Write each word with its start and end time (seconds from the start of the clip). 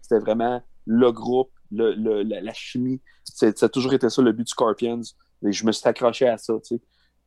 C'était 0.00 0.20
vraiment 0.20 0.62
le 0.86 1.12
groupe, 1.12 1.50
la, 1.70 2.52
chimie. 2.52 3.00
Ça 3.24 3.46
a 3.60 3.68
toujours 3.68 3.94
été 3.94 4.08
ça 4.08 4.22
le 4.22 4.32
but 4.32 4.44
du 4.44 4.50
Scorpions. 4.50 5.02
Et 5.46 5.52
je 5.52 5.64
me 5.64 5.72
suis 5.72 5.86
accroché 5.86 6.26
à 6.28 6.38
ça. 6.38 6.54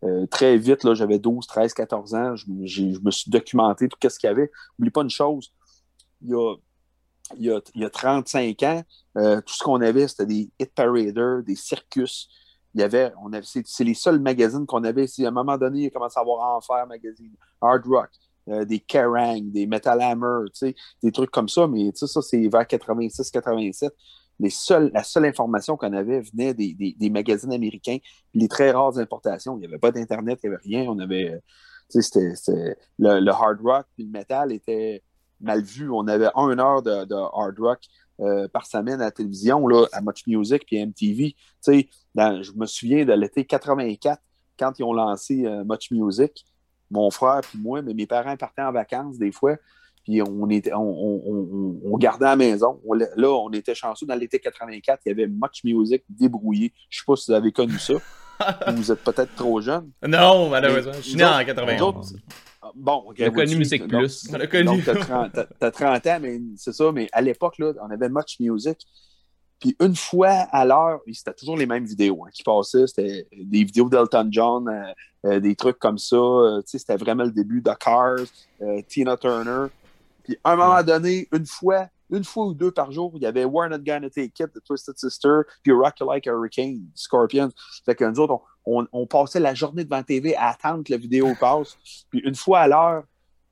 Euh, 0.04 0.26
très 0.26 0.58
vite, 0.58 0.84
là, 0.84 0.94
j'avais 0.94 1.20
12, 1.20 1.46
13, 1.46 1.74
14 1.74 2.16
ans. 2.16 2.36
Je, 2.36 2.46
me 2.50 3.12
suis 3.12 3.30
documenté 3.30 3.88
tout 3.88 3.98
ce 4.02 4.20
qu'il 4.20 4.28
y 4.28 4.32
avait. 4.32 4.52
N'oublie 4.78 4.92
pas 4.92 5.02
une 5.02 5.10
chose. 5.10 5.54
Il 6.22 6.32
y 6.32 6.34
a, 6.34 6.56
il 7.38 7.62
y 7.76 7.86
a, 7.86 7.90
35 7.90 8.64
ans, 8.64 8.84
euh, 9.18 9.42
tout 9.42 9.54
ce 9.54 9.64
qu'on 9.64 9.82
avait, 9.82 10.08
c'était 10.08 10.26
des 10.26 10.50
hit 10.60 10.74
paraders, 10.74 11.44
des 11.44 11.56
circus. 11.56 12.30
Il 12.74 12.82
y 12.82 12.84
avait, 12.84 13.12
on 13.22 13.34
avait, 13.34 13.46
c'est, 13.46 13.84
les 13.84 13.94
seuls 13.94 14.20
magazines 14.20 14.66
qu'on 14.66 14.84
avait. 14.84 15.08
Si 15.08 15.26
à 15.26 15.30
un 15.30 15.32
moment 15.32 15.58
donné, 15.58 15.82
il 15.82 15.88
a 15.88 15.90
commencé 15.90 16.18
à 16.18 16.22
avoir 16.22 16.56
Enfer 16.56 16.86
Magazine, 16.88 17.34
Hard 17.62 17.86
Rock, 17.86 18.10
euh, 18.52 18.66
des 18.66 18.80
Kerrang, 18.80 19.42
des 19.52 19.66
Metal 19.66 20.02
Hammer, 20.02 20.46
des 21.02 21.12
trucs 21.12 21.32
comme 21.32 21.50
ça. 21.50 21.68
Mais 21.68 21.92
ça, 21.96 22.22
c'est 22.22 22.48
vers 22.48 22.64
86-87 22.64 23.90
la 24.94 25.04
seule 25.04 25.26
information 25.26 25.78
qu'on 25.78 25.94
avait 25.94 26.22
venait 26.22 26.54
des, 26.54 27.10
magazines 27.10 27.54
américains, 27.54 27.98
les 28.34 28.48
très 28.48 28.72
rares 28.72 28.98
importations. 28.98 29.56
Il 29.58 29.60
n'y 29.60 29.66
avait 29.66 29.78
pas 29.78 29.92
d'Internet, 29.92 30.40
il 30.44 30.50
n'y 30.50 30.56
avait 30.56 30.64
rien. 30.64 30.90
On 30.90 31.00
avait. 31.00 31.40
C'était, 31.90 32.34
le, 32.98 33.30
hard 33.30 33.60
rock 33.62 33.86
puis 33.96 34.06
le 34.06 34.12
metal 34.12 34.52
était 34.52 35.04
mal 35.42 35.62
vu. 35.62 35.92
On 35.92 36.08
avait 36.08 36.30
une 36.36 36.60
heure 36.60 36.82
de, 36.82 37.14
hard 37.14 37.60
rock 37.60 37.80
euh, 38.22 38.48
par 38.48 38.66
semaine 38.66 39.02
à 39.02 39.06
la 39.06 39.12
télévision, 39.12 39.68
là, 39.68 39.86
à 39.92 40.02
Much 40.02 40.26
Music 40.28 40.66
puis 40.66 40.84
MTV. 40.86 41.36
je 41.68 42.52
me 42.56 42.66
souviens 42.66 43.04
de 43.04 43.14
l'été 43.14 43.46
84, 43.46 44.22
quand 44.58 44.80
ils 44.80 44.84
ont 44.84 44.94
lancé 44.94 45.46
euh, 45.46 45.64
Much 45.66 45.92
Music, 45.92 46.46
mon 46.92 47.10
frère 47.10 47.42
puis 47.42 47.58
moi, 47.58 47.82
mais 47.82 47.94
mes 47.94 48.06
parents 48.06 48.36
partaient 48.38 48.62
en 48.62 48.72
vacances 48.72 49.18
des 49.18 49.32
fois. 49.32 49.56
Puis 50.04 50.22
on, 50.22 50.50
était, 50.50 50.72
on, 50.74 51.98
gardait 51.98 52.26
à 52.26 52.30
la 52.30 52.36
maison. 52.36 52.82
là, 53.16 53.30
on 53.30 53.52
était 53.52 53.76
chanceux. 53.76 54.08
Dans 54.08 54.16
l'été 54.16 54.40
84, 54.40 55.02
il 55.06 55.10
y 55.10 55.12
avait 55.12 55.28
Much 55.28 55.64
Music 55.64 56.04
débrouillé. 56.10 56.74
Je 56.90 56.98
ne 56.98 57.00
sais 57.00 57.06
pas 57.06 57.16
si 57.16 57.32
vous 57.32 57.38
avez 57.38 57.52
connu 57.52 57.78
ça. 57.78 57.94
vous 58.74 58.92
êtes 58.92 59.04
peut-être 59.04 59.36
trop 59.36 59.62
jeune. 59.62 59.92
Non, 60.08 60.50
malheureusement. 60.50 60.94
Je 60.94 61.02
suis 61.02 61.16
né 61.16 61.24
en 61.24 61.46
91. 61.46 62.18
Ah, 62.64 62.72
bon, 62.74 63.04
ok. 63.08 63.18
On 63.20 63.26
a 63.26 63.30
connu 63.30 63.56
Musique 63.58 63.88
Plus. 63.88 64.28
On 64.32 64.40
a 64.40 64.48
connu. 64.48 64.82
t'as 64.84 64.96
30, 64.96 65.72
30, 65.72 66.08
ans, 66.08 66.20
mais 66.20 66.42
c'est 66.58 66.74
ça. 66.74 66.92
Mais 66.92 67.08
à 67.12 67.22
l'époque, 67.22 67.60
là, 67.60 67.74
on 67.82 67.92
avait 67.92 68.10
Much 68.10 68.40
Music. 68.40 68.80
Puis 69.62 69.78
une 69.80 69.96
fois 69.96 70.48
à 70.52 70.66
l'heure, 70.66 71.02
c'était 71.14 71.34
toujours 71.34 71.56
les 71.56 71.68
mêmes 71.68 71.86
vidéos 71.86 72.26
hein, 72.26 72.30
qui 72.34 72.42
passaient. 72.42 72.88
C'était 72.88 73.28
des 73.32 73.64
vidéos 73.64 73.88
d'Elton 73.88 74.28
John, 74.32 74.68
euh, 74.68 74.94
euh, 75.28 75.40
des 75.40 75.56
trucs 75.56 75.78
comme 75.78 76.00
ça. 76.00 76.16
Euh, 76.16 76.62
c'était 76.66 76.98
vraiment 76.98 77.24
le 77.24 77.32
début 77.32 77.62
de 77.62 77.72
Cars, 77.80 78.26
Tina 78.88 79.16
Turner. 79.18 79.68
Puis 80.24 80.36
à 80.44 80.54
un 80.54 80.56
moment 80.56 80.82
donné, 80.82 81.28
une 81.32 81.46
fois, 81.46 81.88
une 82.10 82.24
fois 82.24 82.48
ou 82.48 82.54
deux 82.56 82.72
par 82.72 82.92
jour, 82.92 83.12
il 83.16 83.22
y 83.22 83.28
avait 83.28 83.46
We're 83.46 83.70
Not 83.70 83.80
Gonna 83.86 84.10
Take 84.10 84.34
It, 84.40 84.52
The 84.52 84.64
Twisted 84.66 84.98
Sister, 84.98 85.42
puis 85.62 85.72
Rock 85.72 86.00
Like 86.00 86.26
a 86.26 86.32
Hurricane, 86.32 86.88
Scorpions. 86.96 87.52
Fait 87.86 87.94
que 87.94 88.04
nous 88.04 88.20
autres, 88.20 88.42
on, 88.66 88.88
on, 88.92 89.06
passait 89.06 89.40
la 89.40 89.54
journée 89.54 89.84
devant 89.84 89.98
la 89.98 90.04
TV 90.04 90.36
à 90.36 90.50
attendre 90.50 90.84
que 90.84 90.92
la 90.92 90.98
vidéo 90.98 91.34
passe. 91.40 91.78
Puis 92.10 92.20
une 92.26 92.36
fois 92.36 92.62
à 92.62 92.68
l'heure, 92.68 93.04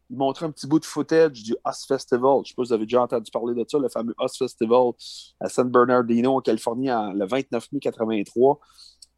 ils 0.09 0.17
montraient 0.17 0.45
un 0.45 0.51
petit 0.51 0.67
bout 0.67 0.79
de 0.79 0.85
footage 0.85 1.43
du 1.43 1.55
Us 1.67 1.85
Festival. 1.87 2.41
Je 2.43 2.49
sais 2.49 2.55
pas 2.55 2.63
si 2.63 2.69
vous 2.69 2.73
avez 2.73 2.85
déjà 2.85 3.01
entendu 3.01 3.29
parler 3.31 3.53
de 3.53 3.65
ça, 3.67 3.77
le 3.77 3.89
fameux 3.89 4.15
Us 4.21 4.37
Festival 4.37 4.91
à 5.39 5.49
San 5.49 5.69
Bernardino, 5.69 6.37
en 6.37 6.41
Californie, 6.41 6.91
en, 6.91 7.13
le 7.13 7.25
29 7.25 7.71
mai 7.71 7.79
83. 7.79 8.59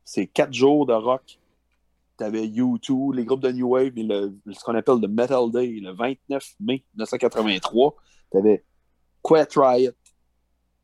C'est 0.03 0.27
quatre 0.27 0.53
jours 0.53 0.85
de 0.85 0.93
rock 0.93 1.39
tu 2.21 2.25
avais 2.27 2.45
U2, 2.45 3.15
les 3.15 3.25
groupes 3.25 3.41
de 3.41 3.51
New 3.51 3.69
Wave, 3.69 3.97
et 3.97 4.07
ce 4.53 4.63
qu'on 4.63 4.75
appelle 4.75 4.99
le 5.01 5.07
Metal 5.07 5.49
Day, 5.51 5.79
le 5.81 5.91
29 5.91 6.43
mai 6.59 6.85
1983. 6.93 7.95
Tu 8.31 8.37
avais 8.37 8.63
Quiet 9.23 9.47
Riot, 9.55 9.93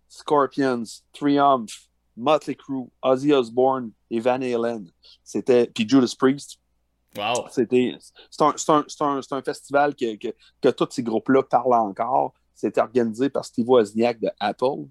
Scorpions, 0.07 0.83
Triumph, 1.13 1.89
Motley 2.15 2.55
Crue, 2.55 2.89
Ozzy 3.03 3.33
Osbourne 3.33 3.91
et 4.09 4.19
Van 4.19 4.41
Halen. 4.41 4.89
C'était, 5.23 5.67
puis 5.67 5.87
Judas 5.87 6.15
Priest. 6.17 6.57
Wow. 7.17 7.47
C'était, 7.51 7.95
c'est 8.29 8.43
un, 8.43 8.53
un, 9.01 9.21
un, 9.31 9.41
festival 9.41 9.95
que, 9.95 10.15
que, 10.15 10.27
que 10.61 10.69
tous 10.69 10.87
ces 10.91 11.03
groupes-là 11.03 11.43
parlent 11.43 11.73
encore. 11.73 12.33
C'était 12.53 12.81
organisé 12.81 13.29
par 13.29 13.45
Steve 13.45 13.67
Wozniak 13.67 14.19
de 14.19 14.29
Apple. 14.39 14.85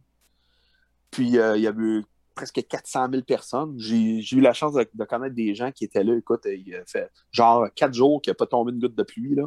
Puis 1.11 1.39
euh, 1.39 1.57
il 1.57 1.63
y 1.63 1.67
a 1.67 1.73
eu 1.77 2.05
presque 2.37 2.67
400 2.69 3.09
000 3.11 3.23
personnes. 3.23 3.75
J'ai 3.79 4.21
eu 4.37 4.41
la 4.41 4.53
chance 4.53 4.75
de, 4.75 5.05
connaître 5.05 5.35
des 5.35 5.55
gens 5.55 5.73
qui 5.73 5.85
étaient 5.85 6.05
là. 6.05 6.15
Écoute, 6.15 6.43
il 6.45 6.75
a 6.77 6.85
fait 6.85 7.11
genre 7.33 7.67
quatre 7.75 7.95
jours 7.95 8.21
qu'il 8.21 8.31
n'a 8.31 8.35
pas 8.35 8.47
tombé 8.47 8.73
une 8.73 8.79
goutte 8.79 8.95
de 8.95 9.03
pluie. 9.03 9.35
Là. 9.35 9.45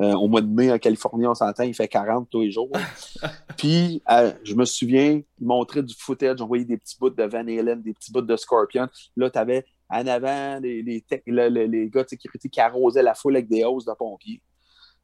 Euh, 0.00 0.14
au 0.14 0.26
mois 0.26 0.40
de 0.40 0.48
mai, 0.48 0.72
en 0.72 0.78
Californie, 0.78 1.26
on 1.26 1.34
s'entend, 1.34 1.64
il 1.64 1.74
fait 1.74 1.86
40 1.86 2.28
tous 2.30 2.40
les 2.40 2.50
jours. 2.50 2.72
Puis, 3.58 4.02
euh, 4.10 4.32
je 4.42 4.54
me 4.54 4.64
souviens, 4.64 5.20
il 5.38 5.46
montrait 5.46 5.82
du 5.82 5.94
footage, 5.94 6.40
on 6.40 6.46
voyait 6.46 6.64
des 6.64 6.78
petits 6.78 6.96
bouts 6.98 7.10
de 7.10 7.22
Van 7.22 7.46
Halen, 7.46 7.82
des 7.82 7.92
petits 7.92 8.10
bouts 8.10 8.22
de 8.22 8.36
Scorpion. 8.36 8.88
Là, 9.16 9.30
tu 9.30 9.38
avais 9.38 9.66
en 9.90 10.06
avant 10.06 10.58
les, 10.60 10.82
les, 10.82 11.04
les 11.26 11.90
gars 11.90 12.04
de 12.04 12.08
sécurité 12.08 12.48
qui 12.48 12.60
arrosaient 12.60 13.02
la 13.02 13.14
foule 13.14 13.36
avec 13.36 13.48
des 13.48 13.64
hausses 13.64 13.84
de 13.84 13.92
pompiers. 13.92 14.40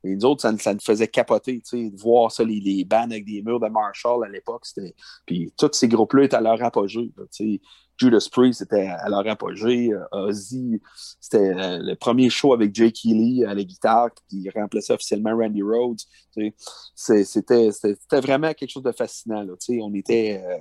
Et 0.05 0.15
nous 0.15 0.25
autres, 0.25 0.43
ça, 0.43 0.57
ça 0.59 0.75
nous 0.75 0.81
faisait 0.81 1.09
capoter, 1.09 1.63
de 1.73 2.01
voir 2.01 2.31
ça, 2.31 2.45
les, 2.45 2.61
les 2.61 2.85
bands 2.85 3.11
avec 3.11 3.25
des 3.25 3.43
murs 3.43 3.59
de 3.59 3.69
Marshall 3.69 4.25
à 4.25 4.29
l'époque. 4.29 4.65
Puis 5.27 5.53
tous 5.57 5.71
ces 5.73 5.89
groupes-là 5.89 6.25
étaient 6.25 6.37
à 6.37 6.41
leur 6.41 6.63
apogée. 6.63 7.11
Judas 7.99 8.29
Priest 8.31 8.63
était 8.63 8.89
à 8.89 9.09
leur 9.09 9.27
apogée. 9.27 9.91
Euh, 9.93 10.27
Ozzy, 10.29 10.81
c'était 11.19 11.55
euh, 11.55 11.79
le 11.79 11.95
premier 11.95 12.29
show 12.29 12.53
avec 12.53 12.75
Jake 12.75 12.93
Keely 12.93 13.45
à 13.45 13.55
la 13.55 13.65
guitare 13.65 14.11
qui 14.29 14.49
remplaçait 14.51 14.93
officiellement 14.93 15.35
Randy 15.35 15.63
Rhodes. 15.63 16.01
C'était 16.95 17.71
vraiment 18.21 18.53
quelque 18.53 18.71
chose 18.71 18.83
de 18.83 18.93
fascinant. 18.93 19.43
Là, 19.43 19.55
on 19.81 19.95
était. 19.95 20.43
Euh, 20.45 20.59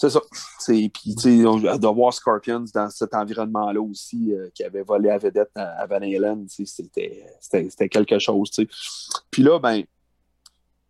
c'est 0.00 0.08
ça. 0.08 0.20
Puis, 0.66 1.14
de 1.14 1.94
voir 1.94 2.14
Scorpions 2.14 2.64
dans 2.72 2.88
cet 2.88 3.12
environnement-là 3.14 3.82
aussi, 3.82 4.32
euh, 4.32 4.48
qui 4.54 4.64
avait 4.64 4.82
volé 4.82 5.10
à 5.10 5.18
vedette 5.18 5.50
à, 5.54 5.86
Van 5.86 5.96
Halen, 5.96 6.46
c'était 6.48 7.88
quelque 7.90 8.18
chose. 8.18 8.50
Puis 9.30 9.42
là, 9.42 9.58
ben, 9.58 9.84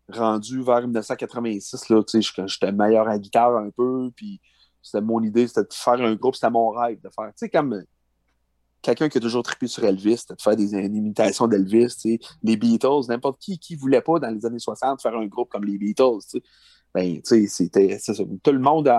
rendu 0.08 0.62
vers 0.62 0.82
1986, 0.82 1.88
là, 1.88 2.02
j'étais 2.46 2.70
meilleur 2.70 3.08
à 3.08 3.18
guitare 3.18 3.56
un 3.56 3.70
peu, 3.70 4.12
puis 4.14 4.40
c'était 4.80 5.00
mon 5.00 5.20
idée, 5.24 5.48
c'était 5.48 5.62
de 5.62 5.74
faire 5.74 6.00
un 6.00 6.14
groupe, 6.14 6.36
c'était 6.36 6.50
mon 6.50 6.70
rêve 6.70 7.00
de 7.00 7.10
faire, 7.10 7.26
tu 7.30 7.32
sais, 7.34 7.48
comme 7.48 7.82
quelqu'un 8.80 9.08
qui 9.08 9.18
a 9.18 9.20
toujours 9.20 9.42
trippé 9.42 9.66
sur 9.66 9.82
Elvis, 9.84 10.18
c'était 10.18 10.36
de 10.36 10.40
faire 10.40 10.56
des, 10.56 10.72
imitations 10.72 11.48
d'Elvis, 11.48 11.96
les 12.44 12.56
Beatles, 12.56 13.08
n'importe 13.08 13.40
qui 13.40 13.58
qui 13.58 13.74
voulait 13.74 14.02
pas 14.02 14.20
dans 14.20 14.30
les 14.30 14.46
années 14.46 14.60
60 14.60 15.02
faire 15.02 15.16
un 15.16 15.26
groupe 15.26 15.50
comme 15.50 15.64
les 15.64 15.78
Beatles, 15.78 16.40
ben, 16.94 17.20
tu 17.22 17.46
sais, 17.46 17.46
c'était 17.46 17.98
Tout 18.42 18.52
le 18.52 18.58
monde, 18.58 18.90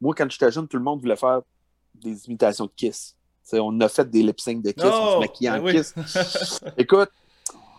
moi, 0.00 0.14
quand 0.16 0.30
j'étais 0.30 0.50
jeune, 0.50 0.68
tout 0.68 0.76
le 0.76 0.82
monde 0.82 1.00
voulait 1.00 1.16
faire 1.16 1.42
des 1.94 2.26
imitations 2.26 2.66
de 2.66 2.72
Kiss. 2.74 3.16
on 3.52 3.80
a 3.80 3.88
fait 3.88 4.08
des 4.08 4.22
lip 4.22 4.40
sync 4.40 4.62
de 4.62 4.70
Kiss, 4.70 4.84
on 4.84 5.12
se 5.12 5.16
oh, 5.16 5.20
maquillait 5.20 5.50
en 5.50 5.62
ben 5.62 5.74
Kiss. 5.74 5.94
Écoute, 6.76 7.10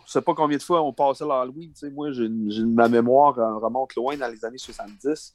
je 0.05 0.11
sais 0.11 0.21
pas 0.21 0.33
combien 0.33 0.57
de 0.57 0.63
fois 0.63 0.81
on 0.81 0.91
passait 0.91 1.25
l'Halloween. 1.25 1.71
Moi, 1.93 2.09
ma 2.65 2.89
mémoire 2.89 3.35
remonte 3.35 3.95
loin 3.95 4.17
dans 4.17 4.27
les 4.27 4.43
années 4.43 4.57
70. 4.57 5.33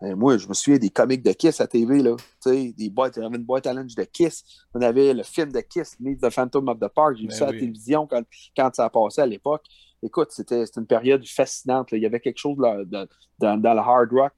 Ben, 0.00 0.14
moi, 0.14 0.36
je 0.36 0.48
me 0.48 0.54
souviens 0.54 0.78
des 0.78 0.90
comics 0.90 1.22
de 1.22 1.32
Kiss 1.32 1.60
à 1.60 1.66
TV, 1.66 2.02
là. 2.02 2.16
des 2.44 2.90
boîtes, 2.90 3.16
il 3.16 3.22
y 3.22 3.26
avait 3.26 3.36
une 3.36 3.44
boîte 3.44 3.66
à 3.66 3.72
lunch 3.72 3.94
de 3.94 4.04
Kiss. 4.04 4.44
On 4.74 4.80
avait 4.80 5.14
le 5.14 5.22
film 5.22 5.52
de 5.52 5.60
Kiss, 5.60 5.98
Meet 6.00 6.20
the 6.20 6.30
Phantom 6.30 6.68
of 6.68 6.78
the 6.78 6.88
Park. 6.88 7.16
J'ai 7.16 7.26
vu 7.26 7.32
ça 7.32 7.48
à 7.48 7.52
la 7.52 7.58
télévision 7.58 8.06
quand, 8.06 8.22
quand 8.56 8.74
ça 8.74 8.84
a 8.84 8.90
passé 8.90 9.20
à 9.20 9.26
l'époque 9.26 9.64
écoute, 10.02 10.28
c'était 10.30 10.64
une 10.76 10.86
période 10.86 11.26
fascinante. 11.26 11.88
Il 11.92 12.02
y 12.02 12.06
avait 12.06 12.20
quelque 12.20 12.38
chose 12.38 12.56
dans, 12.56 13.06
le 13.40 13.78
hard 13.78 14.12
rock, 14.12 14.34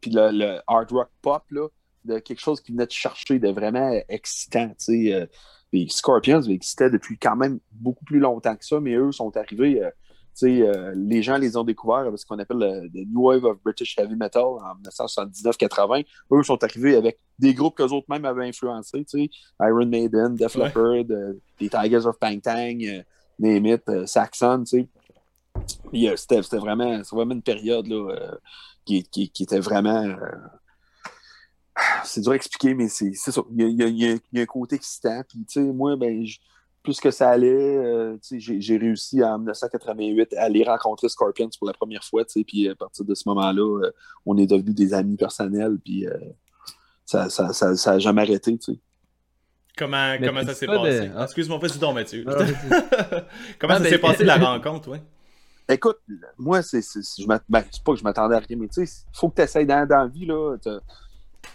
puis 0.00 0.10
le, 0.12 0.60
hard 0.66 0.92
rock 0.92 1.08
pop, 1.20 1.44
de 2.04 2.18
quelque 2.18 2.40
chose 2.40 2.60
qui 2.60 2.72
venait 2.72 2.86
de 2.86 2.92
chercher 2.92 3.38
de 3.38 3.48
vraiment 3.48 3.92
excitant. 4.08 4.72
Euh, 4.88 5.26
les 5.72 5.88
Scorpions 5.88 6.42
existaient 6.42 6.90
depuis 6.90 7.18
quand 7.18 7.36
même 7.36 7.60
beaucoup 7.70 8.04
plus 8.04 8.18
longtemps 8.18 8.56
que 8.56 8.64
ça, 8.64 8.80
mais 8.80 8.94
eux 8.94 9.12
sont 9.12 9.36
arrivés. 9.36 9.82
Euh, 9.82 9.90
euh, 10.44 10.94
les 10.96 11.22
gens 11.22 11.36
les 11.36 11.58
ont 11.58 11.64
découverts 11.64 12.06
avec 12.06 12.18
ce 12.18 12.24
qu'on 12.24 12.38
appelle 12.38 12.58
le, 12.58 13.04
New 13.04 13.22
Wave 13.22 13.44
of 13.44 13.62
British 13.62 13.98
Heavy 13.98 14.16
Metal 14.16 14.42
en 14.42 14.74
1979-80. 14.82 16.04
Eux 16.32 16.42
sont 16.42 16.62
arrivés 16.64 16.96
avec 16.96 17.18
des 17.38 17.54
groupes 17.54 17.76
qu'eux 17.76 17.84
autres 17.84 18.06
même 18.08 18.24
avaient 18.24 18.48
influencés. 18.48 19.04
Iron 19.60 19.86
Maiden, 19.86 20.34
Def 20.34 20.54
Leppard, 20.54 21.04
les 21.60 21.68
Tigers 21.68 22.06
of 22.06 22.18
Pangtang, 22.18 22.78
name 23.38 23.78
euh, 23.88 24.06
Saxon, 24.06 24.64
tu 24.64 24.88
sais. 25.92 26.08
Euh, 26.08 26.16
c'était, 26.16 26.58
vraiment, 26.58 27.00
vraiment 27.10 27.34
une 27.34 27.42
période 27.42 27.86
là, 27.86 28.14
euh, 28.14 28.36
qui, 28.84 29.30
était 29.40 29.60
vraiment. 29.60 30.16
c'est 32.04 32.20
dur 32.20 32.32
à 32.32 32.36
expliquer, 32.36 32.74
mais 32.74 32.88
c'est, 32.88 33.12
ça. 33.14 33.42
Il 33.54 33.70
y, 33.70 34.38
a, 34.38 34.42
un 34.42 34.46
côté 34.46 34.76
excitant. 34.76 35.22
Puis, 35.28 35.44
tu 35.44 35.60
sais, 35.60 35.60
moi, 35.60 35.96
ben, 35.96 36.24
plus 36.82 37.00
que 37.00 37.10
ça 37.10 37.30
allait, 37.30 38.18
j'ai, 38.30 38.60
j'ai 38.60 38.76
réussi 38.76 39.22
en 39.22 39.38
1988 39.38 40.34
à 40.34 40.44
aller 40.44 40.64
rencontrer 40.64 41.08
Scorpions 41.08 41.50
pour 41.58 41.68
la 41.68 41.74
première 41.74 42.02
fois. 42.02 42.24
Puis 42.24 42.68
à 42.68 42.74
partir 42.74 43.04
de 43.04 43.14
ce 43.14 43.28
moment-là, 43.28 43.90
on 44.26 44.36
est 44.36 44.46
devenus 44.46 44.74
des 44.74 44.92
amis 44.92 45.16
personnels. 45.16 45.78
Puis 45.84 46.06
ça 47.04 47.24
n'a 47.24 47.30
ça, 47.30 47.52
ça, 47.52 47.76
ça 47.76 47.98
jamais 48.00 48.22
arrêté. 48.22 48.58
Tu 48.58 48.80
Comment, 49.76 50.16
comment 50.22 50.44
ça 50.44 50.54
s'est 50.54 50.66
passé? 50.66 51.10
Ah, 51.16 51.24
excuse-moi, 51.24 51.58
pas 51.58 51.68
du 51.68 51.78
donc, 51.78 51.94
Mathieu. 51.94 52.24
comment 53.58 53.78
ça 53.78 53.84
s'est 53.84 53.98
passé 53.98 54.24
la 54.24 54.36
rencontre, 54.36 54.90
ouais? 54.90 55.02
Écoute, 55.68 55.98
moi, 56.36 56.60
c'est 56.62 56.82
je 56.82 57.26
ben, 57.26 57.40
pas 57.48 57.62
que 57.62 57.96
je 57.98 58.04
m'attendais 58.04 58.36
à 58.36 58.40
rien, 58.40 58.56
mais 58.58 58.68
tu 58.68 58.84
sais, 58.86 59.04
il 59.12 59.18
faut 59.18 59.28
que 59.30 59.36
tu 59.36 59.42
essayes 59.42 59.64
dans, 59.64 59.86
dans 59.86 60.02
la 60.02 60.06
vie. 60.08 60.26
Là, 60.26 60.56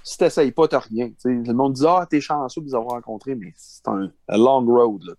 si 0.03 0.17
tu 0.17 0.23
n'essayes 0.23 0.51
pas, 0.51 0.67
tu 0.67 0.75
n'as 0.75 0.81
rien. 0.81 1.11
le 1.25 1.53
monde 1.53 1.73
dit 1.73 1.85
Ah, 1.85 2.07
t'es 2.09 2.21
chanceux 2.21 2.61
de 2.61 2.67
nous 2.67 2.75
avoir 2.75 2.95
rencontrés, 2.95 3.35
mais 3.35 3.53
c'est 3.55 3.87
un, 3.87 4.09
long 4.29 4.65
road. 4.65 5.03
Là, 5.03 5.13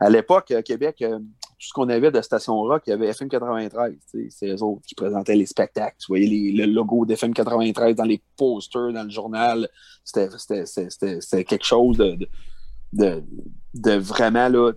À 0.00 0.08
l'époque, 0.08 0.52
à 0.52 0.62
Québec, 0.62 1.02
euh, 1.02 1.18
tout 1.58 1.68
ce 1.68 1.72
qu'on 1.72 1.88
avait 1.88 2.10
de 2.10 2.20
Station 2.20 2.54
Rock, 2.62 2.82
il 2.86 2.90
y 2.90 2.92
avait 2.92 3.08
FM 3.08 3.28
93. 3.28 3.94
C'est 4.30 4.48
eux 4.48 4.62
autres 4.62 4.82
qui 4.86 4.94
présentaient 4.94 5.36
les 5.36 5.46
spectacles. 5.46 5.96
Tu 5.98 6.06
voyais 6.08 6.52
le 6.52 6.66
logo 6.66 7.06
d'FM 7.06 7.32
93 7.32 7.96
dans 7.96 8.04
les 8.04 8.20
posters, 8.36 8.92
dans 8.92 9.04
le 9.04 9.10
journal. 9.10 9.68
C'était 10.04 11.44
quelque 11.44 11.64
chose 11.64 11.96
de, 11.96 12.18
de, 12.92 13.22
de, 13.74 13.92
vraiment, 13.92 14.48
là, 14.48 14.72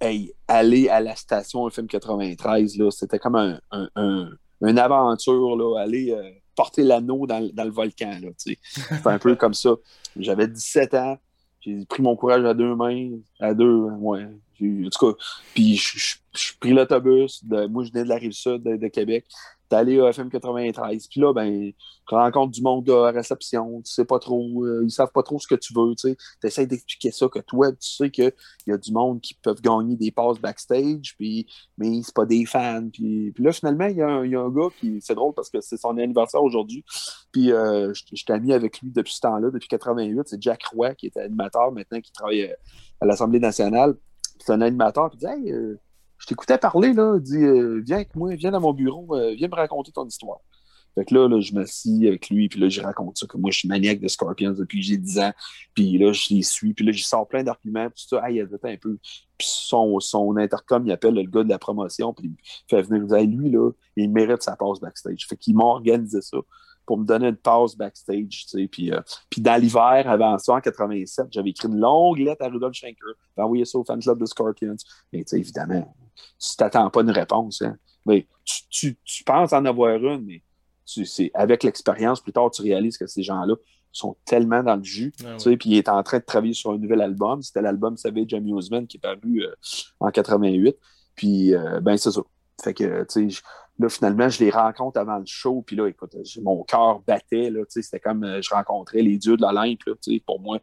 hey, 0.00 0.32
aller 0.46 0.88
à 0.88 1.00
la 1.00 1.14
station 1.16 1.68
FM 1.68 1.86
93, 1.86 2.78
c'était 2.90 3.18
comme 3.18 3.36
un, 3.36 3.60
un, 3.70 4.30
une 4.62 4.78
aventure, 4.78 5.56
là, 5.56 5.80
aller 5.80 6.10
euh, 6.10 6.30
porter 6.56 6.82
l'anneau 6.82 7.26
dans, 7.26 7.48
dans, 7.52 7.64
le 7.64 7.70
volcan. 7.70 8.18
C'était 8.36 8.58
un 9.04 9.18
peu 9.18 9.34
comme 9.36 9.54
ça. 9.54 9.70
J'avais 10.16 10.48
17 10.48 10.94
ans, 10.94 11.18
j'ai 11.60 11.84
pris 11.86 12.02
mon 12.02 12.16
courage 12.16 12.44
à 12.44 12.54
deux 12.54 12.74
mains, 12.74 13.10
à 13.40 13.54
deux, 13.54 13.82
ouais. 14.00 14.26
En 14.60 14.88
tout 14.90 15.12
cas, 15.12 15.18
puis 15.54 15.76
je 15.76 16.52
pris 16.60 16.72
l'autobus, 16.72 17.44
moi 17.70 17.84
je 17.84 17.92
venais 17.92 18.04
de 18.04 18.08
la 18.08 18.16
rive 18.16 18.32
sud 18.32 18.62
de 18.62 18.88
Québec, 18.88 19.24
allé 19.76 20.00
à 20.00 20.08
FM 20.08 20.30
93. 20.30 21.08
Puis 21.08 21.20
là, 21.20 21.32
ben, 21.32 21.72
tu 22.08 22.14
rencontres 22.14 22.52
du 22.52 22.62
monde 22.62 22.88
à 22.90 23.10
réception, 23.10 23.82
tu 23.82 23.92
sais 23.92 24.04
pas 24.04 24.18
trop, 24.18 24.64
euh, 24.64 24.82
ils 24.84 24.90
savent 24.90 25.12
pas 25.12 25.22
trop 25.22 25.38
ce 25.38 25.46
que 25.46 25.54
tu 25.54 25.74
veux, 25.74 25.94
tu 25.94 26.16
essaies 26.42 26.66
d'expliquer 26.66 27.10
ça, 27.10 27.28
que 27.28 27.40
toi, 27.40 27.70
tu 27.72 27.88
sais 27.88 28.10
qu'il 28.10 28.32
y 28.66 28.72
a 28.72 28.78
du 28.78 28.92
monde 28.92 29.20
qui 29.20 29.34
peuvent 29.34 29.60
gagner 29.60 29.96
des 29.96 30.10
passes 30.10 30.38
backstage, 30.38 31.14
puis, 31.18 31.46
mais 31.76 32.00
c'est 32.02 32.14
pas 32.14 32.26
des 32.26 32.46
fans. 32.46 32.88
Puis, 32.92 33.32
puis 33.32 33.44
là, 33.44 33.52
finalement, 33.52 33.86
il 33.86 33.96
y, 33.96 34.02
a 34.02 34.08
un, 34.08 34.26
y, 34.26 34.36
a 34.36 34.40
un 34.40 34.50
gars 34.50 34.68
qui, 34.80 35.00
c'est 35.00 35.14
drôle 35.14 35.34
parce 35.34 35.50
que 35.50 35.60
c'est 35.60 35.76
son 35.76 35.96
anniversaire 35.98 36.42
aujourd'hui, 36.42 36.84
puis 37.32 37.52
euh, 37.52 37.92
je, 37.94 38.24
t'ai 38.24 38.32
ami 38.32 38.52
avec 38.52 38.80
lui 38.80 38.90
depuis 38.90 39.12
ce 39.12 39.20
temps-là, 39.20 39.50
depuis 39.50 39.68
88. 39.68 40.22
C'est 40.26 40.42
Jack 40.42 40.64
Roy 40.66 40.94
qui 40.94 41.06
est 41.06 41.16
animateur 41.16 41.72
maintenant, 41.72 42.00
qui 42.00 42.12
travaille 42.12 42.54
à 43.00 43.06
l'Assemblée 43.06 43.40
nationale. 43.40 43.94
C'est 44.40 44.52
un 44.52 44.60
animateur, 44.60 45.10
puis 45.10 45.18
il 45.22 45.26
dit, 45.26 45.32
hey, 45.32 45.52
euh, 45.52 45.80
je 46.18 46.26
t'écoutais 46.26 46.58
parler, 46.58 46.92
là, 46.92 47.16
il 47.16 47.22
dit 47.22 47.44
euh, 47.44 47.80
Viens 47.84 47.96
avec 47.96 48.14
moi, 48.14 48.34
viens 48.34 48.50
dans 48.50 48.60
mon 48.60 48.72
bureau, 48.72 49.06
euh, 49.14 49.34
viens 49.36 49.48
me 49.48 49.54
raconter 49.54 49.92
ton 49.92 50.06
histoire. 50.06 50.40
Fait 50.94 51.04
que 51.04 51.14
là, 51.14 51.40
je 51.40 51.54
m'assis 51.54 52.08
avec 52.08 52.28
lui, 52.28 52.48
puis 52.48 52.58
là, 52.58 52.68
je 52.68 52.80
raconte 52.80 53.18
ça, 53.18 53.26
que 53.26 53.36
moi, 53.36 53.52
je 53.52 53.58
suis 53.58 53.68
maniaque 53.68 54.00
de 54.00 54.08
Scorpions 54.08 54.52
depuis 54.52 54.82
j'ai 54.82 54.96
10 54.96 55.18
ans, 55.20 55.32
puis 55.74 55.96
là, 55.96 56.12
je 56.12 56.34
les 56.34 56.42
suis, 56.42 56.74
puis 56.74 56.84
là, 56.84 56.90
j'y 56.90 57.04
sors 57.04 57.28
plein 57.28 57.44
d'arguments, 57.44 57.88
puis 57.88 58.02
tout 58.02 58.16
ça, 58.16 58.28
hey, 58.28 58.40
un 58.40 58.46
peu. 58.46 58.98
Puis 59.36 59.48
son, 59.48 60.00
son 60.00 60.36
intercom, 60.36 60.84
il 60.86 60.90
appelle 60.90 61.14
le 61.14 61.22
gars 61.22 61.44
de 61.44 61.48
la 61.48 61.58
promotion, 61.58 62.12
puis 62.12 62.28
il 62.28 62.68
fait 62.68 62.82
venir, 62.82 63.04
il 63.20 63.30
dit, 63.30 63.36
lui, 63.36 63.50
là, 63.50 63.70
il 63.96 64.10
mérite 64.10 64.42
sa 64.42 64.56
passe 64.56 64.80
backstage. 64.80 65.26
Fait 65.28 65.36
qu'il 65.36 65.54
m'a 65.54 65.64
organisé 65.64 66.20
ça 66.20 66.38
pour 66.88 66.96
me 66.96 67.04
donner 67.04 67.28
une 67.28 67.36
pause 67.36 67.76
backstage. 67.76 68.46
Tu 68.46 68.48
sais, 68.48 68.66
puis, 68.66 68.90
euh, 68.90 69.00
puis 69.28 69.42
dans 69.42 69.60
l'hiver, 69.60 70.04
avant 70.06 70.38
ça, 70.38 70.54
en 70.54 70.60
87, 70.62 71.26
j'avais 71.30 71.50
écrit 71.50 71.68
une 71.68 71.78
longue 71.78 72.18
lettre 72.18 72.42
à 72.42 72.48
Rudolf 72.48 72.74
Schenker. 72.74 73.12
J'ai 73.36 73.42
envoyé 73.42 73.66
ça 73.66 73.76
au 73.76 73.84
fan 73.84 74.00
club 74.00 74.18
de 74.18 74.24
Scorpions. 74.24 74.74
Mais 75.12 75.18
tu 75.18 75.28
sais, 75.28 75.38
évidemment, 75.38 75.94
tu 76.16 76.56
t'attends 76.56 76.88
pas 76.88 77.02
une 77.02 77.10
réponse. 77.10 77.60
Hein. 77.60 77.76
Mais 78.06 78.26
tu, 78.70 78.96
tu, 79.04 79.24
penses 79.24 79.52
en 79.52 79.66
avoir 79.66 80.02
une, 80.02 80.24
mais 80.24 80.42
tu, 80.86 81.06
avec 81.34 81.62
l'expérience, 81.62 82.22
plus 82.22 82.32
tard, 82.32 82.50
tu 82.50 82.62
réalises 82.62 82.96
que 82.96 83.06
ces 83.06 83.22
gens-là 83.22 83.54
sont 83.92 84.16
tellement 84.24 84.62
dans 84.62 84.76
le 84.76 84.82
jus. 84.84 85.12
Ah 85.26 85.34
tu 85.34 85.40
sais, 85.40 85.56
puis 85.58 85.68
il 85.68 85.76
est 85.76 85.90
en 85.90 86.02
train 86.02 86.20
de 86.20 86.24
travailler 86.24 86.54
sur 86.54 86.70
un 86.70 86.78
nouvel 86.78 87.02
album. 87.02 87.42
C'était 87.42 87.60
l'album 87.60 87.98
Savage 87.98 88.32
Amusement 88.32 88.86
qui 88.86 88.96
est 88.96 89.00
paru 89.00 89.42
euh, 89.42 89.54
en 90.00 90.10
88. 90.10 90.74
Puis, 91.14 91.54
euh, 91.54 91.80
ben, 91.80 91.98
c'est 91.98 92.12
ça. 92.12 92.22
Fait 92.64 92.72
que, 92.72 93.04
tu 93.04 93.30
sais, 93.30 93.42
Là, 93.78 93.88
finalement, 93.88 94.28
je 94.28 94.40
les 94.40 94.50
rencontre 94.50 94.98
avant 94.98 95.18
le 95.18 95.26
show, 95.26 95.62
puis 95.64 95.76
là, 95.76 95.86
écoute, 95.86 96.16
mon 96.42 96.64
cœur 96.64 97.00
battait, 97.06 97.50
là, 97.50 97.60
c'était 97.68 98.00
comme 98.00 98.24
euh, 98.24 98.42
je 98.42 98.52
rencontrais 98.52 99.02
les 99.02 99.18
dieux 99.18 99.36
de 99.36 99.42
l'Olympe, 99.42 99.84
là, 99.86 99.92
pour 100.26 100.40
moi. 100.40 100.58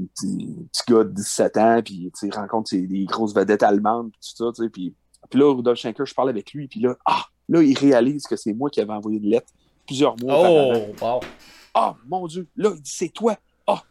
Un 0.00 0.04
petit, 0.06 0.64
gars 0.88 1.04
de 1.04 1.10
17 1.10 1.56
ans, 1.58 1.82
puis 1.84 2.10
il 2.22 2.34
rencontre 2.34 2.74
des 2.74 3.04
grosses 3.04 3.34
vedettes 3.34 3.62
allemandes, 3.62 4.10
tout 4.12 4.52
ça, 4.52 4.68
puis, 4.72 4.94
puis 5.30 5.38
là, 5.38 5.54
Rudolf 5.54 5.78
Schenker, 5.78 6.06
je 6.06 6.14
parle 6.14 6.30
avec 6.30 6.52
lui, 6.52 6.66
puis 6.66 6.80
là, 6.80 6.96
ah, 7.04 7.24
là, 7.48 7.62
il 7.62 7.78
réalise 7.78 8.26
que 8.26 8.36
c'est 8.36 8.54
moi 8.54 8.70
qui 8.70 8.80
avais 8.80 8.92
envoyé 8.92 9.18
une 9.18 9.28
lettre 9.28 9.52
plusieurs 9.86 10.16
mois 10.16 10.48
oh, 10.48 10.94
wow. 11.00 11.20
Ah, 11.74 11.94
mon 12.06 12.26
Dieu, 12.26 12.48
là, 12.56 12.72
il 12.74 12.80
dit, 12.80 12.92
c'est 12.92 13.08
toi. 13.08 13.36
Ah, 13.66 13.82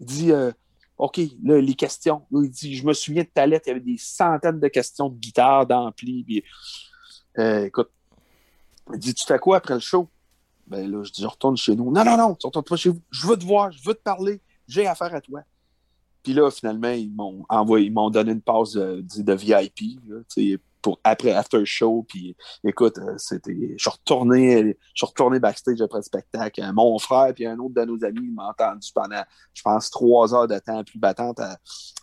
il 0.00 0.06
dit, 0.06 0.32
euh, 0.32 0.50
OK, 0.98 1.20
là, 1.42 1.60
les 1.60 1.74
questions. 1.74 2.22
il 2.32 2.50
dit, 2.50 2.74
je 2.74 2.86
me 2.86 2.94
souviens 2.94 3.22
de 3.22 3.28
ta 3.28 3.46
lettre, 3.46 3.66
il 3.66 3.70
y 3.70 3.72
avait 3.72 3.80
des 3.80 3.98
centaines 3.98 4.58
de 4.58 4.68
questions 4.68 5.10
de 5.10 5.18
guitare, 5.18 5.66
d'ampli, 5.66 6.24
puis 6.24 6.42
euh, 7.38 7.66
écoute, 7.66 7.90
il 8.92 8.98
dit 8.98 9.14
Tu 9.14 9.24
fais 9.26 9.38
quoi 9.38 9.58
après 9.58 9.74
le 9.74 9.80
show? 9.80 10.08
Ben 10.66 10.90
là, 10.90 11.02
je 11.02 11.12
dis 11.12 11.22
Je 11.22 11.26
retourne 11.26 11.56
chez 11.56 11.76
nous. 11.76 11.90
Non, 11.92 12.04
non, 12.04 12.16
non, 12.16 12.34
tu 12.34 12.46
retournes 12.46 12.64
pas 12.64 12.76
chez 12.76 12.90
vous. 12.90 13.00
Je 13.10 13.26
veux 13.26 13.36
te 13.36 13.44
voir, 13.44 13.70
je 13.70 13.82
veux 13.84 13.94
te 13.94 14.02
parler, 14.02 14.40
j'ai 14.66 14.86
affaire 14.86 15.14
à 15.14 15.20
toi. 15.20 15.42
Puis 16.22 16.34
là, 16.34 16.50
finalement, 16.50 16.90
ils 16.90 17.10
m'ont 17.10 17.44
envoyé, 17.48 17.86
ils 17.86 17.92
m'ont 17.92 18.10
donné 18.10 18.32
une 18.32 18.40
pause 18.40 18.72
de, 18.74 19.04
de 19.22 19.32
VIP. 19.32 20.00
Là, 20.08 20.16
après 21.04 21.32
after 21.32 21.64
show. 21.64 22.04
Puis 22.08 22.36
écoute, 22.64 22.98
euh. 22.98 23.16
Je 23.16 23.76
suis 23.76 23.90
retourné, 23.90 24.76
retourné 25.00 25.38
backstage 25.38 25.80
après 25.80 25.98
le 25.98 26.02
spectacle. 26.02 26.62
Mon 26.72 26.98
frère 26.98 27.32
et 27.36 27.46
un 27.46 27.58
autre 27.58 27.74
de 27.74 27.84
nos 27.84 28.04
amis 28.04 28.30
m'ont 28.30 28.44
entendu 28.44 28.88
pendant, 28.94 29.22
je 29.54 29.62
pense, 29.62 29.90
trois 29.90 30.34
heures 30.34 30.48
de 30.48 30.58
temps 30.58 30.82
plus 30.84 30.98
battante 30.98 31.40
à, 31.40 31.56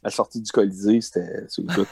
la 0.04 0.10
sortie 0.10 0.42
du 0.42 0.52
Colisée. 0.52 1.02
C'était. 1.02 1.48
Euh, 1.60 1.86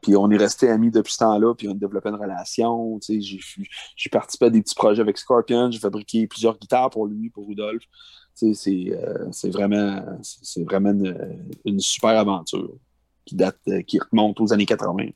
puis 0.00 0.16
on 0.16 0.30
est 0.30 0.36
resté 0.36 0.70
amis 0.70 0.90
depuis 0.90 1.12
ce 1.12 1.18
temps-là, 1.18 1.54
puis 1.54 1.68
on 1.68 1.72
a 1.72 1.74
développé 1.74 2.08
une 2.08 2.16
relation. 2.16 2.98
J'ai 3.08 4.10
participé 4.10 4.46
à 4.46 4.50
des 4.50 4.62
petits 4.62 4.74
projets 4.74 5.02
avec 5.02 5.18
Scorpion, 5.18 5.70
j'ai 5.70 5.78
fabriqué 5.78 6.26
plusieurs 6.26 6.58
guitares 6.58 6.90
pour 6.90 7.06
lui, 7.06 7.30
pour 7.30 7.46
Rudolph. 7.46 7.82
Euh, 8.42 8.52
c'est 9.32 9.50
vraiment, 9.50 10.02
c'est 10.22 10.64
vraiment 10.64 10.90
une, 10.90 11.48
une, 11.64 11.80
super 11.80 12.10
aventure 12.10 12.70
qui 13.24 13.34
date, 13.34 13.58
qui 13.86 13.98
remonte 13.98 14.40
aux 14.40 14.52
années 14.52 14.66
80. 14.66 15.06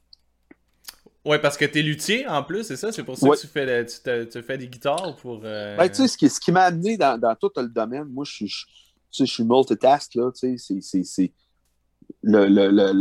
Ouais, 1.24 1.38
parce 1.38 1.56
que 1.58 1.66
t'es 1.66 1.82
luthier 1.82 2.26
en 2.26 2.42
plus, 2.42 2.64
c'est 2.64 2.76
ça? 2.76 2.92
C'est 2.92 3.04
pour 3.04 3.16
ça 3.16 3.28
que 3.28 3.40
tu 3.40 3.46
fais, 3.46 3.84
tu, 3.84 4.28
tu, 4.30 4.42
fais 4.42 4.56
des 4.56 4.68
guitares 4.68 5.16
pour. 5.16 5.42
Euh... 5.44 5.76
Ben, 5.76 5.88
tu 5.88 5.96
sais, 5.96 6.08
ce 6.08 6.16
qui, 6.16 6.30
ce 6.30 6.40
qui 6.40 6.50
m'a 6.50 6.62
amené 6.62 6.96
dans, 6.96 7.18
dans, 7.18 7.34
tout 7.34 7.50
le 7.56 7.68
domaine, 7.68 8.04
moi, 8.04 8.24
je 8.24 8.32
suis, 8.32 8.48
je, 8.48 8.64
je 9.12 9.24
suis 9.24 9.44
multitask, 9.44 10.14
là, 10.14 10.30
tu 10.32 10.56
sais, 10.56 11.02
c'est 11.02 11.32
le, 12.22 12.46
le, 12.46 12.70
le, 12.70 12.92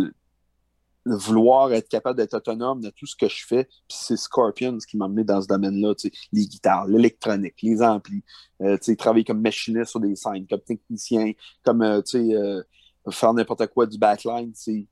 le, 1.06 1.16
vouloir 1.16 1.72
être 1.72 1.88
capable 1.88 2.18
d'être 2.18 2.34
autonome 2.34 2.82
de 2.82 2.90
tout 2.90 3.06
ce 3.06 3.16
que 3.16 3.30
je 3.30 3.46
fais. 3.48 3.64
Puis 3.64 3.98
c'est 4.02 4.18
Scorpions 4.18 4.78
qui 4.80 4.98
m'a 4.98 5.06
amené 5.06 5.24
dans 5.24 5.42
ce 5.42 5.48
domaine-là, 5.48 5.96
tu 5.96 6.10
sais, 6.10 6.16
les 6.34 6.46
guitares, 6.46 6.88
l'électronique, 6.88 7.56
les 7.62 7.82
amplis, 7.82 8.24
euh, 8.62 8.78
tu 8.78 8.84
sais, 8.84 8.96
travailler 8.98 9.24
comme 9.24 9.42
machiniste 9.42 9.92
sur 9.92 10.02
des 10.02 10.18
scènes, 10.18 10.46
comme 10.46 10.60
technicien, 10.60 11.32
comme, 11.64 11.82
euh, 11.84 12.02
tu 12.02 12.20
sais, 12.20 12.36
euh, 12.36 12.62
faire 13.12 13.34
n'importe 13.34 13.66
quoi 13.68 13.86
du 13.86 13.98
backline, 13.98 14.52
tu 14.52 14.62
sais 14.62 14.88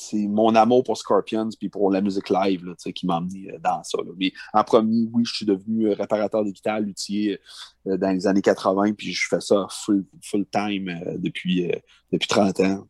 c'est 0.00 0.26
mon 0.26 0.54
amour 0.54 0.82
pour 0.82 0.96
Scorpions 0.96 1.50
puis 1.58 1.68
pour 1.68 1.90
la 1.90 2.00
musique 2.00 2.30
live 2.30 2.64
là, 2.64 2.74
qui 2.92 3.06
m'a 3.06 3.16
emmené 3.16 3.50
euh, 3.52 3.58
dans 3.58 3.82
ça. 3.82 3.98
Mais 4.16 4.32
en 4.52 4.64
premier, 4.64 5.08
oui, 5.12 5.24
je 5.24 5.34
suis 5.34 5.46
devenu 5.46 5.88
euh, 5.88 5.94
réparateur 5.94 6.44
de 6.44 6.50
guitare, 6.50 6.80
luthier 6.80 7.38
euh, 7.86 7.96
dans 7.96 8.10
les 8.10 8.26
années 8.26 8.42
80, 8.42 8.94
puis 8.94 9.12
je 9.12 9.28
fais 9.28 9.40
ça 9.40 9.66
full, 9.70 10.04
full 10.22 10.46
time 10.46 11.18
depuis, 11.18 11.70
depuis 12.10 12.28
30 12.28 12.60
ans. 12.60 12.88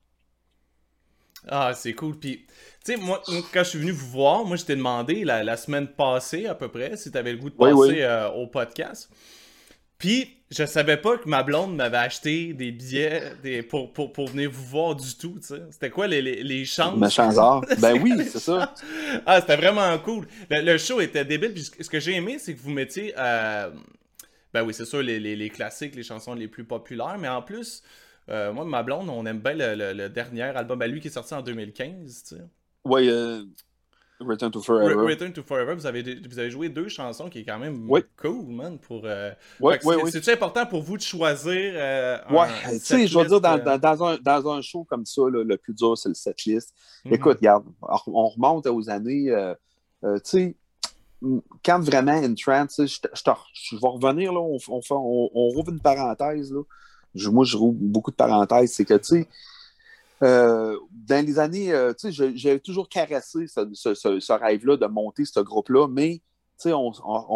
Ah, 1.48 1.72
c'est 1.74 1.94
cool. 1.94 2.18
Puis, 2.18 2.46
tu 2.84 2.94
sais, 2.94 2.96
moi, 2.96 3.22
quand 3.52 3.64
je 3.64 3.70
suis 3.70 3.78
venu 3.78 3.92
vous 3.92 4.10
voir, 4.10 4.44
moi, 4.44 4.56
je 4.56 4.64
t'ai 4.64 4.76
demandé 4.76 5.24
la, 5.24 5.56
semaine 5.56 5.88
passée 5.88 6.46
à 6.46 6.54
peu 6.54 6.68
près 6.68 6.96
si 6.96 7.10
tu 7.10 7.16
avais 7.16 7.32
le 7.32 7.38
goût 7.38 7.50
de 7.50 7.56
passer 7.56 8.06
au 8.36 8.46
podcast. 8.46 9.10
Puis, 10.00 10.36
je 10.50 10.64
savais 10.64 10.96
pas 10.96 11.18
que 11.18 11.28
ma 11.28 11.44
blonde 11.44 11.76
m'avait 11.76 11.98
acheté 11.98 12.54
des 12.54 12.72
billets 12.72 13.62
pour, 13.68 13.92
pour, 13.92 14.12
pour, 14.12 14.28
venir 14.28 14.50
vous 14.50 14.64
voir 14.64 14.96
du 14.96 15.14
tout, 15.14 15.38
tu 15.40 15.46
sais. 15.46 15.62
C'était 15.70 15.90
quoi 15.90 16.08
les, 16.08 16.20
les, 16.20 16.42
les 16.42 16.64
chances? 16.64 16.98
Ben 17.78 18.02
oui, 18.02 18.12
c'est 18.24 18.40
ça. 18.40 18.74
ah, 19.26 19.40
c'était 19.40 19.56
vraiment 19.56 19.96
cool. 19.98 20.26
Le, 20.50 20.76
show 20.78 21.00
était 21.00 21.24
débile. 21.24 21.52
Puis 21.52 21.70
ce 21.78 21.88
que 21.88 22.00
j'ai 22.00 22.14
aimé, 22.14 22.38
c'est 22.40 22.54
que 22.54 22.60
vous 22.60 22.70
mettiez... 22.70 23.14
Euh... 23.16 23.70
Ben 24.52 24.64
oui, 24.64 24.74
c'est 24.74 24.86
sûr, 24.86 25.02
les, 25.02 25.20
les, 25.20 25.36
les, 25.36 25.50
classiques, 25.50 25.94
les 25.94 26.02
chansons 26.02 26.34
les 26.34 26.48
plus 26.48 26.64
populaires. 26.64 27.18
Mais 27.20 27.28
en 27.28 27.42
plus, 27.42 27.84
euh, 28.30 28.52
moi, 28.52 28.64
ma 28.64 28.82
blonde, 28.82 29.08
on 29.08 29.24
aime 29.26 29.38
bien 29.38 29.54
le, 29.54 29.92
le, 29.92 30.08
dernier 30.08 30.42
album 30.42 30.82
à 30.82 30.88
lui 30.88 31.00
qui 31.00 31.06
est 31.06 31.12
sorti 31.12 31.34
en 31.34 31.42
2015, 31.42 32.22
tu 32.22 32.34
sais. 32.34 32.42
Oui, 32.84 33.08
euh, 33.08 33.44
Return 34.20 34.50
to 34.50 34.60
Forever. 34.60 35.02
Return 35.04 35.32
to 35.32 35.42
Forever, 35.42 35.74
vous 35.74 35.86
avez, 35.86 36.02
vous 36.02 36.38
avez 36.38 36.50
joué 36.50 36.68
deux 36.68 36.88
chansons 36.88 37.30
qui 37.30 37.40
est 37.40 37.44
quand 37.44 37.58
même 37.58 37.88
cool, 38.16 38.46
man. 38.46 38.78
Pour, 38.78 39.02
euh... 39.04 39.32
C'est-tu 40.10 40.30
important 40.30 40.66
pour 40.66 40.82
vous 40.82 40.96
de 40.96 41.02
choisir 41.02 41.72
euh, 41.74 42.18
Ouais, 42.30 42.48
tu 42.70 42.78
sais, 42.80 43.06
je 43.06 43.18
veux 43.18 43.26
dire, 43.26 43.40
dans, 43.40 43.58
euh, 43.58 43.78
dans, 43.78 44.04
un, 44.04 44.18
dans, 44.18 44.52
un, 44.52 44.60
show 44.60 44.84
comme 44.84 45.06
ça, 45.06 45.22
le 45.30 45.56
plus 45.56 45.74
dur, 45.74 45.96
c'est 45.96 46.10
le 46.10 46.14
setlist. 46.14 46.74
Mm 47.04 47.14
Écoute, 47.14 47.38
regarde, 47.38 47.64
on 48.06 48.28
remonte 48.28 48.66
aux 48.66 48.90
années, 48.90 49.30
euh, 49.30 49.54
euh, 50.04 50.18
tu 50.18 50.30
sais, 50.30 50.56
quand 51.64 51.80
vraiment 51.80 52.12
in 52.12 52.34
trance, 52.34 52.76
je, 52.78 52.98
je, 53.14 53.76
vais 53.76 53.88
revenir, 53.88 54.32
là, 54.32 54.40
on, 54.40 54.58
on, 54.68 54.80
on, 54.90 55.30
on 55.34 55.48
rouvre 55.48 55.70
une 55.70 55.80
parenthèse, 55.80 56.52
là. 56.52 56.62
moi, 57.30 57.44
je 57.44 57.56
rouvre 57.56 57.76
beaucoup 57.78 58.10
de 58.10 58.16
parenthèses, 58.16 58.72
c'est 58.72 58.84
que, 58.84 58.94
tu 58.94 59.04
sais, 59.04 59.28
euh, 60.22 60.76
dans 60.92 61.24
les 61.24 61.38
années, 61.38 61.72
euh, 61.72 61.92
tu 61.92 62.12
sais, 62.12 62.32
j'avais 62.34 62.60
toujours 62.60 62.88
caressé 62.88 63.46
ce, 63.46 64.32
rêve-là 64.32 64.76
de 64.76 64.86
monter 64.86 65.24
ce 65.24 65.40
groupe-là, 65.40 65.88
mais 65.88 66.20
tu 66.60 66.68
sais, 66.68 66.74
on, 66.74 66.92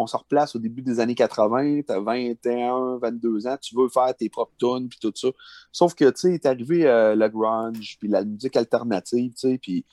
se 0.07 0.17
replace 0.17 0.55
au 0.55 0.59
début 0.59 0.83
des 0.83 0.99
années 0.99 1.15
80, 1.15 1.81
tu 1.87 1.91
as 1.91 1.99
21, 1.99 2.99
22 2.99 3.47
ans, 3.47 3.57
tu 3.59 3.75
veux 3.75 3.89
faire 3.89 4.15
tes 4.15 4.29
propres 4.29 4.53
tunes, 4.59 4.87
puis 4.87 4.99
tout 5.01 5.11
ça. 5.15 5.29
Sauf 5.71 5.95
que, 5.95 6.05
tu 6.05 6.13
sais, 6.15 6.33
est 6.35 6.45
arrivé 6.45 6.83
le 6.83 7.27
grunge, 7.27 7.97
puis 7.99 8.07
la 8.07 8.23
musique 8.23 8.55
alternative, 8.55 9.33
tu 9.33 9.49
sais, 9.49 9.57
puis... 9.57 9.85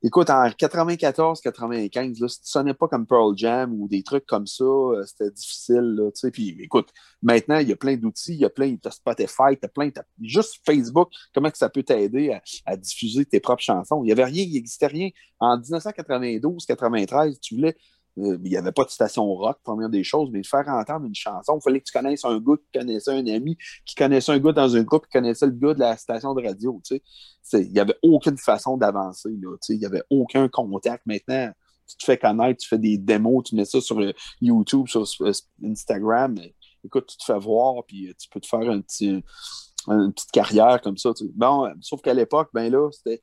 Écoute, 0.00 0.30
en 0.30 0.46
94-95, 0.48 2.20
là, 2.20 2.28
si 2.28 2.40
tu 2.40 2.48
sonnais 2.48 2.72
pas 2.72 2.86
comme 2.86 3.04
Pearl 3.04 3.36
Jam 3.36 3.74
ou 3.74 3.88
des 3.88 4.04
trucs 4.04 4.26
comme 4.26 4.46
ça, 4.46 4.62
euh, 4.62 5.04
c'était 5.04 5.32
difficile. 5.32 5.96
Là, 5.96 6.10
puis 6.32 6.56
écoute, 6.60 6.90
maintenant, 7.20 7.58
il 7.58 7.68
y 7.68 7.72
a 7.72 7.76
plein 7.76 7.96
d'outils, 7.96 8.34
il 8.34 8.38
y 8.38 8.44
a 8.44 8.50
plein, 8.50 8.76
de 8.80 8.90
Spotify, 8.90 9.56
t'as 9.60 9.66
plein, 9.66 9.90
juste 10.22 10.60
Facebook, 10.64 11.10
comment 11.34 11.50
que 11.50 11.58
ça 11.58 11.68
peut 11.68 11.82
t'aider 11.82 12.38
à, 12.64 12.76
diffuser 12.76 13.24
tes 13.24 13.40
propres 13.40 13.62
chansons? 13.62 14.04
Il 14.04 14.06
n'y 14.06 14.12
avait 14.12 14.24
rien, 14.24 14.44
il 14.44 14.52
n'existait 14.52 14.86
rien. 14.86 15.08
En 15.40 15.58
1992-93, 15.58 17.40
tu 17.40 17.56
voulais 17.56 17.76
il 18.18 18.40
n'y 18.42 18.56
avait 18.56 18.72
pas 18.72 18.84
de 18.84 18.90
station 18.90 19.24
rock, 19.34 19.58
première 19.62 19.88
des 19.88 20.02
choses, 20.02 20.30
mais 20.32 20.40
de 20.40 20.46
faire 20.46 20.66
entendre 20.68 21.06
une 21.06 21.14
chanson, 21.14 21.58
il 21.58 21.62
fallait 21.62 21.80
que 21.80 21.84
tu 21.84 21.92
connaisses 21.92 22.24
un 22.24 22.38
gars 22.40 22.56
qui 22.56 22.78
connaissait 22.78 23.12
un 23.12 23.26
ami, 23.26 23.56
qui 23.84 23.94
connaissait 23.94 24.32
un 24.32 24.38
gars 24.38 24.52
dans 24.52 24.74
un 24.74 24.82
groupe, 24.82 25.06
qui 25.06 25.12
connaissait 25.12 25.46
le 25.46 25.52
gars 25.52 25.74
de 25.74 25.80
la 25.80 25.96
station 25.96 26.34
de 26.34 26.44
radio. 26.44 26.80
Tu 26.84 27.00
sais. 27.42 27.62
Il 27.64 27.72
n'y 27.72 27.78
avait 27.78 27.96
aucune 28.02 28.36
façon 28.36 28.76
d'avancer. 28.76 29.30
Tu 29.30 29.48
sais. 29.60 29.74
Il 29.74 29.78
n'y 29.78 29.86
avait 29.86 30.02
aucun 30.10 30.48
contact. 30.48 31.06
Maintenant, 31.06 31.52
tu 31.86 31.96
te 31.96 32.04
fais 32.04 32.18
connaître, 32.18 32.60
tu 32.60 32.68
fais 32.68 32.78
des 32.78 32.98
démos, 32.98 33.44
tu 33.44 33.54
mets 33.54 33.64
ça 33.64 33.80
sur 33.80 34.00
euh, 34.00 34.12
YouTube, 34.40 34.88
sur 34.88 35.04
euh, 35.20 35.32
Instagram. 35.64 36.36
Écoute, 36.84 37.06
tu 37.06 37.16
te 37.16 37.24
fais 37.24 37.38
voir, 37.38 37.84
puis 37.86 38.12
tu 38.18 38.28
peux 38.28 38.40
te 38.40 38.46
faire 38.46 38.62
une 38.62 38.82
petite 38.82 40.30
carrière 40.32 40.80
comme 40.80 40.96
ça. 40.96 41.10
Bon, 41.34 41.68
sauf 41.80 42.02
qu'à 42.02 42.14
l'époque, 42.14 42.50
ben 42.52 42.70
là, 42.70 42.90
c'était, 42.90 43.22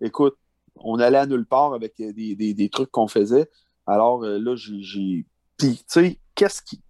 écoute, 0.00 0.36
on 0.76 0.98
allait 0.98 1.18
à 1.18 1.26
nulle 1.26 1.46
part 1.46 1.72
avec 1.74 1.94
des, 1.96 2.34
des 2.34 2.68
trucs 2.68 2.90
qu'on 2.90 3.08
faisait. 3.08 3.48
Alors 3.86 4.24
euh, 4.24 4.38
là, 4.38 4.54
j'ai. 4.56 5.26
Puis, 5.56 5.76
tu 5.76 5.84
sais, 5.86 6.20
qu'est-ce 6.34 6.62
qui. 6.62 6.82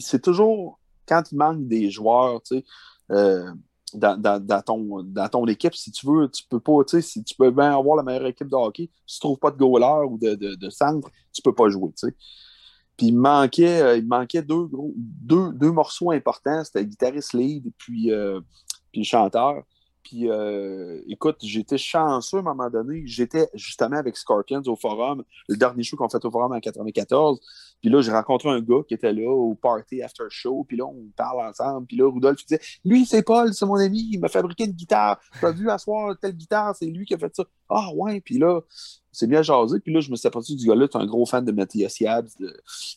C'est 0.00 0.22
toujours 0.22 0.78
quand 1.06 1.22
il 1.32 1.36
manque 1.36 1.66
des 1.66 1.90
joueurs, 1.90 2.42
tu 2.42 2.56
sais, 2.56 2.64
euh, 3.12 3.50
dans, 3.94 4.62
ton, 4.64 5.02
dans 5.02 5.28
ton 5.28 5.46
équipe, 5.46 5.74
si 5.74 5.90
tu 5.90 6.06
veux, 6.06 6.28
tu 6.28 6.44
peux 6.48 6.60
pas, 6.60 6.84
tu 6.84 6.96
sais, 6.96 7.02
si 7.02 7.24
tu 7.24 7.34
peux 7.34 7.50
bien 7.50 7.76
avoir 7.76 7.96
la 7.96 8.02
meilleure 8.02 8.26
équipe 8.26 8.48
de 8.48 8.54
hockey, 8.54 8.90
si 9.06 9.14
tu 9.18 9.20
trouves 9.20 9.38
pas 9.38 9.50
de 9.50 9.56
goaler 9.56 10.06
ou 10.06 10.18
de, 10.18 10.34
de, 10.34 10.70
centre, 10.70 11.08
tu 11.32 11.40
peux 11.40 11.54
pas 11.54 11.68
jouer, 11.70 11.90
tu 11.90 12.08
sais. 12.08 12.14
Puis 12.96 13.06
il 13.06 13.16
manquait, 13.16 13.80
euh, 13.80 13.96
il 13.96 14.06
manquait 14.06 14.42
deux, 14.42 14.66
gros, 14.66 14.92
deux, 14.96 15.52
deux 15.52 15.70
morceaux 15.70 16.10
importants, 16.10 16.64
c'était 16.64 16.84
guitariste 16.84 17.32
lead 17.32 17.72
puis, 17.78 18.10
puis 18.92 19.00
le 19.00 19.04
chanteur. 19.04 19.62
Puis, 20.08 20.30
euh, 20.30 21.02
écoute, 21.06 21.36
j'étais 21.42 21.76
chanceux 21.76 22.38
à 22.38 22.40
un 22.40 22.42
moment 22.42 22.70
donné. 22.70 23.02
J'étais 23.04 23.46
justement 23.52 23.96
avec 23.96 24.16
Scorpions 24.16 24.62
au 24.66 24.74
forum, 24.74 25.22
le 25.48 25.56
dernier 25.56 25.82
show 25.82 25.98
qu'on 25.98 26.08
fait 26.08 26.24
au 26.24 26.30
forum 26.30 26.50
en 26.52 26.60
94. 26.60 27.38
Puis 27.82 27.90
là, 27.90 28.00
j'ai 28.00 28.10
rencontré 28.10 28.48
un 28.48 28.60
gars 28.62 28.80
qui 28.88 28.94
était 28.94 29.12
là 29.12 29.30
au 29.30 29.54
party 29.54 30.00
after 30.00 30.24
show. 30.30 30.64
Puis 30.66 30.78
là, 30.78 30.86
on 30.86 31.10
parle 31.14 31.46
ensemble. 31.46 31.86
Puis 31.86 31.98
là, 31.98 32.10
Rudolph 32.10 32.42
disait 32.46 32.58
Lui, 32.86 33.04
c'est 33.04 33.22
Paul, 33.22 33.52
c'est 33.52 33.66
mon 33.66 33.74
ami. 33.74 34.08
Il 34.10 34.18
m'a 34.18 34.28
fabriqué 34.28 34.64
une 34.64 34.72
guitare. 34.72 35.20
Tu 35.38 35.44
as 35.44 35.50
vu 35.50 35.68
asseoir 35.68 36.18
telle 36.18 36.32
guitare, 36.32 36.74
c'est 36.74 36.86
lui 36.86 37.04
qui 37.04 37.12
a 37.12 37.18
fait 37.18 37.36
ça. 37.36 37.44
Ah, 37.68 37.90
ouais. 37.94 38.22
Puis 38.22 38.38
là, 38.38 38.62
c'est 39.12 39.26
bien 39.26 39.42
jasé. 39.42 39.78
Puis 39.78 39.92
là, 39.92 40.00
je 40.00 40.10
me 40.10 40.16
suis 40.16 40.26
aperçu 40.26 40.56
du 40.56 40.66
gars-là, 40.66 40.88
tu 40.88 40.96
es 40.96 41.02
un 41.02 41.06
gros 41.06 41.26
fan 41.26 41.44
de 41.44 41.52
Matthias 41.52 42.00
Yabs, 42.00 42.30
de 42.40 42.50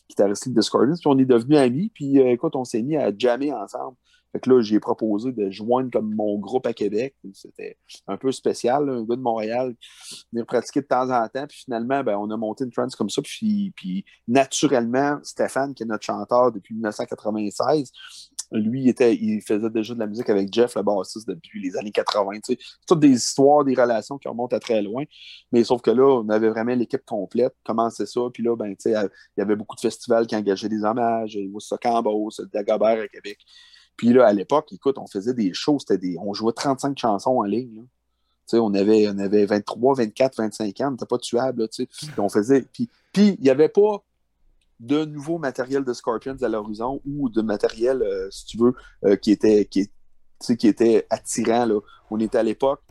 guitariste 0.08 0.48
de 0.48 0.60
Scorpions. 0.62 0.94
Puis 0.94 1.08
on 1.08 1.18
est 1.18 1.26
devenus 1.26 1.58
amis. 1.58 1.90
Puis 1.92 2.18
euh, 2.20 2.30
écoute, 2.30 2.56
on 2.56 2.64
s'est 2.64 2.80
mis 2.80 2.96
à 2.96 3.12
jammer 3.14 3.52
ensemble. 3.52 3.98
Fait 4.32 4.40
que 4.40 4.50
là, 4.50 4.62
j'ai 4.62 4.80
proposé 4.80 5.32
de 5.32 5.50
joindre 5.50 5.90
comme 5.90 6.14
mon 6.14 6.38
groupe 6.38 6.66
à 6.66 6.72
Québec. 6.72 7.14
C'était 7.34 7.76
un 8.06 8.16
peu 8.16 8.32
spécial, 8.32 8.88
un 8.88 9.04
gars 9.04 9.16
de 9.16 9.20
Montréal, 9.20 9.74
venir 10.32 10.46
pratiquer 10.46 10.80
de 10.80 10.86
temps 10.86 11.10
en 11.10 11.28
temps. 11.28 11.46
Puis 11.46 11.62
finalement, 11.64 12.02
ben, 12.02 12.16
on 12.16 12.30
a 12.30 12.36
monté 12.36 12.64
une 12.64 12.70
trance 12.70 12.96
comme 12.96 13.10
ça. 13.10 13.20
Puis, 13.22 14.04
naturellement, 14.26 15.18
Stéphane, 15.22 15.74
qui 15.74 15.82
est 15.82 15.86
notre 15.86 16.04
chanteur 16.04 16.50
depuis 16.50 16.74
1996, 16.74 17.92
lui, 18.52 18.82
il, 18.82 18.88
était, 18.88 19.14
il 19.14 19.40
faisait 19.42 19.70
déjà 19.70 19.94
de 19.94 19.98
la 19.98 20.06
musique 20.06 20.28
avec 20.28 20.52
Jeff, 20.52 20.74
le 20.76 20.82
bassiste, 20.82 21.28
depuis 21.28 21.60
les 21.62 21.76
années 21.76 21.90
80. 21.90 22.40
C'est 22.44 22.58
toutes 22.86 23.00
des 23.00 23.12
histoires, 23.12 23.64
des 23.64 23.74
relations 23.74 24.18
qui 24.18 24.28
remontent 24.28 24.56
à 24.56 24.60
très 24.60 24.82
loin. 24.82 25.04
Mais 25.52 25.64
sauf 25.64 25.80
que 25.82 25.90
là, 25.90 26.22
on 26.22 26.28
avait 26.28 26.48
vraiment 26.50 26.74
l'équipe 26.74 27.04
complète. 27.04 27.54
Comment 27.64 27.90
c'est 27.90 28.06
ça? 28.06 28.20
Puis 28.32 28.42
là, 28.42 28.56
ben, 28.56 28.74
il 28.84 29.08
y 29.36 29.40
avait 29.40 29.56
beaucoup 29.56 29.76
de 29.76 29.80
festivals 29.80 30.26
qui 30.26 30.36
engageaient 30.36 30.68
des 30.68 30.84
hommages. 30.84 31.38
Woodstock 31.50 31.84
en 31.86 32.02
Beauce, 32.02 32.40
Dagobert 32.52 33.02
à 33.02 33.08
Québec. 33.08 33.38
Puis 34.02 34.12
là, 34.12 34.26
à 34.26 34.32
l'époque, 34.32 34.72
écoute, 34.72 34.98
on 34.98 35.06
faisait 35.06 35.32
des 35.32 35.54
shows, 35.54 35.78
des, 35.88 36.16
on 36.18 36.34
jouait 36.34 36.52
35 36.52 36.98
chansons 36.98 37.38
en 37.38 37.44
ligne. 37.44 37.86
On 38.52 38.74
avait, 38.74 39.06
on 39.08 39.16
avait 39.16 39.46
23, 39.46 39.94
24, 39.94 40.38
25 40.38 40.80
ans, 40.80 40.88
on 40.88 40.90
n'était 40.90 41.06
pas 41.06 41.18
tuable. 41.18 41.62
Là, 41.62 41.68
puis 41.68 42.10
on 42.18 42.28
faisait. 42.28 42.62
Puis 42.62 42.90
il 43.14 43.40
n'y 43.40 43.48
avait 43.48 43.68
pas 43.68 44.02
de 44.80 45.04
nouveau 45.04 45.38
matériel 45.38 45.84
de 45.84 45.92
Scorpions 45.92 46.36
à 46.42 46.48
l'horizon 46.48 47.00
ou 47.06 47.28
de 47.28 47.42
matériel, 47.42 48.02
euh, 48.02 48.28
si 48.32 48.44
tu 48.46 48.58
veux, 48.58 48.74
euh, 49.04 49.14
qui, 49.14 49.30
était, 49.30 49.66
qui, 49.66 49.88
qui 50.58 50.66
était 50.66 51.06
attirant. 51.08 51.66
Là. 51.66 51.78
On 52.10 52.18
était 52.18 52.38
à 52.38 52.42
l'époque, 52.42 52.82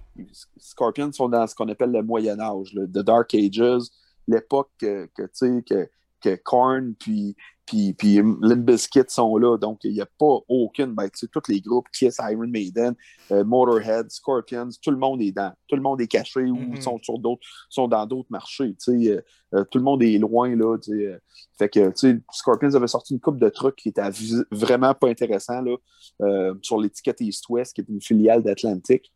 Scorpions 0.57 1.11
sont 1.11 1.27
dans 1.27 1.45
ce 1.45 1.55
qu'on 1.55 1.67
appelle 1.67 1.91
le 1.91 2.03
Moyen 2.03 2.39
Âge, 2.39 2.71
le 2.73 2.87
The 2.87 3.03
Dark 3.03 3.35
Ages, 3.35 3.89
l'époque 4.29 4.69
que, 4.79 5.09
que, 5.13 5.23
que, 5.59 5.89
que 6.21 6.35
Korn 6.35 6.95
puis 6.97 7.35
puis, 7.65 7.93
puis 7.93 8.15
Limp 8.15 8.65
Bizkit 8.65 9.03
sont 9.07 9.37
là, 9.37 9.57
donc 9.57 9.79
il 9.83 9.93
n'y 9.93 10.01
a 10.01 10.05
pas 10.05 10.39
aucune. 10.47 10.93
Ben, 10.93 11.09
tous 11.09 11.41
les 11.47 11.61
groupes, 11.61 11.87
Kiss, 11.93 12.17
Iron 12.19 12.47
Maiden, 12.47 12.95
euh, 13.31 13.43
Motorhead, 13.43 14.09
Scorpions, 14.11 14.69
tout 14.81 14.91
le 14.91 14.97
monde 14.97 15.21
est 15.21 15.31
dans. 15.31 15.53
Tout 15.67 15.75
le 15.75 15.81
monde 15.81 16.01
est 16.01 16.07
caché 16.07 16.41
ou 16.41 16.57
mm-hmm. 16.57 16.81
sont 16.81 16.99
sur 17.01 17.19
d'autres, 17.19 17.41
sont 17.69 17.87
dans 17.87 18.05
d'autres 18.05 18.29
marchés. 18.29 18.75
Euh, 18.89 19.21
euh, 19.53 19.63
tout 19.69 19.77
le 19.77 19.83
monde 19.83 20.03
est 20.03 20.17
loin. 20.17 20.55
Là, 20.55 20.77
fait 21.57 21.69
que 21.69 21.93
Scorpions 22.31 22.73
avait 22.73 22.87
sorti 22.87 23.13
une 23.13 23.19
coupe 23.19 23.39
de 23.39 23.49
trucs 23.49 23.75
qui 23.75 23.89
étaient 23.89 24.09
vraiment 24.51 24.93
pas 24.93 25.07
intéressants 25.09 25.61
là, 25.61 26.53
sur 26.61 26.79
l'étiquette 26.79 27.21
East 27.21 27.45
West, 27.49 27.73
qui 27.75 27.81
est 27.81 27.89
une 27.89 28.01
filiale 28.01 28.43
d'Atlantic. 28.43 29.11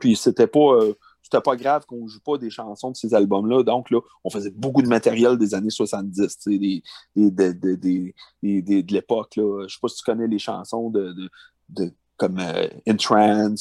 Puis 0.00 0.16
c'était 0.16 0.46
pas 0.46 0.78
c'était 1.30 1.42
pas 1.42 1.56
grave 1.56 1.86
qu'on 1.86 2.08
joue 2.08 2.20
pas 2.20 2.38
des 2.38 2.50
chansons 2.50 2.90
de 2.90 2.96
ces 2.96 3.14
albums-là. 3.14 3.62
Donc, 3.62 3.90
là, 3.90 4.00
on 4.24 4.30
faisait 4.30 4.50
beaucoup 4.50 4.82
de 4.82 4.88
matériel 4.88 5.38
des 5.38 5.54
années 5.54 5.70
70, 5.70 6.48
des, 6.48 6.82
de 7.14 8.92
l'époque. 8.92 9.32
Je 9.36 9.68
sais 9.68 9.78
pas 9.80 9.88
si 9.88 9.96
tu 9.96 10.04
connais 10.04 10.26
les 10.26 10.38
chansons 10.38 10.90
de, 10.90 11.30
comme 12.16 12.38
euh, 12.40 12.68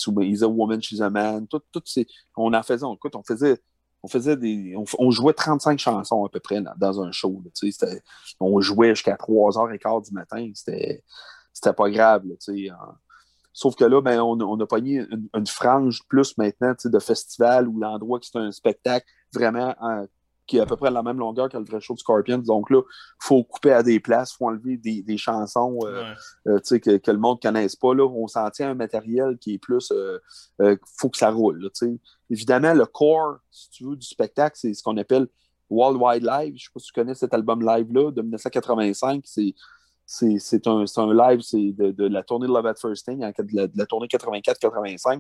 ou 0.08 0.22
He's 0.22 0.42
a 0.42 0.48
Woman, 0.48 0.82
She's 0.82 1.02
a 1.02 1.10
Man. 1.10 1.48
Tout, 1.48 1.62
ces, 1.86 2.08
on 2.36 2.54
en 2.54 2.64
faisait, 2.64 2.86
écoute, 2.94 3.16
on 3.16 3.24
faisait. 3.24 3.62
On 4.02 4.08
faisait 4.08 4.38
des. 4.38 4.76
On, 4.98 5.12
jouait 5.12 5.34
35 5.34 5.78
chansons 5.78 6.26
à 6.26 6.30
peu 6.30 6.40
près 6.40 6.62
dans, 6.78 7.02
un 7.02 7.12
show. 7.12 7.44
on 8.40 8.62
jouait 8.62 8.96
jusqu'à 8.96 9.16
3h15 9.16 10.08
du 10.08 10.14
matin. 10.14 10.50
C'était, 10.54 11.04
c'était 11.52 11.74
pas 11.74 11.90
grave. 11.90 12.24
Sauf 13.54 13.76
que 13.76 13.84
là, 13.84 14.02
ben, 14.02 14.22
on, 14.22 14.60
a 14.60 14.66
pogné 14.66 15.06
une, 15.34 15.48
frange 15.48 16.02
plus 16.08 16.38
maintenant 16.38 16.74
de 16.84 17.00
festival 17.00 17.68
ou 17.68 17.80
l'endroit 17.80 18.20
qui 18.20 18.30
c'est 18.32 18.40
un 18.40 18.52
spectacle 18.52 19.06
vraiment 19.34 19.76
qui 20.50 20.58
est 20.58 20.62
à 20.62 20.66
peu 20.66 20.76
près 20.76 20.90
la 20.90 21.04
même 21.04 21.20
longueur 21.20 21.48
que 21.48 21.58
le 21.58 21.64
vrai 21.64 21.80
show 21.80 21.94
de 21.94 22.00
Scorpions. 22.00 22.40
Donc 22.40 22.72
là, 22.72 22.82
il 22.82 23.26
faut 23.26 23.44
couper 23.44 23.72
à 23.72 23.84
des 23.84 24.00
places, 24.00 24.32
il 24.34 24.38
faut 24.38 24.48
enlever 24.48 24.78
des, 24.78 25.18
chansons 25.18 25.78
euh, 25.84 26.12
euh, 26.48 26.60
que, 26.60 27.12
le 27.12 27.18
monde 27.20 27.38
ne 27.38 27.48
connaisse 27.48 27.76
pas. 27.76 27.94
Là. 27.94 28.06
On 28.06 28.28
s'en 28.28 28.50
tient 28.50 28.72
un 28.72 28.76
matériel 28.76 29.38
qui 29.38 29.54
est 29.54 29.58
plus. 29.60 29.92
Il 29.92 30.66
euh, 30.66 30.76
faut 30.98 31.10
que 31.10 31.18
ça 31.18 31.30
roule. 31.30 31.70
Évidemment, 32.32 32.74
le 32.74 32.86
core, 32.88 33.38
si 33.52 33.70
tu 33.70 33.86
veux, 33.86 33.96
du 33.96 34.08
spectacle, 34.08 34.58
c'est 34.60 34.74
ce 34.74 34.82
qu'on 34.82 34.98
appelle 34.98 35.28
World 35.70 36.02
Wide 36.02 36.24
Live. 36.24 36.48
Je 36.48 36.54
ne 36.54 36.58
sais 36.58 36.72
pas 36.74 36.80
si 36.80 36.88
tu 36.88 36.94
connais 36.94 37.14
cet 37.14 37.34
album 37.36 37.62
live-là 37.62 38.12
de 38.12 38.22
1985. 38.22 39.22
C'est 39.26 39.54
c'est 40.12 40.66
un, 40.66 40.86
un, 40.98 41.14
live 41.14 41.42
de, 41.54 41.92
de, 41.92 42.08
la 42.08 42.24
tournée 42.24 42.48
de 42.48 42.52
Love 42.52 42.66
at 42.66 42.76
First 42.82 43.06
Thing, 43.06 43.20
de 43.20 43.70
la, 43.76 43.86
tournée 43.86 44.08
84-85. 44.08 45.20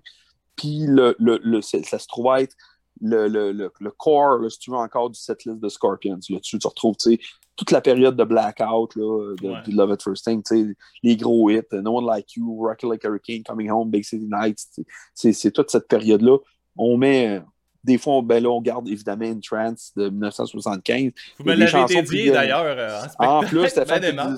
Puis 0.55 0.86
le, 0.88 1.15
le, 1.19 1.62
ça 1.62 2.00
se 2.00 2.08
trouve 2.08 2.36
être 2.38 2.55
le, 3.00 3.27
le, 3.51 3.91
core, 3.91 4.51
si 4.51 4.58
tu 4.58 4.72
veux, 4.72 4.77
encore 4.77 5.12
du 5.12 5.19
setlist 5.19 5.60
de 5.60 5.69
Scorpions. 5.69 6.19
Là-dessus, 6.29 6.58
tu 6.58 6.67
retrouves 6.67 6.96
toute 7.55 7.72
la 7.72 7.81
période 7.81 8.15
de 8.15 8.24
Blackout 8.24 8.96
là, 8.96 9.36
de, 9.39 9.75
Love 9.75 9.91
at 9.91 9.98
First 10.03 10.25
Thing, 10.25 10.43
les 11.03 11.15
gros 11.15 11.51
hits, 11.51 11.62
No 11.72 11.98
One 11.98 12.08
Like 12.08 12.36
You, 12.36 12.60
Rocky 12.60 12.88
Like 12.88 13.05
Hurricane, 13.05 13.43
Coming 13.43 13.69
Home, 13.69 13.91
Big 13.91 14.03
City 14.03 14.27
Nights. 14.27 14.81
C'est 15.13 15.51
toute 15.51 15.69
cette 15.69 15.88
période-là. 15.88 16.39
On 16.75 16.98
met 16.98 17.43
des 17.84 17.98
fois, 17.98 18.16
on, 18.16 18.24
ben 18.24 18.44
là, 18.44 18.50
on 18.50 18.62
garde 18.62 18.88
évidemment 18.90 19.26
une 19.26 19.42
trance 19.42 19.92
de 19.96 20.10
1975. 20.10 21.12
Vous 21.38 21.46
me 21.46 21.54
l'avez 21.54 22.02
dit 22.02 22.30
d'ailleurs. 22.30 22.64
Euh, 22.66 23.02
en, 23.20 23.42
plus, 23.42 23.74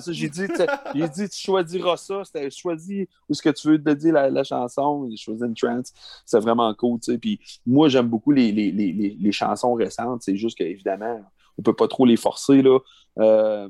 j'ai 0.08 0.28
dit, 0.28 0.46
j'ai 0.94 1.08
dit, 1.08 1.28
tu 1.28 1.38
choisiras 1.38 1.96
ça. 1.96 2.22
C'était 2.24 2.50
choisi 2.50 3.08
où 3.28 3.34
ce 3.34 3.42
que 3.42 3.50
tu 3.50 3.68
veux 3.68 3.82
te 3.82 3.90
dire 3.90 4.14
la, 4.14 4.30
la 4.30 4.44
chanson. 4.44 5.08
J'ai 5.10 5.16
choisi 5.16 5.42
une 5.44 5.54
trance. 5.54 5.92
C'est 6.24 6.40
vraiment 6.40 6.72
cool. 6.74 7.00
Tu 7.00 7.12
sais. 7.12 7.18
Puis 7.18 7.40
moi, 7.66 7.88
j'aime 7.88 8.08
beaucoup 8.08 8.30
les, 8.30 8.52
les, 8.52 8.70
les, 8.70 8.92
les, 8.92 9.32
chansons 9.32 9.74
récentes. 9.74 10.22
C'est 10.22 10.36
juste 10.36 10.56
qu'évidemment, 10.56 11.20
on 11.58 11.60
ne 11.60 11.64
peut 11.64 11.74
pas 11.74 11.88
trop 11.88 12.06
les 12.06 12.16
forcer. 12.16 12.62
Là. 12.62 12.78
Euh, 13.18 13.68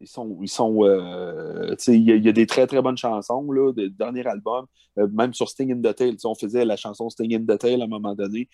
ils 0.00 0.06
sont. 0.06 0.38
Ils 0.40 0.48
sont 0.48 0.84
euh, 0.84 1.74
il 1.88 2.24
y, 2.24 2.28
a 2.28 2.32
des 2.32 2.46
très 2.46 2.66
très 2.66 2.80
bonnes 2.80 2.96
chansons, 2.96 3.50
là, 3.50 3.72
de 3.72 3.88
dernier 3.88 4.26
album. 4.26 4.66
Euh, 4.98 5.08
même 5.08 5.34
sur 5.34 5.48
Sting 5.48 5.72
in 5.72 5.80
the 5.80 5.94
Tail, 5.94 6.16
on 6.24 6.34
faisait 6.34 6.64
la 6.64 6.76
chanson 6.76 7.10
Sting 7.10 7.34
in 7.34 7.44
the 7.44 7.58
Tail 7.58 7.80
à 7.80 7.84
un 7.84 7.88
moment 7.88 8.14
donné. 8.14 8.48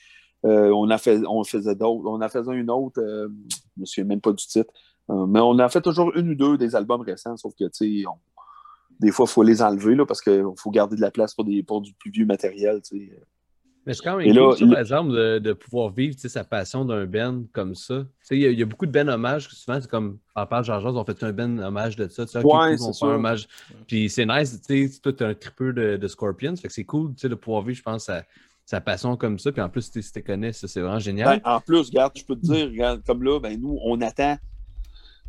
Euh, 0.45 0.71
on, 0.71 0.91
a 0.91 0.99
fait, 0.99 1.21
on 1.27 1.43
faisait 1.45 1.75
d'autres. 1.75 2.09
On 2.09 2.21
a 2.21 2.29
fait 2.29 2.47
une 2.47 2.71
autre, 2.71 3.01
je 3.01 3.27
ne 3.27 3.81
me 3.81 3.85
souviens 3.85 4.05
même 4.05 4.21
pas 4.21 4.33
du 4.33 4.47
titre. 4.47 4.73
mais 5.09 5.41
on 5.41 5.59
a 5.59 5.69
fait 5.69 5.81
toujours 5.81 6.13
une 6.17 6.31
ou 6.31 6.35
deux 6.35 6.59
des 6.59 6.77
albums 6.77 7.01
récents, 7.01 7.37
sauf 7.37 7.55
que 7.59 7.65
des 9.01 9.11
fois, 9.11 9.27
il 9.29 9.33
faut 9.33 9.43
les 9.43 9.63
enlever 9.63 9.95
là, 9.95 10.07
parce 10.07 10.21
qu'il 10.21 10.45
faut 10.57 10.71
garder 10.71 10.97
de 10.97 11.01
la 11.01 11.11
place 11.11 11.35
pour, 11.35 11.45
des, 11.45 11.63
pour 11.63 11.81
du 11.81 11.93
plus 11.95 12.11
vieux 12.11 12.27
matériel. 12.27 12.81
Mais 13.87 13.93
c'est 13.93 14.03
quand 14.03 14.17
même 14.17 14.35
cool, 14.35 14.71
par 14.71 14.79
exemple, 14.79 15.13
de, 15.13 15.53
pouvoir 15.53 15.91
vivre 15.91 16.17
sa 16.19 16.43
passion 16.45 16.85
d'un 16.85 17.05
Ben 17.05 17.47
comme 17.53 17.75
ça. 17.75 18.07
Il 18.31 18.39
y, 18.39 18.63
a 18.63 18.67
beaucoup 18.67 18.87
de 18.87 18.91
Ben 18.91 19.09
hommages, 19.09 19.49
souvent, 19.49 19.79
c'est 19.81 19.91
comme 19.91 20.19
en 20.35 20.47
parle 20.47 20.65
Georges, 20.65 20.85
on 20.87 21.05
fait 21.05 21.23
un 21.23 21.33
Ben 21.33 21.59
hommage 21.61 21.97
de 21.97 22.09
ça. 22.09 22.25
Tu 22.25 22.33
sais, 22.33 22.43
ouais, 22.43 22.79
c'est 22.79 22.93
ça. 22.93 23.07
hommage. 23.07 23.47
Puis 23.87 24.09
c'est 24.09 24.25
nice, 24.25 24.59
tu 24.67 24.89
sais, 24.89 25.01
toi, 25.01 25.13
tu 25.13 25.23
es 25.23 25.27
un 25.27 25.35
tripeur 25.35 25.75
de, 25.75 25.97
de, 25.97 26.09
Scorpions, 26.09 26.57
fait 26.57 26.69
que 26.69 26.75
c'est 26.75 26.85
cool 26.85 27.15
de 27.15 27.35
pouvoir 27.35 27.63
vivre, 27.63 27.77
je 27.77 27.83
pense, 27.83 28.11
sa, 28.65 28.81
passion 28.81 29.17
comme 29.17 29.39
ça. 29.39 29.53
Puis 29.53 29.63
en 29.63 29.69
plus, 29.69 29.91
si 29.91 30.13
tu 30.13 30.23
connais, 30.23 30.53
ça, 30.53 30.69
c'est 30.69 30.81
vraiment 30.81 30.99
génial. 30.99 31.41
Ben, 31.43 31.53
en 31.53 31.61
plus, 31.61 31.89
regarde, 31.89 32.13
je 32.17 32.25
peux 32.25 32.37
te 32.37 32.47
dire, 32.47 32.67
regarde, 32.67 33.03
comme 33.07 33.23
là, 33.23 33.39
ben, 33.41 33.61
nous, 33.61 33.79
on 33.85 34.01
attend 34.01 34.37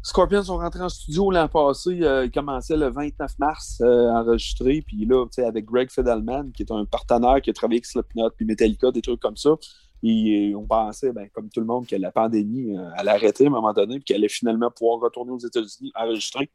Scorpions 0.06 0.44
sont 0.44 0.58
rentrés 0.58 0.84
en 0.84 0.90
studio 0.90 1.32
l'an 1.32 1.48
passé. 1.48 1.98
Euh, 2.04 2.26
ils 2.26 2.32
commençaient 2.32 2.78
le 2.78 2.92
29 2.92 3.40
mars 3.40 3.82
euh, 3.82 4.10
à 4.10 4.22
enregistrer. 4.22 4.84
Puis 4.86 5.04
là, 5.04 5.26
avec 5.40 5.66
Greg 5.66 5.90
Fidelman, 5.90 6.52
qui 6.52 6.62
est 6.62 6.72
un 6.72 6.86
partenaire 6.86 7.42
qui 7.42 7.50
a 7.50 7.54
travaillé 7.54 7.78
avec 7.80 7.88
Slipknot 7.88 8.30
puis 8.38 8.46
Metallica, 8.46 8.92
des 8.92 9.02
trucs 9.02 9.20
comme 9.20 9.36
ça. 9.36 9.56
Et 10.04 10.54
on 10.56 10.68
pensait, 10.68 11.12
ben, 11.12 11.28
comme 11.34 11.50
tout 11.50 11.60
le 11.60 11.66
monde, 11.66 11.88
que 11.88 11.96
la 11.96 12.12
pandémie 12.12 12.78
euh, 12.78 12.88
allait 12.98 13.10
arrêter 13.10 13.46
à 13.46 13.48
un 13.48 13.50
moment 13.50 13.74
donné, 13.74 13.96
puis 13.96 14.04
qu'elle 14.04 14.18
allait 14.18 14.30
finalement 14.30 14.70
pouvoir 14.70 15.00
retourner 15.00 15.32
aux 15.32 15.40
États-Unis 15.40 15.92
enregistrer. 15.96 16.52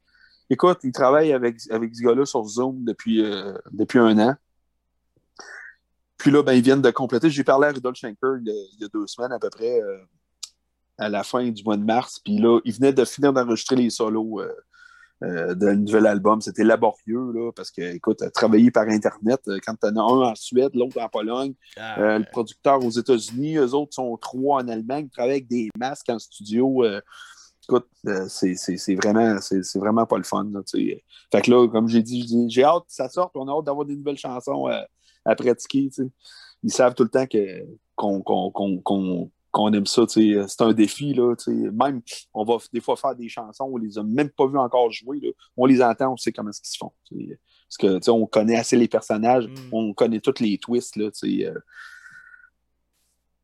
Écoute, 0.48 0.78
ils 0.84 0.92
travaillent 0.92 1.32
avec, 1.32 1.56
avec 1.70 1.92
ce 1.92 2.04
gars-là 2.04 2.24
sur 2.26 2.44
Zoom 2.44 2.84
depuis, 2.84 3.20
depuis 3.72 3.98
un 3.98 4.16
an. 4.20 4.34
Puis 6.20 6.30
là, 6.30 6.42
ben, 6.42 6.52
ils 6.52 6.62
viennent 6.62 6.82
de 6.82 6.90
compléter. 6.90 7.30
J'ai 7.30 7.44
parlé 7.44 7.68
à 7.68 7.72
Rudolf 7.72 7.96
Schenker 7.96 8.36
il 8.44 8.52
y, 8.78 8.84
a, 8.84 8.88
deux 8.88 9.06
semaines 9.06 9.32
à 9.32 9.38
peu 9.38 9.50
près 9.50 9.80
à 11.00 11.08
la 11.08 11.24
fin 11.24 11.48
du 11.48 11.64
mois 11.64 11.76
de 11.76 11.84
mars. 11.84 12.20
Puis 12.22 12.38
là, 12.38 12.60
il 12.64 12.74
venait 12.74 12.92
de 12.92 13.04
finir 13.04 13.32
d'enregistrer 13.32 13.76
les 13.76 13.90
solos 13.90 14.40
euh, 14.40 14.52
euh, 15.24 15.54
d'un 15.54 15.74
nouvel 15.74 16.06
album. 16.06 16.40
C'était 16.42 16.62
laborieux, 16.62 17.32
là, 17.32 17.50
parce 17.52 17.70
que, 17.70 17.80
écoute, 17.80 18.22
travailler 18.34 18.70
par 18.70 18.86
Internet, 18.86 19.40
euh, 19.48 19.58
quand 19.64 19.74
tu 19.80 19.88
en 19.88 19.96
as 19.96 20.00
un 20.00 20.30
en 20.30 20.34
Suède, 20.34 20.70
l'autre 20.74 21.00
en 21.00 21.08
Pologne, 21.08 21.54
ah, 21.76 22.18
le 22.18 22.30
producteur 22.30 22.84
aux 22.84 22.90
États-Unis, 22.90 23.56
eux 23.56 23.74
autres 23.74 23.94
sont 23.94 24.16
trois 24.18 24.62
en 24.62 24.68
Allemagne, 24.68 25.06
ils 25.06 25.10
travaillent 25.10 25.32
avec 25.32 25.48
des 25.48 25.70
masques 25.78 26.10
en 26.10 26.18
studio. 26.18 26.84
écoute, 27.64 27.88
c'est 28.28 28.94
vraiment, 28.96 29.38
vraiment 29.76 30.04
pas 30.04 30.18
le 30.18 30.24
fun. 30.24 30.46
fait 30.66 31.42
que 31.42 31.50
là, 31.50 31.66
comme 31.66 31.88
j'ai 31.88 32.02
dit, 32.02 32.46
j'ai 32.50 32.64
hâte 32.64 32.84
que 32.86 32.92
ça 32.92 33.08
sorte, 33.08 33.32
on 33.36 33.48
a 33.48 33.52
hâte 33.52 33.64
d'avoir 33.64 33.86
des 33.86 33.96
nouvelles 33.96 34.18
chansons 34.18 34.68
à, 35.24 35.34
pratiquer. 35.34 35.90
Ils 36.62 36.72
savent 36.72 36.94
tout 36.94 37.04
le 37.04 37.08
temps 37.08 37.26
qu'on 37.96 39.30
qu'on 39.50 39.72
aime 39.72 39.86
ça. 39.86 40.04
C'est 40.08 40.60
un 40.60 40.72
défi. 40.72 41.14
Là, 41.14 41.34
même, 41.72 42.02
on 42.34 42.44
va 42.44 42.56
des 42.72 42.80
fois 42.80 42.96
faire 42.96 43.14
des 43.14 43.28
chansons, 43.28 43.68
on 43.72 43.76
les 43.76 43.98
a 43.98 44.02
même 44.02 44.30
pas 44.30 44.46
vues 44.46 44.58
encore 44.58 44.90
jouer. 44.90 45.20
On 45.56 45.66
les 45.66 45.82
entend, 45.82 46.12
on 46.12 46.16
sait 46.16 46.32
comment 46.32 46.50
ils 46.50 46.68
se 46.68 46.76
font. 46.78 46.92
Parce 47.10 47.76
que 47.78 48.10
on 48.10 48.26
connaît 48.26 48.56
assez 48.56 48.76
les 48.76 48.88
personnages, 48.88 49.46
mm. 49.46 49.54
on 49.72 49.92
connaît 49.92 50.20
tous 50.20 50.40
les 50.40 50.58
twists 50.58 50.96
là, 50.96 51.10
euh, 51.24 51.54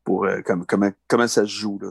pour 0.04 0.24
euh, 0.24 0.40
comment, 0.44 0.90
comment 1.08 1.28
ça 1.28 1.42
se 1.42 1.50
joue. 1.50 1.78
Là, 1.80 1.90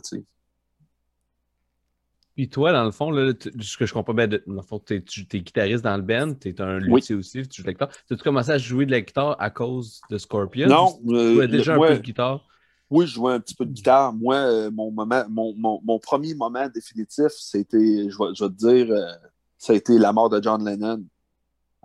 Puis 2.36 2.50
toi, 2.50 2.74
dans 2.74 2.84
le 2.84 2.92
fond, 2.92 3.12
là, 3.12 3.32
ce 3.62 3.78
que 3.78 3.86
je 3.86 3.94
comprends 3.94 4.14
bien, 4.14 4.28
dans 4.28 4.40
le 4.48 4.62
fond, 4.62 4.80
tu 4.80 4.96
es, 4.96 5.40
guitariste 5.40 5.84
dans 5.84 5.96
le 5.96 6.04
band, 6.04 6.34
tu 6.34 6.50
es 6.50 6.62
un 6.62 6.80
luthier 6.80 7.16
aussi, 7.16 7.48
tu 7.48 7.58
joues 7.58 7.64
de 7.64 7.68
la 7.68 7.74
guitare. 7.74 7.90
Tu 8.08 8.14
as 8.14 8.18
commencé 8.18 8.52
à 8.52 8.58
jouer 8.58 8.86
de 8.86 8.92
la 8.92 9.00
guitare 9.00 9.38
à 9.40 9.50
cause 9.50 10.02
de 10.10 10.18
Scorpion? 10.18 10.68
Non. 10.68 11.00
tu 11.08 11.34
jouais 11.34 11.48
déjà 11.48 11.76
un 11.76 11.80
peu 11.80 11.96
de 11.96 12.02
guitare? 12.02 12.46
Oui, 12.90 13.08
je 13.08 13.14
jouais 13.14 13.34
un 13.34 13.40
petit 13.40 13.56
peu 13.56 13.66
de 13.66 13.72
guitare. 13.72 14.14
Moi, 14.14 14.36
euh, 14.36 14.70
mon, 14.70 14.92
moment, 14.92 15.24
mon, 15.30 16.00
premier 16.00 16.36
moment 16.36 16.68
définitif, 16.68 17.30
c'était, 17.30 18.10
je 18.10 18.18
vais, 18.18 18.34
te 18.34 18.54
dire, 18.54 18.92
euh, 18.92 19.14
ça 19.58 19.72
a 19.72 19.76
été 19.78 19.98
la 19.98 20.12
mort 20.12 20.30
de 20.30 20.44
John 20.44 20.64
Lennon 20.64 21.06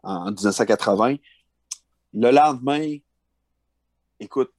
en, 0.03 0.33
1980. 0.33 1.17
Le 2.13 2.31
lendemain, 2.33 2.97
écoute, 4.21 4.53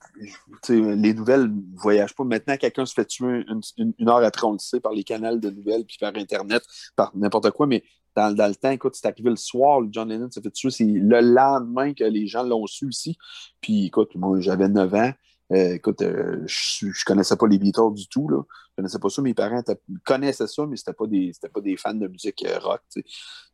les 0.68 1.14
nouvelles 1.14 1.46
ne 1.46 1.80
voyagent 1.80 2.16
pas. 2.16 2.24
Maintenant, 2.24 2.58
quelqu'un 2.58 2.86
se 2.86 2.94
fait 2.94 3.06
tuer 3.06 3.46
une, 3.78 4.10
heure 4.10 4.24
après, 4.24 4.46
on 4.46 4.54
le 4.54 4.60
sait, 4.60 4.80
par 4.80 4.92
les 4.92 5.04
canaux 5.04 5.38
de 5.38 5.50
nouvelles, 5.50 5.86
puis 5.86 5.98
par 6.00 6.14
Internet, 6.16 6.64
par 6.96 7.16
n'importe 7.16 7.52
quoi, 7.52 7.68
mais 7.68 7.84
dans, 8.16 8.36
le 8.36 8.56
temps, 8.56 8.72
écoute, 8.72 8.96
c'est 8.96 9.08
arrivé 9.08 9.30
le 9.30 9.38
soir, 9.38 9.82
John 9.90 10.10
Lennon 10.10 10.30
s'est 10.30 10.42
fait 10.42 10.52
tuer, 10.52 10.70
c'est 10.70 10.84
le 10.84 11.22
lendemain 11.22 11.94
que 11.94 12.04
les 12.04 12.28
gens 12.28 12.44
l'ont 12.44 12.68
su 12.68 12.90
ici. 12.90 13.18
Puis, 13.62 13.86
écoute, 13.86 14.16
moi, 14.16 14.40
j'avais 14.42 14.68
9 14.68 14.94
ans. 14.96 15.12
Euh, 15.52 15.74
écoute, 15.76 16.02
euh, 16.02 16.44
je, 16.46 16.86
ne 16.86 17.06
connaissais 17.06 17.36
pas 17.36 17.48
les 17.48 17.58
Beatles 17.58 17.94
du 17.94 18.08
tout. 18.08 18.30
Là. 18.30 18.42
Je 18.70 18.76
connaissais 18.78 19.00
pas 19.00 19.10
ça. 19.10 19.22
Mes 19.22 19.34
parents 19.34 19.62
connaissaient 20.06 20.48
ça, 20.48 20.66
mais 20.66 20.78
c'était 20.78 20.94
pas 20.94 21.08
des 21.08 21.34
pas 21.54 21.62
des 21.62 21.76
fans 21.76 21.94
de 21.94 22.08
musique 22.08 22.46
euh, 22.46 22.58
rock. 22.60 22.82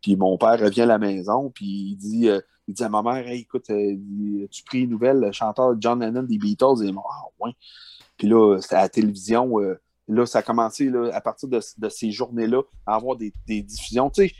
Puis 0.02 0.16
mon 0.16 0.38
père 0.38 0.60
revient 0.60 0.82
à 0.82 0.86
la 0.86 1.00
maison, 1.00 1.50
puis 1.50 1.66
il 1.66 1.96
dit, 1.96 2.30
il 2.68 2.74
dit 2.74 2.84
à 2.84 2.90
ma 2.90 3.02
mère 3.02 3.28
hey, 3.28 3.42
écoute, 3.42 3.66
tu 3.68 4.64
pris 4.66 4.82
une 4.82 4.92
nouvelle, 4.92 5.20
le 5.20 5.32
chanteur 5.32 5.76
John 5.80 6.00
Lennon 6.00 6.24
des 6.24 6.38
Beatles 6.38 6.92
mort. 6.94 7.10
Ah, 7.12 7.46
ouais. 7.46 7.52
Puis 8.18 8.28
là, 8.28 8.60
c'était 8.62 8.76
à 8.76 8.82
la 8.82 8.90
télévision. 8.90 9.58
là, 10.08 10.26
ça 10.28 10.40
a 10.40 10.42
commencé 10.44 10.90
là, 10.90 11.10
à 11.14 11.22
partir 11.22 11.50
de, 11.50 11.90
ces 11.90 12.12
journées-là 12.12 12.62
à 12.86 12.96
avoir 12.96 13.16
des, 13.16 13.34
diffusions. 13.48 14.12
Tu 14.12 14.28
sais, 14.28 14.36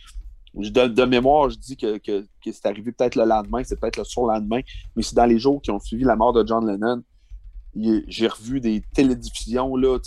de, 0.54 1.06
mémoire, 1.06 1.50
je 1.50 1.58
dis 1.58 1.76
que, 1.76 1.98
que 1.98 2.24
c'est 2.46 2.66
arrivé 2.68 2.92
peut-être 2.92 3.16
le 3.16 3.26
lendemain, 3.26 3.64
c'est 3.64 3.80
peut-être 3.80 3.98
le 3.98 4.04
surlendemain, 4.04 4.62
mais 4.96 5.02
c'est 5.02 5.16
dans 5.16 5.26
les 5.26 5.40
jours 5.40 5.60
qui 5.60 5.72
ont 5.72 5.80
suivi 5.80 6.04
la 6.04 6.16
mort 6.16 6.34
de 6.34 6.46
John 6.46 6.68
Lennon 6.68 7.04
j'ai 8.08 8.28
revu 8.28 8.60
des 8.60 8.84
télédiffusions, 8.94 9.76
là, 9.76 9.98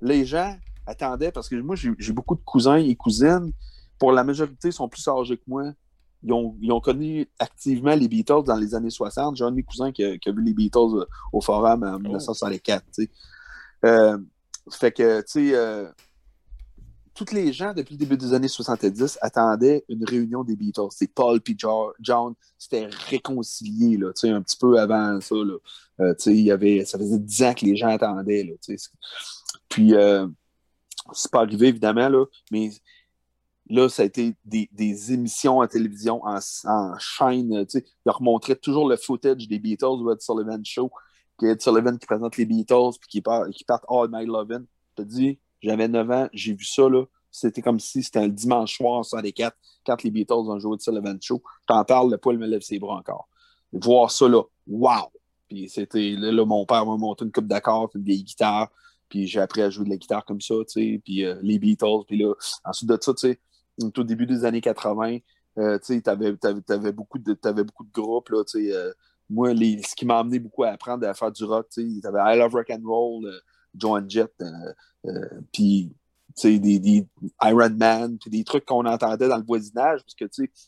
les 0.00 0.24
gens 0.24 0.56
attendaient, 0.86 1.32
parce 1.32 1.48
que 1.48 1.56
moi, 1.56 1.76
j'ai 1.76 2.12
beaucoup 2.12 2.34
de 2.34 2.42
cousins 2.44 2.76
et 2.76 2.94
cousines, 2.94 3.52
pour 3.98 4.12
la 4.12 4.24
majorité, 4.24 4.70
sont 4.70 4.88
plus 4.88 5.06
âgés 5.08 5.36
que 5.36 5.44
moi. 5.46 5.72
Ils 6.22 6.32
ont, 6.72 6.80
connu 6.80 7.28
activement 7.38 7.94
les 7.94 8.08
Beatles 8.08 8.44
dans 8.46 8.56
les 8.56 8.74
années 8.74 8.90
60. 8.90 9.36
J'ai 9.36 9.44
un 9.44 9.50
de 9.50 9.56
mes 9.56 9.62
cousins 9.62 9.92
qui 9.92 10.02
a, 10.02 10.10
vu 10.10 10.42
les 10.42 10.54
Beatles 10.54 10.78
euh, 10.78 11.04
au 11.34 11.42
Forum 11.42 11.84
en 11.84 11.98
1964. 11.98 12.82
Euh, 13.84 14.18
fait 14.70 14.92
que, 14.92 15.20
tu 15.20 15.26
sais, 15.26 15.54
euh, 15.54 15.86
tous 17.14 17.32
les 17.32 17.52
gens, 17.52 17.72
depuis 17.72 17.94
le 17.94 17.98
début 17.98 18.16
des 18.16 18.34
années 18.34 18.48
70, 18.48 19.18
attendaient 19.20 19.84
une 19.88 20.04
réunion 20.04 20.42
des 20.42 20.56
Beatles. 20.56 20.90
C'est 20.90 21.06
Paul 21.06 21.40
et 21.46 21.56
John, 22.00 22.34
c'était 22.58 22.88
réconcilié, 23.08 23.96
là, 23.96 24.08
un 24.24 24.42
petit 24.42 24.56
peu 24.56 24.78
avant 24.78 25.20
ça. 25.20 25.34
Là. 25.34 25.56
Euh, 26.00 26.14
y 26.26 26.50
avait, 26.50 26.84
ça 26.84 26.98
faisait 26.98 27.18
10 27.18 27.42
ans 27.44 27.54
que 27.54 27.64
les 27.64 27.76
gens 27.76 27.88
attendaient. 27.88 28.44
Là, 28.44 28.76
puis, 29.68 29.94
euh, 29.94 30.26
c'est 31.12 31.30
pas 31.30 31.40
arrivé, 31.40 31.68
évidemment, 31.68 32.08
là, 32.08 32.24
mais 32.50 32.70
là, 33.68 33.88
ça 33.88 34.02
a 34.02 34.06
été 34.06 34.34
des, 34.44 34.68
des 34.72 35.12
émissions 35.12 35.60
à 35.60 35.68
télévision 35.68 36.20
en, 36.24 36.38
en 36.64 36.98
chaîne. 36.98 37.66
Ils 37.74 38.10
remontraient 38.10 38.56
toujours 38.56 38.88
le 38.88 38.96
footage 38.96 39.48
des 39.48 39.58
Beatles 39.58 39.86
ou 39.86 40.10
Ed 40.10 40.20
Sullivan 40.20 40.64
Show, 40.64 40.90
Ed 41.42 41.60
Sullivan 41.60 41.98
qui 41.98 42.06
présente 42.06 42.36
les 42.36 42.46
Beatles 42.46 42.98
puis 43.00 43.08
qui, 43.08 43.20
part, 43.22 43.48
qui 43.50 43.64
partent 43.64 43.84
All 43.88 44.08
My 44.10 44.26
Lovin'. 44.26 44.64
Je 44.96 45.02
te 45.02 45.08
dis, 45.08 45.38
j'avais 45.64 45.88
9 45.88 46.10
ans, 46.10 46.28
j'ai 46.32 46.54
vu 46.54 46.64
ça, 46.64 46.88
là. 46.88 47.04
C'était 47.30 47.62
comme 47.62 47.80
si 47.80 48.02
c'était 48.02 48.20
un 48.20 48.28
dimanche 48.28 48.76
soir 48.76 48.92
en 48.92 49.02
64 49.02 49.56
quand 49.84 50.02
les 50.04 50.10
Beatles 50.10 50.34
ont 50.34 50.58
joué 50.60 50.76
le 50.76 50.78
Sullivan 50.78 51.18
Show. 51.20 51.42
T'en 51.66 51.84
parles, 51.84 52.12
le 52.12 52.18
poil 52.18 52.38
me 52.38 52.46
lève 52.46 52.60
ses 52.60 52.78
bras 52.78 52.96
encore. 52.96 53.28
Voir 53.72 54.10
ça, 54.10 54.28
là, 54.28 54.42
wow! 54.68 55.10
Puis 55.48 55.68
c'était, 55.68 56.14
là, 56.16 56.44
mon 56.44 56.64
père 56.64 56.86
m'a 56.86 56.96
monté 56.96 57.24
une 57.24 57.32
coupe 57.32 57.48
d'accords, 57.48 57.90
une 57.94 58.04
vieille 58.04 58.22
guitare, 58.22 58.70
puis 59.08 59.26
j'ai 59.26 59.40
appris 59.40 59.62
à 59.62 59.70
jouer 59.70 59.84
de 59.84 59.90
la 59.90 59.96
guitare 59.96 60.24
comme 60.24 60.40
ça, 60.40 60.54
tu 60.68 60.80
sais, 60.80 61.00
puis 61.04 61.24
euh, 61.24 61.36
les 61.42 61.58
Beatles, 61.58 62.04
puis 62.06 62.18
là, 62.18 62.34
ensuite 62.64 62.88
de 62.88 62.98
ça, 63.00 63.12
tu 63.14 63.28
sais, 63.28 63.40
au 63.82 64.04
début 64.04 64.26
des 64.26 64.44
années 64.44 64.60
80, 64.60 65.18
euh, 65.58 65.78
tu 65.78 65.94
sais, 65.94 66.00
t'avais, 66.00 66.34
avais, 66.68 66.92
beaucoup 66.92 67.18
de, 67.18 67.36
avais 67.44 67.64
beaucoup 67.64 67.84
de 67.84 67.92
groupes, 67.92 68.28
là, 68.28 68.44
tu 68.44 68.64
sais, 68.64 68.74
euh, 68.74 68.92
moi, 69.28 69.52
les, 69.52 69.82
ce 69.82 69.94
qui 69.94 70.06
m'a 70.06 70.18
amené 70.18 70.38
beaucoup 70.38 70.64
à 70.64 70.68
apprendre 70.68 71.06
à 71.06 71.14
faire 71.14 71.32
du 71.32 71.44
rock, 71.44 71.68
tu 71.72 71.94
sais, 71.94 72.00
t'avais 72.00 72.18
I 72.34 72.38
Love 72.38 72.54
Rock 72.54 72.70
and 72.70 72.82
Roll, 72.84 73.40
Joan 73.76 74.08
Jett, 74.08 74.32
euh, 75.04 75.28
puis 75.52 75.92
des, 76.42 76.58
des 76.58 77.06
Iron 77.42 77.70
Man, 77.70 78.18
puis 78.18 78.30
des 78.30 78.44
trucs 78.44 78.64
qu'on 78.64 78.84
entendait 78.86 79.28
dans 79.28 79.36
le 79.36 79.44
voisinage, 79.44 80.00
parce 80.00 80.14
que 80.14 80.24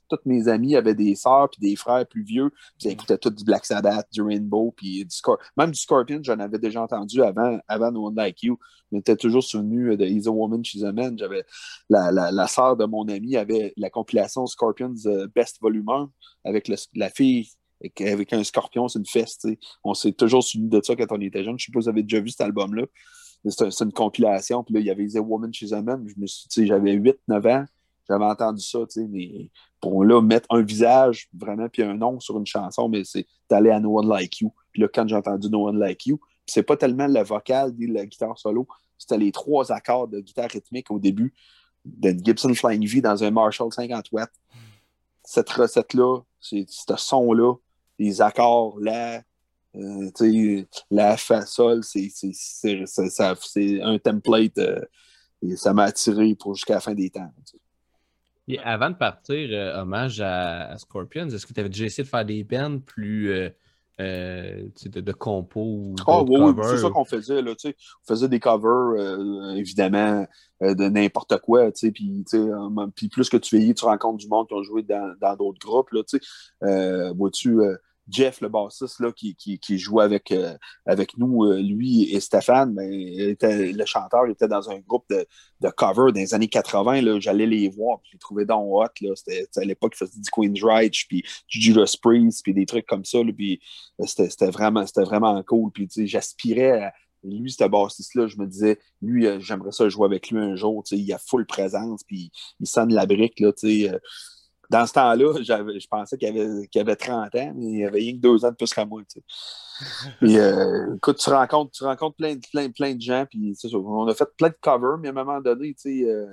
tous 0.08 0.18
mes 0.24 0.48
amis 0.48 0.76
avaient 0.76 0.94
des 0.94 1.14
sœurs 1.14 1.50
puis 1.50 1.60
des 1.60 1.76
frères 1.76 2.06
plus 2.06 2.22
vieux, 2.22 2.50
puis 2.78 2.88
ils 2.88 2.90
écoutaient 2.92 3.18
tout 3.18 3.30
du 3.30 3.44
Black 3.44 3.66
Sabbath, 3.66 4.06
du 4.12 4.22
Rainbow, 4.22 4.72
puis 4.76 5.04
du 5.04 5.16
même 5.56 5.70
du 5.70 5.80
Scorpion, 5.80 6.20
j'en 6.22 6.38
avais 6.38 6.58
déjà 6.58 6.82
entendu 6.82 7.22
avant, 7.22 7.58
avant 7.66 7.90
No 7.90 8.06
One 8.06 8.14
Like 8.14 8.42
You, 8.42 8.58
mais 8.92 8.98
j'étais 8.98 9.16
toujours 9.16 9.42
souvenu 9.42 9.96
de 9.96 10.04
He's 10.04 10.26
a 10.26 10.30
Woman, 10.30 10.64
She's 10.64 10.84
a 10.84 10.92
Man. 10.92 11.18
J'avais 11.18 11.44
la, 11.90 12.12
la, 12.12 12.30
la 12.30 12.46
sœur 12.46 12.76
de 12.76 12.84
mon 12.84 13.08
ami 13.08 13.36
avait 13.36 13.72
la 13.76 13.90
compilation 13.90 14.46
Scorpions 14.46 14.94
euh, 15.06 15.26
Best 15.34 15.58
Volume 15.60 15.88
1 15.88 16.10
avec 16.44 16.70
la 16.94 17.10
fille 17.10 17.48
avec 17.82 18.32
un 18.32 18.44
scorpion, 18.44 18.88
c'est 18.88 18.98
une 18.98 19.06
feste. 19.06 19.48
On 19.84 19.94
s'est 19.94 20.12
toujours 20.12 20.42
souvenu 20.42 20.68
de 20.68 20.80
ça 20.82 20.96
quand 20.96 21.06
on 21.10 21.20
était 21.20 21.44
jeune. 21.44 21.58
Je 21.58 21.64
ne 21.64 21.66
sais 21.66 21.72
pas 21.72 21.80
si 21.80 21.84
vous 21.84 21.88
avez 21.90 22.02
déjà 22.02 22.20
vu 22.20 22.30
cet 22.30 22.40
album-là 22.42 22.84
c'est 23.50 23.84
une 23.84 23.92
compilation. 23.92 24.62
Puis 24.64 24.74
là, 24.74 24.80
il 24.80 24.86
y 24.86 24.90
avait 24.90 25.06
The 25.06 25.18
Woman 25.18 25.52
She's 25.52 25.72
a 25.72 25.82
Man. 25.82 26.06
J'avais 26.56 26.96
8-9 26.96 27.14
ans. 27.28 27.64
j'avais 28.08 28.24
entendu 28.24 28.62
ça, 28.62 28.80
pour 29.80 30.04
là, 30.04 30.20
mettre 30.20 30.46
un 30.50 30.62
visage 30.62 31.28
vraiment 31.34 31.68
puis 31.68 31.82
un 31.82 31.94
nom 31.94 32.20
sur 32.20 32.38
une 32.38 32.46
chanson, 32.46 32.88
mais 32.88 33.04
c'est 33.04 33.26
d'aller 33.48 33.70
à 33.70 33.80
No 33.80 33.98
One 33.98 34.08
Like 34.08 34.40
You. 34.40 34.52
Puis 34.72 34.82
là, 34.82 34.88
quand 34.92 35.06
j'ai 35.06 35.16
entendu 35.16 35.48
No 35.48 35.68
One 35.68 35.78
Like 35.78 36.06
You, 36.06 36.20
c'est 36.46 36.62
pas 36.62 36.76
tellement 36.76 37.06
le 37.06 37.22
vocal 37.22 37.72
ni 37.76 37.86
la 37.86 38.06
guitare 38.06 38.38
solo, 38.38 38.66
c'était 38.98 39.18
les 39.18 39.32
trois 39.32 39.72
accords 39.72 40.08
de 40.08 40.20
guitare 40.20 40.48
rythmique 40.50 40.90
au 40.90 40.98
début 40.98 41.34
d'une 41.84 42.24
Gibson 42.24 42.52
Flying 42.54 42.86
V 42.86 43.00
dans 43.00 43.22
un 43.22 43.30
Marshall 43.30 43.72
50 43.72 44.06
watts. 44.12 44.32
Cette 45.24 45.50
recette-là, 45.50 46.20
ce 46.40 46.64
son-là, 46.96 47.54
les 47.98 48.20
accords 48.20 48.78
là, 48.80 49.22
euh, 49.76 50.62
la, 50.90 51.16
fa, 51.16 51.44
sol, 51.44 51.82
c'est 51.84 52.10
un 53.82 53.98
template 53.98 54.58
euh, 54.58 54.80
et 55.42 55.56
ça 55.56 55.74
m'a 55.74 55.84
attiré 55.84 56.34
pour 56.34 56.54
jusqu'à 56.54 56.74
la 56.74 56.80
fin 56.80 56.94
des 56.94 57.10
temps. 57.10 57.30
Et 58.48 58.58
avant 58.60 58.90
de 58.90 58.94
partir, 58.94 59.48
euh, 59.52 59.80
hommage 59.80 60.20
à, 60.20 60.76
Scorpions, 60.78 61.28
est-ce 61.28 61.46
que 61.46 61.52
tu 61.52 61.60
avais 61.60 61.68
déjà 61.68 61.84
essayé 61.84 62.04
de 62.04 62.08
faire 62.08 62.24
des 62.24 62.44
bands 62.44 62.78
plus 62.78 63.50
euh, 63.98 64.68
euh, 64.86 64.88
de, 64.88 65.00
de 65.00 65.12
compos 65.12 65.94
Ah 66.06 66.22
oui, 66.22 66.54
c'est 66.62 66.78
ça 66.78 66.90
qu'on 66.90 67.04
faisait. 67.04 67.42
Là, 67.42 67.54
on 67.64 68.06
faisait 68.06 68.28
des 68.28 68.40
covers, 68.40 68.94
évidemment, 69.56 70.26
de 70.60 70.88
n'importe 70.88 71.38
quoi. 71.38 71.70
Puis, 71.72 72.24
puis 72.94 73.08
plus 73.08 73.28
que 73.28 73.36
tu 73.36 73.56
vieillis, 73.56 73.74
tu 73.74 73.84
rencontres 73.84 74.18
du 74.18 74.28
monde 74.28 74.48
qui 74.48 74.54
ont 74.54 74.62
joué 74.62 74.82
dans 74.82 75.36
d'autres 75.36 75.58
groupes. 75.60 75.90
Là, 75.92 76.02
vois-tu 77.14 77.60
Jeff, 78.08 78.40
le 78.40 78.48
bassiste 78.48 79.00
là, 79.00 79.10
qui, 79.12 79.34
qui, 79.34 79.78
joue 79.78 80.00
avec, 80.00 80.30
euh, 80.30 80.56
avec 80.84 81.18
nous, 81.18 81.44
euh, 81.44 81.60
lui 81.60 82.14
et 82.14 82.20
Stéphane, 82.20 82.72
ben, 82.74 82.88
était, 82.88 83.72
le 83.72 83.84
chanteur 83.84 84.26
était 84.28 84.46
dans 84.46 84.70
un 84.70 84.78
groupe 84.78 85.04
de, 85.10 85.26
de 85.60 85.68
cover 85.70 86.12
des 86.12 86.32
années 86.32 86.48
80. 86.48 87.18
J'allais 87.20 87.46
les 87.46 87.68
voir, 87.68 88.00
puis 88.00 88.10
je 88.10 88.16
les 88.16 88.18
trouvais 88.20 88.44
dans 88.44 88.62
hot. 88.62 88.86
C'était 89.14 89.46
à 89.56 89.64
l'époque, 89.64 89.94
ils 89.96 90.06
faisaient 90.06 90.20
du 90.20 90.30
Queen's 90.30 90.62
Reich, 90.62 91.06
puis 91.08 91.22
du 91.48 91.60
Judas 91.60 91.96
Priest, 92.00 92.42
puis 92.44 92.54
des 92.54 92.66
trucs 92.66 92.86
comme 92.86 93.04
ça. 93.04 93.18
puis 93.36 93.60
euh, 94.00 94.06
c'était 94.06 94.50
vraiment, 94.50 94.84
vraiment 94.96 95.42
cool. 95.42 95.72
Puis 95.72 95.88
j'aspirais 96.06 96.82
à 96.82 96.92
lui, 97.24 97.50
ce 97.50 97.64
bassiste-là, 97.64 98.28
je 98.28 98.36
me 98.36 98.46
disais, 98.46 98.78
lui, 99.02 99.26
j'aimerais 99.40 99.72
ça 99.72 99.88
jouer 99.88 100.04
avec 100.04 100.30
lui 100.30 100.38
un 100.38 100.54
jour. 100.54 100.84
Il 100.92 101.12
a 101.12 101.18
full 101.18 101.44
présence, 101.44 102.04
puis 102.04 102.30
il 102.60 102.68
sonne 102.68 102.94
la 102.94 103.04
brique. 103.04 103.40
Là, 103.40 103.52
dans 104.70 104.86
ce 104.86 104.92
temps-là, 104.94 105.34
je 105.42 105.86
pensais 105.86 106.16
qu'il 106.16 106.28
avait, 106.28 106.68
avait 106.74 106.96
30 106.96 107.34
ans, 107.34 107.52
mais 107.56 107.66
il 107.66 107.84
avait 107.84 107.98
rien 107.98 108.12
que 108.12 108.18
deux 108.18 108.44
ans 108.44 108.50
de 108.50 108.56
plus 108.56 108.72
qu'à 108.72 108.84
moi. 108.84 109.02
Et, 110.22 110.38
euh, 110.38 110.96
écoute, 110.96 111.18
tu 111.18 111.30
rencontres, 111.30 111.72
tu 111.72 111.84
rencontres 111.84 112.16
plein, 112.16 112.36
plein, 112.70 112.94
de 112.94 113.00
gens, 113.00 113.26
puis 113.28 113.54
on 113.74 114.06
a 114.06 114.14
fait 114.14 114.28
plein 114.36 114.48
de 114.48 114.56
covers, 114.60 114.98
mais 114.98 115.08
à 115.08 115.10
un 115.10 115.14
moment 115.14 115.40
donné, 115.40 115.74
tu 115.74 116.06
euh, 116.06 116.26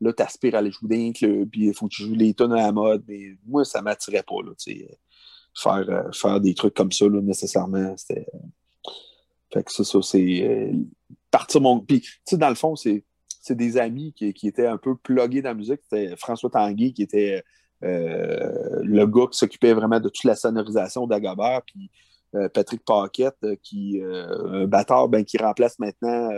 là, 0.00 0.12
tu 0.12 0.22
aspires 0.22 0.54
à 0.54 0.58
aller 0.58 0.72
jouer 0.72 0.88
dans 0.88 1.12
club, 1.12 1.48
puis 1.48 1.66
il 1.66 1.74
faut 1.74 1.86
que 1.86 1.94
tu 1.94 2.02
joues 2.02 2.14
les 2.14 2.34
tonnes 2.34 2.52
à 2.52 2.56
la 2.56 2.72
mode, 2.72 3.04
mais 3.06 3.36
moi, 3.46 3.64
ça 3.64 3.78
ne 3.78 3.84
m'attirait 3.84 4.24
pas, 4.24 4.42
là, 4.44 4.52
tu 4.58 4.86
faire, 5.54 5.88
euh, 5.88 6.10
faire 6.12 6.40
des 6.40 6.54
trucs 6.54 6.74
comme 6.74 6.92
ça, 6.92 7.06
là, 7.06 7.20
nécessairement, 7.20 7.96
c'était... 7.96 8.26
Fait 9.52 9.62
que 9.62 9.70
ça, 9.70 9.84
ça 9.84 10.00
c'est... 10.00 10.72
partir 11.30 11.60
mon... 11.60 11.80
Puis, 11.80 12.02
tu 12.26 12.38
dans 12.38 12.48
le 12.48 12.54
fond, 12.54 12.74
c'est 12.74 13.04
des 13.50 13.76
amis 13.76 14.12
qui, 14.14 14.32
qui, 14.32 14.48
étaient 14.48 14.66
un 14.66 14.78
peu 14.78 14.96
plugués 14.96 15.42
dans 15.42 15.50
la 15.50 15.54
musique. 15.54 15.80
C'était 15.82 16.16
François 16.16 16.50
Tanguy 16.50 16.94
qui 16.94 17.02
était 17.02 17.38
euh, 17.38 17.42
le 17.82 19.04
gars 19.06 19.26
qui 19.30 19.38
s'occupait 19.38 19.74
vraiment 19.74 20.00
de 20.00 20.08
toute 20.08 20.24
la 20.24 20.36
sonorisation 20.36 21.06
d'Agobert, 21.06 21.62
puis 21.66 21.90
euh, 22.34 22.48
Patrick 22.48 22.82
Paquette, 22.84 23.36
euh, 23.44 23.56
qui 23.62 24.00
un 24.02 24.66
batteur 24.66 25.08
ben, 25.08 25.24
qui 25.24 25.38
remplace 25.38 25.78
maintenant 25.78 26.30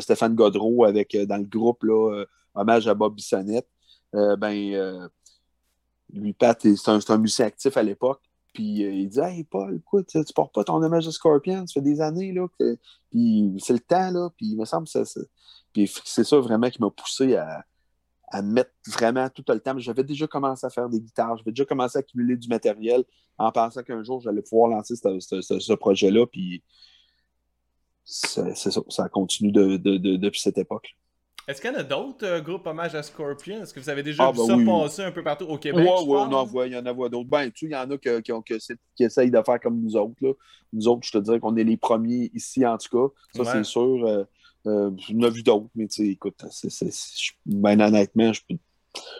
Stéphane 0.00 0.34
Godreau 0.34 0.84
avec 0.84 1.16
dans 1.16 1.38
le 1.38 1.44
groupe 1.44 1.84
là, 1.84 2.24
hommage 2.54 2.88
à 2.88 2.94
Bob 2.94 3.14
Bissonnette. 3.14 3.68
ben, 4.12 5.08
lui, 6.12 6.32
Pat, 6.34 6.58
c'est 6.60 7.10
un, 7.10 7.18
musicien 7.18 7.46
actif 7.46 7.76
à 7.76 7.82
l'époque. 7.82 8.20
Puis 8.52 8.80
il 8.80 9.08
dit 9.08 9.20
Hey 9.20 9.44
Paul, 9.44 9.76
écoute, 9.76 10.08
tu, 10.08 10.32
portes 10.34 10.54
pas 10.54 10.64
ton 10.64 10.82
hommage 10.82 11.08
à 11.08 11.10
Scorpion, 11.10 11.66
ça 11.66 11.74
fait 11.74 11.80
des 11.80 12.02
années, 12.02 12.32
là, 12.32 12.46
puis 13.10 13.54
c'est 13.58 13.72
le 13.72 13.80
temps, 13.80 14.10
là, 14.10 14.28
puis 14.36 14.48
il 14.48 14.58
me 14.58 14.66
semble 14.66 14.86
que 14.86 15.04
ça. 15.04 15.20
Puis 15.72 15.90
c'est 16.04 16.24
ça 16.24 16.38
vraiment 16.38 16.68
qui 16.68 16.82
m'a 16.82 16.90
poussé 16.90 17.36
à, 17.36 17.64
à 18.32 18.40
mettre 18.40 18.72
vraiment 18.86 19.28
tout 19.28 19.44
le 19.46 19.60
temps. 19.60 19.78
J'avais 19.78 20.04
déjà 20.04 20.26
commencé 20.26 20.66
à 20.66 20.70
faire 20.70 20.88
des 20.88 21.00
guitares, 21.00 21.36
j'avais 21.36 21.52
déjà 21.52 21.66
commencé 21.66 21.98
à 21.98 22.00
accumuler 22.00 22.36
du 22.36 22.48
matériel 22.48 23.04
en 23.38 23.52
pensant 23.52 23.82
qu'un 23.82 24.02
jour 24.02 24.20
j'allais 24.20 24.42
pouvoir 24.42 24.70
lancer 24.70 24.96
ce, 24.96 25.74
projet-là. 25.74 26.26
Puis 26.26 26.62
c'est 28.04 28.56
ça, 28.56 28.80
ça 28.88 29.08
continue 29.10 29.52
de, 29.52 29.76
depuis 29.76 30.40
cette 30.40 30.58
époque. 30.58 30.96
Est-ce 31.48 31.60
qu'il 31.60 31.72
y 31.72 31.74
en 31.74 31.78
a 31.78 31.82
d'autres 31.82 32.24
euh, 32.24 32.40
groupes 32.40 32.66
hommage 32.66 32.94
à 32.94 33.02
Scorpion? 33.02 33.62
Est-ce 33.62 33.74
que 33.74 33.80
vous 33.80 33.90
avez 33.90 34.04
déjà 34.04 34.28
ah, 34.28 34.30
vu 34.30 34.38
ben 34.38 34.46
ça 34.46 34.64
passer 34.64 35.02
un 35.02 35.10
peu 35.10 35.24
partout 35.24 35.44
au 35.46 35.58
Québec? 35.58 35.84
Oui, 35.84 36.04
oui, 36.06 36.16
on 36.16 36.64
il 36.64 36.72
y 36.72 36.76
en 36.76 36.86
a 36.86 36.94
d'autres. 37.08 37.28
Ben, 37.28 37.50
tu 37.50 37.66
il 37.66 37.72
y 37.72 37.76
en 37.76 37.90
a 37.90 37.98
qui, 37.98 39.02
essayent 39.02 39.30
de 39.30 39.42
faire 39.44 39.60
comme 39.60 39.80
nous 39.80 39.96
autres. 39.96 40.14
Là. 40.20 40.32
Nous 40.72 40.86
autres, 40.86 41.04
je 41.04 41.10
te 41.10 41.18
dirais 41.18 41.40
qu'on 41.40 41.56
est 41.56 41.64
les 41.64 41.76
premiers 41.76 42.30
ici, 42.32 42.64
en 42.64 42.78
tout 42.78 43.08
cas. 43.08 43.42
Ça, 43.42 43.52
c'est 43.52 43.64
sûr. 43.64 44.06
Euh, 44.06 44.24
euh, 44.66 44.90
j'en 44.96 45.20
ai 45.20 45.30
vu 45.30 45.42
d'autres, 45.42 45.68
mais 45.74 45.88
tu 45.88 46.04
sais, 46.04 46.08
écoute, 46.10 46.44
c'est, 46.50 46.92
ben 47.46 47.80
honnêtement, 47.80 48.32
je 48.32 48.40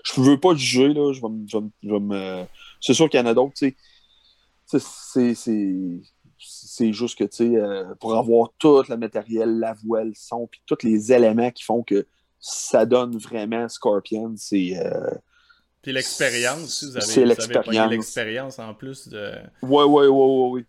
je 0.05 0.21
veux 0.21 0.39
pas 0.39 0.55
juger, 0.55 0.89
là. 0.89 1.13
Je 1.13 1.21
vais, 1.21 1.29
je 1.47 1.59
je 1.83 1.95
me, 1.95 2.45
c'est 2.81 2.95
sûr 2.95 3.09
qu'il 3.09 3.21
y 3.21 3.23
en 3.23 3.27
a 3.27 3.35
d'autres, 3.35 3.55
tu 3.55 3.77
sais. 4.67 5.35
C'est, 6.39 6.93
juste 6.93 7.19
que, 7.19 7.25
tu 7.25 7.37
sais, 7.37 7.57
euh, 7.57 7.95
pour 8.01 8.17
avoir 8.17 8.51
tout 8.59 8.83
le 8.89 8.97
matériel, 8.97 9.59
la 9.59 9.75
voix, 9.75 10.03
le 10.05 10.13
son, 10.15 10.47
puis 10.47 10.61
tous 10.67 10.83
les 10.83 11.13
éléments 11.13 11.51
qui 11.51 11.63
font 11.63 11.83
que 11.83 12.07
ça 12.41 12.85
donne 12.85 13.17
vraiment 13.17 13.69
Scorpion, 13.69 14.35
c'est. 14.37 14.77
Euh, 14.77 15.11
puis 15.83 15.93
l'expérience, 15.93 16.85
vous 16.85 16.97
avez, 16.97 17.07
c'est 17.07 17.25
l'expérience. 17.25 17.91
l'expérience 17.91 18.59
en 18.59 18.75
plus 18.75 19.09
de. 19.09 19.33
Ouais, 19.63 19.85
ouais, 19.85 20.07
ouais, 20.07 20.09
ouais, 20.09 20.51
ouais. 20.51 20.65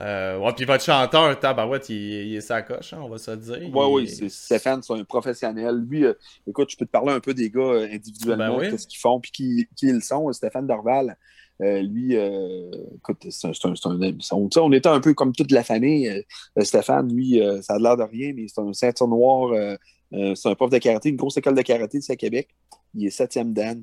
Euh, 0.00 0.38
ouais, 0.38 0.52
puis 0.54 0.64
votre 0.64 0.82
chanteur, 0.82 1.38
Tabarouette, 1.38 1.90
il, 1.90 1.96
il 1.96 2.36
est 2.36 2.40
sa 2.40 2.62
coche, 2.62 2.94
hein, 2.94 3.00
on 3.02 3.10
va 3.10 3.18
se 3.18 3.32
dire. 3.32 3.58
Oui, 3.74 3.86
oui, 3.90 4.08
c'est 4.08 4.30
Stéphane, 4.30 4.82
c'est 4.82 4.94
un 4.94 5.04
professionnel. 5.04 5.84
Lui, 5.86 6.06
euh, 6.06 6.14
écoute, 6.46 6.70
je 6.70 6.76
peux 6.78 6.86
te 6.86 6.90
parler 6.90 7.12
un 7.12 7.20
peu 7.20 7.34
des 7.34 7.50
gars 7.50 7.60
euh, 7.60 7.88
individuellement, 7.92 8.56
ben 8.56 8.70
qu'est-ce 8.70 8.86
qu'ils 8.86 9.00
font, 9.00 9.20
puis 9.20 9.30
qui, 9.30 9.68
qui, 9.76 9.88
ils 9.88 10.02
sont. 10.02 10.32
Stéphane 10.32 10.66
Dorval, 10.66 11.16
lui, 11.60 12.14
écoute, 12.14 13.26
c'est 13.28 13.46
un, 13.46 13.70
un, 13.70 14.18
on, 14.32 14.48
on 14.56 14.72
était 14.72 14.88
un 14.88 15.00
peu 15.00 15.12
comme 15.14 15.32
toute 15.32 15.52
la 15.52 15.62
famille. 15.62 16.24
Stéphane, 16.60 17.12
lui, 17.12 17.40
ça 17.60 17.74
a 17.74 17.78
l'air 17.78 17.96
de 17.96 18.02
rien, 18.02 18.32
mais 18.34 18.46
c'est 18.48 18.60
un 18.60 18.72
ceinture 18.72 19.08
noir, 19.08 19.76
c'est 20.10 20.48
un 20.48 20.54
prof 20.54 20.70
de 20.70 20.78
karaté, 20.78 21.10
une 21.10 21.16
grosse 21.16 21.36
école 21.36 21.54
de 21.54 21.62
karaté 21.62 21.98
ici 21.98 22.10
à 22.10 22.16
Québec. 22.16 22.48
Il 22.94 23.06
est 23.06 23.10
septième 23.10 23.52
dan. 23.52 23.82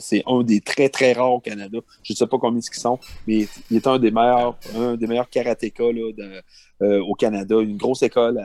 C'est 0.00 0.22
un 0.26 0.42
des 0.42 0.60
très, 0.60 0.88
très 0.88 1.12
rares 1.12 1.34
au 1.34 1.40
Canada. 1.40 1.78
Je 2.02 2.12
ne 2.12 2.16
sais 2.16 2.26
pas 2.26 2.38
combien 2.38 2.60
ils 2.60 2.78
sont, 2.78 2.98
mais 3.26 3.46
il 3.70 3.76
est 3.76 3.86
un 3.86 3.98
des 3.98 4.10
meilleurs, 4.10 4.56
un 4.76 4.96
des 4.96 5.06
meilleurs 5.06 5.28
karatékas 5.28 5.84
euh, 6.82 7.00
au 7.02 7.14
Canada. 7.14 7.60
Une 7.60 7.76
grosse 7.76 8.02
école 8.02 8.40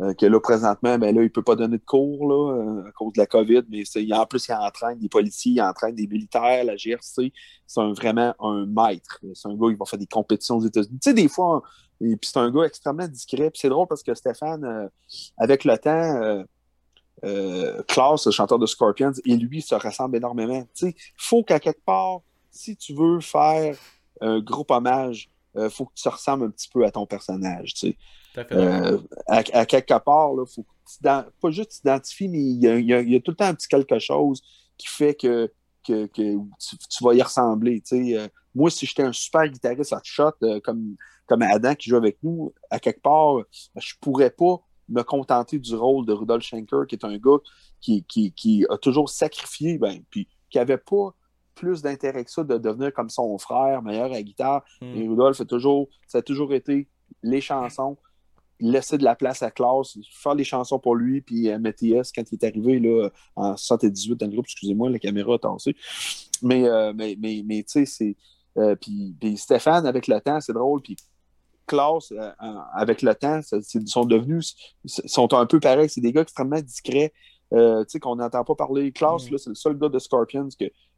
euh, 0.00 0.12
que 0.14 0.26
là, 0.26 0.40
présentement, 0.40 0.98
ben 0.98 1.14
là, 1.14 1.22
il 1.22 1.24
ne 1.24 1.28
peut 1.28 1.42
pas 1.42 1.56
donner 1.56 1.78
de 1.78 1.84
cours 1.84 2.28
là, 2.28 2.52
euh, 2.52 2.88
à 2.88 2.92
cause 2.92 3.14
de 3.14 3.18
la 3.18 3.26
COVID, 3.26 3.62
mais 3.70 3.82
en 4.12 4.26
plus, 4.26 4.46
il 4.48 4.52
entraîne 4.52 4.98
des 4.98 5.08
policiers, 5.08 5.52
il 5.52 5.62
entraîne 5.62 5.94
des 5.94 6.06
militaires, 6.06 6.64
la 6.64 6.76
GRC. 6.76 7.32
C'est 7.66 7.92
vraiment 7.92 8.34
un 8.40 8.66
maître. 8.66 9.20
C'est 9.34 9.48
un 9.48 9.54
gars 9.54 9.68
qui 9.68 9.76
va 9.76 9.86
faire 9.86 9.98
des 9.98 10.06
compétitions 10.06 10.56
aux 10.56 10.66
États-Unis. 10.66 10.98
Tu 11.02 11.10
sais, 11.10 11.14
des 11.14 11.28
fois, 11.28 11.62
et 12.00 12.16
puis 12.16 12.28
c'est 12.30 12.38
un 12.38 12.50
gars 12.50 12.64
extrêmement 12.64 13.08
discret. 13.08 13.50
C'est 13.54 13.70
drôle 13.70 13.86
parce 13.88 14.02
que 14.02 14.14
Stéphane, 14.14 14.90
avec 15.38 15.64
le 15.64 15.78
temps, 15.78 15.90
euh, 15.90 16.44
Klaus, 17.88 18.26
le 18.26 18.32
chanteur 18.32 18.58
de 18.58 18.66
Scorpions, 18.66 19.12
et 19.24 19.36
lui 19.36 19.62
se 19.62 19.74
ressemblent 19.74 20.16
énormément. 20.16 20.66
Il 20.82 20.94
faut 21.16 21.42
qu'à 21.42 21.60
quelque 21.60 21.84
part, 21.84 22.20
si 22.50 22.76
tu 22.76 22.94
veux 22.94 23.20
faire 23.20 23.76
un 24.20 24.40
groupe 24.40 24.70
hommage, 24.70 25.30
il 25.56 25.62
euh, 25.62 25.70
faut 25.70 25.86
que 25.86 25.94
tu 25.94 26.02
te 26.02 26.08
ressembles 26.08 26.44
un 26.44 26.50
petit 26.50 26.68
peu 26.68 26.84
à 26.84 26.90
ton 26.90 27.06
personnage. 27.06 27.74
Euh, 28.52 28.98
à, 29.26 29.64
quelque 29.64 29.98
part, 29.98 30.32
il 30.32 30.54
faut 30.54 30.66
pas 31.00 31.50
juste 31.50 31.70
t'identifier, 31.72 32.28
mais 32.28 32.38
il 32.38 32.84
y, 32.84 33.16
a, 33.16 33.20
tout 33.20 33.30
le 33.30 33.36
temps 33.36 33.46
un 33.46 33.54
petit 33.54 33.68
quelque 33.68 33.98
chose 33.98 34.42
qui 34.76 34.88
fait 34.88 35.14
que, 35.14 35.50
que, 35.86 36.06
tu, 36.14 37.04
vas 37.04 37.14
y 37.14 37.22
ressembler. 37.22 37.82
moi, 38.54 38.68
si 38.68 38.84
j'étais 38.84 39.04
un 39.04 39.12
super 39.12 39.48
guitariste 39.48 39.94
à 39.94 40.00
shot 40.02 40.32
comme, 40.62 40.96
comme 41.26 41.42
Adam 41.42 41.74
qui 41.74 41.88
joue 41.88 41.96
avec 41.96 42.18
nous, 42.22 42.52
à 42.70 42.78
quelque 42.78 43.00
part, 43.00 43.38
je 43.76 43.94
pourrais 44.00 44.30
pas 44.30 44.60
me 44.88 45.02
contenter 45.02 45.58
du 45.58 45.74
rôle 45.74 46.06
de 46.06 46.12
Rudolf 46.12 46.44
Schenker, 46.44 46.86
qui 46.88 46.94
est 46.94 47.04
un 47.04 47.16
gars 47.18 47.38
qui, 47.80 48.04
qui, 48.04 48.66
a 48.68 48.78
toujours 48.78 49.08
sacrifié, 49.08 49.78
ben, 49.78 50.02
puis 50.10 50.28
qui 50.50 50.58
n'avait 50.58 50.78
pas 50.78 51.14
plus 51.54 51.82
d'intérêt 51.82 52.24
que 52.24 52.30
ça 52.30 52.44
de 52.44 52.58
devenir 52.58 52.92
comme 52.92 53.08
son 53.08 53.36
frère, 53.38 53.82
meilleur 53.82 54.06
à 54.06 54.08
la 54.10 54.22
guitare. 54.22 54.64
Hmm. 54.80 54.94
Et 54.94 55.08
Rudolf 55.08 55.40
a 55.40 55.44
toujours, 55.44 55.88
ça 56.06 56.18
a 56.18 56.22
toujours 56.22 56.52
été 56.52 56.88
les 57.22 57.40
chansons, 57.40 57.96
laisser 58.60 58.98
de 58.98 59.04
la 59.04 59.14
place 59.14 59.42
à 59.42 59.50
Klaus, 59.50 59.98
faire 60.12 60.34
les 60.34 60.44
chansons 60.44 60.78
pour 60.78 60.94
lui, 60.94 61.20
puis 61.20 61.50
euh, 61.50 61.58
Mathias, 61.58 62.12
quand 62.12 62.22
il 62.30 62.34
est 62.34 62.44
arrivé 62.44 62.78
là, 62.78 63.10
en 63.34 63.56
78 63.56 64.16
dans 64.16 64.26
le 64.26 64.32
groupe, 64.32 64.46
excusez-moi, 64.46 64.90
la 64.90 64.98
caméra 64.98 65.34
a 65.34 65.38
tassé. 65.38 65.74
Mais, 66.42 66.68
euh, 66.68 66.92
mais, 66.94 67.16
mais, 67.18 67.42
mais 67.44 67.62
tu 67.62 67.84
sais, 67.84 67.86
c'est. 67.86 68.16
Euh, 68.58 68.74
puis, 68.74 69.14
Stéphane, 69.36 69.86
avec 69.86 70.06
le 70.06 70.18
temps, 70.20 70.40
c'est 70.40 70.54
drôle, 70.54 70.80
puis 70.80 70.96
Klaus, 71.66 72.12
avec 72.74 73.02
le 73.02 73.14
temps, 73.14 73.40
ils 73.74 73.88
sont 73.88 74.04
devenus, 74.04 74.56
sont 74.84 75.32
un 75.34 75.46
peu 75.46 75.60
pareils. 75.60 75.88
C'est 75.88 76.00
des 76.00 76.12
gars 76.12 76.22
extrêmement 76.22 76.60
discrets. 76.60 77.12
euh, 77.52 77.84
tu 77.84 77.92
sais, 77.92 78.00
qu'on 78.00 78.16
n'entend 78.16 78.44
pas 78.44 78.54
parler. 78.54 78.92
Klaus, 78.92 79.30
mm. 79.30 79.38
c'est 79.38 79.50
le 79.50 79.54
seul 79.54 79.78
gars 79.78 79.88
de 79.88 79.98
Scorpions 79.98 80.48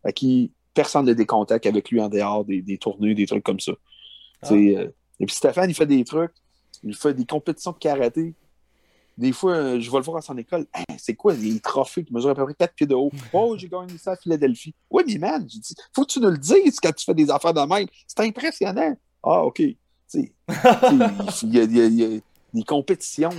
à 0.05 0.13
qui 0.13 0.53
personne 0.75 1.07
n'a 1.07 1.15
des 1.15 1.27
contacts 1.27 1.67
avec 1.67 1.91
lui 1.91 2.01
en 2.01 2.09
dehors 2.09 2.45
des, 2.45 2.63
des 2.63 2.79
tournées, 2.79 3.15
des 3.15 3.27
trucs 3.27 3.45
comme 3.45 3.61
ça. 3.61 3.73
Ah. 4.43 4.53
Euh, 4.53 4.89
et 5.21 5.27
puis 5.27 5.35
Stéphane, 5.35 5.69
il 5.69 5.75
fait 5.75 5.87
des 5.87 6.05
trucs, 6.05 6.33
il 6.85 6.95
fait 6.95 7.15
des 7.15 7.25
compétitions 7.25 7.73
de 7.73 7.79
karaté. 7.79 8.35
Des 9.17 9.33
fois, 9.33 9.55
euh, 9.55 9.81
je 9.81 9.91
vais 9.91 9.97
le 9.99 10.05
voir 10.05 10.19
à 10.19 10.23
son 10.23 10.39
école. 10.39 10.67
c'est 10.97 11.15
quoi 11.15 11.35
les 11.35 11.59
trophées 11.59 12.05
qui 12.05 12.13
mesurent 12.13 12.31
à 12.31 12.35
peu 12.37 12.45
près 12.45 12.55
4 12.55 12.75
pieds 12.75 12.87
de 12.87 12.95
haut? 12.95 13.11
Oh, 13.33 13.57
j'ai 13.59 13.69
gagné 13.69 13.99
ça 13.99 14.13
à 14.13 14.17
Philadelphie. 14.17 14.75
Oui, 14.89 15.03
mais 15.09 15.19
man, 15.19 15.47
faut 15.93 16.05
que 16.05 16.13
tu 16.13 16.21
nous 16.21 16.31
le 16.31 16.39
dises 16.39 16.79
quand 16.81 16.93
tu 16.93 17.05
fais 17.05 17.15
des 17.15 17.29
affaires 17.29 17.53
de 17.53 17.61
même. 17.61 17.89
C'est 18.07 18.21
impressionnant. 18.21 18.97
Ah, 19.25 19.45
OK. 19.45 19.61
Il, 20.15 20.33
y 21.43 21.61
a, 21.61 21.67
des 22.55 22.63
compétitions. 22.67 23.31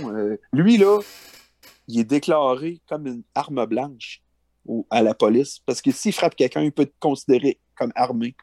lui, 0.52 0.76
là, 0.76 1.00
il 1.88 2.00
est 2.00 2.04
déclaré 2.04 2.80
comme 2.88 3.06
une 3.06 3.22
arme 3.34 3.66
blanche 3.66 4.22
à 4.90 5.02
la 5.02 5.14
police 5.14 5.60
parce 5.66 5.82
que 5.82 5.90
s'il 5.90 6.12
frappe 6.12 6.36
quelqu'un, 6.36 6.62
il 6.62 6.72
peut 6.72 6.82
être 6.82 6.98
considéré 6.98 7.58
comme 7.74 7.92
armé. 7.94 8.34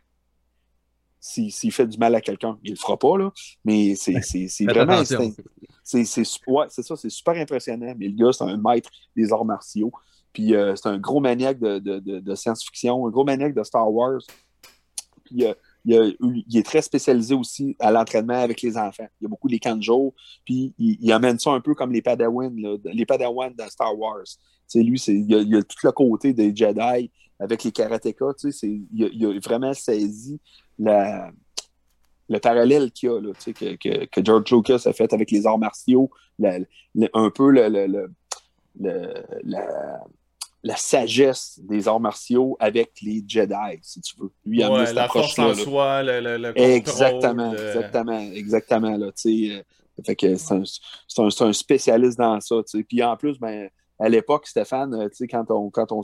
S'il 1.19 1.71
fait 1.71 1.87
du 1.87 1.97
mal 1.97 2.15
à 2.15 2.21
quelqu'un, 2.21 2.57
il 2.63 2.71
le 2.71 2.77
fera 2.77 2.97
pas, 2.97 3.17
là. 3.17 3.31
Mais 3.65 3.95
c'est 3.95 4.13
vraiment. 4.65 5.03
C'est 5.83 6.03
ça, 6.03 6.95
c'est 6.95 7.09
super 7.09 7.35
impressionnant. 7.35 7.93
Mais 7.97 8.07
le 8.07 8.13
gars, 8.13 8.31
c'est 8.31 8.43
un 8.43 8.57
maître 8.57 8.89
des 9.15 9.31
arts 9.33 9.45
martiaux. 9.45 9.91
Puis 10.31 10.55
euh, 10.55 10.75
c'est 10.75 10.89
un 10.89 10.99
gros 10.99 11.19
maniaque 11.19 11.59
de, 11.59 12.35
science-fiction, 12.35 13.07
un 13.07 13.09
gros 13.09 13.23
maniaque 13.25 13.55
de 13.55 13.63
Star 13.63 13.91
Wars. 13.91 14.21
Puis 15.25 15.45
euh, 15.45 15.53
il, 15.87 16.57
est 16.57 16.65
très 16.65 16.81
spécialisé 16.81 17.33
aussi 17.33 17.75
à 17.79 17.91
l'entraînement 17.91 18.41
avec 18.41 18.61
les 18.61 18.77
enfants. 18.77 19.07
Il 19.19 19.23
y 19.23 19.25
a 19.25 19.29
beaucoup 19.29 19.47
les 19.47 19.59
kanjo, 19.59 20.13
puis 20.45 20.73
il, 20.77 21.11
amène 21.11 21.39
ça 21.39 21.51
un 21.51 21.61
peu 21.61 21.73
comme 21.73 21.91
les 21.91 22.01
Padawan, 22.01 22.53
les 22.85 23.05
Padawan 23.05 23.53
de 23.53 23.63
Star 23.69 23.97
Wars. 23.97 24.23
lui, 24.75 25.01
il, 25.07 25.31
y 25.31 25.55
a, 25.55 25.63
tout 25.63 25.77
le 25.83 25.91
côté 25.91 26.33
des 26.33 26.55
Jedi 26.55 27.09
avec 27.39 27.63
les 27.63 27.71
karatékas. 27.71 28.33
Il, 28.63 29.25
a 29.25 29.39
vraiment 29.39 29.73
saisi 29.73 30.39
le 30.77 32.39
parallèle 32.41 32.91
qu'il 32.91 33.09
y 33.09 33.13
a, 33.13 34.07
que, 34.07 34.23
George 34.23 34.51
Lucas 34.51 34.81
a 34.85 34.93
fait 34.93 35.13
avec 35.13 35.31
les 35.31 35.45
arts 35.45 35.59
martiaux, 35.59 36.09
un 36.43 37.29
peu 37.29 37.51
le, 37.51 38.09
la, 38.79 39.99
la 40.63 40.75
sagesse 40.75 41.59
des 41.63 41.87
arts 41.87 41.99
martiaux 41.99 42.57
avec 42.59 42.91
les 43.01 43.23
Jedi, 43.27 43.79
si 43.81 44.01
tu 44.01 44.15
veux. 44.19 44.31
Lui, 44.45 44.63
a 44.63 44.71
ouais, 44.71 44.91
la 44.93 45.07
force 45.07 45.37
en 45.39 45.53
soi, 45.53 46.03
le, 46.03 46.37
le, 46.37 46.59
Exactement, 46.59 47.53
exactement, 47.53 48.19
exactement. 48.33 48.97
Là, 48.97 49.11
euh, 49.25 49.61
fait 50.05 50.15
que 50.15 50.35
c'est 50.35 50.53
un, 50.53 51.27
un, 51.27 51.53
spécialiste 51.53 52.17
dans 52.17 52.39
ça. 52.41 52.55
Puis 52.87 53.03
en 53.03 53.15
plus, 53.17 53.39
ben, 53.39 53.69
à 53.99 54.09
l'époque, 54.09 54.47
Stéphane, 54.47 54.93
euh, 54.93 55.09
quand 55.29 55.45
on, 55.51 55.69
quand 55.69 55.91
on, 55.91 56.01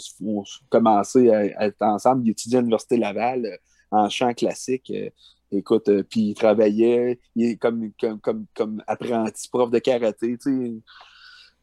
commençait 0.70 1.30
à, 1.32 1.66
être 1.66 1.82
ensemble, 1.82 2.26
il 2.26 2.32
étudiait 2.32 2.58
à 2.58 2.62
l'Université 2.62 2.98
Laval 2.98 3.46
euh, 3.46 3.58
en 3.92 4.10
chant 4.10 4.34
classique. 4.34 4.92
écoute, 5.52 5.90
puis 6.10 6.22
il 6.30 6.34
travaillait 6.36 7.20
il, 7.36 7.58
comme, 7.58 7.92
comme, 8.00 8.20
comme, 8.20 8.46
comme 8.56 8.84
apprenti 8.88 9.50
prof 9.50 9.70
de 9.72 9.80
karaté. 9.80 10.38
sais 10.40 10.52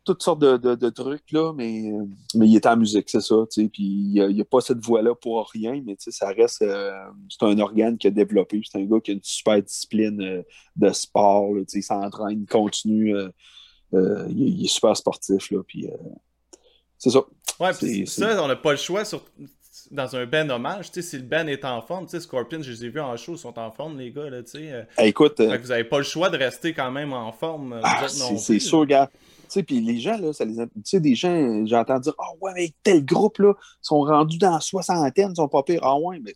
toutes 0.04 0.22
sortes 0.22 0.40
de, 0.40 0.90
trucs, 0.90 1.30
là, 1.32 1.52
mais, 1.54 1.92
mais 2.34 2.48
il 2.48 2.56
est 2.56 2.66
en 2.66 2.76
musique, 2.76 3.08
c'est 3.10 3.20
ça. 3.20 3.36
Puis 3.54 3.70
il 3.78 4.26
n'y 4.28 4.40
a, 4.40 4.44
pas 4.44 4.60
cette 4.60 4.82
voix-là 4.84 5.14
pour 5.14 5.48
rien, 5.50 5.80
mais 5.84 5.96
ça 5.98 6.28
reste. 6.28 6.62
Euh, 6.62 6.92
c'est 7.28 7.44
un 7.44 7.58
organe 7.58 7.98
qui 7.98 8.06
a 8.06 8.10
développé. 8.10 8.60
C'est 8.64 8.78
un 8.78 8.84
gars 8.84 9.00
qui 9.00 9.10
a 9.10 9.14
une 9.14 9.20
super 9.22 9.62
discipline 9.62 10.20
euh, 10.22 10.42
de 10.76 10.90
sport. 10.92 11.50
il 11.72 11.82
s'entraîne, 11.82 12.42
il 12.42 12.46
continue. 12.46 13.14
Euh, 13.14 14.26
il, 14.30 14.64
est 14.64 14.68
super 14.68 14.96
sportif. 14.96 15.50
Là, 15.50 15.62
puis, 15.66 15.88
c'est 16.98 17.10
ça. 17.10 17.20
Ouais, 17.58 17.72
c'est 17.74 18.06
ça, 18.06 18.42
on 18.42 18.48
n'a 18.48 18.56
pas 18.56 18.70
le 18.70 18.78
choix 18.78 19.04
sur, 19.04 19.22
dans 19.90 20.16
un 20.16 20.24
band 20.24 20.48
hommage, 20.48 20.90
si 20.92 21.16
le 21.16 21.24
band 21.24 21.46
est 21.46 21.64
en 21.64 21.82
forme, 21.82 22.08
Scorpions, 22.08 22.62
je 22.62 22.70
les 22.70 22.86
ai 22.86 22.88
vus 22.88 23.00
en 23.00 23.16
show, 23.16 23.32
ils 23.32 23.38
sont 23.38 23.58
en 23.58 23.70
forme, 23.70 23.98
les 23.98 24.12
gars, 24.12 24.30
là, 24.30 24.40
écoute, 24.98 25.40
vous 25.40 25.68
n'avez 25.68 25.84
pas 25.84 25.98
le 25.98 26.04
choix 26.04 26.30
de 26.30 26.38
rester 26.38 26.72
quand 26.72 26.90
même 26.90 27.12
en 27.12 27.32
forme. 27.32 27.78
Ah, 27.82 28.06
c'est 28.08 28.58
sûr, 28.60 28.86
gars 28.86 29.10
sais, 29.52 29.62
puis 29.62 29.80
les 29.80 29.98
gens, 29.98 30.16
là, 30.18 30.32
ça 30.32 30.44
les 30.44 30.54
Tu 30.54 30.68
sais, 30.84 31.00
des 31.00 31.14
gens, 31.14 31.66
j'entends 31.66 31.98
dire 31.98 32.14
Ah 32.18 32.30
ouais, 32.40 32.52
mais 32.54 32.70
tel 32.82 33.04
groupe, 33.04 33.38
là, 33.38 33.54
sont 33.80 34.00
rendus 34.00 34.38
dans 34.38 34.52
la 34.52 34.60
soixantaine, 34.60 35.30
ils 35.32 35.36
sont 35.36 35.48
pas 35.48 35.62
pires. 35.62 35.80
Ah 35.82 35.98
ouais, 35.98 36.20
mais 36.20 36.34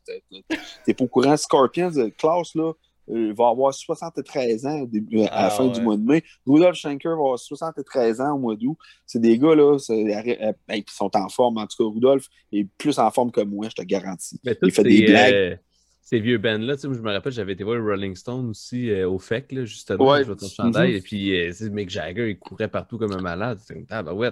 t'es 0.85 0.95
pas 0.95 1.05
au 1.05 1.09
courant, 1.09 1.37
Scorpions, 1.37 1.97
euh, 1.97 2.11
Klaus, 2.17 2.55
là, 2.55 2.73
euh, 3.11 3.35
va 3.37 3.49
avoir 3.49 3.75
73 3.75 4.67
ans 4.67 4.85
à 4.85 4.97
la 5.13 5.29
ah 5.31 5.51
fin 5.51 5.69
du 5.69 5.81
mois 5.81 5.97
de 5.97 6.03
mai. 6.03 6.23
Rudolf 6.47 6.77
Schenker 6.77 7.11
va 7.11 7.23
avoir 7.23 7.39
73 7.39 8.21
ans 8.21 8.35
au 8.35 8.39
mois 8.39 8.57
d'août. 8.57 8.79
C'est 9.07 9.21
des 9.21 9.39
gars, 9.39 9.55
là, 9.55 9.77
euh, 9.91 10.53
ben, 10.67 10.83
qui 10.83 10.95
sont 10.95 11.15
en 11.15 11.29
forme. 11.29 11.59
En 11.59 11.67
tout 11.67 11.77
cas, 11.85 11.95
Rudolf 11.95 12.27
est 12.53 12.67
plus 12.79 12.99
en 12.99 13.11
forme 13.11 13.31
que 13.31 13.43
moi, 13.43 13.69
je 13.69 13.75
te 13.75 13.83
garantis. 13.83 14.41
Il 14.63 14.73
fait 14.73 14.83
des 14.83 15.03
blagues 15.07 15.59
ces 16.05 16.21
vieux 16.21 16.37
bands-là, 16.37 16.77
je 16.81 16.87
me 16.89 17.13
rappelle, 17.13 17.33
j'avais 17.33 17.55
été 17.55 17.65
voir 17.65 17.83
Rolling 17.83 18.15
Stone 18.15 18.51
aussi 18.51 18.91
euh, 18.91 19.09
au 19.09 19.19
FEC, 19.19 19.53
là, 19.53 19.65
justement, 19.65 20.07
ouais. 20.07 20.21
je 20.21 20.27
vois 20.27 20.37
ton 20.37 20.49
chandail, 20.49 20.93
mm-hmm. 20.93 20.97
et 20.97 21.01
puis 21.01 21.35
euh, 21.35 21.71
Mick 21.71 21.89
Jagger, 21.89 22.29
il 22.29 22.39
courait 22.39 22.69
partout 22.69 22.99
comme 22.99 23.13
un 23.13 23.23
malade. 23.23 23.59
Ah 23.89 24.03
bah 24.03 24.13
ouais, 24.13 24.31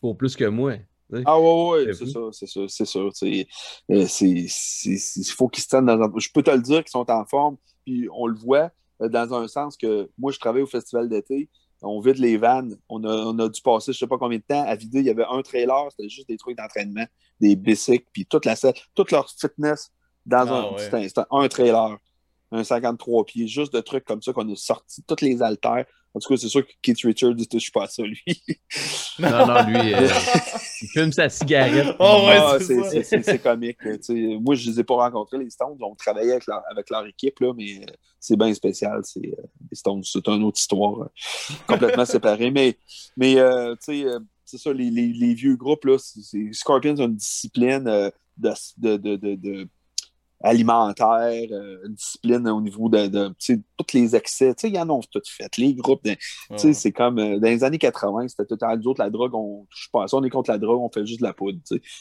pour 0.00 0.16
plus 0.16 0.34
que 0.34 0.46
moi. 0.46 0.76
Ah 1.26 1.38
ouais, 1.38 1.84
ouais, 1.84 1.92
c'est 1.92 2.06
ça, 2.06 2.20
c'est 2.32 2.46
ça, 2.46 2.60
c'est 2.68 2.86
ça. 2.86 3.00
Euh, 3.00 3.44
il 3.90 5.24
faut 5.26 5.48
qu'ils 5.48 5.62
se 5.62 5.68
tiennent 5.68 5.86
dans 5.86 6.00
un... 6.00 6.10
Je 6.16 6.28
peux 6.32 6.42
te 6.42 6.50
le 6.50 6.62
dire 6.62 6.82
qu'ils 6.82 6.90
sont 6.90 7.10
en 7.10 7.26
forme, 7.26 7.58
puis 7.84 8.08
on 8.14 8.26
le 8.26 8.38
voit 8.38 8.70
dans 8.98 9.34
un 9.34 9.46
sens 9.46 9.76
que 9.76 10.08
moi, 10.16 10.32
je 10.32 10.38
travaille 10.38 10.62
au 10.62 10.66
festival 10.66 11.08
d'été, 11.08 11.50
on 11.82 12.00
vide 12.00 12.18
les 12.18 12.38
vannes, 12.38 12.78
on 12.88 13.04
a, 13.04 13.14
on 13.14 13.38
a 13.38 13.48
dû 13.48 13.60
passer 13.60 13.92
je 13.92 13.98
sais 13.98 14.06
pas 14.06 14.18
combien 14.18 14.38
de 14.38 14.44
temps 14.46 14.64
à 14.66 14.74
vider, 14.74 15.00
il 15.00 15.06
y 15.06 15.10
avait 15.10 15.26
un 15.28 15.42
trailer, 15.42 15.88
c'était 15.90 16.08
juste 16.08 16.28
des 16.28 16.38
trucs 16.38 16.56
d'entraînement, 16.56 17.06
des 17.40 17.56
bicycles, 17.56 18.06
puis 18.12 18.24
toute 18.24 18.46
la 18.46 18.54
toute 18.94 19.10
leur 19.10 19.28
fitness 19.30 19.90
dans 20.30 20.46
ah, 20.48 20.96
un, 21.30 21.40
un 21.40 21.48
trailer, 21.48 21.98
un 22.52 22.64
53 22.64 23.24
pieds, 23.26 23.48
juste 23.48 23.72
de 23.72 23.80
trucs 23.80 24.04
comme 24.04 24.22
ça 24.22 24.32
qu'on 24.32 24.50
a 24.50 24.56
sorti, 24.56 25.02
toutes 25.06 25.20
les 25.20 25.42
haltères. 25.42 25.84
En 26.12 26.18
tout 26.18 26.28
cas, 26.28 26.36
c'est 26.36 26.48
sûr 26.48 26.66
que 26.66 26.72
Keith 26.82 27.00
Richards 27.02 27.36
ne 27.36 27.44
touche 27.44 27.70
pas 27.70 27.84
à 27.84 27.86
ça, 27.86 28.02
lui. 28.02 28.20
non, 29.20 29.46
non, 29.46 29.62
lui, 29.62 29.94
euh, 29.94 30.08
il 30.82 30.88
fume 30.88 31.12
sa 31.12 31.28
cigarette. 31.28 31.94
Oh, 32.00 32.24
ouais, 32.26 32.36
ah, 32.36 32.56
c'est 32.58 33.40
comique. 33.40 33.78
moi, 34.40 34.56
je 34.56 34.66
ne 34.66 34.72
les 34.72 34.80
ai 34.80 34.84
pas 34.84 34.94
rencontrés, 34.94 35.38
les 35.38 35.50
Stones. 35.50 35.76
On 35.80 35.94
travaillait 35.94 36.32
avec 36.32 36.46
leur, 36.48 36.62
avec 36.68 36.90
leur 36.90 37.06
équipe, 37.06 37.38
là, 37.38 37.52
mais 37.56 37.82
euh, 37.82 37.92
c'est 38.18 38.36
bien 38.36 38.52
spécial. 38.54 39.02
C'est 39.04 39.20
euh, 39.24 39.42
les 39.70 39.76
Stones, 39.76 40.02
c'est 40.02 40.26
une 40.26 40.42
autre 40.42 40.58
histoire 40.58 41.10
complètement 41.68 42.04
séparée. 42.06 42.50
Mais, 42.50 42.76
mais 43.16 43.34
tu 43.34 43.76
sais, 43.80 44.04
c'est 44.44 44.58
ça, 44.58 44.72
les, 44.72 44.90
les, 44.90 45.12
les, 45.12 45.34
vieux 45.34 45.54
groupes, 45.54 45.84
là, 45.84 45.96
Scorpions 46.50 46.94
ont 46.98 47.06
une 47.06 47.14
discipline 47.14 47.84
de, 48.36 48.52
de, 48.78 49.36
de 49.36 49.68
alimentaire, 50.42 51.46
euh, 51.50 51.88
discipline 51.88 52.48
au 52.48 52.60
niveau 52.60 52.88
de, 52.88 53.06
de 53.06 53.34
tous 53.38 53.92
les 53.92 54.16
excès. 54.16 54.54
ils 54.64 54.78
en 54.78 54.88
ont 54.90 55.00
tout 55.00 55.20
fait. 55.26 55.56
Les 55.58 55.74
groupes, 55.74 56.06
c'est 56.56 56.92
comme 56.92 57.18
euh, 57.18 57.38
dans 57.38 57.48
les 57.48 57.64
années 57.64 57.78
80, 57.78 58.28
c'était 58.28 58.46
tout 58.46 58.58
à 58.64 58.74
autres, 58.74 59.02
la 59.02 59.10
drogue, 59.10 59.34
on 59.34 59.66
touche 59.70 59.90
pas 59.92 60.08
ça, 60.08 60.16
on 60.16 60.24
est 60.24 60.30
contre 60.30 60.50
la 60.50 60.58
drogue, 60.58 60.80
on 60.80 60.90
fait 60.90 61.04
juste 61.04 61.20
de 61.20 61.26
la 61.26 61.34
poudre. 61.34 61.58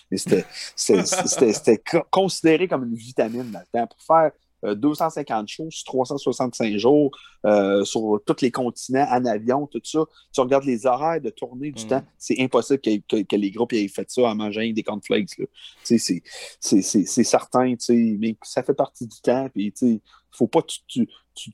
Mais 0.09 0.17
c'était 0.17 1.83
considéré 2.09 2.67
comme 2.67 2.85
une 2.85 2.95
vitamine 2.95 3.51
dans 3.51 3.59
le 3.59 3.79
temps. 3.79 3.87
Pour 3.87 4.01
faire 4.01 4.31
250 4.63 5.43
euh, 5.43 5.47
shows 5.47 5.71
sur 5.71 5.85
365 5.85 6.77
jours 6.77 7.11
euh, 7.45 7.83
sur 7.85 8.19
tous 8.25 8.41
les 8.41 8.51
continents, 8.51 9.07
en 9.09 9.25
avion, 9.25 9.67
tout 9.67 9.81
ça. 9.83 9.99
Tu 10.33 10.41
regardes 10.41 10.65
les 10.65 10.85
horaires 10.85 11.21
de 11.21 11.29
tournée 11.29 11.71
du 11.71 11.85
mm. 11.85 11.87
temps, 11.87 12.03
c'est 12.17 12.39
impossible 12.41 12.79
que, 12.79 13.35
les 13.35 13.51
groupes 13.51 13.73
aient 13.73 13.87
fait 13.87 14.09
ça 14.09 14.23
en 14.23 14.35
mangeant 14.35 14.69
des 14.71 14.83
cornflakes. 14.83 15.41
C'est 15.83 17.23
certain, 17.23 17.75
mais 17.89 18.37
ça 18.43 18.63
fait 18.63 18.73
partie 18.73 19.07
du 19.07 19.21
temps. 19.21 19.49
Il 19.55 19.71
ne 19.81 19.97
faut 20.31 20.47
pas 20.47 20.61
que 20.61 20.73
tu, 20.87 21.07
tu, 21.35 21.51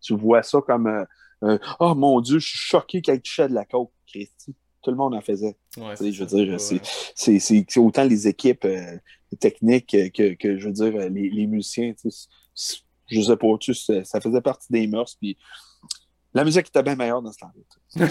tu, 0.00 0.14
vois 0.14 0.42
ça 0.42 0.60
comme 0.60 1.06
euh, 1.44 1.58
Oh 1.80 1.94
mon 1.94 2.20
Dieu, 2.20 2.38
je 2.38 2.48
suis 2.48 2.58
choqué 2.58 3.02
qu'elle 3.02 3.20
touchait 3.20 3.48
de 3.48 3.54
la 3.54 3.64
coke, 3.64 3.92
Christy 4.06 4.54
tout 4.82 4.90
le 4.90 4.96
monde 4.96 5.14
en 5.14 5.20
faisait. 5.20 5.56
je 5.76 6.24
veux 6.24 6.26
dire, 6.26 6.60
c'est 6.60 7.78
autant 7.78 8.04
les 8.04 8.28
équipes 8.28 8.66
technique 9.36 9.88
que, 9.88 10.34
que, 10.34 10.58
je 10.58 10.66
veux 10.66 10.72
dire, 10.72 11.10
les, 11.10 11.28
les 11.30 11.46
musiciens, 11.46 11.94
je 12.04 13.20
sais 13.20 13.36
pas, 13.36 13.58
tu 13.58 13.74
ça 13.74 14.20
faisait 14.20 14.40
partie 14.40 14.72
des 14.72 14.86
mœurs, 14.86 15.16
puis 15.16 15.36
la 16.34 16.44
musique 16.44 16.68
était 16.68 16.82
bien 16.82 16.96
meilleure 16.96 17.22
dans 17.22 17.32
ce 17.32 17.38
temps-là. 17.38 18.08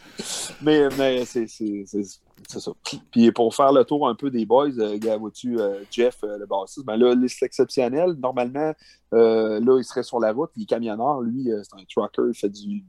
mais 0.62 0.88
mais 0.96 1.24
c'est 1.24 1.46
ça. 1.46 2.72
Puis 3.10 3.32
pour 3.32 3.54
faire 3.54 3.72
le 3.72 3.84
tour 3.84 4.08
un 4.08 4.14
peu 4.14 4.30
des 4.30 4.46
boys, 4.46 4.70
euh, 4.78 4.98
vois-tu, 5.18 5.58
euh, 5.58 5.82
Jeff, 5.90 6.18
euh, 6.24 6.38
le 6.38 6.46
bassiste, 6.46 6.86
ben 6.86 6.96
là, 6.96 7.14
c'est 7.28 7.46
exceptionnel. 7.46 8.12
Normalement, 8.14 8.72
euh, 9.14 9.60
là, 9.60 9.78
il 9.78 9.84
serait 9.84 10.02
sur 10.02 10.20
la 10.20 10.32
route, 10.32 10.50
est 10.60 10.66
camionneur. 10.66 11.20
Lui, 11.20 11.48
c'est 11.62 11.74
un 11.74 11.84
trucker, 11.88 12.28
il 12.28 12.34
fait 12.34 12.48
du, 12.48 12.84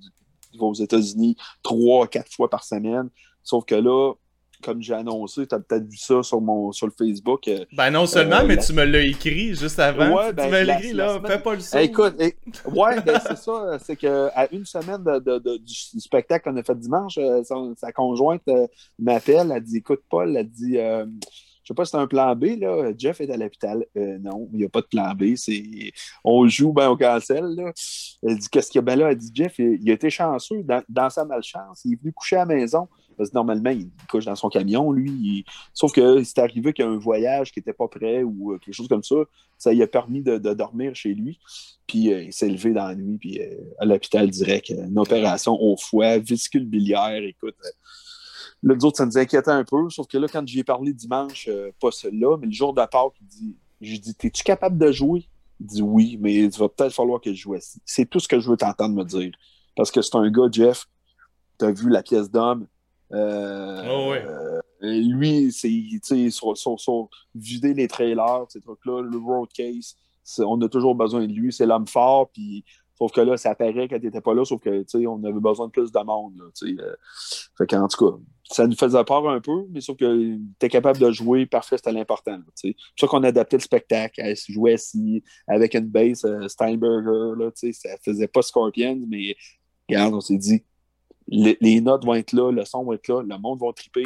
il 0.54 0.60
va 0.60 0.66
aux 0.66 0.74
États-Unis 0.74 1.36
trois, 1.64 2.08
quatre 2.08 2.32
fois 2.32 2.50
par 2.50 2.64
semaine. 2.64 3.10
Sauf 3.44 3.66
que 3.66 3.76
là, 3.76 4.14
comme 4.64 4.82
j'ai 4.82 4.94
annoncé, 4.94 5.46
tu 5.48 5.56
as 5.56 5.60
peut-être 5.60 5.88
vu 5.88 5.98
ça 5.98 6.24
sur, 6.24 6.42
mon, 6.42 6.72
sur 6.72 6.88
le 6.88 6.94
Facebook. 6.98 7.48
Euh, 7.48 7.66
ben 7.74 7.92
non 7.92 8.06
seulement, 8.06 8.42
euh, 8.42 8.48
mais 8.48 8.58
tu 8.58 8.74
me 8.74 8.84
l'as 8.84 9.02
écrit 9.02 9.54
juste 9.54 9.80
avant. 9.80 10.16
Ouais, 10.16 10.34
ben, 10.34 10.46
tu 10.46 10.52
me 10.52 10.64
l'as 10.64 10.80
écrit, 10.80 10.94
là, 10.94 11.20
fais 11.26 11.40
pas 11.40 11.54
le 11.54 11.60
son. 11.60 11.78
écoute, 11.80 12.16
ouais, 12.20 13.02
ben 13.02 13.20
c'est 13.28 13.38
ça, 13.38 13.78
c'est 13.84 13.96
qu'à 13.96 14.48
une 14.52 14.66
semaine 14.66 15.04
de, 15.04 15.58
du, 15.58 16.00
spectacle 16.00 16.50
qu'on 16.50 16.58
a 16.58 16.64
fait 16.64 16.78
dimanche, 16.78 17.20
sa, 17.78 17.92
conjointe 17.92 18.44
m'appelle, 19.00 19.52
elle 19.56 19.64
dit 19.64 19.78
Écoute, 19.78 20.02
Paul, 20.10 20.36
elle 20.36 20.50
dit 20.50 20.78
je 21.64 21.70
sais 21.70 21.74
pas 21.76 21.86
si 21.86 21.92
c'est 21.92 21.98
un 21.98 22.08
plan 22.08 22.36
B, 22.36 22.60
là. 22.60 22.92
Jeff 22.98 23.22
est 23.22 23.32
à 23.32 23.38
l'hôpital. 23.38 23.86
non, 23.96 24.50
il 24.52 24.60
n'y 24.60 24.66
a 24.66 24.70
pas 24.70 24.82
de 24.82 24.88
plan 24.88 25.14
B. 25.14 25.36
C'est... 25.38 25.64
On 26.26 26.46
joue, 26.46 26.74
ben, 26.74 26.90
au 26.90 26.98
cancel, 26.98 27.46
là. 27.56 27.72
Elle 28.22 28.38
dit 28.38 28.50
Qu'est-ce 28.50 28.70
qu'il 28.70 28.80
y 28.80 28.82
a? 28.82 28.82
Ben 28.82 29.00
là, 29.00 29.12
elle 29.12 29.18
dit 29.18 29.32
Jeff, 29.34 29.58
il, 29.60 29.90
a 29.90 29.94
été 29.94 30.10
chanceux 30.10 30.62
dans, 30.64 30.84
dans, 30.90 31.10
sa 31.10 31.24
malchance. 31.24 31.82
Il 31.86 31.94
est 31.94 32.02
venu 32.02 32.12
coucher 32.12 32.36
à 32.36 32.40
la 32.40 32.54
maison. 32.54 32.90
Parce 33.18 33.30
que 33.30 33.36
normalement, 33.36 33.70
il 33.70 33.90
couche 34.10 34.26
dans 34.26 34.36
son 34.36 34.50
camion, 34.50 34.92
lui. 34.92 35.46
Sauf 35.74 35.92
que 35.92 36.24
c'est 36.24 36.40
arrivé 36.40 36.74
qu'il 36.74 36.86
y 36.86 36.88
a 36.88 36.92
un 36.92 36.98
voyage 36.98 37.52
qui 37.52 37.60
n'était 37.60 37.74
pas 37.74 37.88
prêt 37.88 38.24
ou 38.24 38.54
euh, 38.54 38.60
quelque 38.60 38.74
chose 38.74 38.88
comme 38.88 39.04
ça. 39.04 39.16
Ça 39.58 39.72
lui 39.72 39.82
a 39.82 39.88
permis 39.88 40.22
de, 40.22 40.38
dormir 40.38 40.96
chez 40.96 41.14
lui. 41.14 41.40
Puis 41.88 42.12
euh, 42.12 42.24
il 42.24 42.34
s'est 42.34 42.50
levé 42.50 42.72
dans 42.72 42.88
la 42.88 42.96
nuit, 42.96 43.18
puis 43.18 43.40
euh, 43.42 43.56
à 43.80 43.86
l'hôpital 43.86 44.30
direct. 44.30 44.70
Une 44.70 45.00
opération 45.00 45.54
au 45.60 45.78
foie, 45.78 46.18
viscule 46.18 46.66
biliaire. 46.66 47.24
Écoute, 47.24 47.56
là, 48.62 48.76
nous 48.76 48.86
autres, 48.86 48.98
ça 48.98 49.06
nous 49.06 49.18
inquiétait 49.18 49.52
un 49.52 49.64
peu. 49.64 49.90
Sauf 49.90 50.08
que 50.08 50.18
là, 50.18 50.28
quand 50.28 50.48
j'y 50.48 50.60
ai 50.60 50.64
parlé 50.64 50.94
dimanche, 50.94 51.50
pas 51.80 51.92
celui-là, 51.92 52.38
mais 52.38 52.48
le 52.48 52.54
jour 52.54 52.74
de 52.74 52.82
Pâques, 52.82 53.14
il 53.22 53.28
dit 53.28 53.56
Je 53.82 53.98
dis, 53.98 54.16
es-tu 54.24 54.44
capable 54.44 54.78
de 54.78 54.92
jouer? 54.92 55.28
Il 55.60 55.68
dit 55.68 55.82
oui, 55.82 56.18
mais 56.20 56.34
il 56.34 56.50
va 56.50 56.70
peut-être 56.70 56.94
falloir 56.94 57.22
que 57.22 57.34
je 57.34 57.42
joue 57.42 57.54
assis. 57.54 57.82
C'est 57.86 58.10
tout 58.10 58.20
ce 58.20 58.28
que 58.28 58.40
je 58.40 58.50
veux 58.50 58.58
t'entendre 58.58 58.96
me 58.96 59.04
dire. 59.04 59.32
Parce 59.76 59.92
que 59.92 60.02
c'est 60.02 60.16
un 60.16 60.30
gars, 60.30 60.48
Jeff, 60.52 60.86
tu 61.60 61.66
as 61.66 61.72
vu 61.72 61.90
la 61.90 62.04
pièce 62.04 62.30
d'homme 62.30 62.64
euh, 62.64 62.68
oh, 63.14 64.14
euh, 64.84 65.00
lui, 65.00 65.52
c'est 65.52 66.30
sur, 66.30 66.58
sur, 66.58 66.80
sur, 66.80 67.10
vider 67.36 67.74
les 67.74 67.88
trailers, 67.88 68.46
ces 68.50 68.60
trucs-là, 68.60 69.02
le 69.02 69.18
road 69.18 69.50
case, 69.54 69.96
on 70.40 70.62
a 70.62 70.70
toujours 70.70 70.96
besoin 70.96 71.26
de 71.26 71.34
lui, 71.34 71.54
c'est 71.54 71.66
l'homme 71.66 71.88
fort, 71.88 72.30
puis 72.32 72.66
sauf 72.98 73.12
que 73.12 73.22
là, 73.22 73.38
ça 73.38 73.52
apparaît 73.52 73.88
quand 73.88 73.98
il 73.98 74.06
n'était 74.06 74.22
pas 74.22 74.34
là, 74.34 74.44
sauf 74.46 74.62
que 74.62 74.84
on 75.08 75.24
avait 75.24 75.40
besoin 75.40 75.68
de 75.68 75.72
plus 75.72 75.92
de 75.92 76.00
monde. 76.00 76.34
Là, 76.38 76.46
euh. 76.64 76.96
fait 77.58 77.74
en 77.76 77.88
tout 77.88 78.10
cas, 78.10 78.18
ça 78.44 78.68
nous 78.68 78.76
faisait 78.76 79.04
peur 79.04 79.28
un 79.30 79.40
peu, 79.40 79.66
mais 79.70 79.82
sauf 79.82 79.98
que 79.98 80.36
tu 80.60 80.66
es 80.66 80.70
capable 80.70 81.00
de 81.00 81.12
jouer 81.12 81.46
parfait, 81.46 81.78
c'était 81.78 81.92
l'important. 81.92 82.40
C'est 82.56 82.74
pour 82.74 83.00
ça 83.00 83.08
qu'on 83.08 83.24
a 83.24 83.30
adapté 83.30 83.58
le 83.58 83.62
spectacle, 83.64 84.22
à 84.22 84.34
jouer 84.36 84.74
assis 84.74 85.24
avec 85.48 85.76
une 85.76 85.88
base 85.88 86.26
Steinberger, 86.48 87.38
là, 87.38 87.52
ça 87.54 87.90
faisait 88.04 88.28
pas 88.28 88.42
Scorpions, 88.42 89.02
mais 89.08 89.36
regarde, 89.88 90.14
on 90.14 90.22
s'est 90.22 90.38
dit, 90.38 90.64
les, 91.28 91.82
notes 91.82 92.06
vont 92.06 92.16
être 92.16 92.34
là, 92.34 92.52
le 92.52 92.66
son 92.66 92.84
va 92.84 92.96
être 92.96 93.08
là, 93.08 93.22
le 93.22 93.38
monde 93.38 93.60
va 93.60 93.72
triper. 93.74 94.06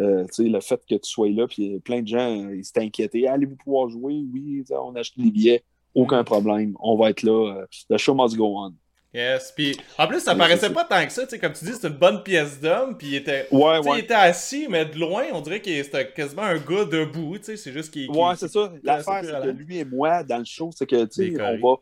Euh, 0.00 0.26
le 0.38 0.60
fait 0.60 0.80
que 0.88 0.96
tu 0.96 1.08
sois 1.08 1.28
là, 1.28 1.46
puis 1.46 1.78
plein 1.80 2.02
de 2.02 2.08
gens 2.08 2.46
euh, 2.46 2.56
ils 2.56 2.64
s'étaient 2.64 2.80
inquiétés. 2.80 3.28
Allez-vous 3.28 3.54
pouvoir 3.54 3.88
jouer? 3.88 4.24
Oui, 4.32 4.64
on 4.70 4.96
a 4.96 5.00
acheté 5.00 5.22
les 5.22 5.30
billets, 5.30 5.64
aucun 5.94 6.22
mm. 6.22 6.24
problème. 6.24 6.74
On 6.80 6.96
va 6.96 7.10
être 7.10 7.22
là. 7.22 7.60
Euh, 7.60 7.66
the 7.88 7.96
show 7.96 8.14
must 8.14 8.36
go 8.36 8.58
on. 8.58 8.74
Yes, 9.12 9.52
puis 9.54 9.76
en 9.96 10.08
plus, 10.08 10.18
ça 10.18 10.34
paraissait 10.34 10.70
pas 10.70 10.82
tant 10.82 11.06
que 11.06 11.12
ça, 11.12 11.22
tu 11.22 11.30
sais, 11.30 11.38
comme 11.38 11.52
tu 11.52 11.64
dis, 11.64 11.72
c'est 11.80 11.86
une 11.86 11.94
bonne 11.94 12.24
pièce 12.24 12.60
d'homme, 12.60 12.98
puis 12.98 13.10
il 13.10 13.14
était, 13.14 13.46
ouais, 13.52 13.78
il 13.92 14.00
était 14.00 14.12
assis, 14.12 14.66
mais 14.68 14.86
de 14.86 14.98
loin, 14.98 15.26
on 15.32 15.40
dirait 15.40 15.60
qu'il 15.60 15.78
était 15.78 16.10
quasiment 16.10 16.42
un 16.42 16.58
gars 16.58 16.84
debout, 16.84 17.38
tu 17.38 17.44
sais, 17.44 17.56
c'est 17.56 17.72
juste 17.72 17.92
qu'il... 17.92 18.10
Ouais, 18.10 18.34
c'est 18.36 18.48
ça, 18.48 18.72
l'affaire, 18.82 19.20
c'est 19.22 19.46
que 19.46 19.50
lui 19.50 19.78
et 19.78 19.84
moi, 19.84 20.24
dans 20.24 20.38
le 20.38 20.44
show, 20.44 20.70
c'est 20.74 20.86
que, 20.86 21.04
tu 21.04 21.32
sais, 21.32 21.40
on 21.40 21.58
va 21.58 21.76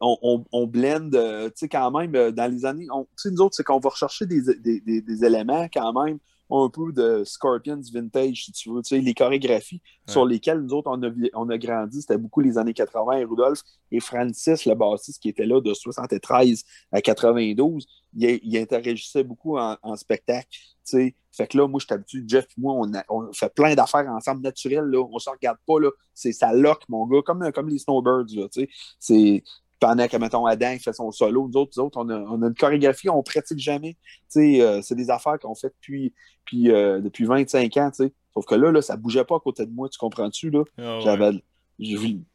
on, 0.00 0.44
on, 0.52 0.66
blende, 0.66 1.14
euh, 1.14 1.48
tu 1.48 1.54
sais, 1.56 1.68
quand 1.68 1.90
même, 1.90 2.14
euh, 2.14 2.30
dans 2.30 2.50
les 2.50 2.64
années, 2.64 2.86
tu 2.86 3.06
sais, 3.16 3.30
nous 3.30 3.40
autres, 3.40 3.56
c'est 3.56 3.64
qu'on 3.64 3.80
va 3.80 3.90
rechercher 3.90 4.26
des, 4.26 4.42
des, 4.60 4.80
des, 5.00 5.24
éléments 5.24 5.68
quand 5.72 5.92
même 5.92 6.18
un 6.50 6.70
peu 6.70 6.92
de 6.92 7.24
Scorpions 7.24 7.80
vintage, 7.92 8.44
si 8.44 8.52
tu 8.52 8.70
veux, 8.70 8.80
tu 8.80 8.96
sais, 8.96 9.00
les 9.00 9.12
chorégraphies 9.12 9.82
sur 10.06 10.24
lesquelles 10.24 10.60
nous 10.60 10.72
autres, 10.72 10.90
on 10.90 11.02
a, 11.02 11.10
on 11.34 11.50
a 11.50 11.58
grandi, 11.58 12.00
c'était 12.00 12.16
beaucoup 12.16 12.40
les 12.40 12.56
années 12.56 12.72
80, 12.72 13.18
et 13.18 13.24
Rudolph 13.24 13.60
et 13.90 14.00
Francis, 14.00 14.64
le 14.64 14.74
bassiste 14.74 15.20
qui 15.20 15.28
était 15.28 15.44
là 15.44 15.60
de 15.60 15.74
73 15.74 16.64
à 16.90 17.02
92, 17.02 17.86
il, 18.16 18.40
il 18.42 18.56
interagissait 18.56 19.24
beaucoup 19.24 19.58
en, 19.58 19.96
spectacle, 19.96 20.48
tu 20.50 20.60
sais, 20.84 21.14
fait 21.32 21.48
que 21.48 21.58
là, 21.58 21.68
moi, 21.68 21.80
je 21.80 21.84
suis 21.84 21.94
habitué, 21.94 22.22
Jeff 22.26 22.46
et 22.46 22.60
moi, 22.60 22.74
on, 22.74 22.90
on 23.10 23.32
fait 23.34 23.52
plein 23.52 23.74
d'affaires 23.74 24.08
ensemble 24.08 24.40
naturelles, 24.40 24.86
là, 24.86 25.02
on 25.02 25.18
se 25.18 25.28
regarde 25.28 25.58
pas, 25.66 25.78
là, 25.80 25.90
c'est 26.14 26.32
ça 26.32 26.54
lock, 26.54 26.82
mon 26.88 27.06
gars, 27.06 27.20
comme, 27.26 27.52
comme 27.52 27.68
les 27.68 27.78
Snowbirds, 27.78 28.34
là, 28.34 28.48
tu 28.48 28.62
sais, 28.62 28.68
c'est 28.98 29.42
pendant 29.78 30.08
que, 30.08 30.16
mettons, 30.16 30.46
Adam 30.46 30.76
fait 30.78 30.92
son 30.92 31.10
solo, 31.10 31.48
nous 31.48 31.60
autres, 31.60 31.80
autres 31.80 31.98
on, 32.00 32.08
a, 32.08 32.18
on, 32.18 32.42
a, 32.42 32.48
une 32.48 32.54
chorégraphie, 32.54 33.08
on 33.08 33.22
pratique 33.22 33.58
jamais. 33.58 33.96
Euh, 34.36 34.80
c'est 34.82 34.94
des 34.94 35.10
affaires 35.10 35.38
qu'on 35.38 35.54
fait 35.54 35.68
depuis, 35.68 36.12
puis, 36.44 36.70
euh, 36.70 37.00
depuis 37.00 37.24
25 37.24 37.76
ans. 37.76 37.90
sais. 37.92 38.12
Sauf 38.34 38.44
que 38.44 38.54
là, 38.54 38.70
là, 38.72 38.82
ça 38.82 38.96
bougeait 38.96 39.24
pas 39.24 39.36
à 39.36 39.40
côté 39.40 39.66
de 39.66 39.72
moi, 39.72 39.88
tu 39.88 39.98
comprends-tu? 39.98 40.50
Là? 40.50 40.62
Oh, 40.78 41.00
J'avais. 41.02 41.30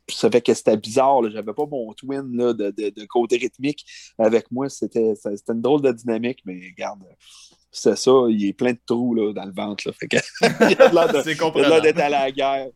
Ça 0.09 0.31
fait 0.31 0.41
que 0.41 0.53
c'était 0.53 0.77
bizarre, 0.77 1.29
j'avais 1.29 1.53
pas 1.53 1.65
mon 1.65 1.91
twin 1.93 2.33
là, 2.33 2.53
de, 2.53 2.71
de, 2.71 2.89
de, 2.91 3.05
côté 3.05 3.35
rythmique 3.35 3.85
avec 4.17 4.49
moi. 4.51 4.69
C'était 4.69 5.15
une 5.49 5.61
drôle 5.61 5.81
de 5.81 5.91
dynamique, 5.91 6.39
mais 6.45 6.61
regarde, 6.71 7.03
c'est 7.69 7.97
ça, 7.97 8.11
il 8.29 8.45
est 8.45 8.53
plein 8.53 8.71
de 8.71 8.79
trous 8.85 9.13
là, 9.13 9.33
dans 9.33 9.43
le 9.43 9.51
ventre. 9.51 9.85
Là, 9.85 9.93
fait 9.93 10.07
que, 10.07 10.17
il 10.71 10.81
a 10.81 11.69
l'air 11.69 11.81
d'être 11.81 11.99
à 11.99 12.07
la 12.07 12.31
guerre 12.31 12.69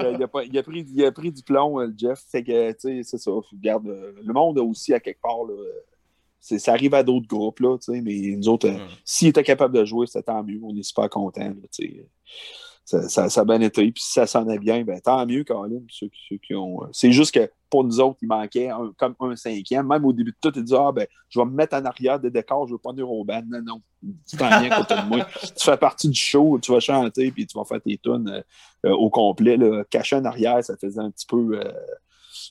il, 0.00 0.06
a, 0.06 0.10
il, 0.10 0.22
a 0.22 0.62
pris, 0.62 0.86
il, 0.88 1.04
a, 1.04 1.12
pris, 1.12 1.32
du 1.32 1.42
plomb, 1.42 1.78
le 1.78 1.94
Jeff. 1.96 2.22
C'est 2.26 2.42
que, 2.42 2.74
c'est 2.78 3.18
ça. 3.18 3.30
Regarde, 3.30 3.86
le 3.86 4.32
monde 4.32 4.58
a 4.58 4.62
aussi, 4.62 4.92
à 4.94 5.00
quelque 5.00 5.20
part, 5.20 5.44
là, 5.44 5.54
ça 6.40 6.72
arrive 6.72 6.94
à 6.94 7.02
d'autres 7.02 7.26
groupes, 7.26 7.60
là, 7.60 7.76
mais 7.88 8.34
nous 8.36 8.48
autres, 8.48 8.68
mm. 8.68 8.88
s'il 9.04 9.28
était 9.28 9.42
capable 9.42 9.76
de 9.76 9.84
jouer, 9.84 10.06
c'était 10.06 10.22
tant 10.22 10.42
mieux. 10.42 10.60
On 10.62 10.76
est 10.76 10.82
super 10.82 11.08
contents. 11.10 11.52
Ça, 12.88 13.06
ça, 13.06 13.28
ça, 13.28 13.42
a 13.42 13.44
bien 13.44 13.60
été. 13.60 13.82
Puis 13.92 14.02
si 14.02 14.12
ça 14.12 14.26
s'en 14.26 14.48
est 14.48 14.58
bien, 14.58 14.82
ben, 14.82 14.98
tant 14.98 15.26
mieux, 15.26 15.44
Colin. 15.44 15.82
Ceux, 15.90 16.08
ceux 16.26 16.38
qui 16.38 16.54
ont... 16.54 16.80
C'est 16.90 17.12
juste 17.12 17.34
que 17.34 17.50
pour 17.68 17.84
nous 17.84 18.00
autres, 18.00 18.16
il 18.22 18.28
manquait 18.28 18.70
comme 18.96 19.14
un 19.20 19.36
cinquième. 19.36 19.86
Même 19.86 20.06
au 20.06 20.12
début 20.14 20.30
de 20.30 20.36
tout, 20.40 20.56
il 20.56 20.64
dit 20.64 20.74
Ah, 20.74 20.90
ben, 20.90 21.06
je 21.28 21.38
vais 21.38 21.44
me 21.44 21.50
mettre 21.50 21.76
en 21.76 21.84
arrière 21.84 22.18
des 22.18 22.30
décors, 22.30 22.66
je 22.66 22.72
ne 22.72 22.76
veux 22.76 22.80
pas 22.80 22.92
venir 22.92 23.10
au 23.10 23.22
band. 23.26 23.42
Non, 23.46 23.60
non, 23.62 23.82
tu 24.26 24.38
t'en 24.38 24.48
viens 24.48 24.70
côté 24.70 24.94
de 24.94 25.06
moi. 25.06 25.26
Tu 25.54 25.64
fais 25.66 25.76
partie 25.76 26.08
du 26.08 26.18
show, 26.18 26.58
tu 26.62 26.72
vas 26.72 26.80
chanter, 26.80 27.30
puis 27.30 27.46
tu 27.46 27.58
vas 27.58 27.66
faire 27.66 27.82
tes 27.82 27.98
tunes 27.98 28.42
euh, 28.86 28.90
au 28.90 29.10
complet. 29.10 29.58
Là. 29.58 29.84
Caché 29.90 30.16
en 30.16 30.24
arrière, 30.24 30.64
ça 30.64 30.74
faisait 30.78 31.00
un 31.00 31.10
petit 31.10 31.26
peu. 31.26 31.60
Euh, 31.60 31.70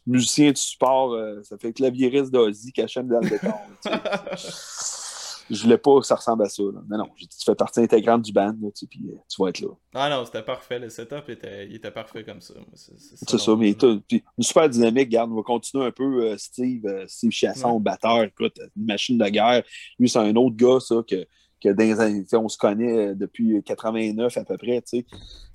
musicien 0.06 0.52
de 0.52 0.58
support, 0.58 1.13
euh, 1.13 1.41
ça 1.41 1.58
fait 1.58 1.73
clavieriste 1.73 2.32
d'Ozzy 2.32 2.71
caché 2.71 3.02
dans 3.02 3.21
le 3.21 3.28
décor. 3.28 3.60
je 5.49 5.63
voulais 5.63 5.77
pas 5.77 5.99
que 5.99 6.05
ça 6.05 6.15
ressemble 6.15 6.43
à 6.43 6.49
ça. 6.49 6.63
Là. 6.63 6.81
Non, 6.89 6.97
non, 6.97 7.10
tu 7.17 7.27
fais 7.45 7.55
partie 7.55 7.79
intégrante 7.79 8.21
du 8.21 8.31
band, 8.31 8.55
là, 8.62 8.69
puis 8.89 9.05
euh, 9.10 9.17
tu 9.29 9.41
vas 9.41 9.49
être 9.49 9.62
là. 9.62 9.69
Ah 9.93 10.10
non, 10.10 10.25
c'était 10.25 10.43
parfait. 10.43 10.79
Le 10.79 10.89
setup 10.89 11.29
était, 11.29 11.67
il 11.67 11.75
était 11.75 11.91
parfait 11.91 12.23
comme 12.23 12.41
ça. 12.41 12.53
C'est 12.73 13.38
ça, 13.38 13.55
mais 13.55 13.73
puis, 13.73 14.23
une 14.38 14.43
super 14.43 14.69
dynamique. 14.69 15.10
Garde, 15.10 15.31
on 15.31 15.36
va 15.36 15.43
continuer 15.43 15.86
un 15.86 15.91
peu. 15.91 16.25
Euh, 16.25 16.38
Steve, 16.38 16.86
euh, 16.86 17.05
Steve 17.07 17.31
Chasson, 17.31 17.79
batteur, 17.79 18.23
écoute, 18.23 18.60
une 18.75 18.86
machine 18.86 19.17
de 19.17 19.25
guerre. 19.27 19.63
Lui, 19.99 20.10
c'est 20.10 20.19
un 20.19 20.36
autre 20.36 20.55
gars, 20.55 20.79
ça, 20.79 20.97
que, 21.07 21.25
que 21.63 21.69
dans 21.69 21.83
les 21.83 21.99
années, 21.99 22.25
on 22.33 22.49
se 22.49 22.57
connaît 22.57 23.15
depuis 23.15 23.62
89 23.63 24.36
à 24.38 24.43
peu 24.43 24.57
près. 24.57 24.81
tu 24.81 25.05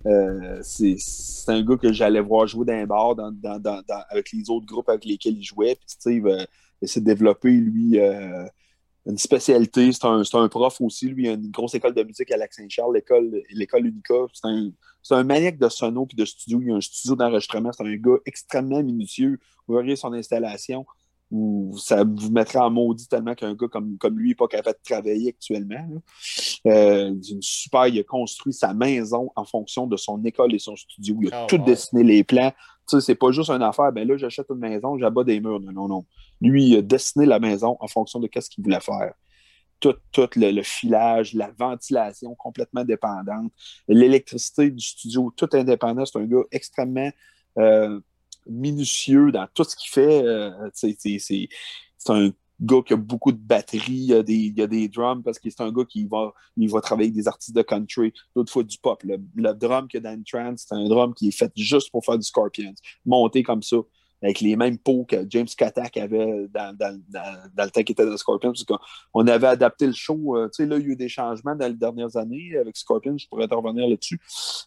Euh, 0.06 0.58
c'est 0.62 0.96
un 1.48 1.62
gars 1.62 1.76
que 1.76 1.92
j'allais 1.92 2.20
voir 2.20 2.46
jouer 2.46 2.64
dans 2.64 2.72
un 2.72 2.86
bar 2.86 3.14
dans, 3.14 3.30
dans, 3.30 3.58
dans, 3.58 3.82
avec 4.08 4.32
les 4.32 4.48
autres 4.48 4.66
groupes 4.66 4.88
avec 4.88 5.04
lesquels 5.04 5.36
il 5.36 5.44
jouait. 5.44 5.74
Puis 5.74 5.84
Steve 5.86 6.28
essaie 6.80 7.00
de 7.00 7.06
développer, 7.06 7.50
lui 7.50 7.98
une 9.06 9.18
spécialité. 9.18 9.92
C'est 9.92 10.04
un, 10.04 10.22
un, 10.32 10.48
prof 10.48 10.80
aussi. 10.80 11.08
Lui, 11.08 11.24
il 11.24 11.28
a 11.28 11.32
une 11.32 11.50
grosse 11.50 11.74
école 11.74 11.94
de 11.94 12.02
musique 12.02 12.30
à 12.30 12.36
Lac-Saint-Charles, 12.36 13.00
l'école 13.50 13.86
Unica. 13.86 14.14
C'est 14.32 14.46
un, 14.46 14.70
un, 15.10 15.24
maniaque 15.24 15.58
de 15.58 15.68
sono 15.68 16.06
et 16.10 16.16
de 16.16 16.24
studio. 16.24 16.60
Il 16.62 16.70
a 16.72 16.76
un 16.76 16.80
studio 16.80 17.16
d'enregistrement. 17.16 17.72
C'est 17.72 17.84
un 17.84 17.96
gars 17.96 18.18
extrêmement 18.26 18.82
minutieux. 18.82 19.38
Vous 19.66 19.74
verrez 19.74 19.96
son 19.96 20.12
installation. 20.12 20.86
Où 21.34 21.74
ça 21.78 22.04
vous 22.04 22.30
mettrait 22.30 22.58
en 22.58 22.70
maudit 22.70 23.08
tellement 23.08 23.34
qu'un 23.34 23.54
gars 23.54 23.66
comme, 23.68 23.96
comme 23.96 24.18
lui 24.18 24.28
n'est 24.28 24.34
pas 24.34 24.48
capable 24.48 24.76
de 24.76 24.84
travailler 24.84 25.30
actuellement. 25.30 25.88
Euh, 26.66 27.08
une 27.08 27.40
super, 27.40 27.86
il 27.86 27.98
a 27.98 28.02
construit 28.02 28.52
sa 28.52 28.74
maison 28.74 29.30
en 29.34 29.46
fonction 29.46 29.86
de 29.86 29.96
son 29.96 30.22
école 30.24 30.54
et 30.54 30.58
son 30.58 30.76
studio. 30.76 31.16
Il 31.22 31.32
a 31.32 31.44
oh, 31.44 31.46
tout 31.48 31.56
dessiné 31.56 32.04
les 32.04 32.22
plans. 32.22 32.52
Tu 32.86 32.96
sais, 32.96 33.00
c'est 33.00 33.14
pas 33.14 33.30
juste 33.30 33.48
une 33.48 33.62
affaire, 33.62 33.92
ben 33.92 34.06
là, 34.06 34.18
j'achète 34.18 34.48
une 34.50 34.58
maison, 34.58 34.98
j'abats 34.98 35.24
des 35.24 35.40
murs. 35.40 35.60
Non, 35.60 35.72
non, 35.72 35.88
non. 35.88 36.04
Lui, 36.42 36.70
il 36.70 36.76
a 36.76 36.82
dessiné 36.82 37.24
la 37.26 37.38
maison 37.38 37.76
en 37.80 37.86
fonction 37.86 38.18
de 38.20 38.28
ce 38.34 38.50
qu'il 38.50 38.64
voulait 38.64 38.80
faire. 38.80 39.14
Tout, 39.80 39.96
le, 40.36 40.62
filage, 40.62 41.34
la 41.34 41.50
ventilation 41.58 42.34
complètement 42.36 42.84
dépendante, 42.84 43.52
l'électricité 43.88 44.70
du 44.70 44.84
studio, 44.84 45.32
tout 45.36 45.48
indépendant. 45.54 46.04
C'est 46.04 46.18
un 46.18 46.26
gars 46.26 46.44
extrêmement 46.52 47.10
euh, 47.58 48.00
minutieux 48.46 49.32
dans 49.32 49.48
tout 49.52 49.64
ce 49.64 49.74
qu'il 49.74 49.90
fait. 49.90 50.22
Euh, 50.24 50.70
c'est 50.72 52.10
un 52.10 52.30
gars 52.60 52.82
qui 52.86 52.92
a 52.92 52.96
beaucoup 52.96 53.32
de 53.32 53.38
batterie, 53.38 53.80
il 53.92 54.04
y 54.04 54.14
a 54.14 54.22
des, 54.22 54.54
a 54.58 54.88
drums 54.88 55.22
parce 55.24 55.38
que 55.38 55.50
c'est 55.50 55.62
un 55.62 55.72
gars 55.72 55.84
qui 55.84 56.06
va, 56.06 56.32
il 56.56 56.70
va 56.70 56.80
travailler 56.80 57.08
avec 57.08 57.16
des 57.16 57.28
artistes 57.28 57.56
de 57.56 57.62
country, 57.62 58.12
d'autres 58.36 58.52
fois 58.52 58.62
du 58.62 58.78
pop. 58.78 59.02
Le, 59.04 59.52
drum 59.54 59.88
qu'il 59.88 60.02
y 60.02 60.06
a 60.06 60.14
dans 60.14 60.22
Trance, 60.22 60.66
c'est 60.68 60.74
un 60.74 60.88
drum 60.88 61.12
qui 61.14 61.28
est 61.28 61.36
fait 61.36 61.52
juste 61.56 61.90
pour 61.90 62.04
faire 62.04 62.18
du 62.18 62.24
Scorpions, 62.24 62.74
monté 63.04 63.42
comme 63.42 63.62
ça. 63.62 63.78
Avec 64.22 64.40
les 64.40 64.56
mêmes 64.56 64.78
pots 64.78 65.04
que 65.04 65.16
James 65.28 65.46
Katak 65.46 65.96
avait 65.96 66.46
dans, 66.52 66.76
le 66.78 67.70
temps 67.70 67.82
qu'il 67.82 67.92
était 67.92 68.06
de 68.06 68.16
Scorpions. 68.16 68.52
On 69.12 69.26
avait 69.26 69.48
adapté 69.48 69.86
le 69.86 69.92
show. 69.92 70.36
Euh, 70.36 70.48
tu 70.48 70.62
sais, 70.62 70.66
là, 70.66 70.76
il 70.76 70.86
y 70.86 70.90
a 70.90 70.92
eu 70.92 70.96
des 70.96 71.08
changements 71.08 71.56
dans 71.56 71.66
les 71.66 71.74
dernières 71.74 72.16
années 72.16 72.56
avec 72.56 72.76
Scorpions. 72.76 73.18
Je 73.18 73.28
pourrais 73.28 73.46
revenir 73.50 73.88
là-dessus. 73.88 74.20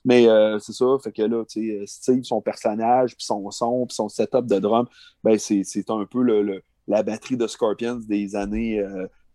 Mais 0.03 0.27
euh, 0.27 0.59
c'est 0.59 0.73
ça. 0.73 0.85
Fait 1.03 1.11
que 1.11 1.21
là, 1.21 1.45
tu 1.45 1.69
sais, 1.69 1.83
Steve, 1.85 2.23
son 2.23 2.41
personnage, 2.41 3.15
puis 3.15 3.25
son 3.25 3.49
son, 3.51 3.85
puis 3.85 3.95
son 3.95 4.09
setup 4.09 4.45
de 4.45 4.59
drum, 4.59 4.87
ben, 5.23 5.37
c'est 5.39 5.89
un 5.89 6.05
peu 6.05 6.21
le, 6.21 6.61
la 6.87 7.03
batterie 7.03 7.37
de 7.37 7.47
Scorpions 7.47 7.99
des 8.07 8.35
années 8.35 8.83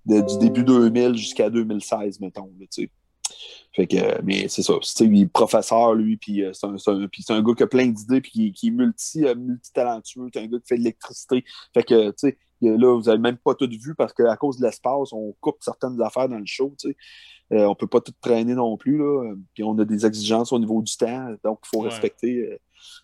du 0.06 0.38
début 0.38 0.64
2000 0.64 1.16
jusqu'à 1.16 1.48
2016, 1.48 2.20
mettons. 2.20 2.50
sais. 2.70 2.90
Fait 3.72 3.86
que, 3.86 4.20
mais 4.22 4.48
c'est 4.48 4.62
ça. 4.62 4.74
Il 5.00 5.22
est 5.22 5.26
professeur, 5.26 5.94
lui, 5.94 6.16
puis 6.16 6.42
euh, 6.42 6.52
c'est 6.52 6.66
un, 6.66 6.74
un, 6.74 7.42
gars 7.42 7.54
qui 7.56 7.62
a 7.62 7.66
plein 7.66 7.86
d'idées, 7.86 8.20
puis 8.20 8.52
qui, 8.52 8.68
est 8.68 8.70
multi, 8.70 9.24
euh, 9.24 9.34
multi-talentueux. 9.36 10.28
C'est 10.32 10.40
un 10.40 10.46
gars 10.46 10.58
qui 10.58 10.66
fait 10.66 10.76
de 10.76 10.80
l'électricité. 10.82 11.44
Fait 11.72 11.84
que, 11.84 12.10
tu 12.10 12.14
sais, 12.16 12.38
là, 12.62 12.94
vous 12.96 13.02
n'avez 13.02 13.18
même 13.18 13.36
pas 13.36 13.54
tout 13.54 13.70
vu 13.70 13.94
parce 13.94 14.12
qu'à 14.12 14.36
cause 14.36 14.58
de 14.58 14.66
l'espace, 14.66 15.12
on 15.12 15.34
coupe 15.40 15.58
certaines 15.60 16.00
affaires 16.02 16.28
dans 16.28 16.38
le 16.38 16.46
show, 16.46 16.74
tu 16.78 16.90
sais. 16.90 16.96
Euh, 17.52 17.64
on 17.64 17.74
peut 17.74 17.88
pas 17.88 18.00
tout 18.00 18.12
traîner 18.20 18.54
non 18.54 18.76
plus, 18.76 18.98
là. 18.98 19.34
Puis 19.54 19.62
on 19.64 19.76
a 19.78 19.84
des 19.84 20.04
exigences 20.04 20.52
au 20.52 20.58
niveau 20.58 20.82
du 20.82 20.96
temps, 20.96 21.34
donc 21.44 21.60
il 21.64 21.68
faut 21.68 21.80
respecter. 21.80 22.58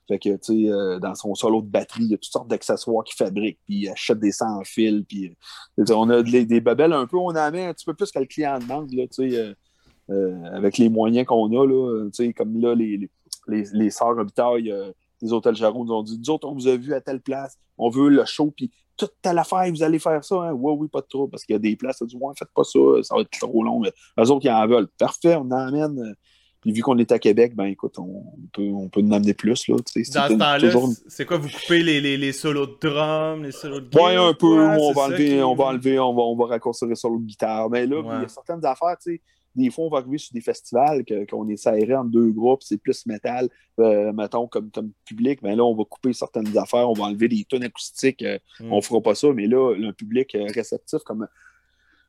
fait 0.08 0.18
que, 0.18 0.36
tu 0.36 0.66
sais, 0.66 1.00
dans 1.00 1.14
son 1.14 1.34
solo 1.34 1.62
de 1.62 1.68
batterie, 1.68 2.04
il 2.04 2.10
y 2.10 2.14
a 2.14 2.16
toutes 2.16 2.32
sortes 2.32 2.48
d'accessoires 2.48 3.02
qu'il 3.04 3.16
fabrique, 3.16 3.58
puis 3.64 3.82
il 3.82 3.88
achète 3.88 4.18
des 4.18 4.32
sans 4.32 4.62
fils, 4.64 5.04
puis 5.08 5.36
on 5.90 6.10
a 6.10 6.22
des, 6.22 6.44
des 6.44 6.60
babelles 6.60 6.92
un 6.92 7.06
peu, 7.06 7.16
on 7.16 7.34
en 7.34 7.50
met 7.50 7.66
un 7.66 7.72
petit 7.74 7.84
peu 7.84 7.94
plus 7.94 8.10
que 8.10 8.18
le 8.18 8.26
client 8.26 8.58
demande, 8.58 8.92
là, 8.92 9.04
tu 9.08 9.30
sais. 9.30 9.56
Euh, 10.08 10.44
avec 10.52 10.78
les 10.78 10.88
moyens 10.88 11.26
qu'on 11.26 11.50
a, 11.60 11.66
là, 11.66 12.08
comme 12.36 12.60
là, 12.60 12.74
les, 12.74 13.10
les, 13.48 13.64
les 13.72 13.90
sœurs 13.90 14.16
Obitaille, 14.16 14.70
euh, 14.70 14.92
les 15.20 15.32
hôtels 15.32 15.56
Jarreau 15.56 15.84
nous 15.84 15.92
ont 15.92 16.02
dit 16.02 16.16
Nous 16.18 16.30
autres, 16.30 16.48
on 16.48 16.54
vous 16.54 16.68
a 16.68 16.76
vu 16.76 16.94
à 16.94 17.00
telle 17.00 17.20
place, 17.20 17.58
on 17.76 17.88
veut 17.88 18.08
le 18.08 18.24
show, 18.24 18.52
puis 18.56 18.70
toute 18.96 19.14
telle 19.20 19.38
affaire, 19.38 19.66
vous 19.68 19.82
allez 19.82 19.98
faire 19.98 20.24
ça. 20.24 20.36
Hein? 20.36 20.52
Oui, 20.52 20.74
oui, 20.78 20.88
pas 20.88 21.00
de 21.00 21.06
trop, 21.06 21.26
parce 21.26 21.44
qu'il 21.44 21.54
y 21.54 21.56
a 21.56 21.58
des 21.58 21.74
places, 21.74 21.98
ça 21.98 22.06
dit 22.06 22.16
Ouais, 22.20 22.32
faites 22.38 22.52
pas 22.54 22.64
ça, 22.64 22.78
ça 23.02 23.16
va 23.16 23.22
être 23.22 23.30
trop 23.30 23.64
long. 23.64 23.80
Mais 23.80 23.92
eux 24.20 24.30
autres, 24.30 24.46
ils 24.46 24.50
en 24.50 24.66
veulent. 24.66 24.88
Parfait, 24.98 25.34
on 25.34 25.46
en 25.46 25.52
amène. 25.52 26.14
Puis 26.60 26.72
vu 26.72 26.82
qu'on 26.82 26.98
est 26.98 27.12
à 27.12 27.18
Québec, 27.18 27.54
ben 27.54 27.66
écoute, 27.66 27.98
on 27.98 28.24
peut, 28.52 28.70
on 28.72 28.88
peut 28.88 29.00
en 29.00 29.10
amener 29.12 29.34
plus. 29.34 29.68
Là, 29.68 29.76
Dans 29.76 29.82
ce 29.84 30.32
temps-là, 30.38 30.94
c'est 31.06 31.24
quoi, 31.24 31.36
vous 31.36 31.48
coupez 31.48 31.82
les, 31.82 32.00
les, 32.00 32.16
les, 32.16 32.32
solos 32.32 32.66
de 32.66 32.76
drum, 32.80 33.42
les 33.42 33.52
solos 33.52 33.80
de 33.80 33.84
guitare? 33.86 34.04
Oui, 34.04 34.16
un 34.16 34.34
peu, 34.34 34.46
on, 34.46 34.92
va 34.92 35.02
enlever, 35.02 35.42
on 35.42 35.54
va 35.54 35.64
enlever, 35.66 35.98
on 35.98 36.14
va 36.14 36.22
on 36.22 36.36
va 36.36 36.46
raccourcir 36.46 36.88
les 36.88 36.94
solos 36.94 37.18
de 37.18 37.26
guitare. 37.26 37.68
Mais 37.70 37.86
là, 37.86 38.02
il 38.02 38.22
y 38.22 38.24
a 38.24 38.28
certaines 38.28 38.64
affaires, 38.64 38.96
tu 39.00 39.14
sais 39.14 39.20
des 39.56 39.70
fois, 39.70 39.86
on 39.86 39.88
va 39.88 39.98
arriver 39.98 40.18
sur 40.18 40.34
des 40.34 40.40
festivals 40.40 41.04
qu'on 41.28 41.48
est 41.48 41.56
serré 41.56 41.94
en 41.94 42.04
deux 42.04 42.30
groupes, 42.30 42.62
c'est 42.62 42.76
plus 42.76 43.06
métal, 43.06 43.48
euh, 43.80 44.12
mettons, 44.12 44.46
comme, 44.46 44.70
comme 44.70 44.92
public. 45.04 45.40
Mais 45.42 45.56
là, 45.56 45.64
on 45.64 45.74
va 45.74 45.84
couper 45.84 46.12
certaines 46.12 46.56
affaires, 46.58 46.88
on 46.88 46.92
va 46.92 47.04
enlever 47.04 47.28
des 47.28 47.44
tonnes 47.44 47.64
acoustiques. 47.64 48.22
On 48.22 48.26
euh, 48.26 48.38
ne 48.60 48.66
mm. 48.66 48.72
On 48.72 48.80
fera 48.82 49.00
pas 49.00 49.14
ça, 49.14 49.32
mais 49.32 49.46
là, 49.46 49.74
un 49.74 49.92
public 49.92 50.34
euh, 50.34 50.46
réceptif 50.54 51.00
comme 51.04 51.26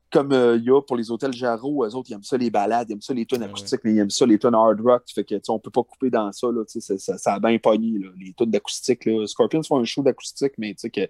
comme 0.10 0.32
il 0.32 0.64
y 0.64 0.70
a 0.70 0.82
pour 0.82 0.96
les 0.96 1.12
hôtels 1.12 1.34
Jarreau, 1.34 1.84
eux 1.84 1.94
autres, 1.94 2.10
ils 2.10 2.14
aiment 2.14 2.24
ça 2.24 2.38
les 2.38 2.50
balades, 2.50 2.88
ils 2.90 2.94
aiment 2.94 3.02
ça 3.02 3.14
les 3.14 3.26
tonnes 3.26 3.44
acoustiques, 3.44 3.82
mais 3.84 3.92
ils 3.94 4.00
aiment 4.00 4.10
ça 4.10 4.26
les 4.26 4.40
tonnes 4.40 4.56
hard 4.56 4.80
rock. 4.80 5.04
Fait 5.14 5.26
que, 5.26 5.36
on 5.50 5.60
peut 5.60 5.70
pas 5.70 5.84
couper 5.84 6.10
dans 6.10 6.32
ça, 6.32 6.48
là, 6.48 6.64
ça, 6.66 6.98
ça, 6.98 7.18
ça, 7.18 7.34
a 7.34 7.40
bien 7.42 7.58
pogné, 7.58 8.00
les 8.18 8.32
tonnes 8.32 8.50
d'acoustique. 8.50 9.04
Scorpions 9.26 9.64
font 9.64 9.80
un 9.80 9.84
show 9.84 10.04
d'acoustique, 10.04 10.54
mais 10.58 10.76
tu 10.76 10.80
sais 10.80 10.90
que 10.90 11.10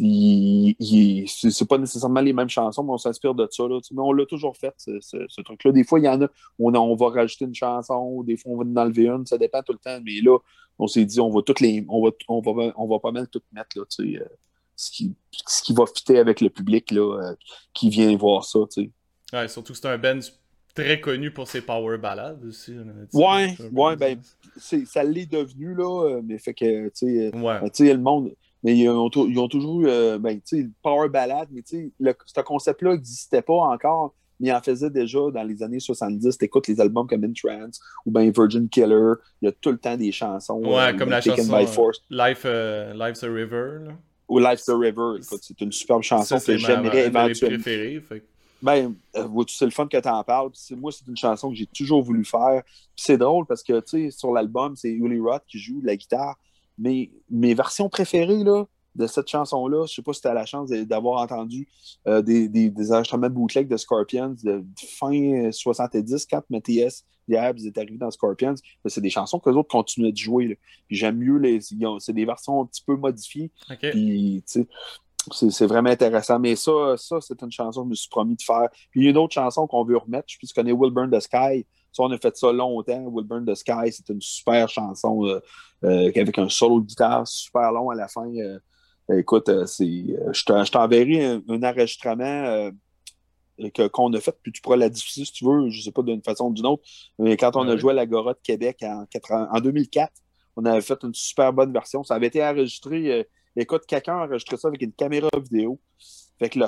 c'est 0.00 1.68
pas 1.68 1.78
nécessairement 1.78 2.20
les 2.20 2.32
mêmes 2.32 2.48
chansons, 2.48 2.84
mais 2.84 2.92
on 2.92 2.98
s'inspire 2.98 3.34
de 3.34 3.48
ça. 3.50 3.64
Là, 3.64 3.80
mais 3.90 4.00
on 4.00 4.12
l'a 4.12 4.26
toujours 4.26 4.56
fait, 4.56 4.74
ce, 4.76 5.42
truc-là. 5.42 5.72
Des 5.72 5.82
fois, 5.82 5.98
il 5.98 6.04
y 6.04 6.08
en 6.08 6.22
a, 6.22 6.28
on, 6.58 6.74
on 6.74 6.94
va 6.94 7.08
rajouter 7.08 7.46
une 7.46 7.54
chanson, 7.54 8.22
des 8.22 8.36
fois, 8.36 8.52
on 8.52 8.56
va 8.58 8.64
en 8.64 8.86
enlever 8.86 9.08
une, 9.08 9.26
ça 9.26 9.38
dépend 9.38 9.62
tout 9.62 9.72
le 9.72 9.78
temps. 9.78 10.00
Mais 10.04 10.20
là, 10.20 10.38
on 10.78 10.86
s'est 10.86 11.04
dit, 11.04 11.20
on 11.20 11.30
va 11.30 11.42
toutes 11.42 11.60
les. 11.60 11.84
On 11.88 12.04
va, 12.04 12.10
on 12.28 12.40
va, 12.40 12.72
on 12.76 12.86
va 12.86 13.00
pas 13.00 13.10
mal 13.10 13.26
tout 13.28 13.42
mettre, 13.52 13.76
là, 13.76 13.84
euh, 14.00 14.24
ce, 14.76 14.90
qui, 14.90 15.14
ce 15.46 15.62
qui 15.62 15.72
va 15.74 15.84
fitter 15.86 16.18
avec 16.18 16.40
le 16.40 16.50
public 16.50 16.92
là, 16.92 17.20
euh, 17.20 17.34
qui 17.74 17.90
vient 17.90 18.16
voir 18.16 18.44
ça. 18.44 18.60
Ouais, 19.32 19.48
surtout 19.48 19.72
que 19.72 19.78
c'est 19.78 19.88
un 19.88 19.98
band 19.98 20.20
très 20.74 21.00
connu 21.00 21.32
pour 21.32 21.48
ses 21.48 21.60
power 21.60 21.98
ballades 21.98 22.44
aussi. 22.44 22.76
ouais, 23.12 23.56
ouais, 23.72 23.96
ben, 23.96 24.20
ça 24.56 25.02
l'est 25.02 25.26
devenu, 25.26 25.74
là, 25.74 26.04
euh, 26.04 26.22
mais 26.24 26.38
fait 26.38 26.54
que, 26.54 26.88
tu 26.90 27.32
sais, 27.72 27.92
le 27.92 27.98
monde 27.98 28.32
mais 28.62 28.76
ils 28.76 28.88
ont, 28.88 29.08
ils 29.08 29.38
ont 29.38 29.48
toujours 29.48 29.82
eu, 29.82 29.88
euh, 29.88 30.18
ben, 30.18 30.40
Power 30.82 31.08
Ballad, 31.08 31.48
mais 31.50 31.62
le, 32.00 32.14
ce 32.26 32.40
concept-là 32.40 32.92
n'existait 32.92 33.42
pas 33.42 33.54
encore, 33.54 34.14
mais 34.40 34.48
il 34.48 34.52
en 34.52 34.60
faisait 34.60 34.90
déjà 34.90 35.18
dans 35.32 35.42
les 35.42 35.62
années 35.62 35.80
70. 35.80 36.38
T'écoutes 36.38 36.68
les 36.68 36.80
albums 36.80 37.06
comme 37.06 37.24
In 37.24 37.32
Trance 37.32 37.80
ou 38.06 38.10
ben 38.10 38.30
Virgin 38.30 38.68
Killer, 38.68 39.14
il 39.42 39.46
y 39.46 39.48
a 39.48 39.52
tout 39.52 39.70
le 39.70 39.78
temps 39.78 39.96
des 39.96 40.12
chansons. 40.12 40.60
Ouais, 40.62 40.92
euh, 40.92 40.96
comme 40.96 41.10
la 41.10 41.20
chanson 41.20 41.56
by 41.56 41.66
Force. 41.66 42.02
Life, 42.10 42.44
uh, 42.44 42.92
Life's 42.94 43.22
a 43.22 43.30
River. 43.30 43.86
Là. 43.86 43.92
Ou 44.28 44.38
Life's 44.38 44.68
a 44.68 44.76
River, 44.76 45.18
écoute, 45.22 45.40
c'est 45.42 45.60
une 45.60 45.72
superbe 45.72 46.02
chanson 46.02 46.38
que 46.38 46.56
j'aimerais 46.56 47.06
éventuellement. 47.06 47.62
Fait... 47.62 48.22
Ben, 48.60 48.94
euh, 49.16 49.44
c'est 49.46 49.64
le 49.64 49.70
fun 49.70 49.86
que 49.86 49.96
tu 49.96 50.08
en 50.08 50.22
parles. 50.24 50.50
Moi, 50.76 50.92
c'est 50.92 51.06
une 51.06 51.16
chanson 51.16 51.50
que 51.50 51.56
j'ai 51.56 51.66
toujours 51.66 52.02
voulu 52.02 52.24
faire. 52.24 52.62
c'est 52.96 53.16
drôle 53.16 53.46
parce 53.46 53.62
que, 53.62 53.80
tu 53.80 54.10
sais, 54.10 54.10
sur 54.10 54.32
l'album, 54.32 54.74
c'est 54.76 54.90
Uli 54.90 55.20
Roth 55.20 55.44
qui 55.46 55.58
joue 55.58 55.80
la 55.82 55.96
guitare. 55.96 56.36
Mais 56.78 57.10
mes 57.30 57.54
versions 57.54 57.88
préférées 57.88 58.44
là, 58.44 58.64
de 58.94 59.06
cette 59.06 59.28
chanson-là, 59.28 59.86
je 59.86 59.92
ne 59.92 59.94
sais 59.96 60.02
pas 60.02 60.12
si 60.12 60.20
tu 60.20 60.28
as 60.28 60.34
la 60.34 60.46
chance 60.46 60.70
d'avoir 60.70 61.22
entendu 61.22 61.68
euh, 62.06 62.20
des, 62.22 62.48
des, 62.48 62.70
des, 62.70 62.92
enregistrements 62.92 63.28
de 63.28 63.34
bootleg 63.34 63.68
de 63.68 63.76
Scorpions 63.76 64.34
de 64.42 64.64
fin 64.98 65.50
70, 65.52 66.26
quand 66.26 66.42
Matthias 66.50 67.04
Diabs 67.28 67.58
est 67.64 67.78
arrivé 67.78 67.98
dans 67.98 68.10
Scorpions. 68.10 68.54
C'est 68.86 69.00
des 69.00 69.10
chansons 69.10 69.38
que 69.38 69.50
les 69.50 69.56
autres 69.56 69.68
continuent 69.68 70.10
de 70.10 70.16
jouer. 70.16 70.58
J'aime 70.90 71.18
mieux 71.18 71.38
les. 71.38 71.60
C'est 71.60 72.12
des 72.12 72.24
versions 72.24 72.62
un 72.62 72.66
petit 72.66 72.82
peu 72.82 72.96
modifiées. 72.96 73.50
c'est 75.30 75.66
vraiment 75.66 75.90
intéressant. 75.90 76.38
Mais 76.38 76.56
ça, 76.56 76.96
ça 76.96 77.20
c'est 77.20 77.40
une 77.42 77.52
chanson 77.52 77.82
que 77.82 77.88
je 77.88 77.90
me 77.90 77.94
suis 77.94 78.08
promis 78.08 78.34
de 78.36 78.42
faire. 78.42 78.68
Puis 78.90 79.00
il 79.00 79.04
y 79.04 79.06
a 79.08 79.10
une 79.10 79.18
autre 79.18 79.34
chanson 79.34 79.66
qu'on 79.66 79.84
veut 79.84 79.98
remettre. 79.98 80.24
Je 80.28 80.34
sais 80.34 80.38
que 80.40 80.46
tu 80.46 80.54
connais 80.54 80.72
Will 80.72 80.92
Burn 80.92 81.10
the 81.10 81.20
Sky. 81.20 81.66
Ça, 81.98 82.04
on 82.04 82.12
a 82.12 82.18
fait 82.18 82.36
ça 82.36 82.52
longtemps. 82.52 83.04
Will 83.08 83.26
Burn 83.26 83.44
the 83.44 83.56
Sky, 83.56 83.90
c'est 83.90 84.08
une 84.08 84.20
super 84.20 84.68
chanson 84.68 85.26
euh, 85.26 85.40
euh, 85.82 86.12
avec 86.14 86.38
un 86.38 86.48
solo 86.48 86.80
de 86.80 86.86
guitare 86.86 87.26
super 87.26 87.72
long 87.72 87.90
à 87.90 87.96
la 87.96 88.06
fin. 88.06 88.32
Euh, 88.36 88.60
écoute, 89.18 89.50
c'est, 89.66 89.84
je 89.84 90.70
t'enverrai 90.70 91.40
un, 91.48 91.62
enregistrement 91.64 92.70
qu'on 93.92 94.12
a 94.12 94.20
fait, 94.20 94.36
puis 94.40 94.52
tu 94.52 94.60
pourras 94.60 94.76
la 94.76 94.88
diffuser 94.88 95.24
si 95.24 95.32
tu 95.32 95.44
veux, 95.44 95.70
je 95.70 95.78
ne 95.78 95.82
sais 95.82 95.90
pas 95.90 96.02
d'une 96.02 96.22
façon 96.22 96.50
ou 96.50 96.52
d'une 96.52 96.66
autre. 96.66 96.84
Mais 97.18 97.36
quand 97.36 97.56
on 97.56 97.66
a 97.68 97.76
joué 97.76 97.90
à 97.90 97.96
la 97.96 98.06
Gora 98.06 98.34
de 98.34 98.40
Québec 98.44 98.84
en, 98.84 99.04
en 99.50 99.60
2004, 99.60 100.12
on 100.54 100.64
avait 100.66 100.80
fait 100.80 101.02
une 101.02 101.14
super 101.14 101.52
bonne 101.52 101.72
version. 101.72 102.04
Ça 102.04 102.14
avait 102.14 102.28
été 102.28 102.44
enregistré. 102.44 103.26
écoute, 103.56 103.86
quelqu'un 103.88 104.18
a 104.18 104.24
enregistré 104.26 104.56
ça 104.56 104.68
avec 104.68 104.82
une 104.82 104.92
caméra 104.92 105.28
vidéo. 105.36 105.80
Fait 106.38 106.48
que, 106.48 106.60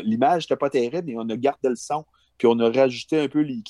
l'image 0.00 0.42
n'était 0.42 0.56
pas 0.56 0.70
terrible, 0.70 1.04
mais 1.06 1.14
on 1.16 1.28
a 1.28 1.36
gardé 1.36 1.68
le 1.68 1.76
son 1.76 2.04
puis 2.38 2.48
on 2.48 2.58
a 2.60 2.70
rajouté 2.70 3.20
un 3.20 3.28
peu 3.28 3.40
les 3.40 3.62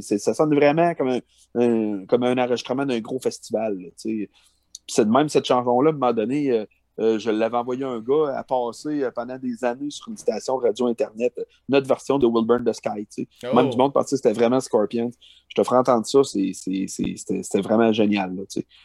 ça 0.00 0.34
sonne 0.34 0.54
vraiment 0.54 0.94
comme 0.94 1.20
un, 1.54 2.06
comme 2.06 2.22
un 2.22 2.38
enregistrement 2.38 2.86
d'un 2.86 3.00
gros 3.00 3.20
festival. 3.20 3.78
C'est 3.96 5.08
même 5.08 5.28
cette 5.28 5.44
chanson-là, 5.44 5.90
à 5.90 5.92
un 5.92 5.96
moment 5.96 6.12
donné, 6.12 6.50
euh, 6.50 6.64
euh, 7.00 7.18
je 7.18 7.30
l'avais 7.30 7.56
envoyé 7.56 7.84
à 7.84 7.88
un 7.88 8.00
gars 8.00 8.36
à 8.36 8.44
passer 8.44 9.02
euh, 9.02 9.10
pendant 9.10 9.38
des 9.38 9.64
années 9.64 9.90
sur 9.90 10.08
une 10.08 10.16
station 10.16 10.56
radio 10.56 10.86
Internet, 10.86 11.32
notre 11.68 11.88
version 11.88 12.18
de 12.18 12.26
Will 12.26 12.46
Burn 12.46 12.64
the 12.64 12.72
Sky. 12.72 13.08
Même 13.54 13.70
du 13.70 13.74
oh. 13.74 13.78
monde 13.78 13.92
pensait 13.94 14.16
que 14.16 14.22
c'était 14.22 14.32
vraiment 14.32 14.60
Scorpions. 14.60 15.10
Je 15.48 15.54
te 15.54 15.64
ferai 15.64 15.78
entendre 15.78 16.06
ça, 16.06 16.22
c'était 16.24 17.60
vraiment 17.60 17.92
génial. 17.92 18.34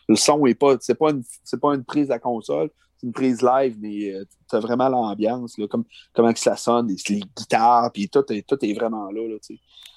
le 0.08 0.16
son 0.16 0.46
n'est 0.46 0.56
pas, 0.56 0.78
c'est 0.80 0.98
pas, 0.98 1.12
une, 1.12 1.24
pas 1.62 1.76
une 1.76 1.84
prise 1.84 2.12
à 2.12 2.20
console, 2.20 2.70
une 3.04 3.14
prise 3.14 3.42
live, 3.42 3.76
mais 3.80 4.14
euh, 4.14 4.26
tu 4.50 4.56
as 4.56 4.60
vraiment 4.60 4.90
l'ambiance, 4.90 5.56
comme, 5.70 5.86
comment 6.14 6.34
que 6.34 6.40
ça 6.40 6.56
sonne, 6.56 6.88
les, 6.88 7.16
les 7.16 7.22
guitares, 7.38 7.92
puis 7.94 8.10
tout, 8.10 8.24
tout, 8.24 8.66
est 8.66 8.74
vraiment 8.74 9.12
là. 9.12 9.28
là 9.28 9.36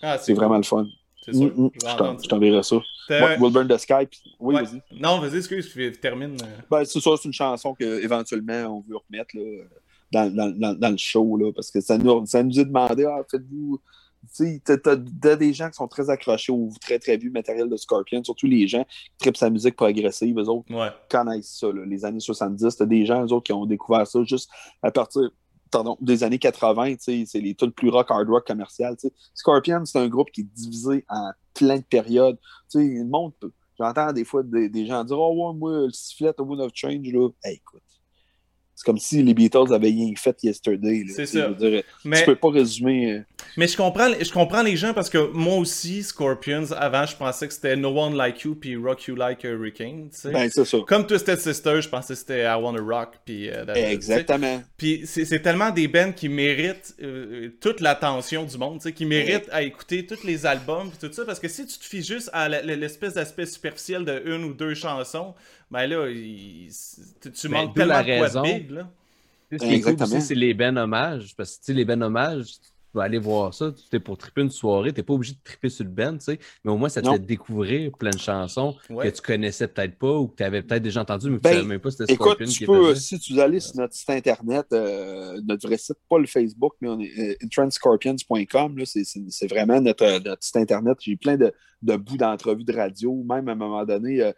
ah, 0.03 0.19
c'est 0.19 0.35
vraiment 0.35 0.57
le 0.57 0.63
fun. 0.63 0.87
C'est 1.25 1.35
sûr. 1.35 1.53
Mm, 1.55 1.65
mm, 1.65 1.71
je 2.23 2.29
t'enverrai 2.29 2.63
ça. 2.63 2.77
Will 3.39 3.53
Burn 3.53 3.69
the 3.69 3.77
Sky. 3.77 4.09
Oui, 4.39 4.55
vas-y. 4.55 4.83
Non, 4.99 5.21
vas-y, 5.21 5.37
excuse, 5.37 5.71
je 5.75 5.91
termine. 5.91 6.37
Euh. 6.43 6.61
Ben, 6.71 6.85
c'est 6.85 7.01
ça, 7.01 7.11
c'est 7.17 7.27
une 7.27 7.35
chanson 7.35 7.75
qu'éventuellement 7.75 8.79
on 8.79 8.81
veut 8.89 8.97
remettre 8.97 9.37
là, 9.37 9.65
dans, 10.13 10.35
dans, 10.35 10.75
dans, 10.79 10.91
le 10.91 10.97
show, 10.97 11.37
là, 11.37 11.53
parce 11.53 11.71
que 11.71 11.81
ça 11.81 11.99
nous, 11.99 12.25
ça 12.27 12.43
nous 12.43 12.59
est 12.59 12.65
demandé, 12.65 13.05
ah, 13.05 13.23
faites-vous 13.31 13.81
tu 14.37 14.63
as, 14.87 15.37
des 15.37 15.53
gens 15.53 15.69
qui 15.69 15.77
sont 15.77 15.89
très 15.89 16.11
accrochés 16.11 16.53
au 16.53 16.71
très 16.81 16.99
très 16.99 17.17
vieux 17.17 17.31
matériel 17.31 17.69
de 17.69 17.77
Scorpion, 17.77 18.23
surtout 18.23 18.47
les 18.47 18.67
gens 18.69 18.85
qui 18.85 19.19
tripent 19.19 19.37
sa 19.37 19.51
musique 19.51 19.77
progressive, 19.77 20.39
eux 20.39 20.49
autres 20.49 20.67
connaissent 21.09 21.59
ça, 21.59 21.69
les 21.87 22.05
années 22.05 22.21
70. 22.21 22.77
Tu 22.77 22.83
as 22.83 22.87
des 22.87 23.07
gens, 23.07 23.25
eux 23.25 23.33
autres, 23.33 23.45
qui 23.45 23.53
ont 23.53 23.67
découvert 23.67 24.07
ça 24.07 24.23
juste 24.25 24.51
à 24.83 24.91
partir 24.91 25.31
pardon, 25.71 25.97
des 26.01 26.25
années 26.25 26.39
80, 26.39 26.97
c'est 26.99 27.27
les 27.35 27.55
tout 27.55 27.71
plus 27.71 27.91
rock, 27.91 28.11
hard 28.11 28.29
rock 28.29 28.47
commercial. 28.47 28.97
Scorpion, 29.35 29.85
c'est 29.85 29.99
un 29.99 30.09
groupe 30.09 30.31
qui 30.33 30.41
est 30.41 30.53
divisé 30.53 31.05
en 31.09 31.31
plein 31.55 31.77
de 31.77 31.85
périodes. 31.85 32.39
Le 32.75 33.05
monde, 33.05 33.33
j'entends 33.79 34.13
des 34.13 34.25
fois 34.25 34.43
des, 34.43 34.87
gens 34.87 35.05
dire 35.05 35.19
Oh, 35.19 35.53
ouais, 35.53 35.57
moi, 35.57 35.87
le 35.87 35.91
sifflet 35.93 36.33
au 36.39 36.45
Moon 36.45 36.59
of 36.59 36.73
Change, 36.75 37.07
là, 37.13 37.29
hey, 37.45 37.57
écoute 37.57 37.83
c'est 38.81 38.87
comme 38.87 38.99
si 38.99 39.23
les 39.23 39.35
Beatles 39.35 39.75
avaient 39.75 39.89
rien 39.89 40.11
fait 40.17 40.43
yesterday. 40.43 41.05
C'est 41.15 41.27
ça. 41.27 41.51
mais, 42.03 42.21
tu 42.21 42.25
peux 42.25 42.35
pas 42.35 42.49
résumer. 42.49 43.13
Euh. 43.13 43.21
Mais 43.59 43.69
je 43.69 43.77
comprends, 43.77 44.09
je 44.19 44.33
comprends 44.33 44.63
les 44.63 44.75
gens 44.75 44.95
parce 44.95 45.11
que 45.11 45.31
moi 45.33 45.57
aussi, 45.57 46.03
Scorpions, 46.03 46.73
avant, 46.73 47.05
je 47.05 47.15
pensais 47.15 47.47
que 47.47 47.53
c'était 47.53 47.77
No 47.77 47.91
One 47.91 48.17
Like 48.17 48.41
You 48.41 48.55
puis 48.55 48.77
Rock 48.77 49.05
You 49.07 49.17
Like 49.17 49.45
a 49.45 49.49
Hurricane. 49.49 50.09
Ben, 50.25 50.49
c'est 50.51 50.65
ça. 50.65 50.79
Comme 50.87 51.07
Twisted 51.07 51.39
Sister, 51.39 51.83
je 51.83 51.91
pensais 51.91 52.15
que 52.15 52.21
c'était 52.21 52.45
I 52.45 52.55
Wanna 52.59 52.81
Rock. 52.81 53.19
Puis, 53.27 53.51
euh, 53.51 53.67
Exactement. 53.75 54.63
Puis 54.79 55.03
c'est 55.05 55.43
tellement 55.43 55.73
des 55.73 55.87
bands 55.87 56.13
qui 56.13 56.31
méritent 56.31 56.95
euh, 57.03 57.51
toute 57.61 57.81
l'attention 57.81 58.45
du 58.45 58.57
monde, 58.57 58.81
qui 58.81 59.05
méritent 59.05 59.51
à 59.53 59.61
écouter 59.61 60.07
tous 60.07 60.25
les 60.25 60.47
albums 60.47 60.89
puis 60.89 61.07
tout 61.07 61.15
ça. 61.15 61.27
Parce 61.27 61.39
que 61.39 61.49
si 61.49 61.67
tu 61.67 61.79
te 61.79 61.85
fies 61.85 62.03
juste 62.03 62.31
à 62.33 62.49
l'espèce 62.49 63.13
d'aspect 63.13 63.45
superficiel 63.45 64.07
de 64.07 64.23
une 64.25 64.45
ou 64.45 64.55
deux 64.55 64.73
chansons, 64.73 65.35
ben 65.71 65.87
là, 65.87 66.07
tu, 66.09 67.49
ben, 67.49 67.51
manques 67.51 67.75
tellement 67.75 68.03
de 68.03 68.19
quoi 68.19 68.29
de 68.29 68.43
big, 68.43 68.71
là. 68.71 68.91
Ce 69.53 69.57
qui 69.57 69.75
est 69.75 69.81
cool 69.81 69.97
aussi, 70.01 70.21
c'est 70.21 70.35
les 70.35 70.55
ben 70.55 70.77
hommages. 70.77 71.35
Parce 71.37 71.59
que 71.59 71.73
les 71.73 71.85
ben 71.85 72.01
hommages, 72.03 72.47
tu 72.53 72.71
vas 72.95 73.05
aller 73.05 73.19
voir 73.19 73.53
ça. 73.53 73.73
Tu 73.73 73.97
es 73.97 74.01
pour 74.01 74.17
triper 74.17 74.43
une 74.43 74.51
soirée, 74.51 74.93
tu 74.93 75.01
n'es 75.01 75.05
pas 75.05 75.13
obligé 75.13 75.33
de 75.35 75.39
triper 75.43 75.69
sur 75.69 75.85
le 75.85 75.91
ben, 75.91 76.19
tu 76.19 76.25
sais. 76.25 76.39
Mais 76.65 76.71
au 76.71 76.77
moins, 76.77 76.89
ça 76.89 77.03
te 77.03 77.11
fait 77.11 77.19
découvrir 77.19 77.91
plein 77.93 78.11
de 78.11 78.19
chansons 78.19 78.77
que 78.89 79.09
tu 79.09 79.23
connaissais 79.23 79.69
peut-être 79.69 79.99
pas 79.99 80.13
ou 80.13 80.29
que 80.29 80.37
tu 80.37 80.43
avais 80.43 80.63
peut-être 80.63 80.83
déjà 80.83 81.01
entendu, 81.01 81.31
mais 81.31 81.39
que 81.39 81.43
tu 81.43 81.49
ben, 81.49 81.55
savais 81.57 81.67
même 81.67 81.81
pas 81.81 81.91
c'était 81.91 82.15
Scorpion 82.15 82.47
tu 82.47 82.59
qui 82.59 82.67
peux, 82.67 82.95
Si 82.95 83.19
tu 83.19 83.41
allais 83.41 83.61
sur 83.61 83.77
notre 83.77 83.95
site 83.95 84.11
internet, 84.11 84.67
euh, 84.73 85.41
notre 85.45 85.67
vrai 85.67 85.79
site, 85.79 85.99
pas 86.09 86.19
le 86.19 86.27
Facebook, 86.27 86.75
mais 86.81 86.89
on 86.89 87.01
est 87.01 87.11
euh, 87.19 87.69
c'est 89.29 89.49
vraiment 89.49 89.81
notre, 89.81 90.19
notre, 90.25 90.43
site 90.43 90.57
internet. 90.57 90.97
J'ai 91.01 91.17
plein 91.17 91.37
de, 91.37 91.53
de 91.83 91.97
bouts 91.97 92.17
d'entrevues 92.17 92.65
de 92.65 92.73
radio, 92.73 93.15
même 93.29 93.49
à 93.49 93.53
un 93.53 93.57
moment 93.57 93.85
donné. 93.85 94.23
Euh, 94.23 94.33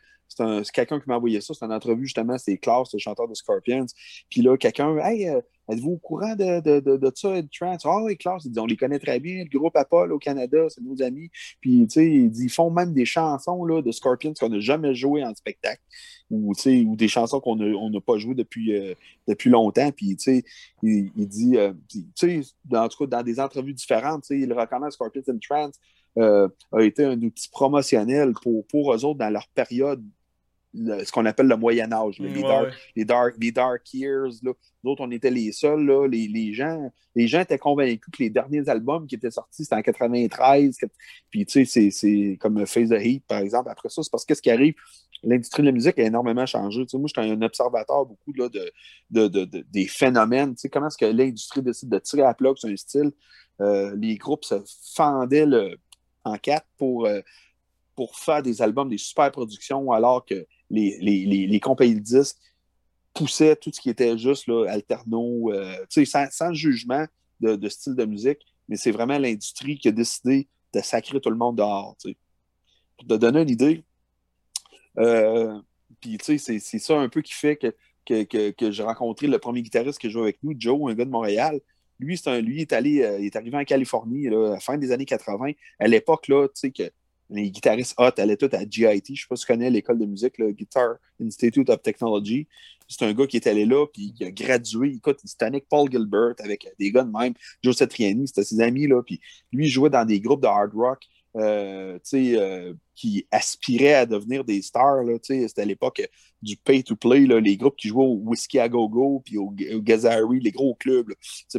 c'est 0.64 0.72
quelqu'un 0.72 1.00
qui 1.00 1.08
m'a 1.08 1.16
envoyé 1.16 1.40
ça. 1.40 1.54
C'est 1.54 1.64
une 1.64 1.72
entrevue, 1.72 2.04
justement, 2.04 2.38
c'est 2.38 2.56
Klaus, 2.56 2.92
le 2.92 2.98
chanteur 2.98 3.28
de 3.28 3.34
Scorpions. 3.34 3.86
Puis 4.30 4.42
là, 4.42 4.56
quelqu'un, 4.56 4.96
hey, 4.98 5.28
euh, 5.28 5.40
êtes-vous 5.68 5.92
au 5.92 5.98
courant 5.98 6.34
de, 6.34 6.60
de, 6.60 6.80
de, 6.80 7.12
ça, 7.14 7.42
de 7.42 7.48
Trance? 7.52 7.82
Ah 7.84 8.02
oui, 8.02 8.16
Klaus, 8.16 8.48
on 8.56 8.66
les 8.66 8.76
connaît 8.76 8.98
très 8.98 9.20
bien, 9.20 9.44
le 9.44 9.58
groupe 9.58 9.76
Apple 9.76 10.10
au 10.12 10.18
Canada, 10.18 10.66
c'est 10.68 10.82
nos 10.82 11.02
amis. 11.02 11.30
Puis, 11.60 11.86
tu 11.86 11.94
sais, 11.94 12.10
il 12.10 12.30
dit, 12.30 12.44
ils 12.44 12.50
font 12.50 12.70
même 12.70 12.94
des 12.94 13.04
chansons 13.04 13.64
là, 13.64 13.82
de 13.82 13.92
Scorpions 13.92 14.32
qu'on 14.38 14.48
n'a 14.48 14.60
jamais 14.60 14.94
joué 14.94 15.24
en 15.24 15.34
spectacle. 15.34 15.82
Ou, 16.30 16.54
ou 16.86 16.96
des 16.96 17.08
chansons 17.08 17.40
qu'on 17.40 17.56
n'a 17.56 18.00
pas 18.00 18.16
jouées 18.16 18.34
depuis, 18.34 18.74
euh, 18.74 18.94
depuis 19.28 19.50
longtemps. 19.50 19.92
Puis, 19.92 20.16
tu 20.16 20.38
sais, 20.38 20.44
il, 20.82 21.10
dit, 21.28 21.56
tu 21.90 22.06
sais, 22.14 22.40
en 22.72 22.88
tout 22.88 23.04
cas, 23.04 23.18
dans 23.18 23.22
des 23.22 23.38
entrevues 23.38 23.74
différentes, 23.74 24.30
il 24.30 24.50
reconnaît 24.54 24.90
Scorpions 24.90 25.22
and 25.28 25.38
Trance. 26.16 26.50
a 26.72 26.82
été 26.82 27.04
un 27.04 27.20
outil 27.20 27.48
promotionnel 27.50 28.32
pour, 28.42 28.66
pour 28.66 28.94
eux 28.94 29.04
autres 29.04 29.18
dans 29.18 29.30
leur 29.30 29.48
période 29.48 30.02
ce 30.74 31.12
qu'on 31.12 31.26
appelle 31.26 31.48
le 31.48 31.56
Moyen 31.56 31.92
Âge, 31.92 32.18
les, 32.18 32.42
dark, 32.42 32.72
les, 32.96 33.04
dark, 33.04 33.34
les, 33.38 33.52
dark, 33.52 33.94
years. 33.94 34.32
Là. 34.42 34.52
D'autres, 34.82 35.04
on 35.04 35.10
était 35.10 35.30
les 35.30 35.52
seuls. 35.52 35.84
Là, 35.84 36.06
les, 36.06 36.28
les, 36.28 36.54
gens, 36.54 36.90
les 37.14 37.28
gens 37.28 37.40
étaient 37.40 37.58
convaincus 37.58 38.10
que 38.10 38.22
les 38.22 38.30
derniers 38.30 38.68
albums 38.68 39.06
qui 39.06 39.16
étaient 39.16 39.30
sortis, 39.30 39.64
c'était 39.64 39.76
en 39.76 39.82
93. 39.82 40.76
Puis, 41.30 41.46
tu 41.46 41.66
sais, 41.66 41.90
c'est 41.90 42.38
comme 42.40 42.64
Face 42.66 42.88
the 42.88 43.00
Heat, 43.00 43.24
par 43.26 43.40
exemple. 43.40 43.70
Après 43.70 43.88
ça, 43.88 44.02
c'est 44.02 44.10
parce 44.10 44.24
que 44.24 44.34
ce 44.34 44.40
qui 44.40 44.50
arrive, 44.50 44.74
l'industrie 45.22 45.62
de 45.62 45.66
la 45.68 45.72
musique 45.72 45.98
a 45.98 46.04
énormément 46.04 46.46
changé. 46.46 46.80
Tu 46.82 46.88
sais, 46.90 46.98
moi, 46.98 47.08
je 47.14 47.20
suis 47.20 47.30
un 47.30 47.42
observateur 47.42 48.06
beaucoup 48.06 48.32
là, 48.34 48.48
de, 48.48 48.72
de, 49.10 49.28
de, 49.28 49.64
des 49.70 49.86
phénomènes. 49.86 50.54
Tu 50.54 50.62
sais, 50.62 50.68
comment 50.70 50.88
est-ce 50.88 50.98
que 50.98 51.04
l'industrie 51.04 51.62
décide 51.62 51.90
de 51.90 51.98
tirer 51.98 52.22
à 52.22 52.32
plat 52.32 52.52
sur 52.56 52.70
un 52.70 52.76
style? 52.76 53.12
Euh, 53.60 53.94
les 53.96 54.16
groupes 54.16 54.44
se 54.44 54.54
fendaient 54.94 55.46
le, 55.46 55.76
en 56.24 56.38
quatre 56.38 56.66
pour, 56.78 57.06
euh, 57.06 57.20
pour 57.94 58.16
faire 58.16 58.42
des 58.42 58.62
albums, 58.62 58.88
des 58.88 58.98
super 58.98 59.30
productions, 59.30 59.92
alors 59.92 60.24
que 60.24 60.46
les, 60.70 61.60
compagnies 61.60 61.94
de 61.94 62.00
disques 62.00 62.38
poussaient 63.14 63.56
tout 63.56 63.70
ce 63.72 63.80
qui 63.80 63.90
était 63.90 64.16
juste 64.16 64.46
là, 64.46 64.66
alterno, 64.70 65.52
euh, 65.52 65.76
sans, 66.30 66.52
jugement 66.52 67.06
de, 67.40 67.68
style 67.68 67.94
de 67.94 68.04
musique, 68.04 68.38
mais 68.68 68.76
c'est 68.76 68.92
vraiment 68.92 69.18
l'industrie 69.18 69.78
qui 69.78 69.88
a 69.88 69.92
décidé 69.92 70.48
de 70.72 70.80
sacrer 70.80 71.20
tout 71.20 71.30
le 71.30 71.36
monde 71.36 71.56
dehors. 71.56 71.96
Pour 72.96 73.06
te 73.06 73.14
donner 73.14 73.42
une 73.42 73.50
idée, 73.50 73.84
euh, 74.98 75.60
c'est 76.18 76.78
ça 76.78 76.98
un 76.98 77.08
peu 77.08 77.20
qui 77.20 77.32
fait 77.32 77.56
que, 77.56 77.74
que, 78.06 78.50
que, 78.50 78.70
j'ai 78.70 78.82
rencontré 78.82 79.26
le 79.26 79.38
premier 79.38 79.62
guitariste 79.62 79.98
qui 79.98 80.10
joue 80.10 80.22
avec 80.22 80.38
nous, 80.42 80.54
Joe, 80.56 80.90
un 80.90 80.94
gars 80.94 81.04
de 81.04 81.10
Montréal. 81.10 81.60
Lui, 82.02 82.18
c'est 82.18 82.30
un, 82.30 82.40
lui 82.40 82.60
est 82.60 82.72
allé, 82.72 83.02
euh, 83.02 83.18
il 83.20 83.26
est 83.26 83.36
arrivé 83.36 83.56
en 83.56 83.64
Californie 83.64 84.28
à 84.28 84.30
la 84.30 84.60
fin 84.60 84.76
des 84.76 84.92
années 84.92 85.04
80. 85.04 85.52
À 85.78 85.88
l'époque, 85.88 86.28
là, 86.28 86.48
tu 86.48 86.52
sais, 86.54 86.70
que 86.70 86.90
les 87.30 87.50
guitaristes 87.50 87.94
hot 87.98 88.10
allaient 88.18 88.36
tous 88.36 88.54
à 88.54 88.64
GIT. 88.68 89.02
Je 89.06 89.12
ne 89.12 89.16
sais 89.16 89.26
pas 89.28 89.36
si 89.36 89.46
tu 89.46 89.52
connais 89.52 89.70
l'école 89.70 89.98
de 89.98 90.06
musique, 90.06 90.38
le 90.38 90.52
Guitar 90.52 90.96
Institute 91.20 91.70
of 91.70 91.80
Technology. 91.80 92.46
C'est 92.88 93.04
un 93.06 93.12
gars 93.14 93.26
qui 93.26 93.36
est 93.36 93.46
allé 93.46 93.64
là, 93.64 93.86
puis 93.86 94.12
qui 94.12 94.24
a 94.24 94.30
gradué. 94.30 94.92
Écoute, 94.96 95.18
c'était 95.24 95.46
avec 95.46 95.66
Paul 95.68 95.90
Gilbert, 95.90 96.34
avec 96.40 96.68
des 96.78 96.90
gars 96.90 97.04
de 97.04 97.10
même. 97.10 97.32
Joe 97.62 97.74
Satriani, 97.74 98.28
c'était 98.28 98.44
ses 98.44 98.60
amis, 98.60 98.86
là. 98.86 99.02
Puis 99.02 99.20
lui, 99.52 99.66
il 99.66 99.70
jouait 99.70 99.88
dans 99.88 100.04
des 100.04 100.20
groupes 100.20 100.42
de 100.42 100.46
hard 100.46 100.74
rock. 100.74 101.06
Euh, 101.34 101.98
euh, 102.12 102.74
qui 102.94 103.26
aspiraient 103.30 103.94
à 103.94 104.04
devenir 104.04 104.44
des 104.44 104.60
stars. 104.60 105.02
C'était 105.22 105.62
à 105.62 105.64
l'époque 105.64 106.02
du 106.42 106.56
pay-to-play, 106.58 107.20
les 107.40 107.56
groupes 107.56 107.76
qui 107.76 107.88
jouaient 107.88 108.04
au 108.04 108.20
Whiskey 108.22 108.58
à 108.58 108.68
Go-Go 108.68 109.22
puis 109.24 109.38
au, 109.38 109.46
au 109.46 109.80
Gazari, 109.80 110.40
les 110.40 110.50
gros 110.50 110.74
clubs. 110.74 111.10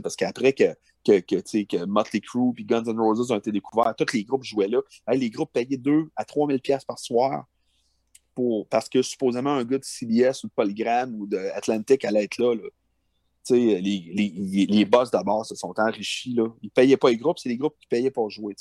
parce 0.01 0.15
qu'après 0.15 0.53
que 0.53 0.76
que, 1.03 1.19
que, 1.19 1.86
Motley 1.86 2.21
Crue 2.21 2.53
puis 2.53 2.65
Guns 2.65 2.84
N' 2.86 2.99
Roses 2.99 3.32
ont 3.32 3.38
été 3.38 3.51
découverts. 3.51 3.95
Tous 3.97 4.13
les 4.13 4.24
groupes 4.24 4.43
jouaient 4.43 4.67
là. 4.67 4.80
les 5.11 5.30
groupes 5.30 5.51
payaient 5.51 5.78
2 5.78 6.05
à 6.15 6.24
3 6.24 6.47
000 6.47 6.59
par 6.88 6.99
soir 6.99 7.45
pour, 8.36 8.67
parce 8.67 8.88
que 8.88 9.01
supposément 9.01 9.53
un 9.53 9.65
gars 9.65 9.80
de 9.80 9.84
CBS 9.84 10.43
ou 10.43 10.47
de 10.47 10.53
Polygram 10.53 11.13
ou 11.15 11.28
d'Atlantic 11.28 12.05
allait 12.05 12.24
être 12.24 12.38
là. 12.38 12.55
Les, 13.49 13.82
les, 13.82 14.65
les, 14.69 14.86
boss 14.86 15.11
d'abord 15.11 15.45
se 15.45 15.55
sont 15.55 15.74
enrichis. 15.78 16.34
Là. 16.34 16.47
Ils 16.61 16.67
ne 16.67 16.69
payaient 16.69 16.95
pas 16.95 17.09
les 17.09 17.17
groupes, 17.17 17.39
c'est 17.39 17.49
les 17.49 17.57
groupes 17.57 17.76
qui 17.78 17.88
payaient 17.88 18.11
pour 18.11 18.30
jouer. 18.30 18.55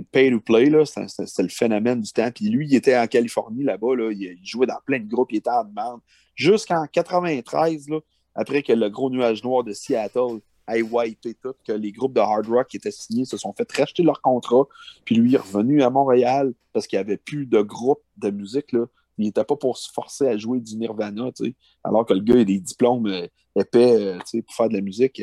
Pay 0.00 0.30
to 0.30 0.40
play, 0.40 0.70
c'est 0.86 1.42
le 1.42 1.48
phénomène 1.48 2.00
du 2.00 2.10
temps. 2.12 2.30
Puis 2.34 2.48
lui, 2.48 2.66
il 2.66 2.74
était 2.74 2.96
en 2.96 3.06
Californie 3.06 3.64
là-bas, 3.64 3.96
là, 3.96 4.10
il, 4.10 4.38
jouait 4.42 4.66
dans 4.66 4.80
plein 4.86 4.98
de 4.98 5.08
groupes, 5.08 5.32
il 5.32 5.38
était 5.38 5.50
en 5.50 5.64
demande. 5.64 6.00
Jusqu'en 6.34 6.86
93, 6.86 7.88
là, 7.88 8.00
après 8.34 8.62
que 8.62 8.72
le 8.72 8.88
gros 8.88 9.10
nuage 9.10 9.44
noir 9.44 9.64
de 9.64 9.72
Seattle 9.72 10.40
ait 10.68 10.82
wipé 10.82 11.34
tout, 11.34 11.54
que 11.66 11.72
les 11.72 11.92
groupes 11.92 12.14
de 12.14 12.20
hard 12.20 12.46
rock 12.46 12.68
qui 12.68 12.78
étaient 12.78 12.90
signés 12.90 13.26
se 13.26 13.36
sont 13.36 13.52
fait 13.52 13.70
racheter 13.70 14.02
leur 14.02 14.22
contrat. 14.22 14.64
Puis 15.04 15.16
lui 15.16 15.34
est 15.34 15.38
revenu 15.38 15.82
à 15.82 15.90
Montréal 15.90 16.54
parce 16.72 16.86
qu'il 16.86 16.98
n'y 16.98 17.04
avait 17.04 17.18
plus 17.18 17.44
de 17.44 17.60
groupe 17.60 18.02
de 18.16 18.30
musique. 18.30 18.72
Il 19.18 19.26
n'était 19.26 19.44
pas 19.44 19.56
pour 19.56 19.76
se 19.76 19.92
forcer 19.92 20.26
à 20.26 20.38
jouer 20.38 20.60
du 20.60 20.76
Nirvana, 20.76 21.30
alors 21.84 22.06
que 22.06 22.14
le 22.14 22.20
gars 22.20 22.40
a 22.40 22.44
des 22.44 22.60
diplômes 22.60 23.06
euh, 23.06 23.26
épais 23.54 23.94
euh, 23.94 24.18
pour 24.46 24.54
faire 24.54 24.68
de 24.68 24.74
la 24.74 24.80
musique. 24.80 25.20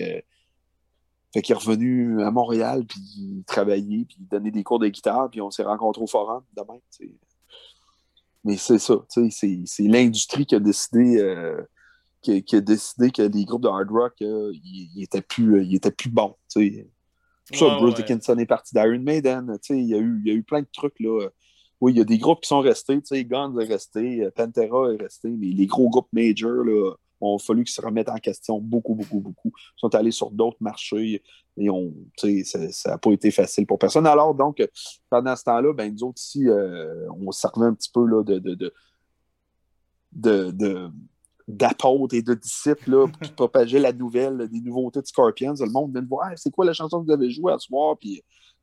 Euh. 1.29 1.33
Fait 1.33 1.41
qu'il 1.41 1.53
est 1.53 1.59
revenu 1.59 2.21
à 2.23 2.31
Montréal, 2.31 2.85
puis 2.87 2.99
il 3.17 3.43
travaillait, 3.45 4.05
puis 4.05 4.17
il 4.19 4.27
donnait 4.27 4.51
des 4.51 4.63
cours 4.63 4.79
de 4.79 4.87
guitare, 4.87 5.29
puis 5.29 5.41
on 5.41 5.51
s'est 5.51 5.63
rencontrés 5.63 6.01
au 6.01 6.07
forum 6.07 6.43
demain. 6.55 6.79
Mais 8.43 8.57
c'est 8.57 8.79
ça, 8.79 8.95
c'est 9.09 9.83
l'industrie 9.83 10.45
qui 10.45 10.55
a 10.55 10.59
décidé 10.59 11.19
qui, 12.21 12.55
a 12.55 12.61
décidé 12.61 13.11
que 13.11 13.21
les 13.21 13.45
groupes 13.45 13.63
de 13.63 13.67
hard 13.67 13.89
rock, 13.89 14.13
euh, 14.21 14.51
ils, 14.63 15.03
étaient 15.03 15.21
plus, 15.21 15.55
euh, 15.55 15.73
étaient 15.73 15.91
plus 15.91 16.09
bons. 16.09 16.35
T'sais. 16.47 16.87
ça, 17.53 17.77
Bruce 17.77 17.95
Dickinson 17.95 18.37
est 18.37 18.45
parti 18.45 18.73
d'Iron 18.73 18.99
Maiden. 18.99 19.57
Il 19.69 19.85
y, 19.85 19.95
a 19.95 19.97
eu, 19.97 20.21
y 20.25 20.31
a 20.31 20.33
eu 20.33 20.43
plein 20.43 20.61
de 20.61 20.67
trucs. 20.71 20.99
Là. 20.99 21.29
Oui, 21.81 21.93
il 21.93 21.97
y 21.97 22.01
a 22.01 22.05
des 22.05 22.17
groupes 22.17 22.41
qui 22.41 22.49
sont 22.49 22.59
restés. 22.59 23.01
Guns 23.25 23.57
est 23.57 23.65
resté, 23.65 24.23
euh, 24.23 24.31
Pantera 24.31 24.93
est 24.93 25.01
resté, 25.01 25.29
mais 25.29 25.47
les 25.47 25.65
gros 25.65 25.89
groupes 25.89 26.09
majors 26.11 26.65
là, 26.65 26.93
ont 27.21 27.37
fallu 27.37 27.63
qu'ils 27.63 27.73
se 27.73 27.81
remettent 27.81 28.09
en 28.09 28.17
question 28.17 28.59
beaucoup, 28.59 28.95
beaucoup, 28.95 29.19
beaucoup. 29.19 29.51
Ils 29.55 29.79
sont 29.79 29.93
allés 29.95 30.11
sur 30.11 30.31
d'autres 30.31 30.57
marchés 30.59 31.21
et 31.57 31.69
on, 31.69 31.93
ça 32.43 32.91
n'a 32.91 32.97
pas 32.97 33.11
été 33.11 33.31
facile 33.31 33.65
pour 33.65 33.79
personne. 33.79 34.07
Alors, 34.07 34.33
donc, 34.33 34.65
pendant 35.09 35.35
ce 35.35 35.43
temps-là, 35.43 35.73
ben, 35.73 35.91
nous 35.93 36.03
autres 36.03 36.21
ici, 36.21 36.47
on 37.19 37.31
servait 37.31 37.65
un 37.65 37.73
petit 37.73 37.91
peu 37.93 38.05
là, 38.05 38.23
de, 38.23 38.39
de, 38.39 38.55
de, 40.13 40.51
de 40.51 40.89
d'apôtres 41.49 42.13
et 42.13 42.21
de 42.21 42.35
disciples 42.35 42.91
là, 42.91 43.07
qui 43.21 43.31
propageaient 43.35 43.79
la 43.79 43.91
nouvelle 43.91 44.47
des 44.49 44.61
nouveautés 44.61 45.01
de 45.01 45.07
Scorpions. 45.07 45.55
Le 45.59 45.71
monde 45.71 45.89
venait 45.91 46.03
de 46.03 46.07
voir 46.07 46.31
c'est 46.35 46.51
quoi 46.51 46.63
la 46.63 46.73
chanson 46.73 47.01
que 47.01 47.07
vous 47.07 47.11
avez 47.11 47.31
jouée 47.31 47.51
à 47.51 47.57
ce 47.57 47.67
soir? 47.67 47.97
Puis, 47.97 48.21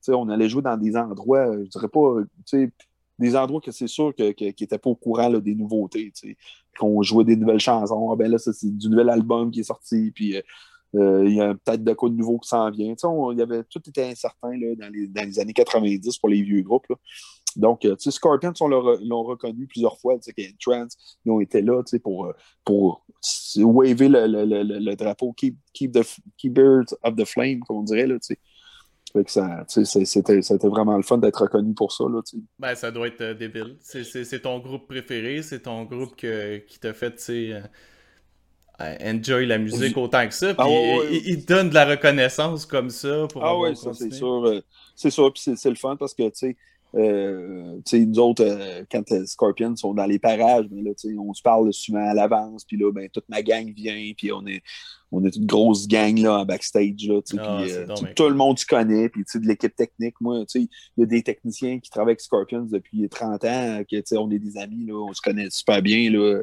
on 0.08 0.28
allait 0.28 0.48
jouer 0.48 0.62
dans 0.62 0.76
des 0.76 0.96
endroits, 0.96 1.52
je 1.52 1.68
dirais 1.68 1.88
pas, 1.88 2.14
des 3.18 3.36
endroits 3.36 3.60
que 3.60 3.70
c'est 3.70 3.86
sûr 3.86 4.14
qui 4.14 4.22
n'étaient 4.24 4.78
pas 4.78 4.90
au 4.90 4.94
courant 4.94 5.28
là, 5.28 5.40
des 5.40 5.54
nouveautés. 5.54 6.12
Qu'on 6.78 7.02
jouait 7.02 7.24
des 7.24 7.36
nouvelles 7.36 7.60
chansons. 7.60 8.10
Ah, 8.12 8.16
ben 8.16 8.30
là, 8.30 8.38
c'est 8.38 8.76
du 8.76 8.88
nouvel 8.88 9.08
album 9.08 9.50
qui 9.50 9.60
est 9.60 9.64
sorti. 9.64 10.10
Puis, 10.14 10.36
euh, 10.36 10.42
euh, 10.94 11.24
il 11.26 11.34
y 11.34 11.40
a 11.40 11.54
peut-être 11.54 11.84
de 11.84 11.92
quoi 11.94 12.08
de 12.08 12.14
nouveau 12.14 12.38
qui 12.38 12.48
s'en 12.48 12.70
vient. 12.70 12.94
y 12.94 13.42
avait, 13.42 13.64
tout 13.64 13.80
était 13.88 14.04
incertain 14.04 14.52
là, 14.52 14.74
dans, 14.76 14.92
les, 14.92 15.08
dans, 15.08 15.26
les, 15.26 15.38
années 15.38 15.52
90 15.52 16.18
pour 16.18 16.28
les 16.28 16.42
vieux 16.42 16.62
groupes. 16.62 16.86
Donc, 17.56 17.86
euh, 17.86 17.96
Scorpions, 17.98 18.52
on 18.60 18.68
l'ont 18.68 19.22
reconnu 19.22 19.66
plusieurs 19.66 19.98
fois, 19.98 20.18
Trans, 20.60 20.86
ils 21.24 21.32
ont 21.32 21.40
été 21.40 21.62
là, 21.62 21.82
pour, 22.02 22.32
pour 22.64 23.06
waver 23.56 24.08
le, 24.08 24.26
le, 24.26 24.62
le, 24.62 24.94
drapeau 24.94 25.32
Keep, 25.32 25.56
keep, 25.72 25.92
the, 25.92 26.02
keep 26.36 26.58
of 27.02 27.16
the 27.16 27.24
Flame, 27.24 27.60
comme 27.60 27.78
on 27.78 27.82
dirait, 27.82 28.06
là, 28.06 28.18
tu 29.24 29.84
sais. 29.84 30.04
C'était 30.04 30.68
vraiment 30.68 30.96
le 30.96 31.02
fun 31.02 31.18
d'être 31.18 31.42
reconnu 31.42 31.74
pour 31.74 31.92
ça. 31.92 32.04
Là, 32.04 32.20
ben, 32.58 32.74
ça 32.74 32.90
doit 32.90 33.08
être 33.08 33.20
euh, 33.20 33.34
débile. 33.34 33.76
C'est 33.80 34.42
ton 34.42 34.58
groupe 34.58 34.86
préféré, 34.88 35.42
c'est 35.42 35.60
ton 35.60 35.84
groupe 35.84 36.16
que, 36.16 36.58
qui 36.58 36.78
t'a 36.78 36.92
fait 36.92 37.20
enjoy 38.78 39.46
la 39.46 39.58
musique 39.58 39.96
autant 39.96 40.26
que 40.26 40.34
ça. 40.34 40.54
Puis 40.54 40.66
ah 40.66 41.00
ils, 41.10 41.44
donnent 41.44 41.70
de 41.70 41.74
la 41.74 41.86
reconnaissance 41.86 42.66
comme 42.66 42.90
ça 42.90 43.26
pour 43.32 43.42
Ah 43.42 43.58
oui, 43.58 43.74
ça 43.74 43.94
c'est 43.94 44.12
sûr. 44.12 44.62
c'est 44.94 45.10
sûr, 45.10 45.32
puis 45.32 45.56
c'est 45.56 45.70
le 45.70 45.76
fun 45.76 45.96
parce 45.96 46.14
que, 46.14 46.24
tu 46.24 46.30
sais, 46.34 46.56
euh, 46.94 47.78
nous 47.92 48.18
autres, 48.18 48.44
euh, 48.44 48.84
quand 48.90 49.08
les 49.10 49.26
Scorpions 49.26 49.76
sont 49.76 49.92
dans 49.92 50.06
les 50.06 50.18
parages, 50.18 50.66
ben 50.68 50.82
là, 50.82 50.92
on 51.18 51.34
se 51.34 51.42
parle 51.42 51.72
souvent 51.72 52.08
à 52.08 52.14
l'avance, 52.14 52.64
puis 52.64 52.76
là, 52.76 52.90
ben, 52.92 53.08
toute 53.10 53.28
ma 53.28 53.42
gang 53.42 53.70
vient, 53.72 54.12
puis 54.16 54.32
on 54.32 54.46
est, 54.46 54.62
on 55.12 55.24
est 55.24 55.36
une 55.36 55.46
grosse 55.46 55.86
gang 55.86 56.18
là, 56.18 56.40
en 56.40 56.44
backstage. 56.44 57.06
Là, 57.06 57.20
ah, 57.38 57.62
euh, 57.62 57.86
tout 58.14 58.28
le 58.28 58.34
monde 58.34 58.58
se 58.58 58.66
connaît, 58.66 59.08
puis 59.08 59.22
de 59.22 59.46
l'équipe 59.46 59.74
technique, 59.74 60.20
moi, 60.20 60.44
il 60.54 60.68
y 60.96 61.02
a 61.02 61.06
des 61.06 61.22
techniciens 61.22 61.78
qui 61.78 61.90
travaillent 61.90 62.12
avec 62.12 62.20
Scorpions 62.20 62.66
depuis 62.70 63.08
30 63.08 63.44
ans, 63.44 63.82
que, 63.90 64.16
on 64.16 64.30
est 64.30 64.38
des 64.38 64.58
amis, 64.58 64.86
là, 64.86 64.94
on 64.94 65.12
se 65.12 65.22
connaît 65.22 65.48
super 65.50 65.80
bien. 65.82 66.10
Là, 66.10 66.42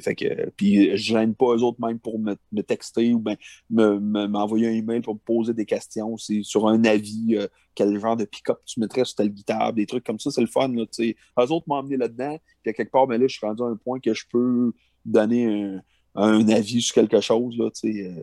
fait 0.00 0.14
que, 0.14 0.50
puis 0.50 0.90
je 0.90 0.96
gêne 0.96 1.34
pas 1.34 1.54
eux 1.54 1.62
autres 1.62 1.80
même 1.80 1.98
pour 1.98 2.18
me, 2.18 2.34
texter 2.62 3.14
ou 3.14 3.20
ben, 3.20 3.36
m'envoyer 3.70 4.68
un 4.68 4.72
email 4.72 5.00
pour 5.00 5.14
me 5.14 5.20
poser 5.20 5.54
des 5.54 5.64
questions. 5.64 6.16
C'est 6.16 6.42
sur 6.42 6.68
un 6.68 6.84
avis, 6.84 7.36
euh, 7.36 7.46
quel 7.74 7.98
genre 7.98 8.16
de 8.16 8.24
pick-up 8.24 8.58
tu 8.66 8.80
mettrais 8.80 9.04
sur 9.04 9.16
telle 9.16 9.30
guitare, 9.30 9.72
des 9.72 9.86
trucs 9.86 10.04
comme 10.04 10.18
ça, 10.18 10.30
c'est 10.30 10.40
le 10.40 10.46
fun. 10.46 10.68
Là, 10.68 10.84
eux 10.84 11.50
autres 11.50 11.64
m'ont 11.68 11.76
amené 11.76 11.96
là-dedans, 11.96 12.38
puis 12.62 12.72
quelque 12.74 12.90
part, 12.90 13.06
ben 13.06 13.20
là, 13.20 13.26
je 13.26 13.36
suis 13.36 13.46
rendu 13.46 13.62
à 13.62 13.66
un 13.66 13.76
point 13.76 14.00
que 14.00 14.12
je 14.12 14.24
peux 14.30 14.72
donner 15.04 15.46
un, 15.46 15.82
avis 16.14 16.82
sur 16.82 16.94
quelque 16.94 17.20
chose. 17.20 17.56
Là, 17.56 17.68
euh. 17.84 18.14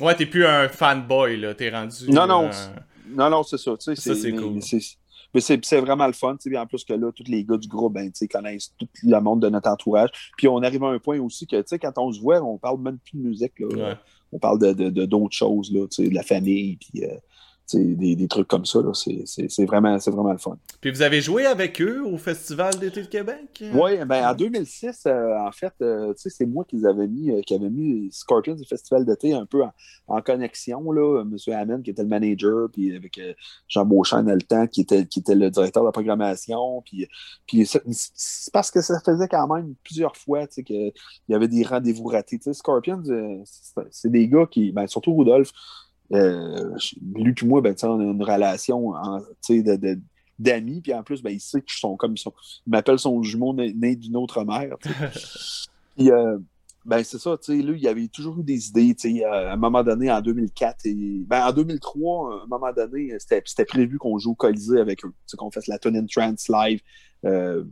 Ouais, 0.00 0.14
t'es 0.14 0.26
plus 0.26 0.46
un 0.46 0.68
fanboy, 0.68 1.36
là, 1.36 1.54
t'es 1.54 1.70
rendu. 1.70 2.10
Non, 2.10 2.26
non, 2.26 2.50
non, 3.08 3.30
non, 3.30 3.42
c'est 3.42 3.58
ça. 3.58 3.72
Ça, 3.78 3.94
c'est 3.94 4.32
cool. 4.32 4.60
Mais 5.34 5.40
c'est 5.40 5.80
vraiment 5.80 6.06
le 6.06 6.12
fun. 6.12 6.36
En 6.56 6.66
plus 6.66 6.84
que 6.84 6.92
là, 6.92 7.10
tous 7.12 7.24
les 7.26 7.44
gars 7.44 7.56
du 7.56 7.68
groupe 7.68 7.94
ben, 7.94 8.10
connaissent 8.30 8.74
tout 8.78 8.88
le 9.02 9.20
monde 9.20 9.40
de 9.40 9.48
notre 9.48 9.70
entourage. 9.70 10.10
Puis 10.36 10.46
on 10.48 10.58
arrive 10.62 10.84
à 10.84 10.88
un 10.88 10.98
point 10.98 11.18
aussi 11.20 11.46
que 11.46 11.62
quand 11.76 11.98
on 11.98 12.12
se 12.12 12.20
voit, 12.20 12.42
on 12.42 12.58
parle 12.58 12.80
même 12.80 12.98
plus 12.98 13.18
de 13.18 13.22
musique. 13.22 13.58
Là. 13.58 13.98
On 14.30 14.38
parle 14.38 14.58
de 14.58 14.90
d'autres 14.90 15.28
de, 15.28 15.32
choses, 15.32 15.72
là, 15.72 15.86
de 15.86 16.14
la 16.14 16.22
famille. 16.22 16.76
Puis, 16.76 17.04
euh, 17.04 17.16
des, 17.74 18.16
des, 18.16 18.28
trucs 18.28 18.48
comme 18.48 18.64
ça. 18.64 18.80
C'est 18.94 19.64
vraiment, 19.64 19.96
vraiment 19.96 20.32
le 20.32 20.38
fun. 20.38 20.56
Puis 20.80 20.90
vous 20.90 21.02
avez 21.02 21.20
joué 21.20 21.46
avec 21.46 21.80
eux 21.80 22.02
au 22.04 22.18
Festival 22.18 22.78
d'été 22.78 23.02
de 23.02 23.06
Québec? 23.06 23.62
Oui, 23.74 24.04
ben, 24.04 24.28
en 24.28 24.34
2006, 24.34 25.04
euh, 25.06 25.38
en 25.38 25.52
fait, 25.52 25.72
euh, 25.80 26.12
c'est 26.16 26.46
moi 26.46 26.64
qui 26.64 26.84
avais 26.86 27.06
mis, 27.06 27.30
euh, 27.30 27.40
qui 27.42 27.54
avait 27.54 27.70
mis 27.70 28.08
Scorpions 28.12 28.54
du 28.54 28.64
Festival 28.64 29.04
d'été 29.04 29.32
un 29.34 29.46
peu 29.46 29.62
en, 30.08 30.22
connexion. 30.22 30.92
Là. 30.92 31.22
M. 31.22 31.36
Hammond, 31.54 31.82
qui 31.82 31.90
était 31.90 32.02
le 32.02 32.08
manager, 32.08 32.68
puis 32.72 32.94
avec 32.94 33.20
Jean 33.68 33.84
Beauchamp, 33.84 34.22
le 34.22 34.42
temps, 34.42 34.66
qui 34.66 34.82
était, 34.82 35.06
qui 35.06 35.20
était 35.20 35.34
le 35.34 35.50
directeur 35.50 35.82
de 35.82 35.88
la 35.88 35.92
programmation. 35.92 36.82
Puis, 36.82 37.08
puis 37.46 37.66
c'est 37.66 38.52
parce 38.52 38.70
que 38.70 38.80
ça 38.80 39.00
faisait 39.04 39.28
quand 39.28 39.52
même 39.52 39.74
plusieurs 39.84 40.16
fois 40.16 40.46
qu'il 40.46 40.92
y 41.28 41.34
avait 41.34 41.48
des 41.48 41.64
rendez-vous 41.64 42.04
ratés. 42.04 42.38
Scorpions, 42.52 43.02
c'est 43.90 44.10
des 44.10 44.28
gars 44.28 44.46
qui, 44.50 44.72
ben, 44.72 44.86
surtout 44.86 45.14
Rudolph, 45.14 45.52
euh, 46.12 46.76
lui 47.14 47.34
et 47.40 47.46
moi, 47.46 47.60
ben, 47.60 47.74
on 47.84 48.00
a 48.00 48.02
une 48.02 48.22
relation 48.22 48.92
d'amis, 50.38 50.80
puis 50.80 50.92
en 50.92 51.02
plus, 51.02 51.22
ben, 51.22 51.30
il 51.30 51.40
sait 51.40 51.60
que 51.60 51.70
je 51.70 51.76
suis 51.76 51.96
comme 51.98 52.14
ils 52.16 52.22
Il 52.66 52.70
m'appelle 52.70 52.98
son 52.98 53.22
jumeau 53.22 53.54
né, 53.54 53.96
d'une 53.96 54.16
autre 54.16 54.44
mère. 54.44 54.76
puis, 55.96 56.10
euh, 56.10 56.38
ben, 56.84 57.04
c'est 57.04 57.18
ça, 57.18 57.38
tu 57.38 57.52
sais, 57.52 57.62
lui, 57.62 57.80
il 57.80 57.88
avait 57.88 58.08
toujours 58.08 58.38
eu 58.40 58.42
des 58.42 58.68
idées, 58.68 58.94
tu 58.94 59.18
sais, 59.18 59.24
à 59.24 59.52
un 59.52 59.56
moment 59.56 59.84
donné, 59.84 60.10
en 60.10 60.20
2004, 60.20 60.86
et, 60.86 61.24
ben, 61.26 61.46
en 61.46 61.52
2003, 61.52 62.32
à 62.32 62.42
un 62.42 62.46
moment 62.46 62.72
donné, 62.72 63.16
c'était 63.18 63.64
prévu 63.64 63.98
qu'on 63.98 64.18
joue 64.18 64.32
au 64.32 64.34
Colisée 64.34 64.80
avec 64.80 65.04
eux, 65.04 65.12
qu'on 65.36 65.50
fasse 65.50 65.68
la 65.68 65.78
Tune 65.78 66.06
Trance 66.08 66.48
live. 66.48 66.80
Euh, 67.24 67.64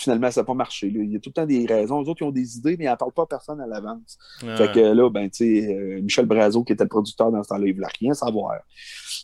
finalement, 0.00 0.30
ça 0.30 0.40
n'a 0.40 0.44
pas 0.44 0.54
marché. 0.54 0.88
Il 0.88 1.12
y 1.12 1.16
a 1.16 1.20
tout 1.20 1.30
le 1.30 1.34
temps 1.34 1.46
des 1.46 1.66
raisons. 1.66 2.00
Les 2.00 2.08
autres, 2.08 2.22
ils 2.22 2.26
ont 2.26 2.30
des 2.30 2.56
idées, 2.56 2.76
mais 2.78 2.84
ils 2.84 2.88
n'en 2.88 2.96
parlent 2.96 3.12
pas 3.12 3.22
à 3.22 3.26
personne 3.26 3.60
à 3.60 3.66
l'avance. 3.66 4.18
Fait 4.40 4.72
que 4.72 4.80
là, 4.80 5.10
ben, 5.10 5.28
tu 5.30 5.44
sais, 5.44 5.74
euh, 5.74 6.02
Michel 6.02 6.26
Brazo, 6.26 6.64
qui 6.64 6.72
était 6.72 6.84
le 6.84 6.88
producteur 6.88 7.30
dans 7.30 7.42
ce 7.42 7.48
temps-là, 7.48 7.66
il 7.66 7.70
ne 7.70 7.74
voulait 7.74 7.92
rien 8.00 8.14
savoir. 8.14 8.60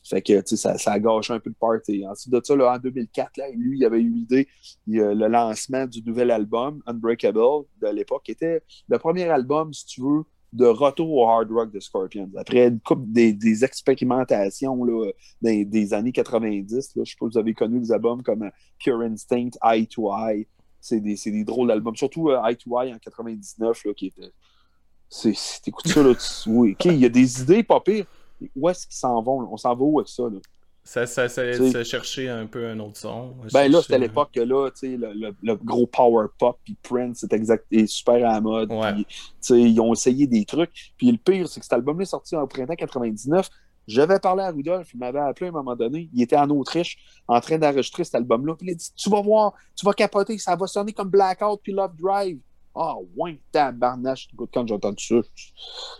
Fait 0.09 0.23
que, 0.23 0.41
tu 0.41 0.49
sais, 0.49 0.57
ça, 0.57 0.79
ça, 0.79 0.93
a 0.93 0.99
gâché 0.99 1.33
un 1.33 1.41
peu 1.41 1.51
le 1.51 1.57
party. 1.59 2.05
Ensuite 2.07 2.33
de 2.33 2.41
ça, 2.43 2.55
là, 2.55 2.75
en 2.75 2.79
2004, 2.79 3.37
là, 3.39 3.45
lui, 3.55 3.79
il 3.79 3.85
avait 3.85 4.01
eu 4.01 4.11
l'idée, 4.11 4.49
le 4.87 5.29
lancement 5.29 5.87
du 5.87 6.03
nouvel 6.03 6.31
album, 6.31 6.83
Unbreakable, 6.87 7.65
de 7.81 7.89
l'époque, 7.89 8.25
qui 8.25 8.33
était 8.33 8.63
le 8.89 8.99
premier 8.99 9.29
album, 9.29 9.73
si 9.73 9.87
tu 9.87 10.03
veux, 10.03 10.25
de 10.53 10.67
retour 10.67 11.11
au 11.11 11.29
hard 11.29 11.51
rock 11.51 11.71
de 11.71 11.81
Scorpions. 11.81 12.31
Après 12.37 12.69
une 12.69 12.81
couple 12.81 13.05
des, 13.07 13.65
expérimentations 13.65 14.85
là, 14.85 15.11
des, 15.43 15.95
années 15.95 16.13
90, 16.13 16.97
là, 16.97 17.03
je 17.05 17.11
sais 17.11 17.17
pas 17.19 17.27
si 17.27 17.33
vous 17.33 17.39
avez 17.39 17.55
connu 17.55 17.81
des 17.81 17.93
albums 17.93 18.23
comme 18.23 18.51
Pure 18.79 19.01
Instinct, 19.01 19.51
Eye 19.63 19.87
to 19.87 20.11
Eye, 20.13 20.47
c'est 20.87 21.01
des, 21.01 21.17
des, 21.17 21.45
drôles 21.45 21.69
d'albums. 21.69 21.97
Surtout 21.97 22.31
euh, 22.31 22.43
Eye 22.45 22.57
to 22.57 22.81
Eye 22.81 22.93
en 22.95 22.99
99, 22.99 23.85
là, 23.85 23.95
qui 23.95 24.07
était. 24.07 24.33
T'écoutes 25.63 25.89
ça, 25.89 26.03
là, 26.03 26.13
oui. 26.47 26.77
il 26.85 26.99
y 26.99 27.05
a 27.05 27.09
des 27.09 27.43
idées 27.43 27.63
pas 27.63 27.81
pires. 27.81 28.07
Où 28.55 28.69
est-ce 28.69 28.87
qu'ils 28.87 28.97
s'en 28.97 29.23
vont? 29.23 29.49
On 29.51 29.57
s'en 29.57 29.75
va 29.75 29.83
où 29.83 29.99
avec 29.99 30.09
ça? 30.09 30.25
Là? 30.25 30.39
Ça, 30.87 31.05
ça, 31.05 31.29
ça, 31.29 31.85
chercher 31.85 32.29
un 32.29 32.47
peu 32.47 32.69
un 32.69 32.79
autre 32.79 32.97
son. 32.97 33.35
Ben 33.53 33.69
là, 33.69 33.83
c'était 33.83 33.99
l'époque 33.99 34.31
que 34.33 34.41
là, 34.41 34.71
le, 34.83 35.13
le, 35.15 35.35
le, 35.43 35.57
gros 35.57 35.89
power 35.89 36.27
pop, 36.39 36.61
puis 36.63 36.77
Prince 36.81 37.25
est, 37.25 37.33
exact, 37.33 37.67
est 37.73 37.89
super 37.89 38.15
à 38.15 38.35
la 38.35 38.41
mode. 38.41 38.73
ils 39.51 39.81
ont 39.81 39.93
essayé 39.93 40.29
des 40.29 40.45
trucs. 40.45 40.93
Puis 40.97 41.11
le 41.11 41.19
pire, 41.19 41.49
c'est 41.49 41.59
que 41.59 41.67
cet 41.67 41.73
album-là 41.73 42.03
est 42.03 42.07
sorti 42.07 42.37
en 42.37 42.47
printemps 42.47 42.77
99. 42.77 43.49
J'avais 43.87 44.19
parlé 44.19 44.43
à 44.43 44.51
Rudolph, 44.51 44.93
il 44.95 44.99
m'avait 44.99 45.21
appelé 45.21 45.47
à 45.47 45.51
un 45.51 45.53
moment 45.53 45.77
donné. 45.77 46.09
Il 46.13 46.23
était 46.23 46.37
en 46.37 46.51
Autriche 46.51 46.99
en 47.29 47.41
train 47.41 47.59
d'enregistrer 47.59 48.05
cet 48.05 48.17
album-là. 48.17 48.55
Puis 48.57 48.67
il 48.67 48.71
a 48.73 48.75
dit 48.75 48.91
Tu 48.97 49.09
vas 49.09 49.21
voir, 49.21 49.55
tu 49.77 49.87
vas 49.87 49.93
capoter, 49.93 50.39
ça 50.39 50.57
va 50.57 50.67
sonner 50.67 50.93
comme 50.93 51.09
Blackout 51.09 51.61
puis 51.63 51.73
Love 51.73 51.95
Drive. 51.97 52.39
Ah, 52.79 52.95
oh, 52.99 53.09
ouais, 53.17 53.41
tabarnache. 53.53 54.29
Quand 54.53 54.67
j'ai 54.67 54.75
entendu 54.75 55.03
ça, 55.03 55.15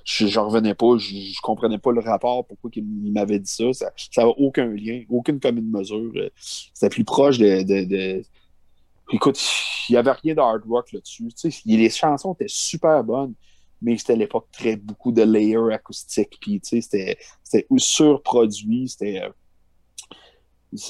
je, 0.05 0.27
je, 0.27 0.39
revenais 0.39 0.75
pas, 0.75 0.99
je, 0.99 1.09
je, 1.09 1.41
comprenais 1.41 1.79
pas 1.79 1.91
le 1.91 2.01
rapport, 2.01 2.47
pourquoi 2.47 2.71
il, 2.75 3.13
m'avait 3.13 3.39
dit 3.39 3.51
ça. 3.51 3.73
Ça 3.73 3.91
n'avait 4.19 4.35
aucun 4.37 4.67
lien, 4.67 5.03
aucune 5.09 5.41
commune 5.41 5.71
mesure. 5.71 6.13
C'était 6.39 6.91
plus 6.91 7.05
proche 7.05 7.39
de, 7.39 7.63
de, 7.63 8.23
Écoute, 9.11 9.41
il 9.89 9.93
n'y 9.93 9.97
avait 9.97 10.13
rien 10.13 10.35
de 10.35 10.41
hard 10.41 10.65
rock 10.69 10.93
là-dessus. 10.93 11.29
Les 11.65 11.89
chansons 11.89 12.35
étaient 12.35 12.45
super 12.49 13.03
bonnes 13.03 13.35
mais 13.83 13.97
c'était 13.99 14.15
à 14.15 14.17
l'époque 14.17 14.49
très 14.53 14.77
beaucoup 14.77 15.13
de 15.13 15.23
layers 15.23 15.73
acoustiques, 15.73 16.39
puis 16.41 16.61
c'était 16.63 17.19
surproduit, 17.77 18.89
c'était... 18.89 19.23
Euh, 19.23 19.31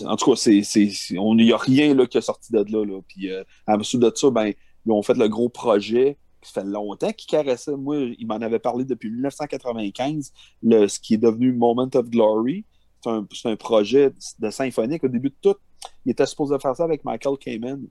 en 0.05 0.17
tout 0.17 0.31
cas, 0.31 0.37
c'est, 0.37 0.59
il 0.59 1.37
n'y 1.37 1.53
a 1.53 1.57
rien 1.57 1.95
là, 1.95 2.07
qui 2.07 2.19
est 2.19 2.23
sorti 2.23 2.53
de 2.53 2.59
là. 2.59 2.85
là. 2.85 3.01
Puis 3.07 3.31
euh, 3.31 3.45
ensuite 3.67 4.01
de 4.01 4.11
ça, 4.15 4.31
ben, 4.31 4.53
ils 4.85 4.93
ont 4.93 5.03
fait 5.03 5.15
le 5.15 5.29
gros 5.29 5.49
projet 5.49 6.19
qui 6.41 6.53
fait 6.53 6.65
longtemps 6.65 7.13
qu'ils 7.13 7.29
caressaient. 7.29 7.77
Moi, 7.77 8.15
il 8.19 8.27
m'en 8.27 8.37
avait 8.37 8.59
parlé 8.59 8.85
depuis 8.85 9.11
1995, 9.11 10.33
le, 10.63 10.89
ce 10.89 10.99
qui 10.99 11.15
est 11.15 11.19
devenu 11.19 11.53
Moment 11.53 11.91
of 11.95 12.09
Glory. 12.09 12.65
C'est 13.03 13.11
un, 13.11 13.27
un, 13.45 13.57
projet 13.57 14.13
de 14.39 14.51
symphonique. 14.51 15.05
Au 15.05 15.09
début 15.09 15.31
de 15.31 15.37
tout, 15.41 15.57
il 16.05 16.13
était 16.13 16.27
supposé 16.27 16.59
faire 16.59 16.75
ça 16.75 16.85
avec 16.85 17.05
Michael 17.05 17.37
Kamen, 17.39 17.87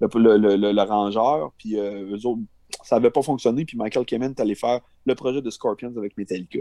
le, 0.00 0.36
le, 0.36 0.56
le, 0.56 0.72
l'arrangeur. 0.72 1.52
Puis 1.56 1.78
euh, 1.78 2.16
eux 2.16 2.26
autres, 2.26 2.42
ça 2.82 2.96
n'avait 2.96 3.10
pas 3.10 3.22
fonctionné, 3.22 3.64
puis 3.64 3.76
Michael 3.76 4.04
Kamen 4.04 4.30
est 4.30 4.40
allé 4.40 4.54
faire 4.54 4.80
le 5.06 5.14
projet 5.14 5.42
de 5.42 5.50
Scorpions 5.50 5.92
avec 5.96 6.16
Metallica. 6.16 6.60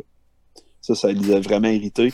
Ça, 0.81 0.95
ça 0.95 1.11
les 1.11 1.33
a 1.33 1.39
vraiment 1.39 1.67
irrités. 1.67 2.13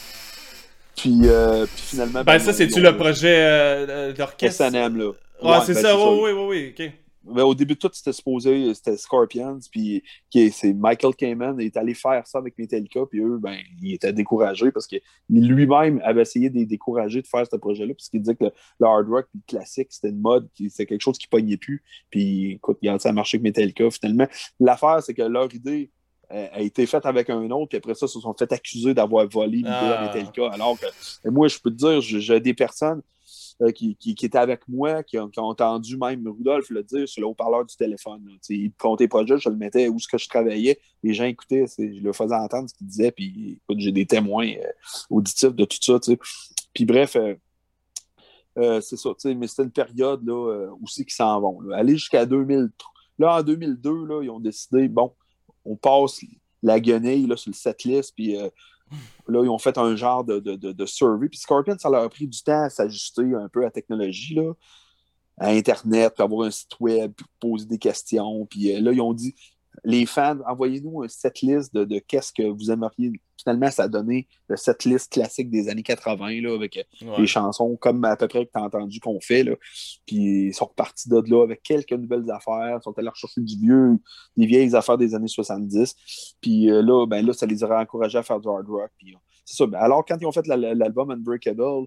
Puis, 0.95 1.22
euh, 1.24 1.66
puis 1.66 1.84
finalement. 1.88 2.24
Ben, 2.24 2.38
ben 2.38 2.39
ça, 2.39 2.53
c'est-tu 2.53 2.82
le 2.82 2.95
projet 2.95 3.38
euh, 3.38 4.14
d'orchestre? 4.14 4.70
SNM, 4.70 4.97
là. 4.97 5.12
Ouais, 5.43 5.58
c'est 5.66 5.74
ben, 5.74 5.82
ça, 5.82 5.97
oui, 5.97 6.32
oui, 6.32 6.45
oui, 6.47 6.76
ok. 6.78 6.91
Mais 7.28 7.42
au 7.42 7.56
début 7.56 7.74
de 7.74 7.80
tout, 7.80 7.90
c'était 7.92 8.14
supposé, 8.14 8.74
c'était 8.74 8.98
Scorpions, 8.98 9.60
puis 9.72 10.04
c'est 10.32 10.74
Michael 10.74 11.16
Kamen 11.16 11.60
est 11.60 11.76
allé 11.76 11.94
faire 11.94 12.26
ça 12.28 12.38
avec 12.38 12.58
Metallica, 12.58 13.02
puis 13.10 13.20
eux, 13.20 13.38
ben, 13.40 13.58
ils 13.82 13.94
étaient 13.94 14.14
découragés 14.14 14.72
parce 14.72 14.86
que 14.86 14.98
lui-même 15.30 16.02
avait 16.04 16.22
essayé 16.22 16.50
de 16.50 16.56
les 16.56 16.66
décourager 16.66 17.22
de 17.22 17.28
faire 17.28 17.46
ce 17.50 17.56
projet-là, 17.56 17.94
parce 17.94 18.10
qu'il 18.10 18.22
disait 18.22 18.36
que 18.36 18.46
le, 18.46 18.86
hard 18.86 19.08
rock, 19.08 19.28
le 19.34 19.42
classique, 19.48 19.88
c'était 19.90 20.10
une 20.10 20.22
mode, 20.22 20.48
c'était 20.56 20.86
quelque 20.86 21.02
chose 21.02 21.18
qui 21.18 21.28
pognait 21.28 21.58
plus, 21.58 21.84
puis 22.10 22.54
écoute, 22.54 22.78
ça 23.00 23.10
a 23.10 23.12
marché 23.12 23.38
avec 23.38 23.44
Metallica 23.44 23.90
finalement. 23.90 24.28
L'affaire, 24.60 25.02
c'est 25.02 25.14
que 25.14 25.24
leur 25.24 25.54
idée 25.54 25.92
euh, 26.32 26.48
a 26.52 26.62
été 26.62 26.86
faite 26.86 27.06
avec 27.06 27.30
un 27.30 27.50
autre, 27.50 27.70
puis 27.70 27.78
après 27.78 27.96
ça, 27.96 28.08
se 28.08 28.20
sont 28.20 28.36
fait 28.38 28.52
accuser 28.52 28.94
d'avoir 28.94 29.28
volé 29.28 29.58
l'idée 29.58 29.70
à 29.70 30.00
ah. 30.00 30.08
Metallica, 30.08 30.50
alors 30.52 30.78
que 30.80 31.30
moi, 31.30 31.48
je 31.48 31.58
peux 31.60 31.72
te 31.72 31.76
dire, 31.76 32.02
j'ai 32.02 32.40
des 32.40 32.54
personnes 32.54 33.02
euh, 33.62 33.72
qui, 33.72 33.95
qui, 33.95 34.12
étaient 34.26 34.38
avec 34.38 34.68
moi, 34.68 35.01
qui 35.01 35.18
ont, 35.18 35.32
entendu 35.38 35.95
même 35.95 36.28
Rudolph 36.28 36.70
le 36.70 36.84
dire 36.84 37.08
sur 37.08 37.22
le 37.22 37.28
haut-parleur 37.28 37.66
du 37.66 37.74
téléphone. 37.78 38.28
Il 38.49 38.74
comptait 38.74 39.08
pas 39.08 39.26
juste, 39.26 39.43
je 39.43 39.49
le 39.49 39.56
mettais 39.56 39.88
où 39.88 39.97
ce 39.97 40.10
que 40.10 40.18
je 40.18 40.28
travaillais. 40.28 40.78
Les 41.03 41.14
gens 41.14 41.24
écoutaient, 41.24 41.66
je 41.78 42.01
le 42.01 42.12
faisais 42.12 42.36
entendre 42.36 42.70
ce 42.70 42.74
qu'il 42.74 42.88
disait, 42.88 43.12
puis 43.12 43.62
j'ai 43.78 43.93
des 43.93 44.06
témoins 44.06 44.49
euh, 44.49 44.72
auditifs 45.10 45.56
de 45.56 45.64
tout 45.64 45.78
ça. 45.82 45.97
Puis 46.74 46.84
bref, 46.84 47.16
euh, 48.58 48.82
c'est 48.82 48.97
ça, 48.97 49.12
mais 49.38 49.47
c'était 49.47 49.64
une 49.64 49.72
période 49.72 50.28
là, 50.28 50.68
aussi 50.84 51.06
qui 51.06 51.16
s'en 51.16 51.39
vont. 51.39 51.62
Aller 51.72 51.93
jusqu'à 51.93 52.26
2003. 52.26 52.91
Là, 53.20 53.38
en 53.38 53.43
2002, 53.43 54.06
là, 54.06 54.22
ils 54.22 54.30
ont 54.30 54.41
décidé, 54.41 54.89
bon, 54.89 55.14
on 55.64 55.78
passe 55.78 56.20
la 56.62 56.82
guenille 56.82 57.26
là, 57.26 57.38
sur 57.38 57.51
le 57.51 57.56
setlist, 57.56 58.14
puis 58.16 58.36
Là, 59.28 59.42
ils 59.44 59.50
ont 59.50 59.58
fait 59.58 59.78
un 59.78 59.96
genre 59.96 60.24
de, 60.24 60.40
de, 60.40 60.56
de, 60.56 60.86
survey. 60.86 61.28
Puis 61.28 61.40
Scorpion, 61.40 61.76
ça 61.80 61.90
leur 61.90 62.04
a 62.04 62.10
pris 62.10 62.28
du 62.28 62.42
temps 62.44 62.64
à 62.64 62.70
s'ajuster 62.70 63.24
un 63.34 63.50
peu 63.50 63.62
à 63.62 63.66
la 63.66 63.72
technologie, 63.72 64.36
là, 64.36 64.54
à 65.38 65.50
Internet, 65.50 66.14
puis 66.16 66.24
avoir 66.24 66.48
un 66.48 66.52
site 66.52 66.80
web, 66.80 67.12
puis 67.16 67.26
poser 67.40 67.66
des 67.66 67.80
questions. 67.80 68.46
Puis 68.46 68.76
euh, 68.76 68.82
là, 68.82 68.92
ils 68.92 69.02
ont 69.02 69.14
dit 69.14 69.34
les 69.84 70.06
fans, 70.06 70.38
envoyez-nous 70.48 71.04
un 71.04 71.08
setlist 71.08 71.74
de, 71.74 71.84
de 71.84 72.00
qu'est-ce 72.00 72.32
que 72.32 72.44
vous 72.44 72.72
aimeriez. 72.72 73.12
Finalement, 73.38 73.70
ça 73.70 73.84
a 73.84 73.88
donné 73.88 74.28
le 74.48 74.56
setlist 74.56 75.12
classique 75.12 75.50
des 75.50 75.70
années 75.70 75.84
80, 75.84 76.42
là, 76.42 76.56
avec 76.56 76.78
euh, 76.78 77.18
des 77.18 77.28
chansons 77.28 77.76
comme 77.76 78.04
à 78.06 78.16
peu 78.16 78.28
près 78.28 78.46
que 78.46 78.52
tu 78.52 78.60
as 78.60 78.64
entendu 78.64 79.00
qu'on 79.00 79.20
fait. 79.20 79.44
Là. 79.44 79.56
Puis 80.06 80.48
ils 80.48 80.54
sont 80.54 80.66
repartis 80.66 81.10
de 81.10 81.22
là 81.28 81.44
avec 81.44 81.62
quelques 81.62 81.92
nouvelles 81.92 82.30
affaires. 82.32 82.80
Ils 82.80 82.84
sont 82.84 82.98
allés 82.98 83.10
rechercher 83.10 83.42
du 83.42 83.58
vieux, 83.58 83.98
des 84.38 84.46
vieilles 84.46 84.76
affaires 84.76 84.98
des 84.98 85.14
années 85.14 85.28
70. 85.28 86.36
Puis 86.42 86.72
euh, 86.72 86.82
là, 86.82 87.06
ben, 87.06 87.26
là, 87.26 87.34
ça 87.34 87.46
les 87.46 87.64
aurait 87.64 87.78
encouragés 87.78 88.18
à 88.18 88.24
faire 88.24 88.40
du 88.40 88.48
hard 88.48 88.68
rock. 88.68 88.92
Puis, 88.98 89.16
c'est 89.44 89.58
ça. 89.58 89.68
Ben, 89.68 89.80
alors, 89.80 90.04
quand 90.06 90.18
ils 90.20 90.26
ont 90.26 90.32
fait 90.32 90.48
l'album 90.48 91.12
Unbreakable, 91.12 91.62
là, 91.62 91.86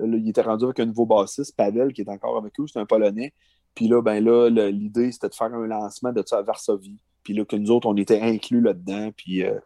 ils 0.00 0.28
étaient 0.28 0.42
rendus 0.42 0.64
avec 0.64 0.80
un 0.80 0.86
nouveau 0.86 1.06
bassiste, 1.06 1.54
Pavel, 1.56 1.92
qui 1.92 2.00
est 2.00 2.08
encore 2.08 2.38
avec 2.38 2.58
eux, 2.58 2.66
c'est 2.66 2.80
un 2.80 2.86
Polonais. 2.86 3.32
Puis 3.74 3.88
là, 3.88 4.02
ben 4.02 4.22
là, 4.24 4.48
l'idée, 4.48 5.12
c'était 5.12 5.28
de 5.28 5.34
faire 5.34 5.54
un 5.54 5.66
lancement 5.66 6.12
de 6.12 6.22
ça 6.26 6.38
à 6.38 6.42
Varsovie. 6.42 7.00
Puis 7.22 7.34
là, 7.34 7.44
que 7.44 7.56
nous 7.56 7.70
autres, 7.70 7.88
on 7.88 7.96
était 7.96 8.20
inclus 8.20 8.60
là-dedans. 8.60 9.10
Puis 9.16 9.44
euh, 9.44 9.58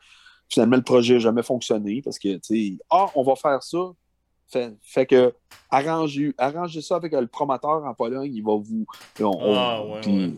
finalement, 0.48 0.76
le 0.76 0.82
projet 0.82 1.14
n'a 1.14 1.20
jamais 1.20 1.42
fonctionné 1.42 2.02
parce 2.02 2.18
que, 2.18 2.36
tu 2.36 2.40
sais, 2.42 2.78
ah, 2.90 3.06
on 3.14 3.22
va 3.22 3.36
faire 3.36 3.62
ça. 3.62 3.78
Fait, 4.82 5.06
que, 5.06 5.34
arrangez, 5.70 6.32
arrangez 6.38 6.80
ça 6.80 6.96
avec 6.96 7.12
le 7.12 7.26
promoteur 7.26 7.84
en 7.84 7.94
Pologne, 7.94 8.32
il 8.32 8.42
va 8.42 8.56
vous. 8.56 8.86
ah, 9.20 9.84
ouais, 9.84 10.06
ouais. 10.06 10.32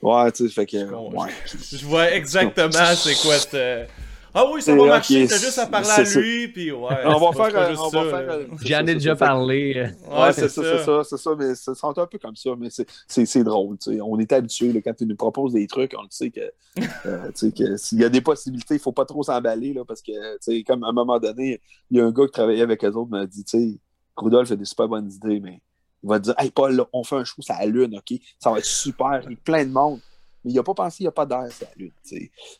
ouais 0.00 0.32
tu 0.32 0.48
sais, 0.48 0.54
fait 0.54 0.66
que. 0.66 0.78
Je 0.78 1.84
vois 1.84 2.12
exactement 2.12 2.94
c'est 2.94 3.20
quoi 3.20 3.38
cette 3.38 3.90
ah 4.32 4.44
oui, 4.52 4.62
ça 4.62 4.74
va 4.76 4.86
marcher, 4.86 5.26
t'as 5.26 5.38
juste 5.38 5.58
à 5.58 5.66
parler 5.66 5.88
à 5.88 6.02
lui, 6.02 6.48
puis 6.48 6.70
ouais. 6.70 6.96
On 7.04 7.30
va 7.30 7.50
faire. 7.50 7.76
On 7.78 7.88
va 7.88 8.04
faire 8.04 8.46
J'en 8.62 8.86
ai 8.86 8.94
déjà 8.94 9.16
parlé. 9.16 9.90
Ouais, 10.08 10.32
c'est 10.32 10.48
ça, 10.48 10.62
c'est 10.62 10.84
ça, 10.84 11.02
c'est 11.04 11.16
ça, 11.16 11.30
mais 11.36 11.54
ça 11.54 11.74
sent 11.74 11.86
un 11.96 12.06
peu 12.06 12.18
comme 12.18 12.36
ça, 12.36 12.50
mais 12.58 12.68
c'est 12.70 13.44
drôle, 13.44 13.78
tu 13.78 13.92
sais. 13.92 14.00
On 14.00 14.18
est 14.18 14.32
habitué, 14.32 14.80
quand 14.82 14.94
tu 14.94 15.06
nous 15.06 15.16
proposes 15.16 15.52
des 15.52 15.66
trucs, 15.66 15.94
on 15.98 16.02
le 16.02 16.08
sait 16.10 16.30
que, 16.30 16.40
euh, 17.06 17.26
tu 17.28 17.50
sais, 17.50 17.52
que 17.52 17.76
s'il 17.76 18.00
y 18.00 18.04
a 18.04 18.08
des 18.08 18.20
possibilités, 18.20 18.74
il 18.74 18.80
faut 18.80 18.92
pas 18.92 19.04
trop 19.04 19.22
s'emballer, 19.22 19.72
là, 19.72 19.84
parce 19.84 20.02
que, 20.02 20.12
tu 20.34 20.38
sais, 20.40 20.62
comme 20.62 20.84
à 20.84 20.88
un 20.88 20.92
moment 20.92 21.18
donné, 21.18 21.60
il 21.90 21.98
y 21.98 22.00
a 22.00 22.04
un 22.04 22.12
gars 22.12 22.26
qui 22.26 22.32
travaillait 22.32 22.62
avec 22.62 22.84
eux 22.84 22.92
autres, 22.92 23.10
m'a 23.10 23.26
dit, 23.26 23.44
tu 23.44 23.58
sais, 23.58 23.78
Rudolph 24.16 24.50
a 24.52 24.56
des 24.56 24.64
super 24.64 24.88
bonnes 24.88 25.10
idées, 25.10 25.40
mais 25.40 25.60
il 26.02 26.08
va 26.08 26.18
te 26.18 26.24
dire, 26.24 26.34
hey 26.38 26.50
Paul, 26.50 26.84
on 26.92 27.02
fait 27.02 27.16
un 27.16 27.24
show, 27.24 27.42
ça 27.42 27.64
lune, 27.66 27.96
OK? 27.96 28.18
Ça 28.38 28.50
va 28.50 28.58
être 28.58 28.64
super, 28.64 29.22
il 29.24 29.32
y 29.32 29.34
a 29.34 29.38
plein 29.44 29.64
de 29.64 29.70
monde 29.70 30.00
mais 30.44 30.52
il 30.52 30.54
n'a 30.54 30.62
pas 30.62 30.74
pensé 30.74 30.98
qu'il 30.98 31.04
n'y 31.04 31.08
a 31.08 31.12
pas 31.12 31.26
d'air 31.26 31.50
sur 31.52 31.66
la 31.66 31.72
Lune. 31.76 31.92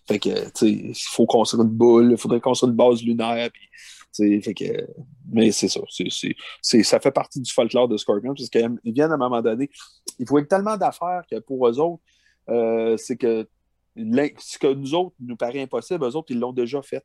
Fait 0.07 0.18
que, 0.18 0.45
tu 0.47 0.51
sais, 0.55 0.70
il 0.70 0.95
faut 0.95 1.26
construire 1.26 1.64
une 1.64 1.70
boule, 1.70 2.12
il 2.12 2.16
faudrait 2.16 2.41
construire 2.41 2.70
une 2.70 2.76
base 2.76 3.03
lunaire. 3.03 3.51
Fait 4.12 4.55
que, 4.55 4.87
mais 5.33 5.53
c'est 5.53 5.68
ça. 5.68 5.81
Ça 6.62 7.01
fait 7.01 7.11
partie 7.11 7.41
du 7.41 7.51
folklore 7.51 7.89
de 7.89 7.97
Scorpion, 7.97 8.35
parce 8.35 8.49
qu'ils 8.51 8.78
viennent 8.85 9.12
à 9.12 9.14
un 9.14 9.18
moment 9.18 9.41
donné. 9.41 9.70
Il 10.18 10.28
faut 10.28 10.41
tellement 10.43 10.76
d'affaires 10.76 11.22
que 11.31 11.39
pour 11.39 11.66
eux 11.68 11.78
autres, 11.78 12.03
euh, 12.49 12.97
c'est 12.97 13.16
que 13.16 13.49
ce 13.97 14.59
que 14.59 14.72
nous 14.72 14.95
autres 14.95 15.14
nous 15.20 15.37
paraît 15.37 15.62
impossible, 15.62 16.05
eux 16.05 16.16
autres, 16.16 16.31
ils 16.31 16.39
l'ont 16.39 16.53
déjà 16.53 16.83
fait. 16.83 17.05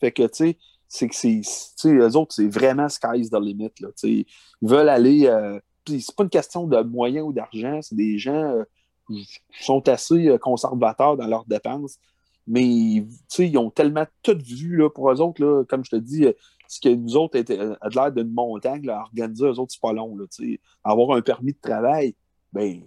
Fait 0.00 0.12
que, 0.12 0.24
tu 0.24 0.28
sais, 0.32 0.58
c'est 0.88 1.08
que 1.08 1.14
c'est. 1.14 1.40
Eux 1.86 2.16
autres, 2.16 2.34
c'est 2.34 2.48
vraiment 2.48 2.88
sky's 2.88 3.30
the 3.30 3.40
limit. 3.40 3.70
Là, 3.80 3.88
ils 4.02 4.26
veulent 4.60 4.88
aller. 4.88 5.26
Euh, 5.26 5.58
c'est 5.86 6.14
pas 6.14 6.24
une 6.24 6.30
question 6.30 6.66
de 6.66 6.82
moyens 6.82 7.26
ou 7.26 7.32
d'argent, 7.32 7.80
c'est 7.82 7.94
des 7.94 8.18
gens. 8.18 8.34
Euh, 8.34 8.64
sont 9.60 9.88
assez 9.88 10.28
euh, 10.28 10.38
conservateurs 10.38 11.16
dans 11.16 11.26
leurs 11.26 11.44
dépenses. 11.44 11.98
Mais 12.46 12.64
ils 12.64 13.58
ont 13.58 13.70
tellement 13.70 14.06
tout 14.22 14.38
vu 14.44 14.76
là, 14.76 14.90
pour 14.90 15.10
eux 15.10 15.20
autres, 15.20 15.42
là, 15.42 15.64
comme 15.64 15.84
je 15.84 15.90
te 15.90 15.96
dis, 15.96 16.24
euh, 16.24 16.32
ce 16.68 16.80
que 16.80 16.88
nous 16.88 17.16
autres 17.16 17.38
euh, 17.50 17.76
a 17.80 17.88
l'air 17.88 18.12
d'une 18.12 18.32
montagne 18.32 18.88
à 18.88 19.02
organiser, 19.02 19.44
eux 19.44 19.58
autres, 19.58 19.72
c'est 19.72 19.80
pas 19.80 19.92
long. 19.92 20.16
Là, 20.16 20.24
avoir 20.82 21.16
un 21.16 21.22
permis 21.22 21.52
de 21.52 21.60
travail, 21.60 22.14
ben, 22.52 22.82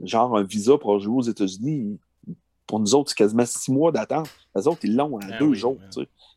genre 0.00 0.36
un 0.36 0.44
visa 0.44 0.78
pour 0.78 0.98
jouer 1.00 1.16
aux 1.16 1.22
États-Unis, 1.22 1.98
pour 2.66 2.80
nous 2.80 2.94
autres, 2.94 3.10
c'est 3.10 3.16
quasiment 3.16 3.46
six 3.46 3.70
mois 3.70 3.92
d'attente. 3.92 4.28
Les 4.56 4.66
autres, 4.66 4.80
ils 4.84 4.94
l'ont 4.96 5.16
en 5.16 5.38
deux 5.38 5.54
jours. 5.54 5.78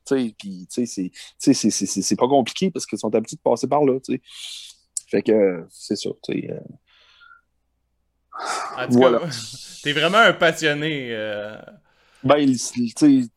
Puis, 0.10 0.68
c'est 0.70 2.16
pas 2.18 2.28
compliqué 2.28 2.72
parce 2.72 2.86
qu'ils 2.86 3.00
sont 3.00 3.14
habitués 3.14 3.38
de 3.38 3.42
passer 3.42 3.68
par 3.68 3.84
là. 3.86 3.98
Fait 5.08 5.22
que 5.22 5.66
c'est 5.70 5.96
ça. 5.96 6.10
En 8.78 8.88
tout 8.88 8.94
voilà. 8.94 9.20
t'es 9.84 9.94
vraiment 9.94 10.20
un 10.20 10.34
passionné. 10.34 11.10
Euh... 11.12 11.58
Ben, 12.24 12.50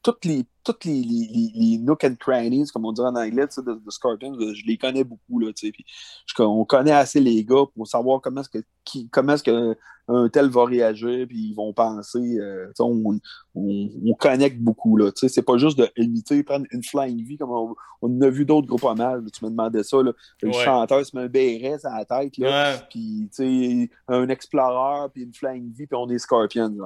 toutes 0.03 0.25
les 0.25 0.45
toutes 0.63 0.85
les, 0.85 1.03
les, 1.03 1.53
les, 1.55 1.79
nook 1.79 2.05
and 2.05 2.17
crannies, 2.19 2.69
comme 2.73 2.85
on 2.85 2.93
dirait 2.93 3.09
en 3.09 3.17
anglais, 3.17 3.47
de, 3.57 3.63
de 3.63 3.91
Scorpion, 3.91 4.35
je 4.39 4.67
les 4.67 4.77
connais 4.77 5.05
beaucoup. 5.05 5.39
Là, 5.39 5.53
puis 5.55 5.85
je, 6.27 6.43
on 6.43 6.65
connaît 6.65 6.93
assez 6.93 7.21
les 7.21 7.45
gars 7.45 7.65
pour 7.75 7.87
savoir 7.87 8.21
comment 8.21 8.43
est-ce 8.43 8.51
que 8.51 8.65
qui, 8.85 9.09
comment 9.09 9.35
est-ce 9.35 9.45
qu'un 9.45 10.29
tel 10.29 10.49
va 10.49 10.65
réagir, 10.65 11.27
puis 11.27 11.51
ils 11.51 11.55
vont 11.55 11.73
penser. 11.73 12.39
Euh, 12.39 12.71
on, 12.79 13.19
on, 13.55 13.89
on, 14.05 14.15
connecte 14.15 14.59
beaucoup. 14.61 14.97
Là, 14.97 15.11
c'est 15.15 15.43
pas 15.43 15.57
juste 15.57 15.79
de 15.79 15.89
imiter, 15.97 16.43
prendre 16.43 16.67
une 16.73 16.83
flying 16.83 17.27
V, 17.27 17.37
comme 17.37 17.53
on, 17.53 17.75
on 18.03 18.21
a 18.21 18.29
vu 18.29 18.45
d'autres 18.45 18.67
groupes 18.67 18.97
mal. 18.97 19.25
Tu 19.33 19.45
me 19.45 19.51
demandais 19.51 19.83
ça. 19.83 20.03
Là, 20.03 20.13
le 20.43 20.53
chanteur 20.53 21.05
se 21.05 21.17
met 21.17 21.25
un 21.25 21.29
béret 21.29 21.79
à 21.85 21.99
la 21.99 22.05
tête, 22.05 22.37
là, 22.39 22.79
puis 22.91 23.91
un 24.09 24.29
explorer, 24.29 25.09
puis 25.13 25.23
une 25.23 25.35
flying 25.35 25.73
V, 25.73 25.87
puis 25.87 25.97
on 25.97 26.09
est 26.11 26.19
Scorpion 26.19 26.77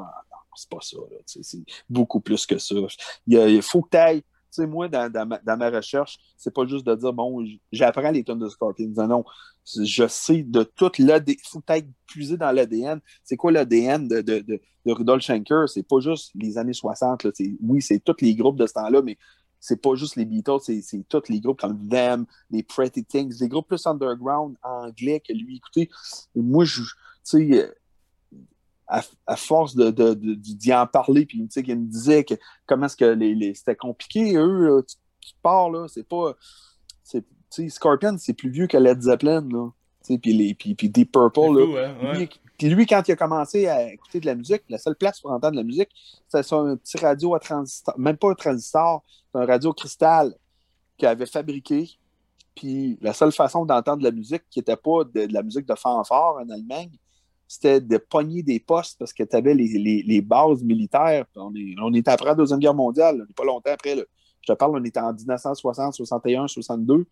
c'est 0.57 0.69
pas 0.69 0.81
ça. 0.81 0.97
C'est 1.27 1.65
beaucoup 1.89 2.21
plus 2.21 2.47
que 2.47 2.59
ça. 2.59 2.75
Il, 3.27 3.63
faut 3.63 3.83
que 3.83 3.91
tu 3.91 3.97
ailles. 3.97 4.23
Tu 4.23 4.63
sais, 4.63 4.67
moi, 4.67 4.89
dans, 4.89 5.11
dans, 5.11 5.57
ma, 5.59 5.71
recherche, 5.71 6.17
c'est 6.37 6.55
pas 6.55 6.65
juste 6.65 6.87
de 6.87 6.95
dire, 6.95 7.13
bon, 7.13 7.45
j'apprends 7.73 8.11
les 8.11 8.23
tonnes 8.23 8.39
de 8.39 8.49
Scorpions. 8.49 8.93
Non, 9.09 9.25
je 9.67 10.07
sais 10.07 10.45
de 10.45 10.63
tout 10.63 10.93
l'ADN. 10.99 11.37
Il 11.37 11.49
faut 11.49 11.63
ailles 11.67 11.89
puiser 12.07 12.37
dans 12.37 12.53
l'ADN. 12.53 13.01
C'est 13.25 13.37
quoi 13.37 13.51
l'ADN 13.51 14.07
de, 14.07 14.21
de, 14.21 14.39
de, 14.41 14.61
Rudolf 14.87 15.25
Schenker? 15.25 15.69
C'est 15.69 15.83
pas 15.83 15.99
juste 15.99 16.31
les 16.37 16.57
années 16.57 16.73
60. 16.73 17.25
Là. 17.25 17.31
Oui, 17.63 17.83
c'est 17.83 17.99
tous 17.99 18.17
les 18.21 18.35
groupes 18.37 18.57
de 18.57 18.67
ce 18.67 18.75
temps-là, 18.75 19.03
mais 19.03 19.19
c'est 19.65 19.81
pas 19.81 19.95
juste 19.95 20.17
les 20.17 20.27
Beatles, 20.27 20.61
c'est 20.61 21.09
tous 21.09 21.23
les 21.31 21.41
groupes 21.41 21.59
comme 21.59 21.89
Them, 21.89 22.27
les 22.51 22.63
Pretty 22.63 23.03
Things, 23.03 23.35
les 23.41 23.49
groupes 23.49 23.67
plus 23.67 23.87
underground 23.87 24.57
anglais 24.63 25.23
que 25.27 25.33
lui. 25.33 25.57
Écoutez, 25.57 25.89
moi, 26.35 26.67
je, 26.67 26.83
tu 26.83 26.91
sais, 27.23 27.75
à, 28.87 29.37
force 29.37 29.75
de, 29.75 30.15
d'y 30.15 30.75
en 30.75 30.87
parler, 30.87 31.27
puis 31.27 31.39
il 31.39 31.77
me 31.77 31.87
disait 31.87 32.25
que 32.25 32.35
comment 32.67 32.87
est-ce 32.87 32.97
que 32.97 33.05
les, 33.05 33.55
c'était 33.55 33.77
compliqué, 33.77 34.37
eux, 34.37 34.85
tu, 35.21 35.33
pars, 35.43 35.71
là, 35.71 35.87
c'est 35.89 36.07
pas. 36.07 36.35
C'est, 37.03 37.25
Scorpion, 37.69 38.17
c'est 38.19 38.35
plus 38.35 38.51
vieux 38.51 38.67
que 38.67 38.77
Led 38.77 39.01
Zeppelin, 39.01 39.47
là. 39.49 39.71
Puis, 40.05 40.55
puis, 40.55 40.75
puis 40.75 40.89
Deep 40.91 41.13
Purple, 41.13 41.59
là. 41.59 42.15
Lui, 42.15 42.29
puis 42.59 42.69
lui, 42.69 42.87
quand 42.87 43.03
il 43.07 43.13
a 43.13 43.17
commencé 43.17 43.67
à 43.67 43.93
écouter 43.93 44.21
de 44.21 44.27
la 44.27 44.35
musique, 44.35 44.63
la 44.69 44.79
seule 44.79 44.97
place 44.97 45.21
pour 45.21 45.31
entendre 45.31 45.53
de 45.53 45.57
la 45.57 45.65
musique, 45.65 45.89
c'était 46.27 46.43
sur 46.43 46.61
un 46.61 46.77
petit 46.77 46.99
radio 46.99 47.35
à 47.35 47.41
transistor, 47.41 47.99
même 47.99 48.17
pas 48.17 48.31
un 48.31 48.35
transistor, 48.35 49.03
c'est 49.33 49.41
un 49.41 49.47
radio 49.47 49.73
cristal 49.73 50.35
qu'il 50.97 51.09
avait 51.09 51.27
fabriqué. 51.27 51.91
Puis 52.55 52.97
la 53.01 53.13
seule 53.13 53.33
façon 53.33 53.65
d'entendre 53.65 53.99
de 53.99 54.05
la 54.05 54.13
musique 54.13 54.45
qui 54.51 54.61
n'était 54.61 54.77
pas 54.77 55.03
de, 55.05 55.27
de, 55.27 55.33
la 55.33 55.43
musique 55.43 55.67
de 55.67 55.75
fanfare 55.75 56.37
en 56.37 56.49
Allemagne, 56.49 56.93
c'était 57.47 57.81
de 57.81 57.99
pogner 57.99 58.43
des 58.43 58.61
postes 58.61 58.99
parce 58.99 59.13
que 59.13 59.23
tu 59.23 59.37
avais 59.37 59.55
les, 59.55 60.23
bases 60.23 60.63
militaires. 60.63 61.27
On 61.37 61.55
est, 61.55 61.75
on 61.83 61.93
est 61.93 62.09
après 62.09 62.27
la 62.27 62.35
Deuxième 62.35 62.59
Guerre 62.59 62.75
mondiale, 62.75 63.17
on 63.17 63.27
n'est 63.27 63.35
pas 63.35 63.45
longtemps 63.45 63.73
après. 63.73 63.97
Je 63.97 64.53
te 64.53 64.57
parle, 64.57 64.77
on 64.77 64.85
était 64.85 65.01
en 65.01 65.13
1960, 65.13 65.95
61, 65.95 66.49
62. 66.49 67.07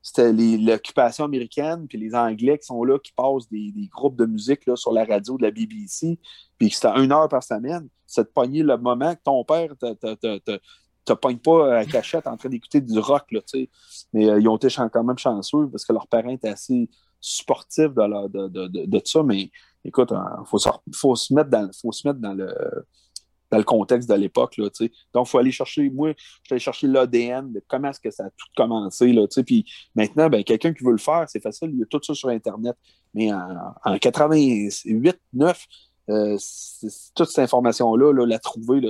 C'était 0.00 0.32
l'occupation 0.32 1.24
américaine, 1.24 1.86
puis 1.86 1.96
les 1.96 2.14
Anglais 2.14 2.58
qui 2.58 2.66
sont 2.66 2.82
là, 2.82 2.98
qui 2.98 3.12
passent 3.12 3.48
des, 3.50 3.72
groupes 3.92 4.16
de 4.16 4.26
musique 4.26 4.66
là, 4.66 4.74
sur 4.74 4.92
la 4.92 5.04
radio 5.04 5.36
de 5.36 5.42
la 5.42 5.52
BBC, 5.52 6.18
puis 6.58 6.70
c'était 6.70 6.88
une 6.96 7.12
heure 7.12 7.28
par 7.28 7.42
semaine. 7.42 7.88
C'est 8.06 8.24
de 8.24 8.28
pogner 8.28 8.62
le 8.62 8.76
moment 8.76 9.14
que 9.14 9.20
ton 9.22 9.44
père 9.44 9.70
te, 9.78 10.58
te 11.04 11.12
pogne 11.12 11.38
pas 11.38 11.78
à 11.78 11.84
cachette 11.84 12.26
en 12.26 12.36
train 12.36 12.48
d'écouter 12.48 12.80
du 12.80 12.98
rock, 12.98 13.30
là, 13.32 13.40
Mais 14.12 14.28
euh, 14.28 14.40
ils 14.40 14.48
ont 14.48 14.56
été 14.56 14.68
quand 14.92 15.04
même 15.04 15.18
chanceux 15.18 15.68
parce 15.68 15.84
que 15.84 15.92
leurs 15.92 16.06
parents 16.06 16.30
étaient 16.30 16.48
assez 16.48 16.88
sportifs 17.22 17.94
de, 17.94 18.28
de, 18.28 18.68
de, 18.68 18.86
de, 18.86 19.02
ça, 19.04 19.22
mais 19.22 19.50
écoute, 19.84 20.08
il 20.10 20.16
hein, 20.16 20.44
faut, 20.44 20.58
faut, 20.94 21.16
se 21.16 21.32
mettre 21.32 21.48
dans, 21.48 21.70
faut 21.80 21.92
se 21.92 22.06
mettre 22.06 22.20
dans 22.20 22.34
le 22.34 22.52
dans 23.52 23.58
le 23.58 23.64
contexte 23.64 24.08
de 24.08 24.14
l'époque. 24.14 24.56
Là, 24.56 24.68
Donc, 25.12 25.26
il 25.26 25.30
faut 25.30 25.38
aller 25.38 25.52
chercher, 25.52 25.90
moi, 25.90 26.14
je 26.16 26.22
suis 26.22 26.52
allé 26.52 26.58
chercher 26.58 26.86
l'ADN 26.86 27.52
comment 27.68 27.90
est-ce 27.90 28.00
que 28.00 28.10
ça 28.10 28.24
a 28.24 28.30
tout 28.30 28.46
commencé. 28.56 29.12
Là, 29.12 29.26
puis 29.44 29.70
maintenant, 29.94 30.30
ben, 30.30 30.42
quelqu'un 30.42 30.72
qui 30.72 30.82
veut 30.82 30.92
le 30.92 30.98
faire, 30.98 31.26
c'est 31.28 31.42
facile, 31.42 31.68
il 31.74 31.80
y 31.80 31.82
a 31.82 31.86
tout 31.86 32.00
ça 32.02 32.14
sur 32.14 32.30
Internet. 32.30 32.74
Mais 33.12 33.30
en, 33.30 33.74
en 33.84 33.98
88, 33.98 35.20
9, 35.34 35.66
euh, 36.10 36.36
toute 37.14 37.28
cette 37.28 37.44
information-là, 37.44 38.26
la 38.26 38.38
trouver, 38.38 38.80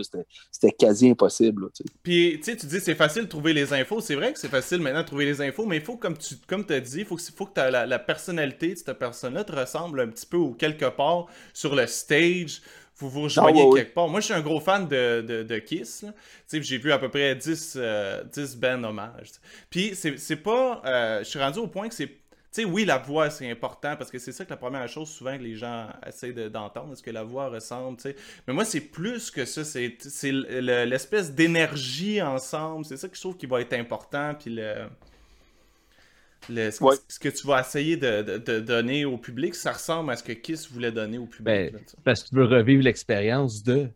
c'était 0.50 0.72
quasi 0.72 1.10
impossible. 1.10 1.68
Puis, 2.02 2.38
tu 2.38 2.44
sais, 2.44 2.56
tu 2.56 2.66
dis 2.66 2.80
c'est 2.80 2.94
facile 2.94 3.24
de 3.24 3.28
trouver 3.28 3.52
les 3.52 3.72
infos. 3.74 4.00
C'est 4.00 4.14
vrai 4.14 4.32
que 4.32 4.38
c'est 4.38 4.48
facile 4.48 4.80
maintenant 4.80 5.02
de 5.02 5.06
trouver 5.06 5.26
les 5.26 5.40
infos, 5.42 5.66
mais 5.66 5.76
il 5.76 5.82
faut, 5.82 5.96
comme 5.96 6.16
tu 6.16 6.36
comme 6.46 6.64
as 6.70 6.80
dit, 6.80 7.00
il 7.00 7.04
faut, 7.04 7.18
faut 7.18 7.46
que 7.46 7.60
la, 7.60 7.86
la, 7.86 7.98
personnalité 7.98 8.70
de 8.70 8.78
cette 8.78 8.98
personne-là 8.98 9.44
te 9.44 9.52
ressemble 9.52 10.00
un 10.00 10.08
petit 10.08 10.26
peu 10.26 10.38
ou 10.38 10.52
quelque 10.54 10.86
part 10.86 11.26
sur 11.52 11.74
le 11.74 11.86
stage. 11.86 12.62
Vous 12.96 13.10
vous 13.10 13.22
rejoignez 13.22 13.66
ah, 13.68 13.74
quelque 13.74 13.94
part. 13.94 14.08
Moi, 14.08 14.20
je 14.20 14.26
suis 14.26 14.34
un 14.34 14.40
gros 14.40 14.60
fan 14.60 14.86
de, 14.86 15.22
de, 15.22 15.42
de 15.42 15.58
Kiss. 15.58 16.04
J'ai 16.50 16.78
vu 16.78 16.92
à 16.92 16.98
peu 16.98 17.08
près 17.08 17.34
10, 17.34 17.74
euh, 17.76 18.22
10 18.32 18.56
bands 18.56 18.84
hommages. 18.84 19.32
Puis, 19.70 19.94
c'est 19.94 20.36
pas. 20.36 20.82
Euh, 20.84 21.18
je 21.20 21.24
suis 21.24 21.38
rendu 21.38 21.58
au 21.58 21.66
point 21.66 21.88
que 21.88 21.94
c'est 21.94 22.21
sais, 22.52 22.64
oui, 22.64 22.84
la 22.84 22.98
voix, 22.98 23.30
c'est 23.30 23.50
important 23.50 23.96
parce 23.96 24.10
que 24.10 24.18
c'est 24.18 24.32
ça 24.32 24.44
que 24.44 24.50
la 24.50 24.56
première 24.56 24.86
chose 24.88 25.08
souvent 25.08 25.36
que 25.36 25.42
les 25.42 25.56
gens 25.56 25.88
essaient 26.06 26.32
d'entendre, 26.50 26.92
est-ce 26.92 27.02
que 27.02 27.10
la 27.10 27.24
voix 27.24 27.48
ressemble, 27.48 27.96
tu 27.96 28.02
sais. 28.02 28.16
Mais 28.46 28.54
moi, 28.54 28.64
c'est 28.64 28.80
plus 28.80 29.30
que 29.30 29.44
ça, 29.44 29.64
c'est 29.64 30.30
l'espèce 30.30 31.32
d'énergie 31.32 32.20
ensemble, 32.20 32.84
c'est 32.84 32.96
ça 32.96 33.08
que 33.08 33.16
je 33.16 33.20
trouve 33.20 33.36
qui 33.36 33.46
va 33.46 33.60
être 33.60 33.72
important, 33.72 34.34
puis 34.38 34.54
le... 34.54 36.70
ce, 36.70 37.18
que 37.18 37.28
tu 37.30 37.46
vas 37.46 37.60
essayer 37.60 37.96
de, 37.96 38.60
donner 38.60 39.04
au 39.04 39.16
public, 39.16 39.54
ça 39.54 39.72
ressemble 39.72 40.12
à 40.12 40.16
ce 40.16 40.22
que 40.22 40.32
Kiss 40.32 40.70
voulait 40.70 40.92
donner 40.92 41.18
au 41.18 41.26
public. 41.26 41.72
Ben, 41.72 41.80
parce 42.04 42.22
que 42.22 42.28
tu 42.28 42.34
veux 42.34 42.44
revivre 42.44 42.82
l'expérience 42.82 43.62
de. 43.62 43.88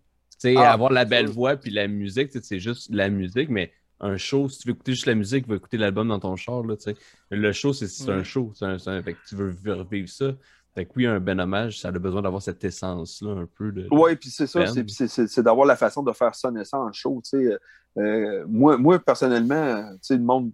Ah, 0.44 0.72
avoir 0.72 0.92
la 0.92 1.06
belle 1.06 1.28
voix 1.28 1.56
puis 1.56 1.70
la 1.70 1.88
musique, 1.88 2.30
c'est 2.42 2.60
juste 2.60 2.90
la 2.92 3.08
musique, 3.08 3.48
mais 3.48 3.72
un 4.00 4.16
show, 4.16 4.48
si 4.48 4.58
tu 4.58 4.68
veux 4.68 4.74
écouter 4.74 4.92
juste 4.92 5.06
la 5.06 5.14
musique, 5.14 5.44
tu 5.44 5.50
veux 5.50 5.56
écouter 5.56 5.78
l'album 5.78 6.08
dans 6.08 6.20
ton 6.20 6.36
char, 6.36 6.62
là, 6.62 6.76
tu 6.76 6.84
sais. 6.84 6.96
Le 7.30 7.52
show, 7.52 7.72
c'est 7.72 8.10
un 8.10 8.22
show. 8.22 8.52
Un, 8.60 8.78
fait 8.78 9.14
que 9.14 9.18
tu 9.28 9.36
veux 9.36 9.74
revivre 9.74 10.08
ça. 10.08 10.32
Fait 10.74 10.84
que 10.84 10.90
oui, 10.96 11.06
un 11.06 11.20
ben 11.20 11.40
hommage, 11.40 11.80
ça 11.80 11.88
a 11.88 11.92
besoin 11.92 12.20
d'avoir 12.20 12.42
cette 12.42 12.62
essence-là, 12.62 13.30
un 13.30 13.48
peu. 13.56 13.72
De, 13.72 13.88
oui, 13.90 14.14
puis 14.16 14.28
c'est 14.28 14.46
ça, 14.46 14.66
c'est 14.66 15.42
d'avoir 15.42 15.66
la 15.66 15.74
façon 15.74 16.02
de 16.02 16.12
faire 16.12 16.34
sonner 16.34 16.66
ça 16.66 16.78
en 16.78 16.92
show. 16.92 17.22
Euh, 17.96 18.44
moi, 18.46 18.76
moi, 18.76 18.98
personnellement, 18.98 19.90
tu 19.94 19.98
sais, 20.02 20.16
le 20.16 20.22
monde, 20.22 20.52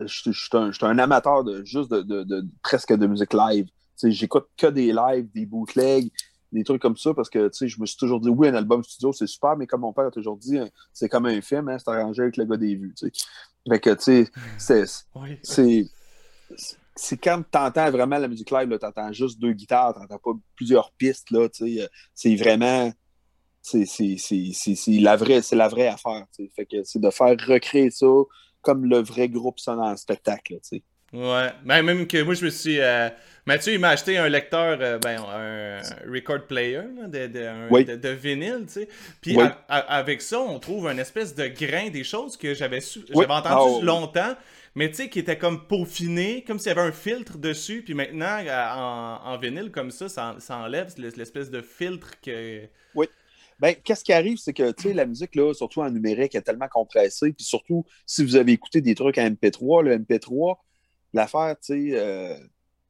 je 0.00 0.30
suis 0.32 0.32
un, 0.54 0.70
un, 0.80 0.98
amateur 0.98 1.44
de 1.44 1.62
juste 1.62 1.90
de, 1.90 2.00
de, 2.00 2.22
de, 2.22 2.46
presque 2.62 2.94
de 2.94 3.06
musique 3.06 3.34
live. 3.34 3.66
J'écoute 4.02 4.46
que 4.56 4.66
des 4.68 4.94
lives, 4.94 5.28
des 5.34 5.44
bootlegs, 5.44 6.10
des 6.52 6.64
trucs 6.64 6.82
comme 6.82 6.96
ça, 6.96 7.14
parce 7.14 7.30
que 7.30 7.48
tu 7.48 7.58
sais, 7.58 7.68
je 7.68 7.80
me 7.80 7.86
suis 7.86 7.96
toujours 7.96 8.20
dit, 8.20 8.28
oui, 8.28 8.48
un 8.48 8.54
album 8.54 8.82
studio, 8.82 9.12
c'est 9.12 9.26
super, 9.26 9.56
mais 9.56 9.66
comme 9.66 9.82
mon 9.82 9.92
père 9.92 10.06
a 10.06 10.10
toujours 10.10 10.36
dit, 10.36 10.58
hein, 10.58 10.68
c'est 10.92 11.08
comme 11.08 11.26
un 11.26 11.40
film, 11.40 11.68
hein, 11.68 11.78
c'est 11.78 11.90
arrangé 11.90 12.22
avec 12.22 12.36
le 12.36 12.44
gars 12.44 12.56
des 12.56 12.74
vues. 12.76 12.94
Fait 13.68 13.80
que, 13.80 13.90
tu 13.90 14.30
sais, 14.58 14.84
c'est. 15.46 15.86
C'est 16.96 17.16
quand 17.16 17.42
tu 17.50 17.58
entends 17.58 17.90
vraiment 17.90 18.18
la 18.18 18.28
musique 18.28 18.50
live, 18.50 18.76
tu 18.78 18.84
entends 18.84 19.12
juste 19.12 19.40
deux 19.40 19.52
guitares, 19.52 19.94
tu 19.94 20.00
n'entends 20.00 20.18
pas 20.18 20.38
plusieurs 20.56 20.90
pistes, 20.92 21.30
là, 21.30 21.48
tu 21.48 21.76
sais. 21.76 21.88
C'est 22.14 22.36
vraiment. 22.36 22.92
C'est 23.62 23.86
la, 24.88 25.16
vraie, 25.16 25.40
la 25.52 25.68
vraie 25.68 25.86
affaire. 25.86 26.26
sais. 26.32 26.50
Fait 26.54 26.66
que 26.66 26.82
c'est 26.82 26.98
de 26.98 27.10
faire 27.10 27.36
recréer 27.46 27.90
ça 27.90 28.06
comme 28.62 28.84
le 28.84 28.98
vrai 28.98 29.28
groupe 29.28 29.58
sonne 29.58 29.80
en 29.80 29.96
spectacle, 29.96 30.54
tu 30.54 30.78
sais. 30.78 30.82
Ouais, 31.12 31.50
ben, 31.64 31.82
même 31.82 32.06
que 32.06 32.22
moi 32.22 32.34
je 32.34 32.44
me 32.44 32.50
suis. 32.50 32.78
Euh, 32.78 33.08
Mathieu, 33.46 33.72
il 33.72 33.80
m'a 33.80 33.88
acheté 33.88 34.16
un 34.16 34.28
lecteur, 34.28 34.78
euh, 34.80 34.98
ben, 34.98 35.20
un 35.20 35.80
record 36.08 36.46
player 36.46 36.82
de, 37.08 37.26
de, 37.96 38.08
vinyle, 38.10 38.66
tu 38.66 38.72
sais. 38.72 38.88
Puis 39.20 39.36
avec 39.68 40.22
ça, 40.22 40.38
on 40.40 40.60
trouve 40.60 40.86
un 40.86 40.98
espèce 40.98 41.34
de 41.34 41.48
grain 41.48 41.88
des 41.88 42.04
choses 42.04 42.36
que 42.36 42.54
j'avais 42.54 42.78
entendu 42.78 43.78
ah, 43.80 43.84
longtemps, 43.84 44.36
mais 44.76 44.88
tu 44.90 44.96
sais, 44.96 45.08
qui 45.08 45.18
était 45.18 45.38
comme 45.38 45.66
peaufiné, 45.66 46.44
comme 46.46 46.60
s'il 46.60 46.68
y 46.68 46.78
avait 46.78 46.88
un 46.88 46.92
filtre 46.92 47.38
dessus. 47.38 47.82
Puis 47.82 47.94
maintenant, 47.94 48.38
en, 48.46 49.32
en 49.32 49.38
vinyle, 49.38 49.72
comme 49.72 49.90
ça, 49.90 50.08
ça, 50.08 50.36
enlève 50.50 50.94
l'espèce 50.98 51.50
de 51.50 51.60
filtre 51.60 52.20
que. 52.20 52.62
Oui. 52.94 53.08
Ben, 53.58 53.74
qu'est-ce 53.74 54.04
qui 54.04 54.12
arrive, 54.12 54.38
c'est 54.38 54.52
que, 54.52 54.70
tu 54.70 54.84
sais, 54.84 54.94
la 54.94 55.06
musique, 55.06 55.34
là, 55.34 55.52
surtout 55.54 55.80
en 55.80 55.90
numérique, 55.90 56.36
est 56.36 56.42
tellement 56.42 56.68
compressée. 56.68 57.32
Puis 57.32 57.44
surtout, 57.44 57.84
si 58.06 58.24
vous 58.24 58.36
avez 58.36 58.52
écouté 58.52 58.80
des 58.80 58.94
trucs 58.94 59.18
en 59.18 59.28
MP3, 59.28 59.82
le 59.82 59.98
MP3, 59.98 60.56
l'affaire, 61.12 61.56
tu 61.60 61.90
sais, 61.90 61.98
euh, 61.98 62.38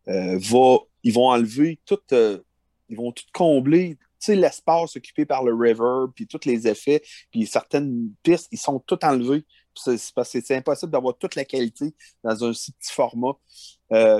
euh, 0.08 0.78
ils 1.02 1.12
vont 1.12 1.28
enlever 1.28 1.80
tout, 1.84 1.98
euh, 2.12 2.38
ils 2.88 2.96
vont 2.96 3.12
tout 3.12 3.24
combler, 3.32 3.96
tu 3.96 4.26
sais, 4.26 4.36
l'espace 4.36 4.96
occupé 4.96 5.24
par 5.24 5.44
le 5.44 5.52
reverb, 5.54 6.12
puis 6.14 6.26
tous 6.26 6.44
les 6.44 6.68
effets, 6.68 7.02
puis 7.30 7.46
certaines 7.46 8.12
pistes, 8.22 8.48
ils 8.52 8.58
sont 8.58 8.80
tout 8.80 9.02
enlevés. 9.04 9.44
C'est 9.74 9.96
c'est 10.24 10.56
impossible 10.56 10.92
d'avoir 10.92 11.16
toute 11.16 11.36
la 11.36 11.44
qualité 11.44 11.94
dans 12.24 12.44
un 12.44 12.52
si 12.52 12.72
petit 12.72 12.92
format. 12.92 13.34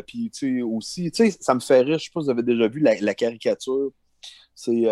puis, 0.07 0.31
tu 0.31 0.59
sais, 0.59 0.63
aussi, 0.63 1.11
tu 1.11 1.31
sais, 1.31 1.37
ça 1.41 1.55
me 1.55 1.61
fait 1.61 1.81
rire, 1.81 1.99
je 1.99 2.05
sais 2.05 2.11
pas 2.15 2.21
si 2.21 2.27
vous 2.27 2.31
avez 2.31 2.43
déjà 2.43 2.69
vu 2.69 2.81
la, 2.81 3.15
caricature. 3.15 3.91
C'est 4.55 4.87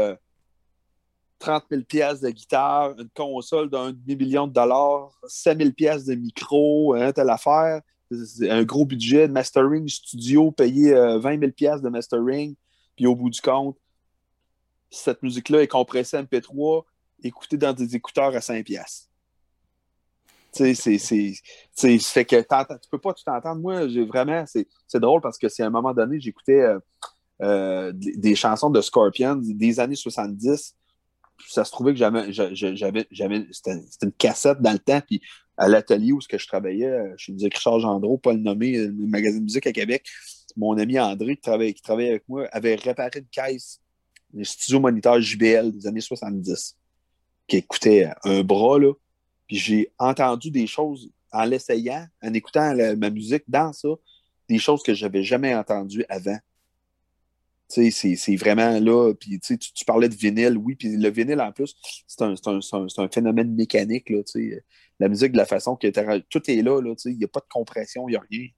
30 1.39 1.65
000 1.71 1.83
pièces 1.85 2.21
de 2.21 2.31
guitare, 2.31 2.99
une 2.99 3.09
console 3.11 3.71
d'un 3.71 3.93
demi-million 3.93 4.49
de 4.49 4.53
dollars, 4.53 5.17
7 5.29 5.59
000 5.59 5.73
pièces 5.73 6.05
de 6.05 6.17
micro, 6.17 6.95
hein, 6.95 7.13
telle 7.13 7.31
affaire 7.31 7.81
un 8.11 8.65
gros 8.65 8.85
budget 8.85 9.29
de 9.29 9.33
mastering 9.33 9.89
studio, 9.89 10.51
payer 10.51 10.93
20 10.93 11.41
000 11.59 11.81
de 11.81 11.89
mastering, 11.89 12.55
puis 12.97 13.07
au 13.07 13.15
bout 13.15 13.31
du 13.31 13.41
compte, 13.41 13.77
cette 14.91 15.23
musique-là 15.23 15.63
est 15.63 15.69
compressée 15.69 16.17
MP3, 16.17 16.85
écoutée 17.23 17.57
dans 17.57 17.73
des 17.73 17.95
écouteurs 17.97 18.35
à 18.35 18.41
5 18.41 18.65
pièces. 18.65 19.09
Tu 20.53 20.75
sais, 20.75 20.99
c'est. 20.99 22.25
que 22.25 22.77
tu 22.77 22.89
peux 22.91 22.99
pas 22.99 23.13
tout 23.13 23.29
entendre. 23.29 23.61
Moi, 23.61 23.89
j'ai 23.89 24.05
vraiment. 24.05 24.45
C'est 24.47 25.01
drôle 25.01 25.21
parce 25.21 25.39
que 25.39 25.49
c'est 25.49 25.63
à 25.63 25.67
un 25.67 25.71
moment 25.71 25.93
donné, 25.93 26.19
j'écoutais 26.21 26.61
euh, 26.61 26.79
euh, 27.43 27.93
des, 27.95 28.35
chansons 28.35 28.71
de 28.71 28.81
Scorpions 28.81 29.37
des 29.37 29.79
années 29.79 29.95
70. 29.95 30.75
Ça 31.49 31.65
se 31.65 31.71
trouvait 31.71 31.93
que 31.93 31.99
j'avais. 31.99 32.33
C'était 33.53 33.81
une 34.03 34.13
cassette 34.13 34.61
dans 34.61 34.73
le 34.73 34.79
temps, 34.79 35.01
puis 35.07 35.21
à 35.59 35.69
l'atelier 35.69 36.13
où 36.13 36.21
je 36.21 36.47
travaillais, 36.47 36.87
euh, 36.87 37.15
chez 37.17 37.33
musique 37.33 37.55
Richard 37.55 37.81
Gendreau, 37.81 38.17
pas 38.17 38.33
le 38.33 38.39
nommer, 38.39 38.77
euh, 38.77 38.95
le 38.97 39.07
magazine 39.07 39.41
de 39.41 39.45
musique 39.45 39.67
à 39.67 39.73
Québec, 39.73 40.07
mon 40.57 40.79
ami 40.79 40.99
André, 40.99 41.35
qui 41.35 41.43
travaillait, 41.43 41.75
qui 41.75 41.83
travaillait 41.83 42.11
avec 42.11 42.29
moi, 42.29 42.47
avait 42.53 42.77
réparé 42.77 43.19
une 43.19 43.27
caisse, 43.27 43.81
un 44.39 44.45
studio 44.45 44.79
moniteur 44.79 45.21
JBL 45.21 45.73
des 45.73 45.87
années 45.87 46.01
70, 46.01 46.77
qui 47.49 47.57
écoutait 47.57 48.09
un 48.25 48.43
bras, 48.43 48.79
là. 48.79 48.93
Puis 49.49 49.57
j'ai 49.57 49.93
entendu 49.99 50.51
des 50.51 50.67
choses 50.67 51.11
en 51.33 51.45
l'essayant, 51.45 52.07
en 52.23 52.33
écoutant 52.35 52.75
ma 52.97 53.11
musique 53.11 53.45
dans 53.49 53.73
ça, 53.73 53.89
des 54.49 54.59
choses 54.59 54.83
que 54.83 54.95
je 54.95 55.05
n'avais 55.05 55.23
jamais 55.23 55.55
entendues 55.55 56.05
avant. 56.09 56.39
Tu 57.71 57.91
sais, 57.91 58.17
c'est 58.17 58.37
vraiment 58.37 58.81
là. 58.81 59.13
Puis 59.15 59.39
tu, 59.41 59.59
tu, 59.59 59.85
parlais 59.85 60.09
de 60.09 60.15
vinyle, 60.15 60.57
oui. 60.57 60.75
Puis 60.75 60.97
le 60.97 61.11
vinyle, 61.11 61.41
en 61.41 61.53
plus, 61.53 61.75
c'est 62.07 62.23
un, 62.23 62.35
un, 62.47 62.61
un, 62.97 63.09
phénomène 63.09 63.55
mécanique. 63.55 64.09
Là, 64.09 64.21
la 64.99 65.09
musique 65.09 65.33
de 65.33 65.37
la 65.37 65.45
façon 65.45 65.77
que 65.77 65.87
tout 66.31 66.51
est 66.51 66.63
là, 66.63 66.81
là 66.81 66.95
il 67.05 67.19
n'y 67.19 67.25
a 67.25 67.29
pas 67.29 67.41
de 67.41 67.49
compression, 67.51 68.09
il 68.09 68.13
n'y 68.13 68.17
a 68.17 68.23
rien. 68.31 68.49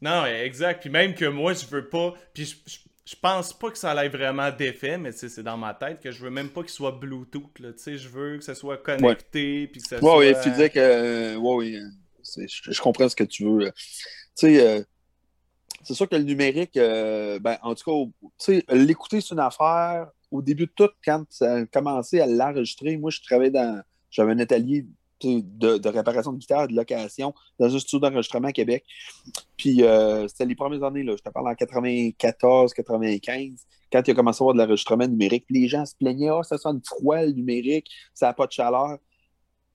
Non, 0.00 0.26
exact. 0.26 0.80
Puis 0.82 0.90
même 0.90 1.14
que 1.14 1.24
moi, 1.24 1.54
je 1.54 1.66
veux 1.66 1.88
pas. 1.88 2.14
Puis 2.34 2.44
je, 2.44 2.78
je, 3.04 3.16
pense 3.16 3.52
pas 3.52 3.70
que 3.70 3.78
ça 3.78 4.04
ait 4.04 4.08
vraiment 4.10 4.50
d'effet, 4.50 4.98
mais 4.98 5.12
c'est 5.12 5.42
dans 5.42 5.56
ma 5.56 5.72
tête 5.72 6.00
que 6.00 6.10
je 6.10 6.22
veux 6.22 6.30
même 6.30 6.50
pas 6.50 6.60
qu'il 6.60 6.70
soit 6.70 6.92
Bluetooth. 6.92 7.58
Là, 7.60 7.70
je 7.74 8.08
veux 8.08 8.36
que 8.36 8.44
ça 8.44 8.54
soit 8.54 8.76
connecté. 8.76 9.68
Puis 9.68 9.80
que 9.80 9.88
ça 9.88 9.98
soit... 9.98 10.18
Oui, 10.18 10.34
tu 10.42 10.50
disais 10.50 10.68
que. 10.68 10.78
Euh, 10.78 11.36
oui, 11.36 11.78
je, 12.36 12.80
comprends 12.80 13.08
ce 13.08 13.16
que 13.16 13.24
tu 13.24 13.44
veux. 13.44 13.72
Tu 13.72 13.72
sais. 14.34 14.66
Euh, 14.66 14.82
c'est 15.82 15.94
sûr 15.94 16.08
que 16.08 16.16
le 16.16 16.22
numérique, 16.22 16.76
euh, 16.76 17.38
ben, 17.38 17.56
en 17.62 17.74
tout 17.74 18.10
cas, 18.46 18.52
l'écouter, 18.74 19.20
c'est 19.20 19.34
une 19.34 19.40
affaire. 19.40 20.08
Au 20.30 20.42
début 20.42 20.66
de 20.66 20.72
tout, 20.74 20.90
quand 21.04 21.24
ça 21.30 21.54
a 21.54 21.66
commencé 21.66 22.20
à 22.20 22.26
l'enregistrer, 22.26 22.96
moi, 22.98 23.10
je 23.10 23.20
travaillais 23.22 23.50
dans, 23.50 23.82
j'avais 24.10 24.32
un 24.32 24.38
atelier 24.38 24.86
de, 25.20 25.88
réparation 25.88 26.32
de 26.32 26.38
guitare, 26.38 26.68
de 26.68 26.74
location, 26.74 27.34
dans 27.58 27.74
un 27.74 27.78
studio 27.78 27.98
d'enregistrement 27.98 28.48
à 28.48 28.52
Québec. 28.52 28.84
Puis 29.56 29.82
euh, 29.82 30.28
c'était 30.28 30.46
les 30.46 30.54
premières 30.54 30.84
années, 30.84 31.02
là, 31.02 31.14
je 31.16 31.22
te 31.22 31.30
parle 31.30 31.48
en 31.48 31.54
94, 31.54 32.72
95, 32.74 33.66
quand 33.90 34.02
il 34.06 34.10
a 34.10 34.14
commencé 34.14 34.42
à 34.42 34.44
avoir 34.44 34.54
de 34.54 34.58
l'enregistrement 34.60 35.06
numérique. 35.06 35.44
les 35.50 35.68
gens 35.68 35.84
se 35.84 35.94
plaignaient, 35.96 36.28
ah, 36.28 36.42
ça 36.42 36.58
sonne 36.58 36.80
froid 36.84 37.22
le 37.22 37.32
numérique, 37.32 37.90
ça 38.14 38.26
n'a 38.26 38.32
pas 38.34 38.46
de 38.46 38.52
chaleur. 38.52 38.98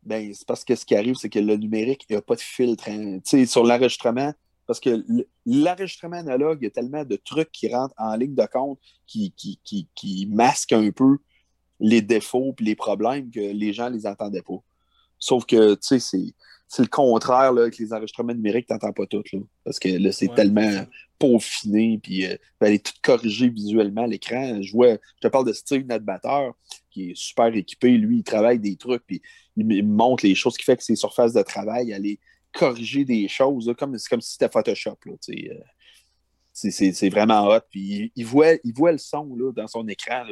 Ben, 0.03 0.33
c'est 0.33 0.45
parce 0.45 0.65
que 0.65 0.75
ce 0.75 0.85
qui 0.85 0.95
arrive, 0.95 1.15
c'est 1.15 1.29
que 1.29 1.39
le 1.39 1.55
numérique, 1.55 2.05
il 2.09 2.13
n'y 2.13 2.17
a 2.17 2.21
pas 2.21 2.35
de 2.35 2.41
filtre. 2.41 2.89
Hein. 2.89 3.19
Sur 3.45 3.63
l'enregistrement, 3.63 4.33
parce 4.65 4.79
que 4.79 5.03
l'enregistrement 5.45 6.17
analogue, 6.17 6.59
il 6.61 6.65
y 6.65 6.67
a 6.67 6.71
tellement 6.71 7.03
de 7.03 7.15
trucs 7.15 7.51
qui 7.51 7.73
rentrent 7.73 7.95
en 7.97 8.15
ligne 8.15 8.35
de 8.35 8.45
compte 8.45 8.79
qui, 9.07 9.33
qui, 9.35 9.59
qui, 9.63 9.87
qui 9.95 10.27
masquent 10.27 10.73
un 10.73 10.91
peu 10.91 11.17
les 11.79 12.01
défauts 12.01 12.55
et 12.59 12.63
les 12.63 12.75
problèmes 12.75 13.29
que 13.29 13.39
les 13.39 13.73
gens 13.73 13.89
les 13.89 14.07
entendaient 14.07 14.41
pas. 14.41 14.61
Sauf 15.19 15.45
que, 15.45 15.75
tu 15.75 15.99
sais, 15.99 16.33
c'est 16.67 16.81
le 16.81 16.87
contraire 16.87 17.53
là, 17.53 17.63
avec 17.63 17.77
les 17.77 17.93
enregistrements 17.93 18.33
numériques, 18.33 18.67
tu 18.67 18.73
n'entends 18.73 18.93
pas 18.93 19.05
tout. 19.05 19.23
Là, 19.31 19.39
parce 19.63 19.79
que 19.79 19.89
là, 19.89 20.11
c'est 20.11 20.33
tellement 20.33 20.85
peaufiné, 21.19 21.99
puis 22.01 22.25
euh, 22.25 22.35
aller 22.59 22.79
tout 22.79 22.93
corriger 23.01 23.49
visuellement 23.49 24.05
l'écran. 24.05 24.61
Je 24.61 24.71
vois, 24.71 24.93
je 24.93 25.21
te 25.21 25.27
parle 25.27 25.45
de 25.45 25.53
Steve, 25.53 25.85
notre 25.85 26.03
batteur, 26.03 26.53
qui 26.89 27.11
est 27.11 27.15
super 27.15 27.47
équipé. 27.55 27.97
Lui, 27.97 28.17
il 28.17 28.23
travaille 28.23 28.59
des 28.59 28.75
trucs, 28.75 29.05
puis 29.05 29.21
il 29.55 29.85
montre 29.85 30.25
les 30.25 30.35
choses 30.35 30.57
qui 30.57 30.63
fait 30.63 30.75
que 30.75 30.83
ses 30.83 30.95
surfaces 30.95 31.33
de 31.33 31.41
travail, 31.41 31.93
aller 31.93 32.19
corriger 32.53 33.03
des 33.03 33.27
choses, 33.27 33.73
comme, 33.77 33.97
c'est 33.97 34.09
comme 34.09 34.21
si 34.21 34.33
c'était 34.33 34.49
Photoshop. 34.49 34.97
Là, 35.05 35.13
euh, 35.29 35.53
c'est 36.53 37.09
vraiment 37.09 37.47
hot. 37.47 37.61
Puis 37.69 38.11
il, 38.15 38.25
voit, 38.25 38.53
il 38.63 38.73
voit 38.73 38.91
le 38.91 38.97
son 38.99 39.35
là, 39.35 39.51
dans 39.51 39.67
son 39.67 39.87
écran. 39.87 40.23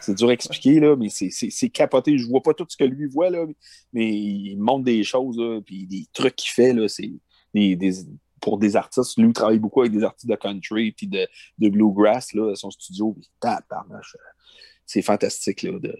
C'est 0.00 0.14
dur 0.14 0.28
à 0.28 0.32
expliquer, 0.32 0.80
là, 0.80 0.96
mais 0.96 1.08
c'est 1.08 1.70
capoté. 1.70 2.18
Je 2.18 2.26
vois 2.26 2.42
pas 2.42 2.54
tout 2.54 2.66
ce 2.68 2.76
que 2.76 2.84
lui 2.84 3.06
voit, 3.06 3.30
là, 3.30 3.46
mais 3.92 4.12
il 4.12 4.56
montre 4.56 4.84
des 4.84 5.04
choses, 5.04 5.38
là, 5.38 5.60
puis 5.64 5.86
des 5.86 6.06
trucs 6.12 6.36
qu'il 6.36 6.50
fait. 6.50 6.74
C'est 6.88 7.12
des, 7.54 7.92
pour 8.40 8.58
des 8.58 8.76
artistes. 8.76 9.16
Lui, 9.16 9.28
il 9.28 9.32
travaille 9.32 9.58
beaucoup 9.58 9.80
avec 9.80 9.92
des 9.92 10.02
artistes 10.02 10.28
de 10.28 10.36
country 10.36 10.92
puis 10.92 11.06
de, 11.06 11.26
de 11.58 11.68
bluegrass, 11.68 12.32
là, 12.34 12.54
son 12.54 12.70
studio. 12.70 13.16
C'est 14.86 15.02
fantastique. 15.02 15.62
Là, 15.62 15.78
de... 15.78 15.96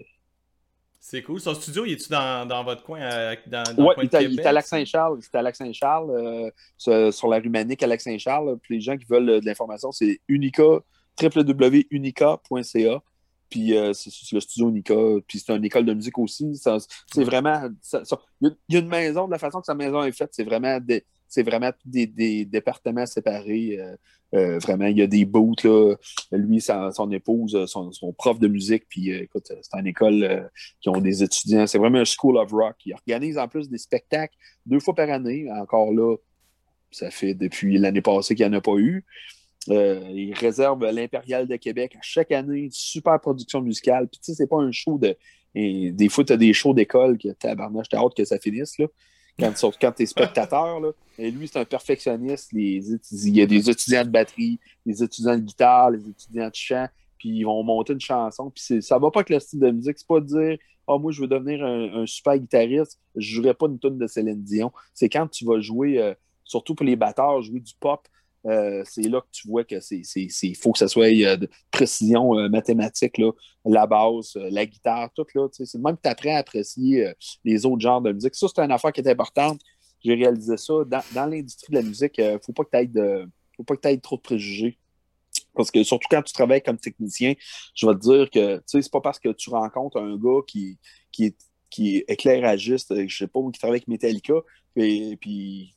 C'est 0.99 1.23
cool. 1.23 1.39
Son 1.39 1.55
studio, 1.55 1.85
il 1.85 1.93
est-tu 1.93 2.09
dans, 2.09 2.45
dans, 2.45 2.63
votre 2.63 2.83
coin? 2.83 2.99
dans, 3.47 3.63
oui, 3.77 3.95
il, 4.11 4.39
est 4.39 4.45
à 4.45 4.51
Lac-Saint-Charles. 4.51 5.19
C'est 5.21 5.35
à 5.35 5.41
Lac-Saint-Charles, 5.41 6.11
euh, 6.11 7.11
sur, 7.11 7.29
la 7.29 7.39
rue 7.39 7.49
Manique 7.49 7.81
à 7.81 7.87
Lac-Saint-Charles. 7.87 8.57
Puis 8.61 8.75
les 8.75 8.81
gens 8.81 8.97
qui 8.97 9.05
veulent 9.05 9.41
de 9.41 9.45
l'information, 9.45 9.91
c'est 9.91 10.19
unica, 10.27 10.63
www.unica.ca. 11.21 13.01
Puis 13.49 13.75
euh, 13.75 13.93
c'est 13.93 14.31
le 14.33 14.39
studio 14.41 14.69
Unica. 14.69 14.95
Puis 15.25 15.39
c'est 15.39 15.55
une 15.55 15.65
école 15.65 15.85
de 15.85 15.93
musique 15.93 16.17
aussi. 16.17 16.55
C'est 16.57 17.23
vraiment. 17.23 17.69
il 18.41 18.55
y 18.69 18.75
a 18.75 18.79
une 18.79 18.87
maison, 18.87 19.25
de 19.25 19.31
la 19.31 19.39
façon 19.39 19.61
que 19.61 19.65
sa 19.65 19.75
maison 19.75 20.03
est 20.03 20.11
faite, 20.11 20.29
c'est 20.33 20.43
vraiment 20.43 20.79
des, 20.79 21.05
c'est 21.29 21.43
vraiment 21.43 21.71
des, 21.85 22.45
départements 22.45 23.05
séparés. 23.05 23.79
Euh, 23.79 23.95
euh, 24.35 24.59
vraiment, 24.59 24.85
il 24.85 24.97
y 24.97 25.01
a 25.01 25.07
des 25.07 25.25
boots, 25.25 25.63
là. 25.63 25.95
Lui, 26.31 26.61
son 26.61 27.11
épouse, 27.11 27.65
son, 27.65 28.13
prof 28.17 28.39
de 28.39 28.47
musique, 28.47 28.83
puis 28.89 29.11
écoute, 29.11 29.47
c'est 29.47 29.79
une 29.79 29.87
école 29.87 30.51
qui 30.81 30.89
ont 30.89 30.99
des 30.99 31.23
étudiants. 31.23 31.65
C'est 31.65 31.77
vraiment 31.77 31.99
un 31.99 32.05
school 32.05 32.37
of 32.37 32.51
rock. 32.51 32.75
Il 32.85 32.93
organise 32.93 33.37
en 33.37 33.47
plus 33.47 33.69
des 33.69 33.77
spectacles 33.77 34.35
deux 34.65 34.79
fois 34.79 34.93
par 34.93 35.09
année. 35.09 35.47
Encore 35.51 35.93
là, 35.93 36.15
ça 36.91 37.09
fait 37.09 37.33
depuis 37.33 37.77
l'année 37.77 38.01
passée 38.01 38.35
qu'il 38.35 38.47
n'y 38.47 38.55
en 38.55 38.57
a 38.57 38.61
pas 38.61 38.75
eu. 38.75 39.05
Euh, 39.69 39.99
il 40.13 40.33
réserve 40.33 40.83
l'Impérial 40.85 41.47
de 41.47 41.55
Québec 41.55 41.95
à 41.95 42.01
chaque 42.01 42.31
année, 42.31 42.61
une 42.61 42.71
super 42.71 43.19
production 43.19 43.61
musicale. 43.61 44.07
Puis, 44.07 44.19
tu 44.19 44.31
sais, 44.31 44.35
c'est 44.35 44.47
pas 44.47 44.57
un 44.57 44.71
show 44.71 44.97
de. 44.97 45.15
Des 45.55 46.09
fois, 46.09 46.23
tu 46.23 46.33
as 46.33 46.37
des 46.37 46.53
shows 46.53 46.73
d'école 46.73 47.17
que 47.17 47.29
tabarnage, 47.29 47.89
t'as 47.89 47.99
hâte 47.99 48.15
que 48.15 48.25
ça 48.25 48.39
finisse, 48.39 48.77
là. 48.77 48.87
Quand, 49.37 49.53
quand 49.79 49.91
tu 49.91 50.03
es 50.03 50.05
spectateur, 50.05 50.79
là. 50.79 50.91
Et 51.17 51.31
lui, 51.31 51.49
c'est 51.49 51.59
un 51.59 51.65
perfectionniste. 51.65 52.51
il 52.53 53.35
y 53.35 53.41
a 53.41 53.45
des 53.45 53.69
étudiants 53.69 54.05
de 54.05 54.09
batterie, 54.09 54.57
des 54.85 55.03
étudiants 55.03 55.35
de 55.35 55.41
guitare, 55.41 55.91
des 55.91 56.07
étudiants 56.09 56.47
de 56.47 56.55
chant, 56.55 56.87
puis 57.17 57.29
ils 57.29 57.43
vont 57.43 57.61
monter 57.61 57.91
une 57.91 57.99
chanson. 57.99 58.49
Puis 58.49 58.81
ça 58.81 58.97
va 58.97 59.11
pas 59.11 59.19
avec 59.19 59.29
le 59.29 59.39
style 59.39 59.59
de 59.59 59.69
musique. 59.69 59.97
C'est 59.99 60.07
pas 60.07 60.21
de 60.21 60.25
dire 60.25 60.57
Ah, 60.87 60.97
moi, 60.97 61.11
je 61.11 61.19
veux 61.19 61.27
devenir 61.27 61.63
un, 61.65 62.05
super 62.05 62.37
guitariste, 62.37 62.97
je 63.15 63.35
jouerai 63.35 63.53
pas 63.53 63.65
une 63.67 63.79
tonne 63.79 63.97
de 63.97 64.07
Céline 64.07 64.41
Dion. 64.41 64.71
C'est 64.93 65.09
quand 65.09 65.27
tu 65.27 65.43
vas 65.43 65.59
jouer, 65.59 66.01
euh, 66.01 66.13
surtout 66.45 66.73
pour 66.73 66.85
les 66.85 66.95
batteurs, 66.95 67.41
jouer 67.41 67.59
du 67.59 67.73
pop 67.79 68.07
euh, 68.45 68.83
c'est 68.85 69.01
là 69.03 69.19
que 69.21 69.27
tu 69.31 69.47
vois 69.47 69.65
que 69.65 69.79
c'est 69.81 70.03
faut 70.61 70.71
que 70.71 70.79
ça 70.79 70.87
soit 70.87 71.07
euh, 71.07 71.35
de 71.35 71.49
précision 71.71 72.37
euh, 72.37 72.47
mathématique, 72.47 73.17
là, 73.17 73.31
la 73.65 73.85
basse, 73.85 74.35
la 74.35 74.65
guitare, 74.65 75.09
tout 75.13 75.25
là. 75.35 75.47
C'est 75.51 75.75
même 75.75 75.97
que 75.97 76.01
tu 76.03 76.09
apprends 76.09 76.35
à 76.35 76.39
apprécier 76.39 77.11
les 77.43 77.65
autres 77.65 77.81
genres 77.81 78.01
de 78.01 78.11
musique. 78.11 78.35
Ça, 78.35 78.47
c'est 78.53 78.61
une 78.61 78.71
affaire 78.71 78.93
qui 78.93 79.01
est 79.01 79.09
importante. 79.09 79.59
J'ai 80.03 80.15
réalisé 80.15 80.55
ça. 80.55 80.73
Dans, 80.85 81.29
l'industrie 81.29 81.71
de 81.71 81.77
la 81.77 81.83
musique, 81.83 82.17
il 82.17 82.33
ne 82.33 82.37
faut 82.39 82.53
pas 82.53 82.63
que 82.63 83.81
tu 83.81 83.87
aies 83.87 83.97
trop 83.97 84.15
de 84.15 84.21
préjugés. 84.21 84.77
Parce 85.53 85.71
que 85.71 85.83
surtout 85.83 86.07
quand 86.09 86.21
tu 86.21 86.31
travailles 86.31 86.61
comme 86.61 86.77
technicien, 86.77 87.33
je 87.75 87.85
vais 87.85 87.93
te 87.95 87.99
dire 87.99 88.29
que 88.29 88.61
c'est 88.65 88.89
pas 88.89 89.01
parce 89.01 89.19
que 89.19 89.29
tu 89.29 89.49
rencontres 89.49 89.99
un 89.99 90.15
gars 90.15 90.39
qui, 90.47 90.77
qui, 91.11 91.25
est, 91.25 91.37
qui 91.69 91.97
est 91.97 92.05
éclairagiste, 92.07 92.93
je 93.07 93.17
sais 93.17 93.27
pas, 93.27 93.41
qui 93.51 93.59
travaille 93.59 93.77
avec 93.77 93.87
Metallica, 93.89 94.35
et 94.77 95.17
puis 95.19 95.75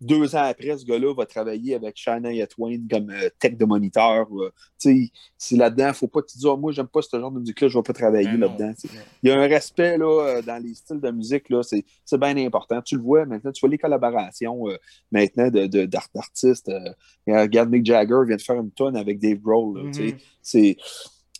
deux 0.00 0.36
ans 0.36 0.42
après, 0.42 0.76
ce 0.76 0.84
gars-là 0.84 1.14
va 1.14 1.24
travailler 1.24 1.74
avec 1.74 1.96
Shania 1.96 2.46
Twain 2.46 2.80
comme 2.90 3.10
euh, 3.10 3.28
tech 3.38 3.56
de 3.56 3.64
moniteur. 3.64 4.26
Euh, 4.32 4.52
sais, 4.76 5.10
c'est 5.38 5.56
là-dedans, 5.56 5.86
il 5.86 5.88
ne 5.88 5.94
faut 5.94 6.08
pas 6.08 6.22
te 6.22 6.36
dire 6.36 6.52
oh, 6.52 6.56
moi, 6.56 6.72
j'aime 6.72 6.86
pas 6.86 7.00
ce 7.02 7.18
genre 7.18 7.30
de 7.30 7.40
musique-là, 7.40 7.68
je 7.68 7.76
ne 7.76 7.82
vais 7.82 7.86
pas 7.86 7.92
travailler 7.94 8.28
ben 8.32 8.40
là-dedans. 8.40 8.72
Il 9.22 9.30
y 9.30 9.32
a 9.32 9.40
un 9.40 9.46
respect 9.46 9.96
là, 9.96 10.06
euh, 10.06 10.42
dans 10.42 10.62
les 10.62 10.74
styles 10.74 11.00
de 11.00 11.10
musique, 11.10 11.48
là, 11.48 11.62
c'est, 11.62 11.84
bien 12.18 12.36
important. 12.36 12.82
Tu 12.82 12.96
le 12.96 13.02
vois 13.02 13.24
maintenant, 13.24 13.52
tu 13.52 13.60
vois 13.60 13.70
les 13.70 13.78
collaborations 13.78 14.64
maintenant 15.10 15.50
d'artistes. 15.50 16.70
regarde, 17.26 17.70
Mick 17.70 17.84
Jagger 17.84 18.20
vient 18.26 18.36
de 18.36 18.42
faire 18.42 18.56
une 18.56 18.70
tonne 18.70 18.96
avec 18.96 19.18
Dave 19.18 19.38
Grohl. 19.38 19.90
Mm-hmm. 19.90 20.16
C'est. 20.42 20.76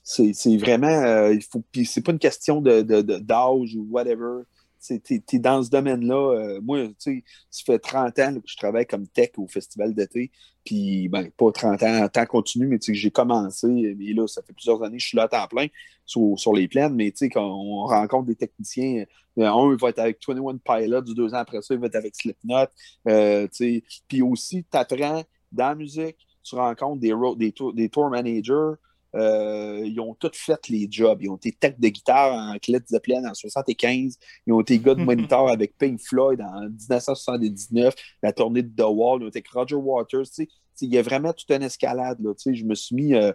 C'est 0.09 0.57
vraiment, 0.57 1.31
il 1.31 1.43
faut, 1.43 1.65
c'est 1.85 2.01
pas 2.01 2.13
une 2.13 2.21
question 2.21 2.61
de, 2.61 2.83
d'âge 3.03 3.75
ou 3.75 3.89
whatever 3.91 4.45
tu 4.81 5.25
es, 5.33 5.39
dans 5.39 5.63
ce 5.63 5.71
domaine-là. 5.71 6.15
Euh, 6.15 6.61
moi, 6.63 6.87
tu 6.87 6.95
sais, 6.99 7.25
ça 7.51 7.63
fait 7.65 7.79
30 7.79 8.19
ans 8.19 8.35
que 8.35 8.41
je 8.47 8.57
travaille 8.57 8.87
comme 8.87 9.07
tech 9.07 9.31
au 9.37 9.47
festival 9.47 9.95
d'été. 9.95 10.31
Puis, 10.65 11.09
ben, 11.09 11.31
pas 11.37 11.53
30 11.53 11.83
ans 11.83 12.05
en 12.05 12.09
temps 12.09 12.27
continu, 12.27 12.67
mais 12.67 12.79
j'ai 12.81 13.11
commencé. 13.11 13.69
Et 13.69 14.13
là, 14.13 14.27
ça 14.27 14.43
fait 14.43 14.53
plusieurs 14.53 14.83
années 14.83 14.97
que 14.97 15.03
je 15.03 15.09
suis 15.09 15.17
là 15.17 15.25
à 15.25 15.29
temps 15.29 15.47
plein 15.49 15.67
sur, 16.05 16.53
les 16.55 16.69
plaines. 16.69 16.95
Mais 16.95 17.11
tu 17.11 17.19
sais, 17.19 17.29
quand 17.29 17.47
on 17.47 17.87
rencontre 17.87 18.27
des 18.27 18.37
techniciens, 18.37 19.05
euh, 19.39 19.47
un 19.47 19.77
va 19.77 19.89
être 19.91 19.99
avec 19.99 20.19
21 20.27 20.59
Pilots, 20.59 21.01
du 21.03 21.15
deux 21.15 21.35
ans 21.35 21.39
après 21.39 21.63
ça, 21.63 21.75
il 21.75 21.81
va 21.81 21.87
être 21.87 21.97
avec 21.97 22.15
Slipknot. 22.15 22.67
Euh, 23.09 23.49
puis 24.09 24.23
aussi, 24.23 24.65
tu 24.71 24.79
apprends 24.79 25.23
dans 25.53 25.69
la 25.69 25.75
musique, 25.75 26.17
tu 26.43 26.55
rencontres 26.55 27.01
des, 27.01 27.13
des, 27.37 27.55
des 27.75 27.89
tour 27.89 28.11
managers. 28.11 28.75
Euh, 29.17 29.81
ils 29.85 29.99
ont 30.01 30.15
tous 30.15 30.33
fait 30.35 30.69
les 30.69 30.87
jobs. 30.91 31.19
Ils 31.23 31.31
ont 31.31 31.37
été 31.37 31.53
tech 31.53 31.75
de 31.79 31.89
guitare 31.89 32.33
en 32.35 32.59
Clé 32.59 32.79
Zeppelin 32.87 33.25
en 33.29 33.35
75. 33.35 34.19
Ils 34.47 34.53
ont 34.53 34.61
été 34.61 34.79
gars 34.79 34.95
de 34.95 35.03
monitor 35.03 35.49
avec 35.51 35.77
Pink 35.79 36.01
Floyd 36.01 36.41
en 36.41 36.63
1979, 36.69 37.95
la 38.23 38.33
tournée 38.33 38.63
de 38.63 38.75
The 38.77 38.87
Wall. 38.87 39.23
Ils 39.23 39.25
ont 39.25 39.29
été 39.29 39.39
avec 39.39 39.49
Roger 39.49 39.77
Waters. 39.77 40.27
Il 40.83 40.93
y 40.93 40.99
a 40.99 41.03
vraiment 41.03 41.33
toute 41.33 41.51
une 41.51 41.63
escalade. 41.63 42.19
Là, 42.21 42.33
je 42.37 42.65
me 42.65 42.75
suis 42.75 42.95
mis. 42.95 43.15
Euh, 43.15 43.33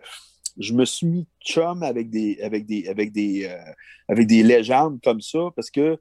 je 0.58 0.74
me 0.74 0.84
suis 0.84 1.08
mis 1.08 1.28
chum 1.46 1.82
avec 1.82 2.10
des, 2.10 2.38
avec 2.42 2.66
des, 2.66 2.88
avec 2.90 3.14
des, 3.14 3.46
euh, 3.46 3.72
avec 4.10 4.28
des 4.28 4.44
légendes 4.44 5.00
comme 5.02 5.22
ça 5.22 5.40
parce 5.56 5.72
que 5.72 5.98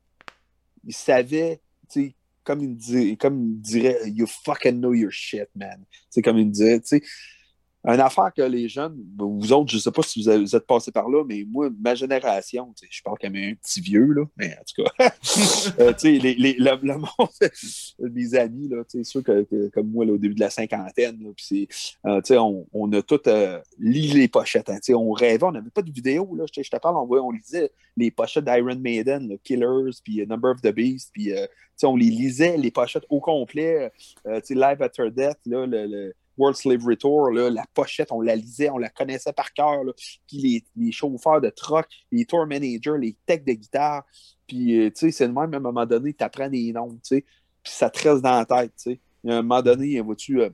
ils 0.85 0.93
savaient, 0.93 1.61
comme 2.43 2.61
il, 2.61 2.71
me 2.71 3.15
comme 3.15 3.45
il 3.45 3.61
dirait, 3.61 3.99
you 4.07 4.27
fucking 4.27 4.81
know 4.81 4.93
your 4.93 5.13
shit, 5.13 5.49
man. 5.55 5.85
C'est 6.11 6.21
comme 6.21 6.37
il 6.39 6.47
me 6.47 6.51
disait, 6.51 6.81
tu 6.81 6.99
sais 6.99 7.03
une 7.85 8.01
affaire 8.01 8.31
que 8.37 8.43
les 8.43 8.69
jeunes, 8.69 8.97
vous 9.19 9.53
autres, 9.53 9.71
je 9.71 9.77
ne 9.77 9.81
sais 9.81 9.91
pas 9.91 10.03
si 10.03 10.23
vous, 10.23 10.29
êtes 10.29 10.67
passés 10.67 10.93
par 10.93 11.09
là, 11.09 11.25
mais 11.27 11.45
moi, 11.49 11.71
ma 11.81 11.95
génération, 11.95 12.75
je 12.89 13.03
parle 13.03 13.19
comme 13.19 13.37
un 13.37 13.55
petit 13.55 13.81
vieux, 13.81 14.13
là, 14.13 14.25
mais 14.37 14.55
en 14.55 14.63
tout 14.65 14.85
cas, 14.85 15.15
euh, 15.81 15.93
les, 16.05 16.35
les, 16.35 16.57
le, 16.59 16.99
monde, 16.99 17.09
mes 18.15 18.35
amis, 18.35 18.69
là, 18.69 18.83
ceux 19.03 19.23
que, 19.23 19.69
comme 19.71 19.91
moi, 19.91 20.05
au 20.05 20.19
début 20.19 20.35
de 20.35 20.41
la 20.41 20.51
cinquantaine, 20.51 21.19
euh, 21.25 22.21
on, 22.33 22.67
on, 22.73 22.93
a 22.93 23.01
tous 23.01 23.21
euh, 23.29 23.59
lu 23.79 24.01
les 24.01 24.29
pochettes. 24.29 24.69
Hein, 24.69 24.79
on 24.95 25.13
rêvait, 25.13 25.45
on 25.45 25.53
n'avait 25.53 25.71
pas 25.71 25.83
de 25.83 25.91
vidéo. 25.91 26.37
Là, 26.37 26.45
je, 26.53 26.61
te 26.61 26.77
parle, 26.77 26.97
on, 26.97 27.09
on 27.11 27.31
lisait 27.31 27.73
les 27.97 28.11
pochettes 28.11 28.45
d'Iron 28.45 28.77
Maiden, 28.77 29.39
Killers, 29.43 29.99
puis 30.05 30.27
Number 30.27 30.51
of 30.51 30.61
the 30.61 30.73
Beast, 30.75 31.11
puis 31.15 31.33
on 31.83 31.97
les 31.97 32.11
lisait, 32.11 32.59
les 32.59 32.71
pochettes 32.71 33.07
au 33.09 33.21
complet, 33.21 33.91
Live 34.27 34.83
After 34.83 35.11
Death, 35.11 35.39
là, 35.47 35.65
le 35.67 36.13
World 36.37 36.57
Slavery 36.57 36.97
Tour, 36.97 37.31
la 37.31 37.65
pochette, 37.75 38.13
on 38.13 38.21
la 38.21 38.37
lisait, 38.37 38.71
on 38.71 38.79
la 38.79 38.89
connaissait 38.89 39.33
par 39.33 39.53
cœur. 39.53 39.81
Puis 40.27 40.65
les, 40.77 40.93
chauffeurs 40.93 41.41
de 41.41 41.51
truck, 41.51 41.87
les 42.11 42.25
tour 42.25 42.47
managers, 42.47 42.99
les 42.99 43.17
techs 43.27 43.45
de 43.45 43.53
guitare. 43.53 44.05
Puis, 44.47 44.79
euh, 44.79 44.91
tu 44.91 44.97
sais, 44.97 45.11
c'est 45.13 45.27
le 45.27 45.33
même, 45.33 45.55
à 45.55 45.57
un 45.59 45.61
moment 45.61 45.87
donné, 45.87 46.13
tu 46.13 46.25
apprends 46.25 46.49
des 46.49 46.73
noms, 46.73 46.91
tu 46.95 47.01
sais. 47.03 47.25
Puis 47.63 47.73
ça 47.73 47.91
te 47.91 48.09
reste 48.09 48.23
dans 48.23 48.39
la 48.39 48.45
tête, 48.45 48.73
tu 48.77 48.93
sais. 48.93 49.01
À 49.29 49.35
un 49.35 49.43
moment 49.43 49.63
donné, 49.63 50.01
vois-tu, 50.01 50.41
euh, 50.41 50.51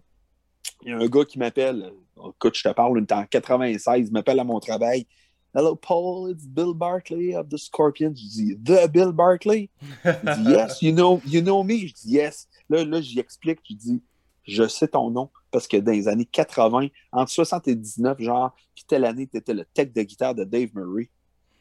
il 0.82 0.90
y 0.90 0.92
a 0.92 0.98
un 0.98 1.06
gars 1.06 1.24
qui 1.24 1.38
m'appelle. 1.38 1.92
Écoute, 2.16 2.56
je 2.56 2.68
te 2.68 2.72
parle, 2.74 2.98
on 2.98 3.14
en 3.14 3.24
96, 3.24 4.08
il 4.08 4.12
m'appelle 4.12 4.40
à 4.40 4.44
mon 4.44 4.60
travail. 4.60 5.06
Hello, 5.54 5.74
Paul, 5.74 6.30
it's 6.30 6.44
Bill 6.44 6.74
Barkley 6.74 7.34
of 7.34 7.48
the 7.48 7.56
Scorpions. 7.56 8.14
Je 8.14 8.28
dis, 8.28 8.56
The 8.62 8.90
Bill 8.92 9.12
Barkley? 9.12 9.70
Il 10.04 10.44
dit, 10.44 10.50
Yes, 10.50 10.82
you 10.82 10.92
know, 10.92 11.22
you 11.24 11.40
know 11.40 11.62
me. 11.62 11.86
Je 11.86 11.94
dis, 11.94 12.10
Yes. 12.10 12.46
Là, 12.68 12.84
là 12.84 13.00
j'y 13.00 13.18
explique, 13.18 13.60
je 13.68 13.74
dis, 13.74 14.02
je 14.46 14.66
sais 14.68 14.88
ton 14.88 15.10
nom 15.10 15.30
parce 15.50 15.66
que 15.66 15.76
dans 15.76 15.92
les 15.92 16.08
années 16.08 16.26
80, 16.26 16.88
entre 17.12 17.30
79, 17.30 18.20
genre, 18.20 18.54
puis 18.74 18.84
telle 18.86 19.04
année, 19.04 19.26
tu 19.26 19.36
étais 19.36 19.54
le 19.54 19.64
tech 19.64 19.92
de 19.92 20.02
guitare 20.02 20.34
de 20.34 20.44
Dave 20.44 20.70
Murray. 20.74 21.10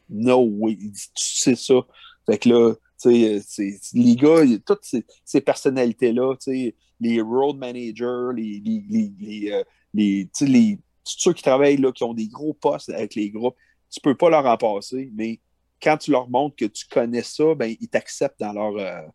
No 0.08 0.44
way. 0.44 0.76
Tu 0.76 0.92
sais 1.14 1.56
ça. 1.56 1.74
Fait 2.26 2.38
que 2.38 2.48
là, 2.48 2.74
tu 3.00 3.40
sais, 3.40 3.78
les 3.94 4.16
gars, 4.16 4.42
toutes 4.64 4.84
ces, 5.24 5.40
personnalités-là, 5.40 6.34
les 7.00 7.20
road 7.20 7.56
managers, 7.56 8.30
les, 8.34 8.62
les, 8.64 9.12
les, 9.18 9.52
euh, 9.52 9.64
les, 9.92 10.28
les 10.40 10.78
ceux 11.04 11.32
qui 11.32 11.42
travaillent, 11.42 11.76
là, 11.76 11.92
qui 11.92 12.04
ont 12.04 12.14
des 12.14 12.28
gros 12.28 12.54
postes 12.54 12.90
avec 12.90 13.14
les 13.14 13.30
groupes, 13.30 13.56
tu 13.90 14.00
peux 14.00 14.14
pas 14.14 14.30
leur 14.30 14.46
en 14.46 14.56
passer, 14.56 15.10
mais 15.14 15.40
quand 15.80 15.96
tu 15.98 16.10
leur 16.10 16.28
montres 16.28 16.56
que 16.56 16.64
tu 16.64 16.86
connais 16.86 17.22
ça, 17.22 17.54
ben, 17.54 17.74
ils 17.80 17.88
t'acceptent 17.88 18.40
dans 18.40 18.52
leur, 18.52 18.76
euh, 18.76 19.06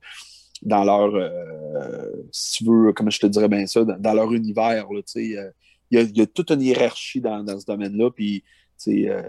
dans 0.62 0.84
leur, 0.84 1.16
euh, 1.16 2.12
si 2.32 2.60
tu 2.60 2.66
veux, 2.66 2.94
comment 2.94 3.10
je 3.10 3.20
te 3.20 3.28
dirais 3.28 3.48
bien 3.48 3.66
ça, 3.68 3.84
dans, 3.84 4.14
leur 4.14 4.32
univers. 4.34 4.88
Il 5.16 5.52
y, 5.92 6.22
a, 6.22 6.26
toute 6.26 6.52
une 6.52 6.62
hiérarchie 6.62 7.22
dans, 7.22 7.46
ce 7.60 7.66
domaine-là. 7.66 8.12
Puis, 8.12 8.44
euh, 8.88 9.22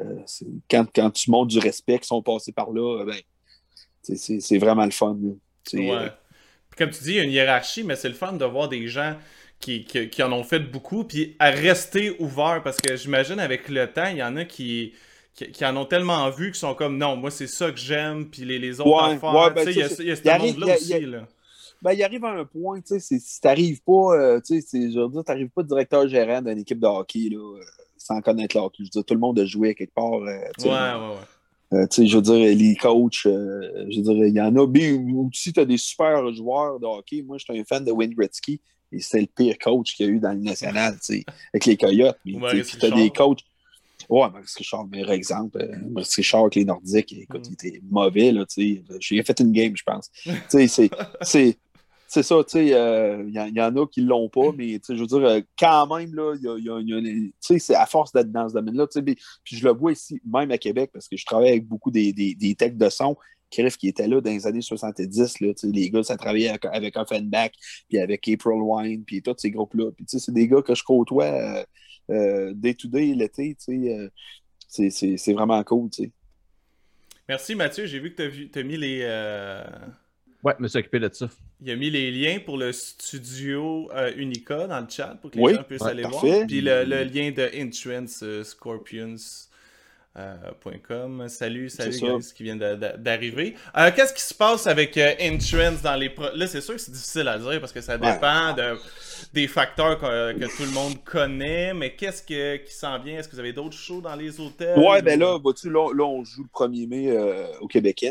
quand, 0.71 0.87
quand, 0.95 1.11
tu 1.11 1.31
montres 1.31 1.49
du 1.49 1.59
respect, 1.59 1.99
qui 1.99 2.07
sont 2.07 2.23
passés 2.23 2.53
par 2.53 2.71
là, 2.73 3.05
ben, 3.05 3.17
c'est 4.03 4.59
vraiment 4.59 4.85
le 4.85 4.91
fun. 4.91 5.19
Ouais. 5.73 6.11
Comme 6.77 6.91
tu 6.91 7.05
dis, 7.05 7.11
il 7.11 7.17
y 7.17 7.21
a 7.21 7.25
une 7.25 7.31
hiérarchie, 7.31 7.85
mais 7.85 7.97
c'est 7.97 8.09
le 8.09 8.15
fun 8.15 8.33
de 8.33 8.45
voir 8.45 8.69
des 8.69 8.89
gens 8.89 9.17
qui, 9.61 9.85
qui, 9.85 10.23
en 10.23 10.33
ont 10.33 10.43
fait 10.43 10.59
beaucoup, 10.59 11.05
puis 11.05 11.37
à 11.39 11.51
rester 11.51 12.17
ouverts, 12.19 12.63
parce 12.65 12.79
que 12.79 12.97
j'imagine 12.97 13.39
avec 13.39 13.69
le 13.69 13.87
temps, 13.87 14.09
il 14.11 14.17
y 14.17 14.23
en 14.23 14.37
a 14.37 14.45
qui 14.45 14.93
qui, 15.35 15.65
en 15.65 15.77
ont 15.77 15.87
tellement 15.87 16.29
vu 16.31 16.47
qu'ils 16.47 16.61
sont 16.61 16.75
comme 16.75 16.99
non, 16.99 17.17
moi 17.17 17.31
c'est 17.31 17.47
ça 17.47 17.71
que 17.71 17.79
j'aime, 17.79 18.27
puis 18.27 18.45
les, 18.45 18.59
les 18.59 18.81
autres 18.81 18.91
ouais, 18.91 19.15
affaires. 19.15 19.55
Ben, 19.55 19.65
il 19.67 19.77
y 19.77 19.83
a, 19.83 19.87
y 20.03 20.11
a 20.11 20.17
ce 20.17 20.39
monde-là 20.39 20.75
aussi. 20.75 21.01
là. 21.01 21.27
Ben, 21.83 21.95
il 21.95 22.03
arrive 22.05 22.25
à 22.25 22.31
un 22.31 22.45
point, 22.45 22.81
tu 22.81 23.01
sais, 23.01 23.19
si 23.19 23.41
t'arrives 23.41 23.83
pas, 23.83 24.15
euh, 24.15 24.41
tu 24.41 24.61
sais, 24.61 24.91
je 24.93 25.01
veux 25.01 25.09
dire, 25.09 25.25
t'arrives 25.25 25.49
pas 25.49 25.65
directeur 25.65 26.07
gérant 26.07 26.41
d'une 26.41 26.59
équipe 26.59 26.79
de 26.79 26.87
hockey, 26.87 27.29
là, 27.29 27.39
euh, 27.39 27.61
sans 27.97 28.21
connaître 28.21 28.57
l'hockey. 28.57 28.79
Je 28.81 28.85
veux 28.85 28.91
dire, 28.91 29.05
tout 29.05 29.15
le 29.15 29.21
monde 29.21 29.39
a 29.41 29.45
joué 29.45 29.75
quelque 29.75 29.93
part. 29.93 30.15
Euh, 30.15 30.27
ouais, 30.29 30.65
ouais, 30.65 30.71
ouais. 30.71 31.81
Euh, 31.81 31.87
je 31.91 32.15
veux 32.15 32.23
dire, 32.23 32.35
les 32.35 32.77
coachs, 32.77 33.23
je 33.25 33.29
veux 33.29 34.03
dire, 34.03 34.27
il 34.27 34.35
y 34.35 34.41
en 34.41 34.55
a. 34.55 34.61
Ou 34.61 35.31
si 35.33 35.53
tu 35.53 35.59
as 35.59 35.65
des 35.65 35.79
super 35.79 36.33
joueurs 36.33 36.79
de 36.79 36.87
hockey, 36.87 37.23
moi, 37.23 37.39
je 37.39 37.45
suis 37.45 37.59
un 37.59 37.65
fan 37.65 37.85
de 37.85 37.91
Wayne 37.91 38.15
Gretzky 38.15 38.61
et 38.93 39.01
c'est 39.01 39.21
le 39.21 39.27
pire 39.27 39.59
coach 39.59 39.97
qu'il 39.97 40.07
y 40.07 40.09
a 40.09 40.13
eu 40.13 40.21
dans 40.21 40.33
le 40.33 40.39
national, 40.39 40.97
avec 41.53 41.67
les 41.67 41.77
Coyotes. 41.77 42.19
Mais 42.25 42.63
tu 42.63 42.87
as 42.87 42.91
des 42.91 43.11
coachs. 43.11 43.41
Ouais, 44.09 44.31
Maurice 44.31 44.55
Richard, 44.57 44.87
meilleur 44.87 45.11
exemple. 45.13 45.69
Maurice 45.91 46.15
Richard 46.15 46.43
avec 46.43 46.55
les 46.57 46.65
Nordiques, 46.65 47.13
écoute, 47.13 47.49
mm. 47.49 47.49
il 47.49 47.53
était 47.53 47.81
mauvais, 47.91 48.33
là, 48.33 48.47
tu 48.47 48.77
sais. 48.77 48.85
J'ai 49.01 49.23
fait 49.23 49.41
une 49.41 49.53
game, 49.53 49.77
je 49.77 49.83
pense. 49.85 50.11
tu 50.25 50.69
sais, 50.69 50.91
c'est 51.23 51.59
c'est 52.13 52.23
ça, 52.23 52.45
tu 52.45 52.51
sais, 52.51 52.67
il 52.67 52.75
euh, 52.75 53.25
y, 53.31 53.61
en 53.63 53.75
a 53.75 53.87
qui 53.87 54.03
ne 54.03 54.09
l'ont 54.09 54.29
pas, 54.29 54.53
mais 54.55 54.79
je 54.87 54.93
veux 54.93 55.07
dire, 55.07 55.25
euh, 55.25 55.41
quand 55.59 55.97
même, 55.97 56.15
là, 56.15 56.35
il 56.37 56.43
y 56.43 56.47
a, 56.47 56.59
y 56.59 56.93
a 56.93 57.21
c'est 57.41 57.75
à 57.75 57.87
force 57.87 58.13
d'être 58.13 58.31
dans 58.31 58.51
ce 58.51 58.53
domaine-là, 58.53 58.87
puis 59.03 59.17
je 59.45 59.65
le 59.65 59.73
vois 59.73 59.93
ici, 59.93 60.21
même 60.31 60.51
à 60.51 60.59
Québec, 60.59 60.91
parce 60.93 61.09
que 61.09 61.17
je 61.17 61.25
travaille 61.25 61.49
avec 61.49 61.67
beaucoup 61.67 61.91
des, 61.91 62.13
des, 62.13 62.35
des 62.35 62.55
techs 62.55 62.77
de 62.77 62.91
son 62.91 63.17
qui 63.79 63.89
étaient 63.89 64.09
là 64.09 64.21
dans 64.21 64.31
les 64.31 64.47
années 64.47 64.63
70, 64.63 65.41
là, 65.41 65.53
les 65.65 65.91
gars, 65.91 66.03
ça 66.03 66.17
travaillait 66.17 66.49
avec, 66.49 66.65
avec 66.67 66.97
Offenbach, 66.97 67.53
puis 67.89 67.99
avec 67.99 68.27
April 68.29 68.61
Wine, 68.61 69.05
puis 69.05 69.23
tous 69.23 69.35
ces 69.39 69.51
groupes-là. 69.51 69.91
Puis, 69.93 70.07
c'est 70.09 70.33
des 70.33 70.49
gars 70.49 70.63
que 70.63 70.75
je 70.75 70.83
côtoie 70.83 71.25
euh, 71.25 71.65
day-to-day 72.09 73.15
l'été, 73.15 73.57
c'est 74.69 75.33
vraiment 75.33 75.63
cool, 75.65 75.91
tu 75.91 76.05
sais. 76.05 76.11
Merci 77.29 77.55
Mathieu, 77.55 77.87
j'ai 77.87 78.01
vu 78.01 78.15
que 78.15 78.47
tu 78.47 78.59
as, 78.59 78.63
mis 78.63 78.77
les... 78.77 79.05
Ouais, 80.43 80.55
je 80.59 80.63
me 80.63 80.69
suis 80.69 80.79
occupé 80.79 80.99
de 80.99 81.09
ça. 81.13 81.31
Il 81.61 81.71
a 81.71 81.77
mis 81.77 81.89
les 81.89 82.11
liens 82.11 82.41
pour 82.41 82.57
le 82.57 82.73
studio 82.73 83.89
euh, 83.95 84.13
Unica 84.17 84.67
dans 84.67 84.81
le 84.81 84.89
chat 84.89 85.17
pour 85.21 85.31
que 85.31 85.39
les 85.39 85.55
gens 85.55 85.63
puissent 85.63 85.83
aller 85.83 86.03
voir. 86.03 86.47
Puis 86.49 86.61
le, 86.61 87.05
lien 87.05 87.31
de 87.31 87.49
Insurance 87.55 88.23
euh, 88.25 88.43
Scorpions. 88.43 89.15
Euh, 90.19 91.29
salut, 91.29 91.71
salut 91.71 91.99
guys 91.99 92.35
qui 92.35 92.43
vient 92.43 92.57
d'arriver. 92.57 93.55
Qu'est-ce 93.97 94.13
qui 94.13 94.23
se 94.23 94.35
passe 94.35 94.67
avec 94.67 94.99
Insurance 94.99 95.81
dans 95.81 95.97
les... 95.97 96.15
Là, 96.35 96.47
c'est 96.47 96.61
sûr 96.61 96.75
que 96.75 96.81
c'est 96.81 96.93
difficile 96.93 97.29
à 97.29 97.39
dire 97.39 97.61
parce 97.61 97.73
que 97.73 97.81
ça 97.81 97.97
dépend 97.97 98.53
de, 98.55 98.77
des 99.33 99.47
facteurs 99.49 99.99
que, 99.99 100.57
tout 100.57 100.65
le 100.65 100.75
monde 100.75 101.03
connaît, 101.03 101.73
mais 101.73 101.95
qu'est-ce 101.97 102.23
qui 102.23 102.75
s'en 102.75 102.99
vient? 102.99 103.19
Est-ce 103.19 103.29
que 103.29 103.35
vous 103.35 103.41
avez 103.41 103.55
d'autres 103.55 103.77
shows 103.77 104.03
dans 104.03 104.15
les 104.15 104.39
hôtels? 104.39 104.79
Ouais, 104.79 105.01
ben 105.01 105.19
là, 105.19 105.39
là, 105.39 105.89
là, 105.95 106.05
on 106.05 106.25
joue 106.25 106.43
le 106.43 106.67
1er 106.67 106.89
mai 106.89 107.19
au 107.61 107.67
Québécois. 107.67 108.11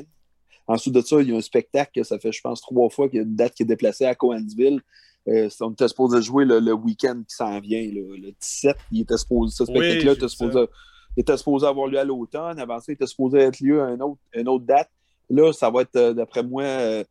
Ensuite 0.67 0.95
de 0.95 1.01
ça, 1.01 1.21
il 1.21 1.29
y 1.29 1.33
a 1.33 1.37
un 1.37 1.41
spectacle, 1.41 2.03
ça 2.05 2.17
fait, 2.17 2.31
je 2.31 2.41
pense, 2.41 2.61
trois 2.61 2.89
fois 2.89 3.09
qu'il 3.09 3.17
y 3.17 3.19
a 3.19 3.23
une 3.23 3.35
date 3.35 3.53
qui 3.53 3.63
est 3.63 3.65
déplacée 3.65 4.05
à 4.05 4.15
Coansville. 4.15 4.81
Euh, 5.27 5.49
on 5.59 5.71
était 5.71 5.87
supposé 5.87 6.21
jouer 6.21 6.45
le, 6.45 6.73
week-end 6.73 7.21
qui 7.27 7.35
s'en 7.35 7.59
vient, 7.59 7.81
le 7.81 8.31
17. 8.39 8.75
Il 8.91 9.01
était 9.01 9.17
supposé, 9.17 9.55
ce 9.55 9.65
spectacle-là 9.65 10.13
était, 10.13 10.27
supposé, 10.27 10.65
était 11.17 11.37
supposé 11.37 11.67
avoir 11.67 11.87
lieu 11.87 11.99
à 11.99 12.03
l'automne. 12.03 12.59
Avant 12.59 12.79
ça, 12.79 12.85
il 12.89 12.93
était 12.93 13.07
supposé 13.07 13.39
être 13.39 13.59
lieu 13.59 13.81
à 13.81 13.91
une 13.91 14.01
autre, 14.01 14.21
une 14.33 14.47
autre 14.47 14.65
date. 14.65 14.89
Là, 15.29 15.53
ça 15.53 15.69
va 15.69 15.81
être, 15.81 15.95
euh, 15.95 16.13
d'après 16.13 16.43
moi, 16.43 16.63
euh, 16.63 17.03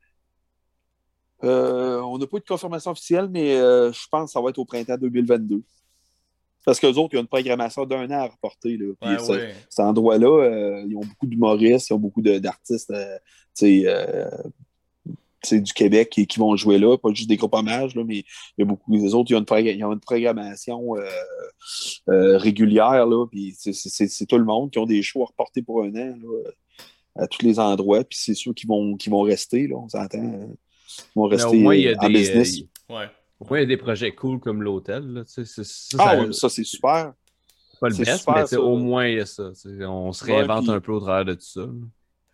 on 1.42 2.18
n'a 2.18 2.26
pas 2.26 2.36
eu 2.36 2.40
de 2.40 2.46
confirmation 2.46 2.90
officielle, 2.90 3.28
mais 3.30 3.56
je 3.56 4.08
pense 4.10 4.26
que 4.26 4.32
ça 4.32 4.40
va 4.40 4.50
être 4.50 4.58
au 4.58 4.64
printemps 4.64 4.96
2022. 4.98 5.62
Parce 6.66 6.78
qu'eux 6.78 6.88
autres, 6.88 7.14
ils 7.14 7.16
ont 7.16 7.22
une 7.22 7.26
programmation 7.26 7.86
d'un 7.86 8.06
an 8.10 8.24
à 8.24 8.26
reporter. 8.26 8.76
Là. 8.76 9.18
Cet 9.70 9.80
endroit-là, 9.80 10.82
ils 10.86 10.94
ont 10.94 11.00
beaucoup 11.00 11.26
d'humoristes, 11.26 11.88
ils 11.88 11.94
ont 11.94 11.98
beaucoup 11.98 12.20
d'artistes 12.20 12.92
euh, 13.62 14.30
du 15.50 15.72
Québec 15.72 16.10
qui, 16.10 16.38
vont 16.38 16.56
jouer 16.56 16.78
là, 16.78 16.96
pas 16.96 17.10
juste 17.12 17.28
des 17.28 17.36
groupes 17.36 17.54
hommages, 17.54 17.94
là, 17.94 18.04
mais 18.04 18.18
il 18.18 18.24
y 18.58 18.62
a 18.62 18.64
beaucoup 18.64 18.90
des 18.90 19.14
autres, 19.14 19.30
ils 19.30 19.36
ont 19.36 19.44
une, 19.44 19.92
une 19.92 20.00
programmation 20.00 20.96
euh, 20.96 21.08
euh, 22.08 22.38
régulière, 22.38 23.06
là, 23.06 23.26
puis 23.26 23.54
c'est 23.56 24.26
tout 24.26 24.38
le 24.38 24.44
monde 24.44 24.70
qui 24.70 24.78
ont 24.78 24.86
des 24.86 25.02
shows 25.02 25.22
à 25.22 25.26
reporter 25.26 25.62
pour 25.62 25.82
un 25.82 25.94
an 25.94 26.14
à 27.16 27.26
tous 27.26 27.44
les 27.44 27.58
endroits, 27.58 28.04
puis 28.04 28.18
c'est 28.20 28.34
ceux 28.34 28.52
qui 28.52 28.66
vont, 28.66 28.96
qui 28.96 29.10
vont 29.10 29.22
rester, 29.22 29.66
là, 29.66 29.76
on 29.76 29.88
s'entend, 29.88 30.50
vont 31.14 31.24
rester 31.24 31.96
en 31.98 32.08
business. 32.08 32.60
Ouais. 32.88 33.06
Au 33.40 33.46
moins, 33.48 33.58
il 33.58 33.62
y 33.62 33.64
a 33.64 33.66
des 33.66 33.76
projets 33.78 34.12
cool 34.12 34.38
comme 34.38 34.62
l'hôtel. 34.62 35.24
Ça, 35.26 35.42
ah, 35.98 36.26
ça, 36.30 36.48
c'est 36.50 36.64
super. 36.64 37.14
Pas 37.80 37.88
le 37.88 37.96
best, 37.96 38.28
mais 38.28 38.56
au 38.58 38.76
moins, 38.76 39.08
il 39.08 39.16
y 39.16 39.20
a 39.20 39.26
ça. 39.26 39.50
On 39.88 40.12
se 40.12 40.24
réinvente 40.24 40.68
un 40.68 40.80
peu 40.80 40.92
au 40.92 41.00
travers 41.00 41.24
de 41.24 41.34
tout 41.34 41.40
ça. 41.40 41.66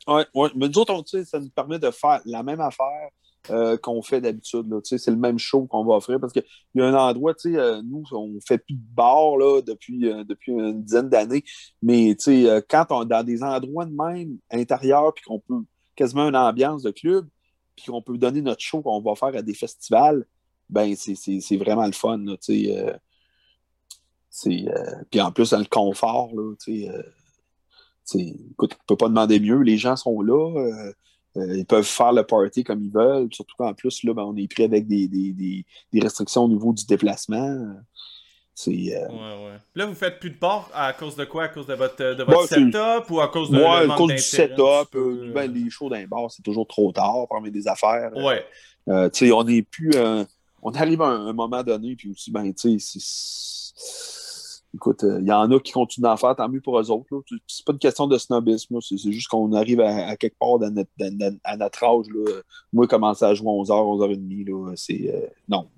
Oui, 0.09 0.23
mais 0.55 0.69
nous 0.69 0.79
autres, 0.79 1.03
ça 1.25 1.41
nous 1.41 1.51
permet 1.51 1.79
de 1.79 1.91
faire 1.91 2.21
la 2.25 2.43
même 2.43 2.61
affaire 2.61 3.11
euh, 3.51 3.77
qu'on 3.77 4.03
fait 4.03 4.21
d'habitude. 4.21 4.67
C'est 4.83 5.07
le 5.09 5.17
même 5.17 5.39
show 5.39 5.67
qu'on 5.67 5.85
va 5.85 5.95
offrir 5.95 6.19
parce 6.21 6.33
qu'il 6.33 6.45
y 6.75 6.81
a 6.81 6.87
un 6.87 6.95
endroit, 6.95 7.35
euh, 7.47 7.83
nous, 7.85 8.03
on 8.11 8.39
fait 8.45 8.59
plus 8.59 8.75
de 8.75 8.81
bar 8.95 9.37
là, 9.37 9.61
depuis, 9.63 10.09
euh, 10.09 10.25
depuis 10.25 10.53
une 10.53 10.83
dizaine 10.83 11.09
d'années, 11.09 11.45
mais 11.83 12.17
quand 12.69 12.87
on 12.91 13.03
est 13.03 13.07
dans 13.07 13.25
des 13.25 13.43
endroits 13.43 13.85
de 13.85 13.95
même 13.95 14.39
intérieurs, 14.51 15.15
puis 15.15 15.25
qu'on 15.25 15.39
peut 15.39 15.63
quasiment 15.95 16.29
une 16.29 16.37
ambiance 16.37 16.83
de 16.83 16.91
club, 16.91 17.29
puis 17.77 17.87
qu'on 17.87 18.03
peut 18.03 18.19
donner 18.19 18.43
notre 18.43 18.63
show 18.63 18.83
qu'on 18.83 19.01
va 19.01 19.15
faire 19.15 19.37
à 19.37 19.43
des 19.43 19.55
festivals, 19.55 20.27
ben 20.69 20.95
c'est 20.97 21.57
vraiment 21.57 21.87
le 21.87 21.93
fun. 21.93 22.19
Là, 22.19 22.37
puis 25.11 25.21
en 25.21 25.33
plus, 25.33 25.51
dans 25.51 25.59
le 25.59 25.65
confort, 25.67 26.31
là, 26.35 26.55
écoute, 28.15 28.73
on 28.73 28.83
ne 28.83 28.87
peut 28.87 28.97
pas 28.97 29.09
demander 29.09 29.41
mieux. 29.41 29.61
Les 29.63 29.79
gens 29.79 29.97
sont 29.97 30.21
là. 30.21 30.55
Euh, 30.57 30.93
euh, 31.37 31.57
ils 31.57 31.67
peuvent 31.67 31.85
faire 31.85 32.13
le 32.13 32.23
party 32.23 32.65
comme 32.65 32.83
ils 32.83 32.93
veulent. 32.93 33.29
Surtout 33.33 33.57
qu'en 33.59 33.75
plus, 33.75 34.03
là, 34.05 34.15
ben, 34.15 34.23
on 34.23 34.37
est 34.37 34.51
pris 34.51 34.65
avec 34.65 34.87
des, 34.87 35.09
des, 35.09 35.33
des, 35.33 36.01
restrictions 36.01 36.45
au 36.45 36.49
niveau 36.49 36.73
du 36.73 36.87
déplacement. 36.87 37.75
C'est, 38.55 38.71
euh... 38.71 39.09
ouais, 39.09 39.47
ouais. 39.47 39.59
Là, 39.75 39.87
vous 39.87 39.95
faites 39.95 40.19
plus 40.19 40.31
de 40.31 40.37
port 40.37 40.71
à 40.73 40.95
cause 40.95 41.15
de 41.15 41.27
quoi? 41.27 41.45
À 41.45 41.49
cause 41.49 41.67
de 41.67 41.75
votre, 41.75 42.15
de 42.15 42.23
votre 42.23 42.49
setup 42.49 43.11
ou 43.11 43.21
à 43.21 43.29
cause 43.29 43.51
de 43.51 43.59
ouais, 43.59 43.93
à 43.93 43.97
cause 43.97 44.13
du 44.13 44.19
setup. 44.19 44.95
Euh, 44.95 45.33
ben, 45.35 45.53
les 45.53 45.69
shows 45.69 45.91
d'un 45.91 46.07
bar, 46.07 46.31
c'est 46.31 46.43
toujours 46.43 46.67
trop 46.67 46.91
tard 46.93 47.27
parmi 47.29 47.51
des 47.51 47.69
affaires. 47.69 48.11
Ouais. 48.17 48.45
on 48.87 49.45
n'est 49.45 49.63
plus. 49.63 49.93
on 50.63 50.73
arrive 50.73 51.03
à 51.03 51.09
un, 51.09 51.33
moment 51.35 51.63
donné, 51.63 51.97
puis 51.97 52.11
aussi, 52.11 52.31
ben, 52.31 52.55
tu 52.55 52.79
sais, 52.81 53.75
écoute, 54.77 55.01
il 55.03 55.09
euh, 55.09 55.21
y 55.23 55.33
en 55.33 55.51
a 55.51 55.61
qui 55.61 55.73
continuent 55.73 56.05
d'en 56.05 56.17
faire, 56.17 56.37
tant 56.37 56.49
mieux 56.49 56.61
pour 56.61 56.79
eux 56.79 56.91
autres. 56.91 57.09
C'est 57.47 57.65
pas 57.65 57.73
une 57.73 57.79
question 57.79 58.07
de 58.07 58.17
snobisme, 58.19 58.79
c'est 58.81 59.11
juste 59.11 59.29
qu'on 59.29 59.53
arrive 59.53 59.81
à, 59.81 60.17
quelque 60.17 60.39
part 60.39 60.59
dans 60.59 60.71
notre, 60.71 60.91
à 61.45 61.57
notre 61.57 61.85
âge. 61.85 62.07
Là. 62.15 62.41
Moi, 62.73 62.87
commencer 62.87 63.25
à 63.25 63.35
jouer 63.35 63.49
à 63.49 63.53
11h, 63.53 63.71
11h30, 63.71 64.77
c'est 64.77 65.11
euh, 65.13 65.27
non. 65.49 65.69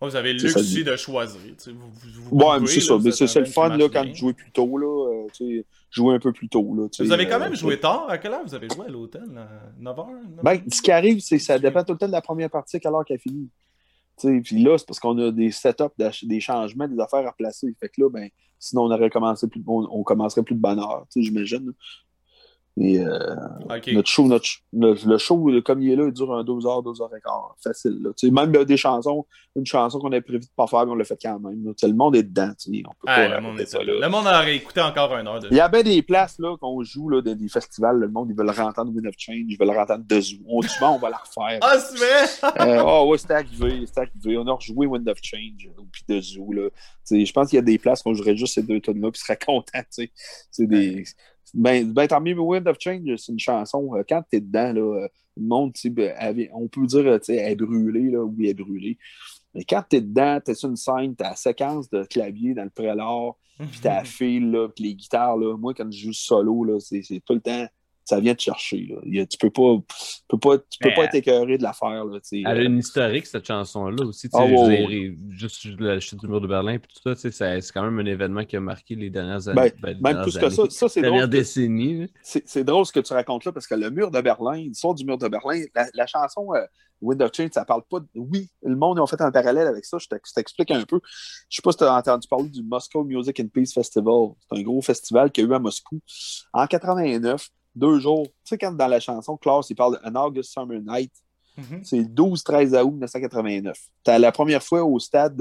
vous 0.00 0.16
avez 0.16 0.32
le 0.32 0.40
luxe 0.40 0.56
aussi 0.56 0.82
de 0.82 0.96
choisir. 0.96 1.40
Vous, 1.66 2.36
ouais, 2.36 2.60
mais 2.60 2.66
c'est 2.66 2.80
ça. 2.80 2.98
Mais 3.02 3.12
c'est 3.12 3.34
le 3.38 3.46
fun 3.46 3.76
là, 3.76 3.88
quand 3.88 4.06
vous 4.06 4.14
jouez 4.14 4.32
plus 4.32 4.50
tôt. 4.50 4.78
Là, 4.78 5.26
euh, 5.40 5.62
jouer 5.90 6.14
un 6.14 6.18
peu 6.18 6.32
plus 6.32 6.48
tôt. 6.48 6.74
Là, 6.74 6.88
vous 6.98 7.12
avez 7.12 7.28
quand 7.28 7.38
même 7.38 7.54
joué 7.54 7.78
tard. 7.78 8.06
À 8.08 8.18
quelle 8.18 8.32
heure 8.32 8.44
vous 8.44 8.54
avez 8.54 8.68
joué 8.68 8.86
à 8.86 8.90
l'hôtel 8.90 9.24
9h, 9.80 10.06
Ben, 10.42 10.60
ce 10.70 10.82
qui 10.82 10.90
arrive, 10.90 11.20
c'est 11.20 11.38
que 11.38 11.42
ça 11.42 11.58
dépend 11.58 11.84
tout 11.84 11.92
le 11.92 11.98
temps 11.98 12.08
de 12.08 12.12
la 12.12 12.22
première 12.22 12.50
partie 12.50 12.76
à 12.76 12.80
quelle 12.80 12.92
heure 12.92 13.04
qu'elle 13.04 13.20
finit. 13.20 13.48
Puis 14.18 14.62
là, 14.62 14.78
c'est 14.78 14.86
parce 14.86 14.98
qu'on 14.98 15.18
a 15.18 15.30
des 15.30 15.50
setups, 15.50 15.94
des 16.22 16.40
changements, 16.40 16.88
des 16.88 16.98
affaires 17.00 17.26
à 17.26 17.32
placer. 17.32 17.74
Fait 17.78 17.88
que 17.88 18.00
là, 18.00 18.08
ben, 18.08 18.28
sinon, 18.58 18.82
on 18.84 18.90
aurait 18.90 19.10
commencé 19.10 19.46
plus, 19.48 19.62
on, 19.66 20.02
commencerait 20.02 20.42
plus 20.42 20.54
de 20.54 20.60
bonne 20.60 20.78
heure, 20.78 21.06
j'imagine. 21.14 21.72
Et 22.78 23.00
euh, 23.00 23.34
notre 23.92 24.08
show, 24.08 24.26
notre, 24.26 24.46
le, 24.74 25.18
show, 25.18 25.50
comme 25.64 25.80
il 25.80 25.92
est 25.92 25.96
là, 25.96 26.04
il 26.06 26.12
dure 26.12 26.34
un 26.34 26.44
12 26.44 26.66
heures, 26.66 26.82
12 26.82 27.00
heures 27.00 27.16
et 27.16 27.20
quart. 27.22 27.56
Facile. 27.62 27.98
Là. 28.02 28.30
Même 28.30 28.52
des 28.64 28.76
chansons, 28.76 29.24
une 29.54 29.64
chanson 29.64 29.98
qu'on 29.98 30.12
avait 30.12 30.20
prévu 30.20 30.40
de 30.40 30.46
pas 30.54 30.66
faire, 30.66 30.84
mais 30.84 30.92
on 30.92 30.94
l'a 30.94 31.04
fait 31.04 31.18
quand 31.20 31.40
même. 31.40 31.64
le 31.64 31.92
monde 31.94 32.16
est 32.16 32.22
dedans. 32.22 32.50
On 32.68 32.90
peut 33.00 33.06
pas 33.06 33.28
le, 33.28 33.40
monde 33.40 33.58
est 33.60 33.66
ça, 33.66 33.82
le 33.82 34.08
monde 34.10 34.26
aurait 34.26 34.56
écouté 34.56 34.82
encore 34.82 35.14
un 35.14 35.26
heure. 35.26 35.40
De... 35.40 35.48
Il 35.50 35.56
y 35.56 35.60
a 35.60 35.68
bien 35.68 35.82
des 35.82 36.02
places 36.02 36.36
qu'on 36.60 36.82
joue 36.82 37.08
là, 37.08 37.22
dans 37.22 37.34
des 37.34 37.48
festivals. 37.48 37.96
Le 37.96 38.08
monde, 38.08 38.28
ils 38.30 38.36
veulent 38.36 38.50
rentendre 38.50 38.92
Wind 38.92 39.06
of 39.06 39.14
Change, 39.16 39.44
ils 39.48 39.56
veulent 39.58 39.74
rentendre 39.74 40.04
The 40.06 40.20
Zoo. 40.20 40.36
On 40.46 40.60
dit 40.60 40.68
bon, 40.78 40.88
on 40.88 40.98
va 40.98 41.08
la 41.08 41.16
refaire. 41.16 41.58
ah, 41.62 41.78
c'est 41.78 41.96
vrai? 41.96 42.60
euh, 42.68 42.82
oh, 42.86 43.08
ouais, 43.08 43.16
c'était 43.16 43.34
arrivé, 43.34 43.86
c'était 43.86 44.00
arrivé. 44.00 44.36
On 44.36 44.46
a 44.48 44.52
rejoué 44.52 44.86
Wind 44.86 45.08
of 45.08 45.18
Change, 45.22 45.70
puis 45.90 46.04
The 46.06 46.20
Zoo. 46.20 46.52
Je 47.10 47.32
pense 47.32 47.48
qu'il 47.48 47.56
y 47.56 47.60
a 47.60 47.62
des 47.62 47.78
places 47.78 48.02
qu'on 48.02 48.12
jouerait 48.12 48.36
juste 48.36 48.54
ces 48.54 48.62
deux 48.62 48.80
tonnes-là, 48.80 49.10
puis 49.10 49.20
serait 49.20 49.38
content. 49.38 49.80
C'est 49.88 50.10
des. 50.66 51.04
Ben, 51.56 51.90
ben 51.90 52.06
tant 52.06 52.20
mieux, 52.20 52.38
Wind 52.38 52.68
of 52.68 52.76
Change, 52.78 53.16
c'est 53.16 53.32
une 53.32 53.38
chanson. 53.38 53.96
Euh, 53.96 54.02
quand 54.06 54.22
tu 54.30 54.36
es 54.36 54.40
dedans, 54.40 54.74
là, 54.74 55.04
euh, 55.04 55.08
le 55.38 55.46
monde, 55.46 55.72
ben, 55.86 56.48
on 56.52 56.68
peut 56.68 56.86
dire, 56.86 57.04
tu 57.20 57.24
sais, 57.24 57.36
elle 57.36 57.52
est 57.52 57.56
brûlée, 57.56 58.10
là, 58.10 58.22
oui, 58.22 58.44
elle 58.44 58.50
est 58.50 58.54
brûlée. 58.54 58.98
Mais 59.54 59.64
quand 59.64 59.82
tu 59.88 59.96
es 59.96 60.00
dedans, 60.02 60.38
tu 60.44 60.50
es 60.50 60.54
sur 60.54 60.68
une 60.68 60.76
scène, 60.76 61.16
tu 61.16 61.24
as 61.24 61.30
la 61.30 61.36
séquence 61.36 61.88
de 61.88 62.04
clavier 62.04 62.52
dans 62.52 62.64
le 62.64 62.70
prélat, 62.70 63.30
puis 63.58 63.80
tu 63.80 63.88
as 63.88 63.94
la 63.94 64.04
file, 64.04 64.50
là, 64.50 64.68
puis 64.68 64.84
les 64.84 64.94
guitares, 64.94 65.38
là. 65.38 65.56
Moi, 65.56 65.72
quand 65.72 65.90
je 65.90 65.98
joue 65.98 66.12
solo, 66.12 66.62
là, 66.62 66.78
c'est 66.78 67.22
tout 67.24 67.34
le 67.34 67.40
temps 67.40 67.66
ça 68.06 68.20
vient 68.20 68.34
te 68.34 68.40
chercher. 68.42 68.88
Là. 68.88 69.26
tu 69.26 69.36
peux 69.38 69.50
pas, 69.50 69.76
peux 70.28 70.38
pas, 70.38 70.58
tu 70.58 70.78
peux 70.80 70.94
pas 70.94 71.04
être 71.04 71.14
écœuré 71.16 71.58
de 71.58 71.62
l'affaire. 71.62 72.04
Elle 72.32 72.46
a 72.46 72.62
une 72.62 72.78
historique, 72.78 73.26
cette 73.26 73.46
chanson-là 73.46 74.04
aussi. 74.04 74.28
Oh, 74.32 74.68
juste 75.30 75.66
la 75.78 76.00
chute 76.00 76.20
du 76.20 76.28
mur 76.28 76.40
de 76.40 76.46
Berlin 76.46 76.78
tout 76.78 77.14
ça, 77.14 77.30
c'est 77.30 77.72
quand 77.72 77.82
même 77.82 77.98
un 77.98 78.10
événement 78.10 78.44
qui 78.44 78.56
a 78.56 78.60
marqué 78.60 78.94
les 78.94 79.10
dernières 79.10 79.48
années. 79.48 79.72
Ben, 79.80 79.96
ben, 80.00 80.14
même 80.14 80.22
plus 80.22 80.38
que 80.38 80.48
ça, 80.48 80.62
ça 80.68 80.88
c'est 80.88 81.02
drôle. 81.02 81.28
décennies. 81.28 82.12
C'est 82.22 82.64
drôle 82.64 82.86
ce 82.86 82.92
que 82.92 83.00
tu 83.00 83.12
racontes 83.12 83.44
là, 83.44 83.52
parce 83.52 83.66
que 83.66 83.74
le 83.74 83.90
mur 83.90 84.10
de 84.10 84.20
Berlin, 84.20 84.56
l'histoire 84.56 84.94
du 84.94 85.04
mur 85.04 85.18
de 85.18 85.28
Berlin, 85.28 85.64
la, 85.94 86.06
chanson 86.06 86.54
euh, 86.54 86.64
Wind 87.00 87.20
of 87.22 87.30
Change, 87.34 87.50
ça 87.52 87.64
parle 87.64 87.82
pas 87.88 88.00
de... 88.00 88.06
Oui, 88.14 88.48
le 88.62 88.76
monde 88.76 88.98
a 88.98 89.06
fait 89.06 89.20
un 89.20 89.30
parallèle 89.30 89.66
avec 89.66 89.84
ça, 89.84 89.98
je 89.98 90.06
t'explique 90.08 90.70
un 90.70 90.84
peu. 90.84 91.00
Je 91.48 91.56
sais 91.56 91.62
pas 91.62 91.72
si 91.72 91.78
tu 91.78 91.84
as 91.84 91.94
entendu 91.94 92.26
parler 92.28 92.48
du 92.48 92.62
Moscow 92.62 93.04
Music 93.04 93.38
and 93.40 93.48
Peace 93.48 93.72
Festival. 93.72 94.30
C'est 94.40 94.58
un 94.58 94.62
gros 94.62 94.82
festival 94.82 95.30
qu'il 95.30 95.44
y 95.44 95.46
a 95.46 95.50
eu 95.50 95.54
à 95.54 95.58
Moscou. 95.58 96.00
En 96.52 96.66
89, 96.66 97.48
deux 97.76 98.00
jours. 98.00 98.26
Tu 98.26 98.32
sais, 98.44 98.58
quand 98.58 98.72
dans 98.72 98.88
la 98.88 98.98
chanson, 98.98 99.36
Klaus, 99.36 99.70
il 99.70 99.76
parle 99.76 100.00
d'un 100.02 100.14
August 100.16 100.52
Summer 100.52 100.80
Night, 100.80 101.12
mhm. 101.56 101.84
c'est 101.84 102.02
12-13 102.02 102.80
août 102.82 102.90
1989. 102.90 103.78
C'était 103.98 104.18
la 104.18 104.32
première 104.32 104.62
fois 104.62 104.82
au 104.82 104.98
stade. 104.98 105.40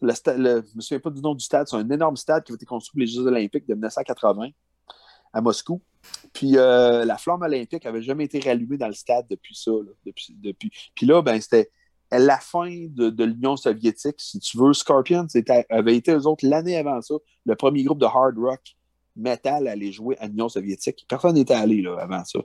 le 0.00 0.14
stade 0.14 0.36
je 0.36 0.42
ne 0.42 0.76
me 0.76 0.80
souviens 0.80 1.00
pas 1.00 1.10
du 1.10 1.20
nom 1.20 1.34
du 1.34 1.44
stade, 1.44 1.66
c'est 1.66 1.76
un 1.76 1.90
énorme 1.90 2.16
stade 2.16 2.44
qui 2.44 2.52
a 2.52 2.54
été 2.54 2.66
construit 2.66 2.92
pour 2.92 3.00
les 3.00 3.06
Jeux 3.06 3.26
Olympiques 3.26 3.66
de 3.66 3.74
1980 3.74 4.50
à 5.32 5.40
Moscou. 5.40 5.80
Puis 6.32 6.56
euh, 6.56 7.04
la 7.04 7.16
flamme 7.16 7.42
olympique 7.42 7.84
n'avait 7.84 8.02
jamais 8.02 8.24
été 8.24 8.38
rallumée 8.38 8.76
dans 8.76 8.88
le 8.88 8.94
stade 8.94 9.26
depuis 9.28 9.54
ça. 9.54 9.72
depuis, 10.04 10.36
depuis. 10.38 10.70
Puis 10.94 11.06
là, 11.06 11.22
ben, 11.22 11.40
c'était 11.40 11.70
la 12.10 12.38
fin 12.38 12.86
de, 12.88 13.24
l'Union 13.24 13.56
soviétique, 13.56 14.16
si 14.18 14.38
tu 14.38 14.58
veux. 14.58 14.72
Scorpions 14.72 15.26
avait 15.70 15.96
été, 15.96 16.12
eux 16.12 16.26
autres, 16.26 16.46
l'année 16.46 16.76
avant 16.76 17.00
ça, 17.00 17.14
le 17.44 17.56
premier 17.56 17.82
groupe 17.82 17.98
de 17.98 18.06
hard 18.06 18.38
rock 18.38 18.60
metal 19.16 19.68
aller 19.68 19.92
jouer 19.92 20.16
à 20.18 20.26
l'Union 20.26 20.48
soviétique. 20.48 21.04
Personne 21.08 21.34
n'était 21.34 21.54
allé 21.54 21.82
là, 21.82 21.96
avant 22.00 22.24
ça. 22.24 22.40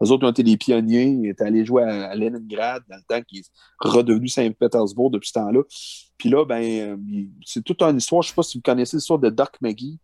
Les 0.00 0.10
autres 0.10 0.26
ont 0.26 0.30
été 0.30 0.42
des 0.42 0.56
pionniers, 0.56 1.06
ils 1.06 1.30
étaient 1.30 1.44
allés 1.44 1.64
jouer 1.64 1.82
à, 1.82 2.14
Leningrad 2.14 2.82
dans 2.88 2.96
le 2.96 3.02
temps 3.08 3.22
qui 3.26 3.38
est 3.38 3.50
redevenu 3.78 4.28
Saint-Pétersbourg 4.28 5.10
depuis 5.10 5.28
ce 5.28 5.34
temps-là. 5.34 5.62
Puis 6.18 6.28
là, 6.28 6.44
ben, 6.44 6.62
euh, 6.62 6.96
c'est 7.44 7.64
toute 7.64 7.80
une 7.82 7.96
histoire. 7.96 8.22
Je 8.22 8.28
ne 8.28 8.30
sais 8.30 8.36
pas 8.36 8.42
si 8.42 8.58
vous 8.58 8.62
connaissez 8.62 8.96
l'histoire 8.96 9.18
de 9.18 9.30
Doc 9.30 9.56
McGee, 9.60 9.98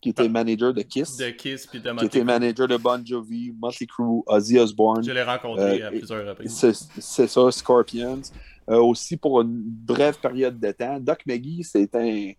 qui 0.00 0.08
était 0.08 0.24
ah. 0.24 0.28
manager 0.28 0.72
de 0.72 0.82
Kiss. 0.82 1.16
De 1.16 1.30
Kiss, 1.30 1.66
puis 1.66 1.80
de 1.80 1.92
Qui 1.92 2.06
était 2.06 2.24
manager 2.24 2.66
de 2.66 2.76
Bon 2.76 3.04
Jovi, 3.04 3.52
Motley 3.60 3.86
Crue, 3.86 4.22
Ozzy 4.26 4.58
Osbourne. 4.58 5.04
Je 5.04 5.12
l'ai 5.12 5.22
rencontré 5.22 5.82
euh, 5.82 5.88
à 5.88 5.90
plusieurs 5.90 6.26
reprises. 6.26 6.74
C'est 6.98 7.26
ça, 7.28 7.50
Scorpions. 7.50 8.22
Euh, 8.70 8.78
aussi 8.78 9.16
pour 9.16 9.40
une 9.40 9.60
brève 9.64 10.18
période 10.20 10.58
de 10.58 10.70
temps. 10.70 11.00
Doc 11.00 11.20
McGee, 11.26 11.64
c'est 11.64 11.94
un 11.96 12.32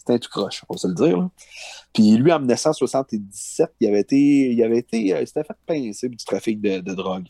c'était 0.00 0.14
un 0.14 0.18
tout 0.18 0.30
croche, 0.30 0.64
on 0.68 0.74
va 0.74 0.78
se 0.78 0.88
le 0.88 0.94
dire. 0.94 1.28
Puis 1.92 2.16
lui, 2.16 2.32
en 2.32 2.38
1977, 2.38 3.70
il 3.80 3.88
avait 3.88 4.00
été, 4.00 4.50
il 4.50 4.62
avait 4.62 4.78
été, 4.78 5.14
euh, 5.14 5.26
s'était 5.26 5.44
fait 5.44 5.56
pincer 5.66 6.08
du 6.08 6.16
trafic 6.16 6.60
de, 6.60 6.94
drogue. 6.94 7.26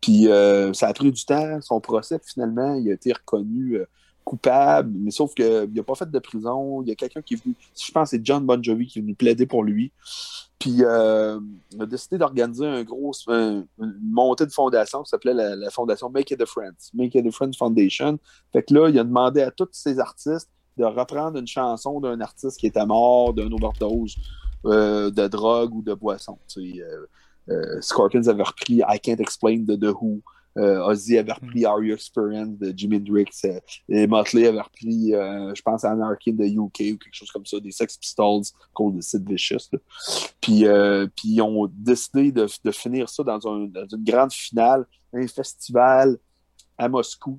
Puis 0.00 0.28
euh, 0.28 0.72
ça 0.72 0.86
a 0.86 0.92
pris 0.92 1.10
du 1.10 1.24
temps. 1.24 1.60
Son 1.62 1.80
procès, 1.80 2.20
finalement, 2.24 2.74
il 2.74 2.90
a 2.90 2.94
été 2.94 3.12
reconnu 3.12 3.74
euh, 3.74 3.86
coupable, 4.24 4.92
mais 4.94 5.10
sauf 5.10 5.34
qu'il 5.34 5.68
n'a 5.74 5.82
pas 5.82 5.96
fait 5.96 6.10
de 6.10 6.18
prison. 6.20 6.82
Il 6.82 6.88
y 6.88 6.92
a 6.92 6.94
quelqu'un 6.94 7.22
qui 7.22 7.34
est 7.34 7.42
venu, 7.42 7.56
je 7.76 7.90
pense 7.90 8.10
que 8.10 8.16
c'est 8.16 8.24
John 8.24 8.44
Bon 8.44 8.62
Jovi 8.62 8.86
qui 8.86 9.00
est 9.00 9.02
venu 9.02 9.14
plaider 9.14 9.46
pour 9.46 9.64
lui. 9.64 9.92
Puis 10.58 10.70
il 10.70 10.84
a 10.84 11.38
décidé 11.86 12.18
d'organiser 12.18 12.66
un 12.66 12.82
gros, 12.82 13.12
une 13.28 13.66
montée 14.02 14.46
de 14.46 14.52
fondation 14.52 15.02
qui 15.02 15.10
s'appelait 15.10 15.34
la, 15.34 15.54
la, 15.54 15.70
fondation 15.70 16.08
Make 16.08 16.30
It 16.30 16.40
a 16.40 16.46
Friends, 16.46 16.90
Make 16.94 17.14
It 17.14 17.26
a 17.26 17.30
Friends 17.30 17.52
Foundation. 17.58 18.18
Fait 18.52 18.62
que 18.62 18.72
là, 18.72 18.88
il 18.88 18.98
a 18.98 19.04
demandé 19.04 19.42
à 19.42 19.50
tous 19.50 19.68
ces 19.72 19.98
artistes 19.98 20.50
de 20.76 20.84
reprendre 20.84 21.38
une 21.38 21.46
chanson 21.46 22.00
d'un 22.00 22.20
artiste 22.20 22.58
qui 22.58 22.66
était 22.66 22.86
mort 22.86 23.32
d'une 23.34 23.52
overdose 23.52 24.16
euh, 24.64 25.10
de 25.10 25.28
drogue 25.28 25.74
ou 25.74 25.82
de 25.82 25.94
boisson. 25.94 26.38
Euh, 26.56 27.06
euh, 27.48 27.80
Scorpions 27.80 28.26
avait 28.26 28.42
repris 28.42 28.82
I 28.88 28.98
Can't 29.00 29.20
Explain 29.20 29.60
de 29.60 29.76
The 29.76 29.94
Who. 29.94 30.20
Ozzy 30.58 31.18
avait 31.18 31.34
repris 31.34 31.60
mm. 31.60 31.66
Are 31.66 31.82
You 31.82 31.94
Experience 31.94 32.58
de 32.58 32.72
Jimi 32.74 32.96
Hendrix. 32.96 33.26
et 33.90 34.06
Motley 34.06 34.46
avait 34.46 34.62
repris, 34.62 35.10
je 35.10 35.60
pense, 35.60 35.84
Anarchy 35.84 36.34
the 36.34 36.44
UK 36.44 36.94
ou 36.94 36.96
quelque 36.96 37.12
chose 37.12 37.30
comme 37.30 37.44
ça, 37.44 37.60
des 37.60 37.70
Sex 37.70 37.98
Pistols 37.98 38.44
de 38.80 39.00
Sid 39.02 39.28
Vicious. 39.28 39.68
Puis, 40.40 40.64
puis 41.14 41.28
ils 41.28 41.42
ont 41.42 41.68
décidé 41.70 42.32
de, 42.32 42.46
de 42.64 42.70
finir 42.70 43.06
ça 43.10 43.22
dans, 43.22 43.46
un, 43.46 43.66
dans, 43.66 43.86
une 43.86 44.02
grande 44.02 44.32
finale, 44.32 44.86
un 45.12 45.26
festival 45.28 46.16
à 46.78 46.88
Moscou 46.88 47.38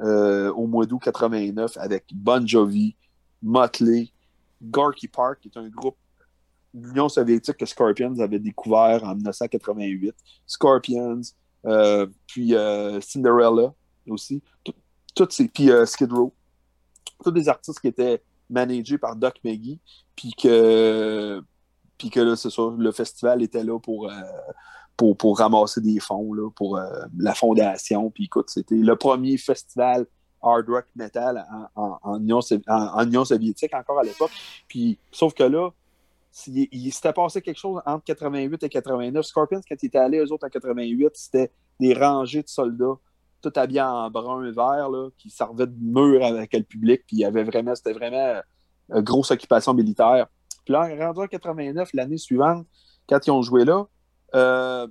euh, 0.00 0.52
au 0.52 0.66
mois 0.66 0.84
d'août 0.84 1.00
89 1.02 1.76
avec 1.78 2.04
Bon 2.12 2.46
Jovi, 2.46 2.94
Motley, 3.42 4.10
Gorky 4.62 5.08
Park, 5.08 5.40
qui 5.40 5.48
est 5.48 5.58
un 5.58 5.68
groupe 5.68 5.96
l'Union 6.74 7.08
soviétique 7.08 7.56
que 7.56 7.64
Scorpions 7.64 8.18
avait 8.20 8.38
découvert 8.38 9.02
en 9.04 9.14
1988. 9.14 10.14
Scorpions, 10.46 11.22
euh, 11.64 12.06
puis 12.26 12.54
euh, 12.54 13.00
Cinderella 13.00 13.72
aussi. 14.06 14.42
Toutes 15.14 15.34
puis 15.54 15.70
Skid 15.86 16.12
Row. 16.12 16.34
Tous 17.24 17.30
des 17.30 17.48
artistes 17.48 17.80
qui 17.80 17.88
étaient 17.88 18.22
managés 18.50 18.98
par 18.98 19.16
Doc 19.16 19.36
McGee, 19.42 19.80
puis 20.14 20.34
que, 20.34 21.42
puis 21.96 22.10
que 22.10 22.20
le 22.20 22.92
festival 22.92 23.42
était 23.42 23.64
là 23.64 23.80
pour 23.80 24.10
pour, 24.96 25.38
ramasser 25.38 25.80
des 25.80 26.00
fonds 26.00 26.32
là, 26.32 26.50
pour 26.50 26.78
euh, 26.78 26.84
la 27.18 27.34
fondation. 27.34 28.10
Puis 28.10 28.24
écoute, 28.24 28.48
c'était 28.48 28.76
le 28.76 28.96
premier 28.96 29.36
festival 29.36 30.06
hard 30.42 30.68
rock 30.68 30.86
metal 30.94 31.44
en, 31.74 31.98
en, 32.02 32.18
Union, 32.18 33.24
soviétique 33.24 33.74
encore 33.74 33.98
à 33.98 34.04
l'époque. 34.04 34.30
Puis 34.68 34.98
sauf 35.10 35.34
que 35.34 35.42
là, 35.42 35.70
il, 36.46 36.92
s'était 36.92 37.12
passé 37.12 37.40
quelque 37.40 37.58
chose 37.58 37.80
entre 37.86 38.04
88 38.04 38.62
et 38.62 38.68
89. 38.68 39.24
Scorpions, 39.24 39.60
quand 39.68 39.76
ils 39.82 39.86
étaient 39.86 39.98
allés, 39.98 40.18
eux 40.18 40.32
autres, 40.32 40.46
en 40.46 40.50
88, 40.50 41.10
c'était 41.14 41.50
des 41.80 41.94
rangées 41.94 42.42
de 42.42 42.48
soldats, 42.48 42.96
tout 43.42 43.52
habillés 43.56 43.82
en 43.82 44.10
brun 44.10 44.44
et 44.44 44.52
vert, 44.52 44.88
là, 44.90 45.08
qui 45.18 45.30
servaient 45.30 45.66
de 45.66 45.76
mur 45.78 46.24
avec 46.24 46.52
le 46.52 46.62
public. 46.62 47.02
Puis 47.06 47.16
il 47.16 47.20
y 47.20 47.24
avait 47.24 47.44
vraiment, 47.44 47.74
c'était 47.74 47.94
vraiment 47.94 48.40
une 48.90 49.00
grosse 49.00 49.30
occupation 49.30 49.72
militaire. 49.72 50.26
Puis 50.64 50.72
là, 50.72 50.88
rendu 51.06 51.20
en 51.20 51.26
89, 51.26 51.90
l'année 51.94 52.18
suivante, 52.18 52.66
quand 53.08 53.26
ils 53.26 53.30
ont 53.30 53.42
joué 53.42 53.64
là, 53.64 53.86
euh, 54.34 54.86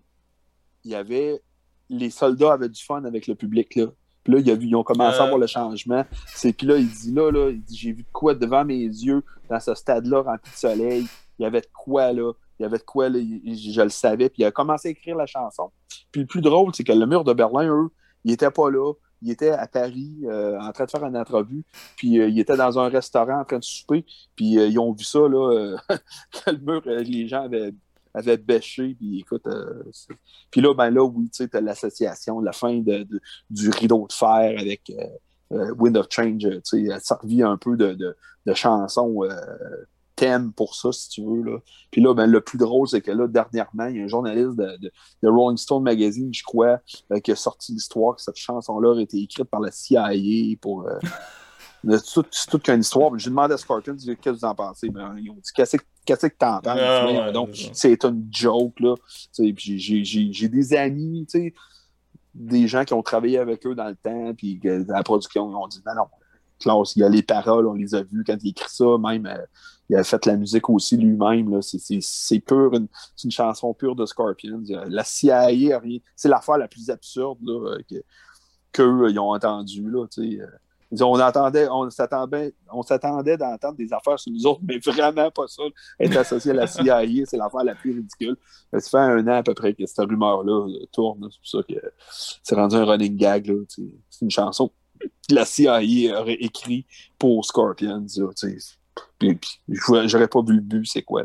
il 0.83 0.91
y 0.91 0.95
avait. 0.95 1.41
Les 1.89 2.09
soldats 2.09 2.53
avaient 2.53 2.69
du 2.69 2.83
fun 2.83 3.03
avec 3.05 3.27
le 3.27 3.35
public, 3.35 3.75
là. 3.75 3.85
Puis 4.25 4.33
là, 4.33 4.39
ils 4.39 4.75
ont 4.75 4.83
commencé 4.83 5.19
à 5.19 5.27
voir 5.27 5.37
le 5.37 5.45
changement. 5.45 6.03
Puis 6.41 6.65
là, 6.65 6.77
il 6.77 6.89
dit 6.89 7.13
là, 7.13 7.31
là 7.31 7.51
j'ai 7.71 7.91
vu 7.91 8.01
de 8.01 8.11
quoi 8.11 8.33
devant 8.33 8.65
mes 8.65 8.81
yeux 8.81 9.23
dans 9.49 9.59
ce 9.59 9.75
stade-là 9.75 10.23
rempli 10.23 10.51
de 10.51 10.57
soleil. 10.57 11.05
Il 11.37 11.43
y 11.43 11.45
avait 11.45 11.61
de 11.61 11.67
quoi 11.71 12.11
là. 12.11 12.31
Il 12.59 12.63
y 12.63 12.65
avait 12.65 12.79
de 12.79 12.83
quoi 12.83 13.07
là, 13.07 13.19
je, 13.19 13.81
le 13.81 13.89
savais. 13.89 14.29
Puis 14.29 14.41
il 14.41 14.45
a 14.45 14.51
commencé 14.51 14.87
à 14.87 14.91
écrire 14.91 15.15
la 15.15 15.27
chanson. 15.27 15.71
Puis 16.11 16.21
le 16.21 16.27
plus 16.27 16.41
drôle, 16.41 16.73
c'est 16.73 16.83
que 16.83 16.91
le 16.91 17.05
mur 17.05 17.23
de 17.23 17.33
Berlin, 17.33 17.69
eux, 17.69 17.89
ils 18.23 18.31
n'étaient 18.31 18.49
pas 18.49 18.71
là. 18.71 18.93
Ils 19.21 19.29
étaient 19.29 19.51
à 19.51 19.67
Paris 19.67 20.15
euh, 20.23 20.59
en 20.59 20.71
train 20.71 20.85
de 20.85 20.91
faire 20.91 21.05
une 21.05 21.17
entrevue. 21.17 21.63
Puis 21.95 22.19
euh, 22.19 22.27
ils 22.27 22.39
étaient 22.39 22.57
dans 22.57 22.79
un 22.79 22.89
restaurant 22.89 23.41
en 23.41 23.45
train 23.45 23.59
de 23.59 23.63
souper. 23.63 24.05
Puis 24.35 24.53
ils 24.53 24.79
ont 24.79 24.91
vu 24.91 25.03
ça, 25.03 25.19
là, 25.19 25.77
que 26.31 26.49
le 26.49 26.57
mur, 26.57 26.81
les 26.83 27.27
gens 27.27 27.43
avaient 27.43 27.75
avait 28.15 28.37
bêché. 28.37 28.95
Puis 28.95 29.19
écoute, 29.19 29.45
euh, 29.47 29.83
puis 30.51 30.61
là, 30.61 30.73
ben 30.73 30.89
là, 30.89 31.03
oui, 31.03 31.25
tu 31.25 31.43
sais, 31.43 31.47
t'as 31.47 31.61
l'association, 31.61 32.39
la 32.39 32.53
fin 32.53 32.79
de, 32.79 33.07
du 33.49 33.69
rideau 33.69 34.07
de 34.07 34.13
fer 34.13 34.55
avec 34.57 34.89
euh, 34.89 35.03
euh, 35.53 35.73
Wind 35.77 35.97
of 35.97 36.07
Change, 36.09 36.39
tu 36.39 36.59
sais, 36.63 36.83
elle 36.83 37.01
servi 37.01 37.43
un 37.43 37.57
peu 37.57 37.75
de, 37.75 37.93
de, 37.93 38.15
de 38.45 38.53
chanson 38.53 39.19
thème 40.15 40.53
pour 40.53 40.75
ça, 40.75 40.93
si 40.93 41.09
tu 41.09 41.25
veux. 41.25 41.43
Là. 41.43 41.57
Puis 41.91 41.99
là, 41.99 42.13
ben, 42.13 42.25
le 42.25 42.39
plus 42.39 42.57
drôle, 42.57 42.87
c'est 42.87 43.01
que 43.01 43.11
là, 43.11 43.27
dernièrement, 43.27 43.87
il 43.87 43.97
y 43.97 43.99
a 43.99 44.05
un 44.05 44.07
journaliste 44.07 44.55
de, 44.55 44.89
de, 45.21 45.29
Rolling 45.29 45.57
Stone 45.57 45.83
Magazine, 45.83 46.33
je 46.33 46.41
crois, 46.41 46.79
qui 47.21 47.33
a 47.33 47.35
sorti 47.35 47.73
l'histoire 47.73 48.15
que 48.15 48.21
cette 48.21 48.37
chanson-là 48.37 48.97
a 48.97 49.01
été 49.01 49.21
écrite 49.21 49.49
par 49.49 49.59
la 49.59 49.71
CIA 49.71 50.55
pour, 50.61 50.87
c'est 51.83 52.47
toute 52.49 52.63
qu'une 52.63 52.79
histoire. 52.79 53.11
J'ai 53.17 53.29
demandé 53.29 53.55
à 53.55 53.57
Scorpions 53.57 53.95
qu'est-ce 53.97 54.15
que 54.15 54.29
vous 54.29 54.45
en 54.45 54.55
pensez? 54.55 54.89
Ben, 54.89 55.15
ils 55.17 55.29
ont 55.29 55.35
dit 55.35 55.51
qu'est-ce 55.53 55.75
que 55.75 55.83
t'en 56.37 56.61
penses? 56.61 56.79
Ah, 56.79 57.31
donc, 57.31 57.49
c'est 57.73 58.03
une 58.03 58.27
joke. 58.31 58.79
là. 58.79 58.95
J'ai 59.37 60.49
des 60.49 60.73
amis, 60.75 61.27
des 62.33 62.67
gens 62.67 62.83
qui 62.83 62.93
ont 62.93 63.03
travaillé 63.03 63.37
avec 63.37 63.65
eux 63.65 63.75
dans 63.75 63.87
le 63.87 63.95
temps, 63.95 64.33
puis 64.35 64.59
la 64.63 65.03
production, 65.03 65.49
ils 65.49 65.55
ont 65.55 65.67
dit 65.67 65.81
non, 65.85 65.95
non, 65.95 66.07
Klaus, 66.59 66.95
il 66.95 66.99
y 66.99 67.03
a 67.03 67.09
les 67.09 67.23
paroles, 67.23 67.67
on 67.67 67.73
les 67.73 67.95
a 67.95 68.03
vues 68.03 68.23
quand 68.25 68.37
il 68.41 68.49
écrit 68.49 68.69
ça, 68.69 68.97
même 68.97 69.25
euh, 69.25 69.45
il 69.89 69.95
a 69.95 70.03
fait 70.03 70.25
la 70.25 70.35
musique 70.35 70.69
aussi 70.69 70.97
lui-même. 70.97 71.61
C'est 71.61 72.39
pur, 72.39 72.71
c'est 73.15 73.25
une 73.25 73.31
chanson 73.31 73.73
pure 73.73 73.95
de 73.95 74.05
Scorpions. 74.05 74.63
La 74.87 75.03
CIA, 75.03 75.49
c'est 76.15 76.29
l'affaire 76.29 76.57
la 76.57 76.67
plus 76.67 76.89
absurde 76.89 77.39
qu'eux 78.71 79.09
ils 79.09 79.19
ont 79.19 79.33
entendue. 79.33 79.89
Là, 79.89 80.05
euh 80.17 80.47
on 81.01 81.19
attendait, 81.19 81.67
on 81.69 81.89
s'attendait, 81.89 82.53
on 82.71 82.83
s'attendait 82.83 83.37
d'entendre 83.37 83.77
des 83.77 83.91
affaires 83.91 84.19
sur 84.19 84.31
nous 84.31 84.45
autres, 84.45 84.61
mais 84.63 84.77
vraiment 84.79 85.31
pas 85.31 85.47
ça. 85.47 85.63
Être 85.99 86.17
associé 86.17 86.51
à 86.51 86.53
la 86.53 86.67
CIA, 86.67 87.25
c'est 87.25 87.37
l'affaire 87.37 87.63
la 87.63 87.75
plus 87.75 87.91
ridicule. 87.91 88.37
Ça 88.73 88.89
fait 88.89 88.97
un 88.97 89.27
an 89.27 89.37
à 89.37 89.43
peu 89.43 89.53
près 89.53 89.73
que 89.73 89.85
cette 89.85 90.05
rumeur-là 90.05 90.67
tourne. 90.91 91.27
C'est 91.31 91.39
pour 91.39 91.47
ça 91.47 91.73
que 91.73 91.79
c'est 92.43 92.55
rendu 92.55 92.75
un 92.75 92.85
running 92.85 93.17
gag. 93.17 93.51
C'est 93.67 94.21
une 94.21 94.31
chanson 94.31 94.71
que 94.99 95.07
la 95.29 95.45
CIA 95.45 96.19
aurait 96.21 96.37
écrit 96.39 96.85
pour 97.17 97.45
Scorpions. 97.45 98.05
J'aurais 99.19 100.27
pas 100.27 100.41
vu 100.41 100.55
le 100.55 100.61
but, 100.61 100.85
c'est 100.85 101.01
quoi. 101.01 101.23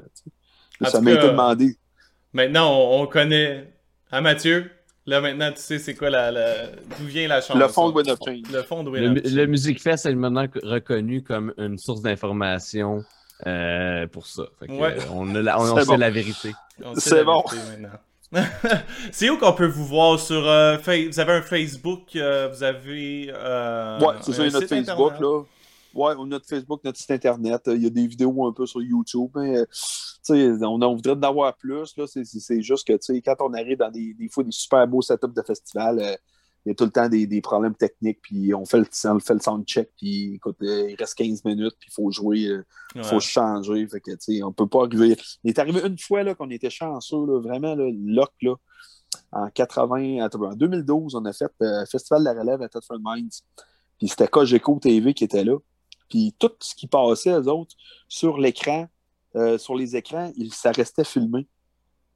ça 0.83 1.01
m'a 1.01 1.13
été 1.13 1.29
demandé. 1.29 1.77
Maintenant, 2.33 2.93
on, 2.93 3.07
connaît. 3.07 3.73
Hein, 4.13 4.21
Mathieu? 4.21 4.71
Là, 5.07 5.21
maintenant, 5.21 5.51
tu 5.53 5.61
sais 5.61 5.79
c'est 5.79 5.95
quoi 5.95 6.11
la, 6.11 6.67
d'où 6.99 7.07
vient 7.07 7.27
la 7.27 7.41
chanson? 7.41 7.59
Le 7.59 7.69
fond 7.69 7.91
de 7.91 7.95
Win 7.95 8.43
Le 8.53 8.63
fond 8.63 8.83
de 8.85 8.91
Win 8.91 9.15
Le, 9.15 9.21
le 9.25 9.47
Music 9.47 9.81
Fest 9.81 10.07
est 10.07 10.15
maintenant 10.15 10.47
reconnu 10.63 11.23
comme 11.23 11.55
une 11.57 11.79
source 11.79 12.03
d'information 12.03 13.03
euh, 13.47 14.07
pour 14.07 14.27
ça. 14.27 14.45
on, 14.69 15.35
a 15.35 15.59
on, 15.59 15.85
sait 15.85 15.97
la 15.97 16.11
vérité. 16.11 16.53
C'est 16.97 17.25
bon. 17.25 17.43
c'est 19.11 19.29
où 19.29 19.39
qu'on 19.39 19.55
peut 19.55 19.67
vous 19.67 19.87
voir 19.87 20.21
sur 20.21 20.47
euh, 20.47 20.77
Vous 20.77 21.21
avez 21.21 21.33
un 21.33 21.43
Facebook, 21.43 22.15
euh, 22.15 22.49
vous 22.53 22.63
avez. 22.63 23.33
ouais, 23.33 24.15
c'est 24.21 24.33
ça, 24.33 24.45
notre 24.45 24.67
Facebook 24.67 25.13
là. 25.21 25.43
Ouais, 25.95 26.15
notre 26.27 26.47
Facebook, 26.47 26.81
notre 26.85 26.99
site 26.99 27.11
internet. 27.11 27.63
Il 27.67 27.83
y 27.83 27.87
a 27.87 27.91
des 27.91 28.07
vidéos 28.07 28.47
un 28.47 28.53
peu 28.53 28.67
sur 28.67 28.83
YouTube. 28.83 29.31
Mais, 29.35 29.65
on 30.29 30.83
en 30.83 30.95
voudrait 30.95 31.17
d'avoir 31.17 31.57
plus. 31.57 31.95
C'est 32.07 32.63
juste 32.63 32.87
que 32.87 33.21
quand 33.21 33.37
on 33.41 33.55
arrive 33.55 33.79
dans 33.79 33.91
des, 33.91 34.15
des 34.15 34.29
fois 34.29 34.45
des 34.45 34.53
super 34.53 34.87
beaux 34.87 35.03
setups 35.03 35.35
de 35.35 35.43
festival, 35.43 36.19
il 36.65 36.69
y 36.69 36.73
a 36.73 36.75
tout 36.75 36.85
le 36.85 36.91
temps 36.91 37.09
des, 37.09 37.41
problèmes 37.41 37.75
techniques, 37.75 38.21
puis 38.21 38.53
on 38.55 38.67
fait 38.67 38.81
le, 38.81 38.87
on 39.11 39.19
fait 39.19 39.35
le 39.35 39.41
soundcheck, 39.41 39.91
puis 39.97 40.35
écoute, 40.35 40.57
euh, 40.63 40.91
il 40.91 40.97
reste 40.97 41.15
15 41.15 41.45
minutes, 41.45 41.75
puis 41.81 41.89
il 41.91 41.95
faut 41.95 42.11
jouer, 42.11 42.39
il 42.41 42.51
euh, 43.01 43.03
faut 43.03 43.21
changer. 43.21 43.87
Fait 43.89 44.01
que, 44.01 44.43
on 44.43 44.53
peut 44.53 44.67
pas 44.67 44.85
arriver. 44.85 45.17
Il 45.43 45.51
est 45.51 45.59
arrivé 45.59 45.81
une 45.87 45.99
fois 45.99 46.35
qu'on 46.35 46.51
était 46.51 46.71
chanceux, 46.71 47.25
là, 47.27 47.41
vraiment, 47.41 47.75
là, 47.75 47.89
lock, 47.91 48.33
là, 48.43 48.55
en 49.33 49.49
80, 49.49 50.29
en 50.33 50.55
2012, 50.55 51.15
on 51.15 51.25
a 51.25 51.33
fait 51.33 51.51
le 51.61 51.85
Festival 51.87 52.21
de 52.21 52.25
la 52.27 52.41
relève 52.41 52.63
à 52.63 52.69
Tetford 52.69 52.99
Mines. 53.03 53.31
Puis 53.99 54.09
c'était 54.09 54.29
Cogeco 54.29 54.79
TV 54.81 55.15
qui 55.15 55.25
était 55.25 55.45
là. 55.45 55.57
Puis 56.11 56.35
tout 56.39 56.51
ce 56.61 56.75
qui 56.75 56.89
passait, 56.89 57.31
eux 57.31 57.49
autres, 57.49 57.75
sur 58.09 58.37
l'écran, 58.37 58.89
euh, 59.37 59.57
sur 59.57 59.77
les 59.77 59.97
écrans, 59.97 60.33
ça 60.51 60.73
restait 60.73 61.05
filmé. 61.05 61.47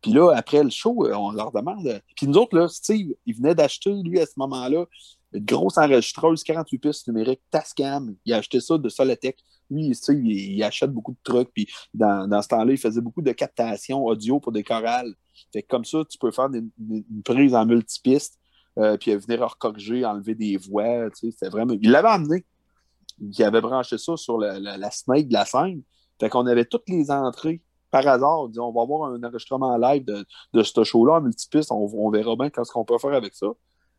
Puis 0.03 0.12
là, 0.12 0.33
après 0.37 0.62
le 0.62 0.69
show, 0.69 1.07
euh, 1.07 1.15
on 1.15 1.31
leur 1.31 1.53
demande. 1.53 1.87
Euh, 1.87 2.01
puis 2.16 2.27
nous 2.27 2.37
autres, 2.37 2.59
là, 2.59 2.69
Steve, 2.69 3.15
il 3.25 3.37
venait 3.37 3.55
d'acheter, 3.55 3.91
lui, 4.03 4.21
à 4.21 4.27
ce 4.27 4.33
moment-là, 4.37 4.85
une 5.33 5.45
grosse 5.45 5.79
enregistreuse 5.79 6.43
48 6.43 6.79
pistes 6.79 7.07
numériques 7.07 7.41
Tascam. 7.51 8.15
Il 8.25 8.33
a 8.35 8.39
acheté 8.39 8.61
ça 8.61 8.77
de 8.77 8.89
Solotech. 8.89 9.39
Lui, 9.71 9.95
Steve, 9.95 10.27
il, 10.27 10.62
achète 10.62 10.91
beaucoup 10.91 11.12
de 11.12 11.19
trucs. 11.23 11.53
Puis 11.55 11.69
dans, 11.95 12.43
ce 12.43 12.49
temps-là, 12.49 12.73
il 12.73 12.79
faisait 12.79 13.01
beaucoup 13.01 13.23
de 13.23 13.33
captation 13.33 14.05
audio 14.05 14.41
pour 14.41 14.53
des 14.53 14.65
chorales. 14.65 15.15
Fait 15.53 15.62
que 15.62 15.69
comme 15.69 15.85
ça, 15.85 16.03
tu 16.09 16.19
peux 16.19 16.33
faire 16.33 16.49
une, 16.53 16.71
prise 17.25 17.55
en 17.55 17.65
multipiste, 17.65 18.39
puis 19.01 19.15
venir 19.15 19.49
recorriger, 19.49 20.05
enlever 20.05 20.35
des 20.35 20.57
voix. 20.57 21.09
C'était 21.15 21.49
vraiment. 21.49 21.75
Il 21.81 21.91
l'avait 21.91 22.09
amené. 22.09 22.45
Il 23.20 23.43
avait 23.45 23.61
branché 23.61 23.99
ça 23.99 24.16
sur 24.16 24.39
la, 24.39 24.59
la 24.59 24.91
snake 24.91 25.28
de 25.28 25.32
la 25.35 25.45
scène. 25.45 25.82
Fait 26.20 26.28
qu'on 26.28 26.47
avait 26.47 26.65
toutes 26.65 26.89
les 26.89 27.11
entrées 27.11 27.61
par 27.95 28.09
hasard, 28.09 28.41
on, 28.41 28.49
dit, 28.49 28.59
on 28.59 28.73
va 28.73 28.82
avoir 28.82 29.12
un 29.12 29.23
enregistrement 29.23 29.77
live 29.77 30.05
de, 30.05 30.27
de 30.53 30.62
ce 30.65 30.82
show-là 30.82 31.19
en 31.19 31.20
multipiste, 31.20 31.70
on, 31.70 31.89
on 31.95 32.11
verra 32.11 32.35
bien 32.35 32.51
ce 32.53 32.73
qu'on 32.73 32.85
peut 32.85 32.99
faire 32.99 33.12
avec 33.12 33.36
ça. 33.36 33.47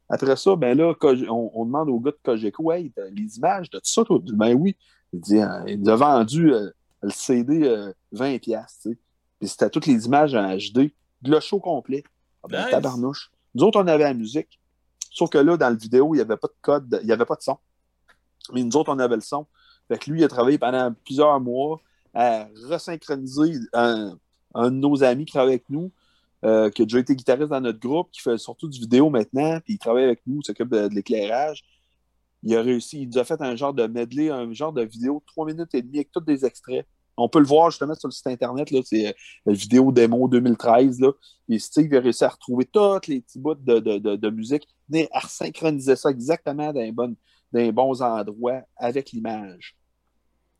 Après 0.09 0.35
ça, 0.35 0.53
ben 0.57 0.77
là, 0.77 0.93
on, 1.29 1.65
demande 1.65 1.89
au 1.89 2.01
gars 2.01 2.11
de 2.11 2.17
Cogeco, 2.21 2.73
hey, 2.73 2.91
les 3.13 3.37
images 3.37 3.69
de 3.69 3.77
tout 3.77 3.85
ça, 3.85 4.03
toi? 4.03 4.19
Ben 4.33 4.53
oui. 4.53 4.75
Il 5.13 5.21
dit, 5.21 5.39
hein, 5.39 5.63
il 5.65 5.79
nous 5.79 5.89
a 5.89 5.95
vendu 5.95 6.53
euh, 6.53 6.69
le 7.03 7.09
CD 7.09 7.61
20$, 8.13 8.53
euh, 8.53 8.61
tu 8.83 8.99
Puis 9.39 9.47
c'était 9.47 9.69
toutes 9.69 9.85
les 9.85 10.05
images 10.05 10.35
en 10.35 10.57
HD, 10.57 10.91
le 11.23 11.39
show 11.39 11.61
complet. 11.61 12.03
Ah, 12.43 12.47
ben, 12.49 12.69
tabarnouche. 12.69 13.31
Nous 13.53 13.63
autres, 13.63 13.81
on 13.81 13.87
avait 13.87 14.03
la 14.03 14.13
musique. 14.13 14.59
Sauf 15.09 15.29
que 15.29 15.37
là, 15.37 15.55
dans 15.55 15.69
la 15.69 15.75
vidéo, 15.75 16.13
il 16.13 16.17
n'y 16.17 16.21
avait 16.21 16.35
pas 16.35 16.47
de 16.47 16.57
code, 16.61 16.99
il 17.01 17.07
n'y 17.07 17.13
avait 17.13 17.23
pas 17.23 17.35
de 17.35 17.41
son. 17.41 17.57
Mais 18.53 18.63
nous 18.63 18.75
autres, 18.77 18.93
on 18.93 18.99
avait 18.99 19.15
le 19.15 19.21
son. 19.21 19.45
Lui, 20.07 20.21
il 20.21 20.23
a 20.23 20.27
travaillé 20.27 20.57
pendant 20.57 20.93
plusieurs 21.03 21.39
mois 21.39 21.79
à 22.13 22.47
resynchroniser 22.69 23.59
un, 23.73 24.17
un, 24.53 24.71
de 24.71 24.75
nos 24.75 25.03
amis 25.03 25.25
qui 25.25 25.33
travaille 25.33 25.53
avec 25.53 25.69
nous, 25.69 25.91
euh, 26.43 26.69
qui 26.69 26.81
a 26.81 26.85
déjà 26.85 26.99
été 26.99 27.15
guitariste 27.15 27.49
dans 27.49 27.61
notre 27.61 27.79
groupe, 27.79 28.09
qui 28.11 28.21
fait 28.21 28.37
surtout 28.37 28.67
du 28.67 28.79
vidéo 28.79 29.09
maintenant, 29.09 29.59
puis 29.63 29.73
il 29.73 29.77
travaille 29.77 30.05
avec 30.05 30.21
nous, 30.25 30.41
s'occupe 30.41 30.69
de, 30.69 30.87
l'éclairage. 30.87 31.63
Il 32.43 32.55
a 32.55 32.61
réussi, 32.61 33.01
il 33.01 33.09
nous 33.09 33.17
a 33.17 33.23
fait 33.23 33.41
un 33.41 33.55
genre 33.55 33.73
de 33.73 33.87
medley, 33.87 34.29
un 34.29 34.51
genre 34.53 34.71
de 34.71 34.83
vidéo 34.83 35.19
de 35.19 35.25
3 35.25 35.47
minutes 35.47 35.73
et 35.73 35.81
demie 35.81 35.97
avec 35.97 36.11
tous 36.11 36.21
des 36.21 36.45
extraits. 36.45 36.85
On 37.17 37.29
peut 37.29 37.39
le 37.39 37.45
voir 37.45 37.71
justement 37.71 37.95
sur 37.95 38.09
le 38.09 38.13
site 38.13 38.27
internet, 38.27 38.69
c'est 38.83 39.07
euh, 39.07 39.11
la 39.45 39.53
vidéo 39.53 39.91
démo 39.91 40.27
2013. 40.27 40.99
Là. 40.99 41.11
Et 41.49 41.59
Steve 41.59 41.93
a 41.95 41.99
réussi 41.99 42.23
à 42.23 42.29
retrouver 42.29 42.65
tous 42.65 43.07
les 43.07 43.21
petits 43.21 43.39
bouts 43.39 43.55
de, 43.55 43.79
de, 43.79 43.97
de, 43.97 44.15
de 44.15 44.29
musique, 44.29 44.67
à 45.11 45.21
synchroniser 45.21 45.95
ça 45.95 46.09
exactement 46.09 46.71
dans 46.73 46.81
les 46.81 46.91
bons 47.71 48.01
endroits 48.01 48.61
avec 48.77 49.11
l'image. 49.11 49.75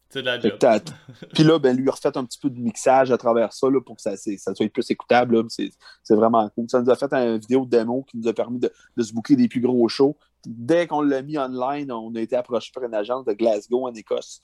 C'est 0.10 0.22
de 0.22 0.28
la 0.28 0.40
Puis 1.34 1.44
là, 1.44 1.60
ben, 1.60 1.76
lui, 1.76 1.90
a 1.90 1.92
refait 1.92 2.16
un 2.16 2.24
petit 2.24 2.40
peu 2.40 2.50
de 2.50 2.60
mixage 2.60 3.12
à 3.12 3.18
travers 3.18 3.52
ça 3.52 3.70
là, 3.70 3.82
pour 3.82 3.96
que 3.96 4.02
ça, 4.02 4.16
ça 4.16 4.56
soit 4.56 4.70
plus 4.70 4.90
écoutable. 4.90 5.44
C'est 5.50 6.16
vraiment 6.16 6.48
cool. 6.50 6.70
Ça 6.70 6.82
nous 6.82 6.90
a 6.90 6.96
fait 6.96 7.12
une 7.14 7.38
vidéo 7.38 7.66
de 7.66 7.70
démo 7.70 8.04
qui 8.04 8.18
nous 8.18 8.28
a 8.28 8.34
permis 8.34 8.60
de, 8.60 8.72
se 9.02 9.14
boucler 9.14 9.36
des 9.36 9.48
plus 9.48 9.62
gros 9.62 9.88
shows. 9.90 10.16
Dès 10.46 10.86
qu'on 10.86 11.02
l'a 11.02 11.22
mis 11.24 11.38
online, 11.38 11.92
on 11.92 12.14
a 12.16 12.22
été 12.22 12.36
approché 12.36 12.72
par 12.74 12.84
une 12.84 12.94
agence 12.94 13.26
de 13.26 13.34
Glasgow 13.34 13.88
en 13.88 13.94
Écosse 13.94 14.42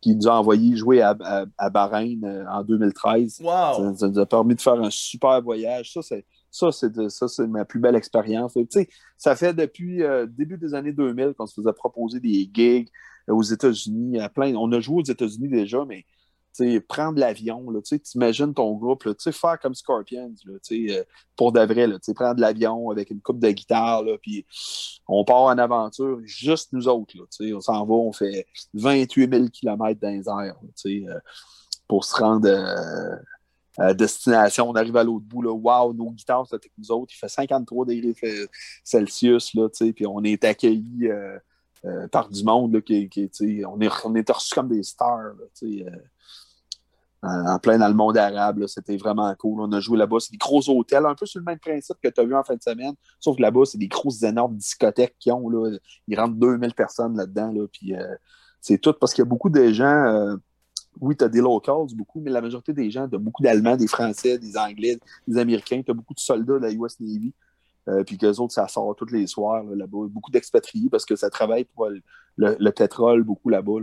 qui 0.00 0.14
nous 0.16 0.28
a 0.28 0.32
envoyé 0.32 0.76
jouer 0.76 1.00
à, 1.00 1.16
à, 1.56 1.70
Bahreïn 1.70 2.24
euh, 2.24 2.44
en 2.50 2.62
2013. 2.64 3.40
Wow. 3.40 3.96
Ça, 3.96 4.08
nous 4.08 4.18
a 4.18 4.26
permis 4.26 4.56
de 4.56 4.60
faire 4.60 4.74
un 4.74 4.90
super 4.90 5.40
voyage. 5.40 5.92
Ça, 5.92 6.02
c'est 6.02 6.26
ça, 6.50 6.70
c'est 6.72 7.46
ma 7.46 7.64
plus 7.64 7.80
belle 7.80 7.96
expérience. 7.96 8.56
Ça 9.16 9.36
fait 9.36 9.54
depuis 9.54 10.02
euh, 10.02 10.26
début 10.26 10.58
des 10.58 10.74
années 10.74 10.92
2000 10.92 11.34
qu'on 11.34 11.46
se 11.46 11.54
faisait 11.60 11.72
proposer 11.72 12.20
des 12.20 12.50
gigs, 12.52 12.88
aux 13.28 13.42
États-Unis. 13.42 14.18
On 14.56 14.72
a 14.72 14.80
joué 14.80 15.02
aux 15.02 15.04
États-Unis 15.04 15.48
déjà, 15.48 15.84
mais 15.84 16.04
prendre 16.88 17.18
l'avion, 17.18 17.64
tu 17.82 18.00
imagines 18.14 18.52
ton 18.52 18.74
groupe, 18.74 19.04
faire 19.30 19.58
comme 19.60 19.74
Scorpions, 19.74 20.34
là, 20.44 20.54
euh, 20.72 21.04
pour 21.36 21.52
de 21.52 21.60
vrai, 21.60 21.86
là, 21.86 21.98
prendre 22.14 22.40
l'avion 22.40 22.90
avec 22.90 23.10
une 23.10 23.20
coupe 23.20 23.38
de 23.38 23.50
guitare, 23.50 24.04
puis 24.20 24.44
on 25.06 25.24
part 25.24 25.42
en 25.42 25.58
aventure, 25.58 26.18
juste 26.24 26.72
nous 26.72 26.88
autres. 26.88 27.16
Là, 27.16 27.54
on 27.54 27.60
s'en 27.60 27.86
va, 27.86 27.94
on 27.94 28.12
fait 28.12 28.46
28 28.74 29.32
000 29.32 29.48
km 29.52 30.00
dans 30.00 30.08
les 30.08 30.28
airs 30.28 30.56
euh, 30.86 31.20
pour 31.86 32.04
se 32.04 32.16
rendre 32.16 32.48
euh, 32.48 33.16
à 33.78 33.94
destination. 33.94 34.68
On 34.68 34.74
arrive 34.74 34.96
à 34.96 35.04
l'autre 35.04 35.24
bout, 35.24 35.42
là, 35.42 35.52
wow, 35.52 35.92
nos 35.92 36.10
guitares, 36.10 36.46
avec 36.52 36.72
nous 36.76 36.90
autres, 36.90 37.12
il 37.14 37.18
fait 37.18 37.28
53 37.28 37.86
degrés 37.86 38.14
Celsius, 38.84 39.54
là, 39.54 39.68
puis 39.94 40.06
on 40.06 40.22
est 40.24 40.44
accueillis 40.44 41.08
euh, 41.84 42.08
par 42.08 42.28
du 42.28 42.42
monde 42.42 42.80
qui, 42.82 43.08
on, 43.64 43.80
est, 43.80 43.88
on 44.04 44.14
est 44.14 44.30
reçus 44.30 44.52
comme 44.52 44.68
des 44.68 44.82
stars 44.82 45.34
euh, 45.62 45.84
en 47.22 47.58
plein 47.60 47.78
dans 47.78 47.86
le 47.86 47.94
monde 47.94 48.18
arabe. 48.18 48.66
C'était 48.66 48.96
vraiment 48.96 49.32
cool. 49.36 49.60
On 49.60 49.70
a 49.70 49.78
joué 49.78 49.96
là-bas. 49.96 50.16
C'est 50.18 50.32
des 50.32 50.38
gros 50.38 50.60
hôtels, 50.68 51.06
un 51.06 51.14
peu 51.14 51.24
sur 51.24 51.38
le 51.38 51.44
même 51.44 51.60
principe 51.60 51.96
que 52.02 52.08
tu 52.08 52.20
as 52.20 52.24
vu 52.24 52.34
en 52.34 52.42
fin 52.42 52.56
de 52.56 52.62
semaine. 52.62 52.94
Sauf 53.20 53.36
que 53.36 53.42
là-bas, 53.42 53.64
c'est 53.64 53.78
des 53.78 53.86
grosses, 53.86 54.24
énormes 54.24 54.56
discothèques 54.56 55.14
qui 55.20 55.30
ont. 55.30 55.48
Là, 55.48 55.78
ils 56.08 56.18
rentrent 56.18 56.34
2000 56.34 56.74
personnes 56.74 57.16
là-dedans. 57.16 57.52
Là, 57.52 57.66
puis 57.72 57.94
euh, 57.94 58.14
c'est 58.60 58.78
tout 58.78 58.92
parce 58.92 59.14
qu'il 59.14 59.22
y 59.22 59.26
a 59.26 59.30
beaucoup 59.30 59.50
de 59.50 59.72
gens. 59.72 60.36
Oui, 61.00 61.16
tu 61.16 61.24
as 61.24 61.28
des 61.28 61.40
locals, 61.40 61.86
beaucoup, 61.94 62.20
mais 62.20 62.30
la 62.30 62.40
majorité 62.40 62.72
des 62.72 62.90
gens, 62.90 63.08
tu 63.08 63.16
as 63.16 63.18
beaucoup 63.18 63.42
d'Allemands, 63.42 63.76
des 63.76 63.86
Français, 63.86 64.38
des 64.38 64.56
Anglais, 64.56 64.98
des 65.26 65.38
Américains. 65.38 65.82
Tu 65.82 65.90
as 65.90 65.94
beaucoup 65.94 66.14
de 66.14 66.20
soldats 66.20 66.58
de 66.58 66.66
la 66.66 66.72
US 66.72 66.98
Navy. 67.00 67.32
Euh, 67.88 68.04
puis 68.04 68.18
qu'eux 68.18 68.34
autres, 68.36 68.52
ça 68.52 68.68
sort 68.68 68.94
tous 68.96 69.12
les 69.12 69.26
soirs 69.26 69.64
là-bas. 69.64 70.08
Beaucoup 70.10 70.30
d'expatriés 70.30 70.90
parce 70.90 71.04
que 71.04 71.16
ça 71.16 71.30
travaille 71.30 71.64
pour 71.64 71.88
le, 72.36 72.70
pétrole 72.70 73.22
beaucoup 73.22 73.48
là-bas. 73.48 73.78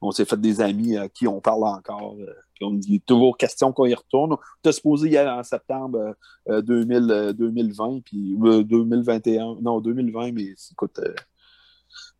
on, 0.00 0.10
s'est 0.10 0.24
fait 0.24 0.40
des 0.40 0.60
amis 0.60 0.96
à 0.96 1.08
qui 1.08 1.26
on 1.26 1.40
parle 1.40 1.64
encore. 1.64 2.16
Euh, 2.20 2.34
on 2.60 2.72
dit 2.72 3.00
toujours 3.00 3.36
question 3.36 3.72
qu'on 3.72 3.86
y 3.86 3.94
retourne. 3.94 4.36
On 4.64 4.72
se 4.72 4.80
posé 4.80 5.08
hier 5.08 5.32
en 5.32 5.42
septembre 5.42 6.14
2000, 6.48 7.34
2020, 7.36 8.00
puis 8.04 8.36
2021, 8.38 9.56
non 9.60 9.80
2020, 9.80 10.32
mais 10.32 10.54
écoute, 10.72 11.00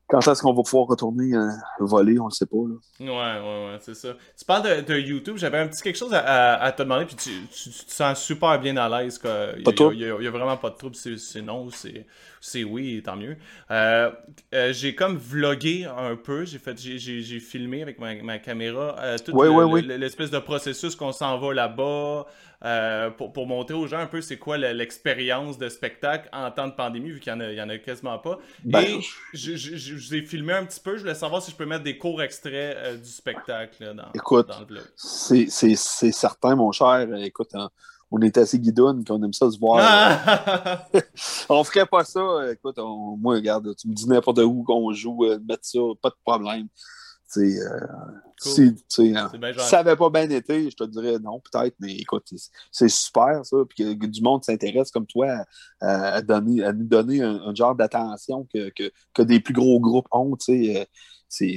quand 0.09 0.21
est-ce 0.29 0.43
qu'on 0.43 0.53
va 0.53 0.63
pouvoir 0.63 0.87
retourner 0.87 1.35
euh, 1.35 1.49
voler, 1.81 2.19
on 2.19 2.25
ne 2.25 2.29
le 2.29 2.35
sait 2.35 2.47
pas. 2.47 2.57
Là. 2.57 2.75
Ouais, 3.01 3.41
ouais, 3.41 3.73
ouais, 3.73 3.79
c'est 3.81 3.95
ça. 3.95 4.11
Tu 4.39 4.45
parles 4.45 4.85
de, 4.85 4.99
YouTube, 4.99 5.37
j'avais 5.39 5.59
un 5.59 5.67
petit 5.67 5.83
quelque 5.83 5.97
chose 5.97 6.13
à, 6.13 6.73
te 6.77 6.83
demander, 6.83 7.07
puis 7.07 7.17
tu, 7.17 7.31
tu, 7.49 7.71
te 7.71 7.91
sens 7.91 8.23
super 8.23 8.61
bien 8.61 8.77
à 8.77 8.89
l'aise. 8.89 9.21
Il 9.25 9.97
n'y 9.97 10.27
a, 10.27 10.31
vraiment 10.31 10.57
pas 10.59 10.71
de 10.71 10.77
trouble, 10.77 10.95
c'est 10.95 11.43
non, 11.43 11.69
c'est 12.41 12.65
oui, 12.65 13.03
tant 13.03 13.17
mieux. 13.17 13.37
Euh, 13.71 14.11
euh, 14.55 14.73
j'ai 14.75 14.95
comme 14.95 15.17
vlogué 15.17 15.87
un 15.87 16.17
peu, 16.17 16.45
j'ai 16.45 16.59
fait 16.59 16.79
j'ai 16.79 17.41
filmé 17.41 17.83
avec 17.83 17.99
ma, 17.99 18.15
ma 18.23 18.39
caméra 18.39 18.97
tout 19.25 19.41
l'espèce 19.41 20.31
de 20.31 20.39
processus 20.39 20.95
qu'on 20.97 21.13
s'en 21.13 21.39
va 21.39 21.55
là-bas. 21.55 22.27
Euh, 22.65 23.11
pour, 23.11 23.31
pour, 23.31 23.47
montrer 23.47 23.75
aux 23.75 23.87
gens 23.87 23.99
un 23.99 24.07
peu 24.07 24.23
c'est 24.23 24.39
quoi 24.39 24.57
l'expérience 24.57 25.59
de 25.59 25.69
spectacle 25.69 26.31
en 26.33 26.51
temps 26.51 26.67
de 26.67 26.73
pandémie, 26.73 27.11
vu 27.11 27.21
qu'il 27.21 27.35
n'y 27.35 27.61
en, 27.61 27.65
en, 27.65 27.69
a 27.69 27.77
quasiment 27.77 28.19
pas. 28.19 28.39
Ben, 28.65 28.81
Et 28.81 29.01
je, 29.35 29.55
je, 29.55 29.95
vous 29.95 30.15
ai 30.15 30.23
filmé 30.23 30.55
un 30.55 30.65
petit 30.65 30.81
peu, 30.81 30.97
je 30.97 31.03
voulais 31.03 31.15
savoir 31.15 31.43
si 31.43 31.51
je 31.51 31.57
peux 31.57 31.67
mettre 31.67 31.85
des 31.85 31.99
courts 31.99 32.23
extraits 32.23 32.77
euh, 32.79 32.97
du 32.97 33.11
spectacle 33.11 33.95
dans, 33.95 34.11
écoute, 34.15 34.49
dans 34.49 34.61
le 34.61 34.67
vlog. 34.67 34.85
C'est 34.97 36.13
certain, 36.13 36.57
mon 36.57 36.73
cher. 36.73 37.07
Écoute, 37.17 37.51
hein, 37.55 37.69
on 38.11 38.21
est 38.23 38.39
assez 38.39 38.59
guidoune 38.59 39.05
qu'on 39.05 39.23
aime 39.23 39.33
ça 39.33 39.51
se 39.51 39.59
voir. 39.59 39.79
Ah! 39.81 40.87
on 41.51 41.65
ferait 41.65 41.87
pas 41.87 42.05
ça. 42.05 42.51
Écoute, 42.51 42.79
moi, 43.19 43.35
regarde, 43.35 43.75
tu 43.77 43.89
me 43.89 43.95
dis 43.95 44.09
n'importe 44.09 44.39
où 44.39 44.63
qu'on 44.63 44.93
joue, 44.93 45.25
euh, 45.25 45.39
mettre 45.47 45.65
ça, 45.65 45.81
pas 46.01 46.11
de 46.11 46.17
problème. 46.25 46.69
Si, 47.27 47.57
hein, 49.17 49.31
ça 49.59 49.83
n'avait 49.83 49.97
pas 49.97 50.11
bien 50.11 50.29
été, 50.31 50.71
je 50.71 50.77
te 50.77 50.85
dirais 50.85 51.19
non, 51.19 51.41
peut-être, 51.41 51.75
mais 51.81 51.95
écoute, 51.95 52.29
c'est 52.71 52.89
super 52.89 53.45
ça, 53.45 53.57
puis 53.69 53.99
que, 53.99 54.07
du 54.07 54.21
monde 54.23 54.45
s'intéresse 54.45 54.91
comme 54.91 55.07
toi 55.07 55.45
à, 55.81 56.23
donner, 56.23 56.63
à 56.65 56.73
nous 56.73 56.85
donner 56.85 57.23
un, 57.23 57.55
genre 57.55 57.75
d'attention 57.75 58.47
que, 58.53 58.71
que, 59.15 59.23
des 59.23 59.41
plus 59.41 59.55
gros 59.55 59.81
groupes 59.81 60.09
ont, 60.11 60.37
c'est 60.39 60.89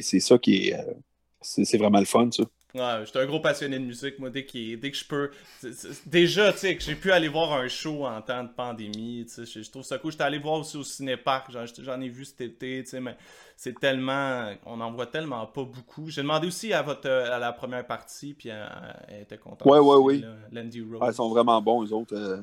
ça 0.01 0.37
qui 0.37 0.69
est, 0.69 0.85
c'est 1.41 1.77
vraiment 1.77 1.99
le 1.99 2.05
fun, 2.05 2.29
ça. 2.31 2.43
Ouais, 2.77 3.05
j'étais 3.05 3.19
un 3.19 3.25
gros 3.25 3.39
passionné 3.39 3.79
de 3.79 3.83
musique, 3.85 4.19
moi, 4.19 4.29
dès, 4.29 4.43
dès 4.43 4.91
que 4.91 4.97
je 4.97 5.05
peux. 5.05 5.31
déjà, 6.05 6.53
tu 6.53 6.59
sais, 6.59 6.75
que 6.75 6.83
j'ai 6.83 6.95
pu 6.95 7.11
aller 7.11 7.27
voir 7.27 7.53
un 7.53 7.67
show 7.67 8.05
en 8.05 8.21
temps 8.21 8.43
de 8.43 8.49
pandémie, 8.49 9.25
tu 9.25 9.45
sais, 9.45 9.63
je, 9.63 9.69
trouve 9.69 9.83
ça 9.83 9.97
cool. 9.97 10.11
J'étais 10.11 10.23
allé 10.23 10.37
voir 10.37 10.59
aussi 10.59 10.77
au 10.77 10.83
cinépark, 10.83 11.51
j'en 11.51 12.01
ai 12.01 12.09
vu 12.09 12.25
cet 12.25 12.41
été, 12.41 12.83
tu 12.83 12.89
sais, 12.89 12.99
mais 12.99 13.17
c'est 13.55 13.79
tellement. 13.79 14.53
On 14.65 14.79
en 14.79 14.91
voit 14.91 15.07
tellement 15.07 15.45
pas 15.47 15.63
beaucoup. 15.63 16.09
J'ai 16.09 16.21
demandé 16.21 16.47
aussi 16.47 16.73
à, 16.73 16.83
votre, 16.83 17.09
à 17.09 17.39
la 17.39 17.51
première 17.51 17.85
partie, 17.85 18.33
puis 18.33 18.49
elle, 18.49 19.21
était 19.21 19.37
contente. 19.37 19.65
Ouais, 19.65 19.79
ouais, 19.79 19.97
oui. 19.97 20.23
Landy 20.51 20.81
Rose. 20.81 21.01
ils 21.07 21.13
sont 21.13 21.29
vraiment 21.29 21.61
bons, 21.61 21.81
les 21.81 21.91
autres. 21.91 22.15
Euh, 22.15 22.37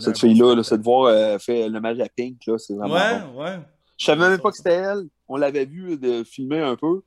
cette 0.00 0.18
fille-là, 0.18 0.54
là, 0.54 0.62
cette 0.62 0.82
voir 0.82 1.06
euh, 1.06 1.38
fait 1.38 1.68
le 1.68 1.80
match 1.80 1.98
à 1.98 2.08
Pink, 2.08 2.46
là, 2.46 2.56
c'est 2.56 2.74
vraiment 2.74 2.94
ouais, 2.94 3.42
Ouais, 3.42 3.58
Je 3.98 4.04
savais 4.04 4.28
même 4.28 4.40
pas 4.40 4.50
que 4.50 4.56
c'était 4.56 4.74
elle. 4.74 5.08
On 5.26 5.36
l'avait 5.36 5.64
vu 5.64 5.98
de 5.98 6.22
filmer 6.22 6.60
un 6.60 6.76
peu. 6.76 7.02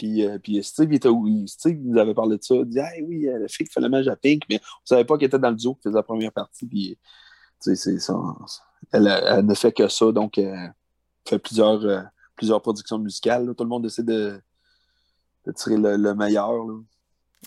Puis, 0.00 0.24
euh, 0.24 0.38
puis 0.38 0.64
Steve, 0.64 0.90
il 0.90 0.96
était 0.96 1.10
où? 1.10 1.46
Steve 1.46 1.78
nous 1.84 2.00
avait 2.00 2.14
parlé 2.14 2.38
de 2.38 2.42
ça. 2.42 2.54
Il 2.54 2.64
dit 2.64 2.78
hey, 2.78 3.02
oui, 3.02 3.28
la 3.30 3.48
fille 3.48 3.66
qui 3.66 3.72
fait 3.72 3.82
le 3.82 3.90
match 3.90 4.06
à 4.06 4.16
Pink, 4.16 4.44
mais 4.48 4.56
on 4.56 4.56
ne 4.56 4.86
savait 4.86 5.04
pas 5.04 5.18
qu'elle 5.18 5.26
était 5.26 5.38
dans 5.38 5.50
le 5.50 5.56
duo 5.56 5.74
qui 5.74 5.82
faisait 5.82 5.94
la 5.94 6.02
première 6.02 6.32
partie. 6.32 6.64
Puis, 6.66 6.98
c'est 7.58 7.76
ça. 7.76 8.14
Elle, 8.92 9.06
elle, 9.06 9.44
ne 9.44 9.52
fait 9.52 9.72
que 9.72 9.88
ça. 9.88 10.10
Donc, 10.10 10.38
elle 10.38 10.72
fait 11.28 11.38
plusieurs, 11.38 11.84
euh, 11.84 12.00
plusieurs 12.34 12.62
productions 12.62 12.98
musicales. 12.98 13.54
Tout 13.54 13.62
le 13.62 13.68
monde 13.68 13.84
essaie 13.84 14.02
de, 14.02 14.40
de 15.46 15.52
tirer 15.52 15.76
le, 15.76 16.14
meilleur. 16.14 16.50
Là. 16.50 16.78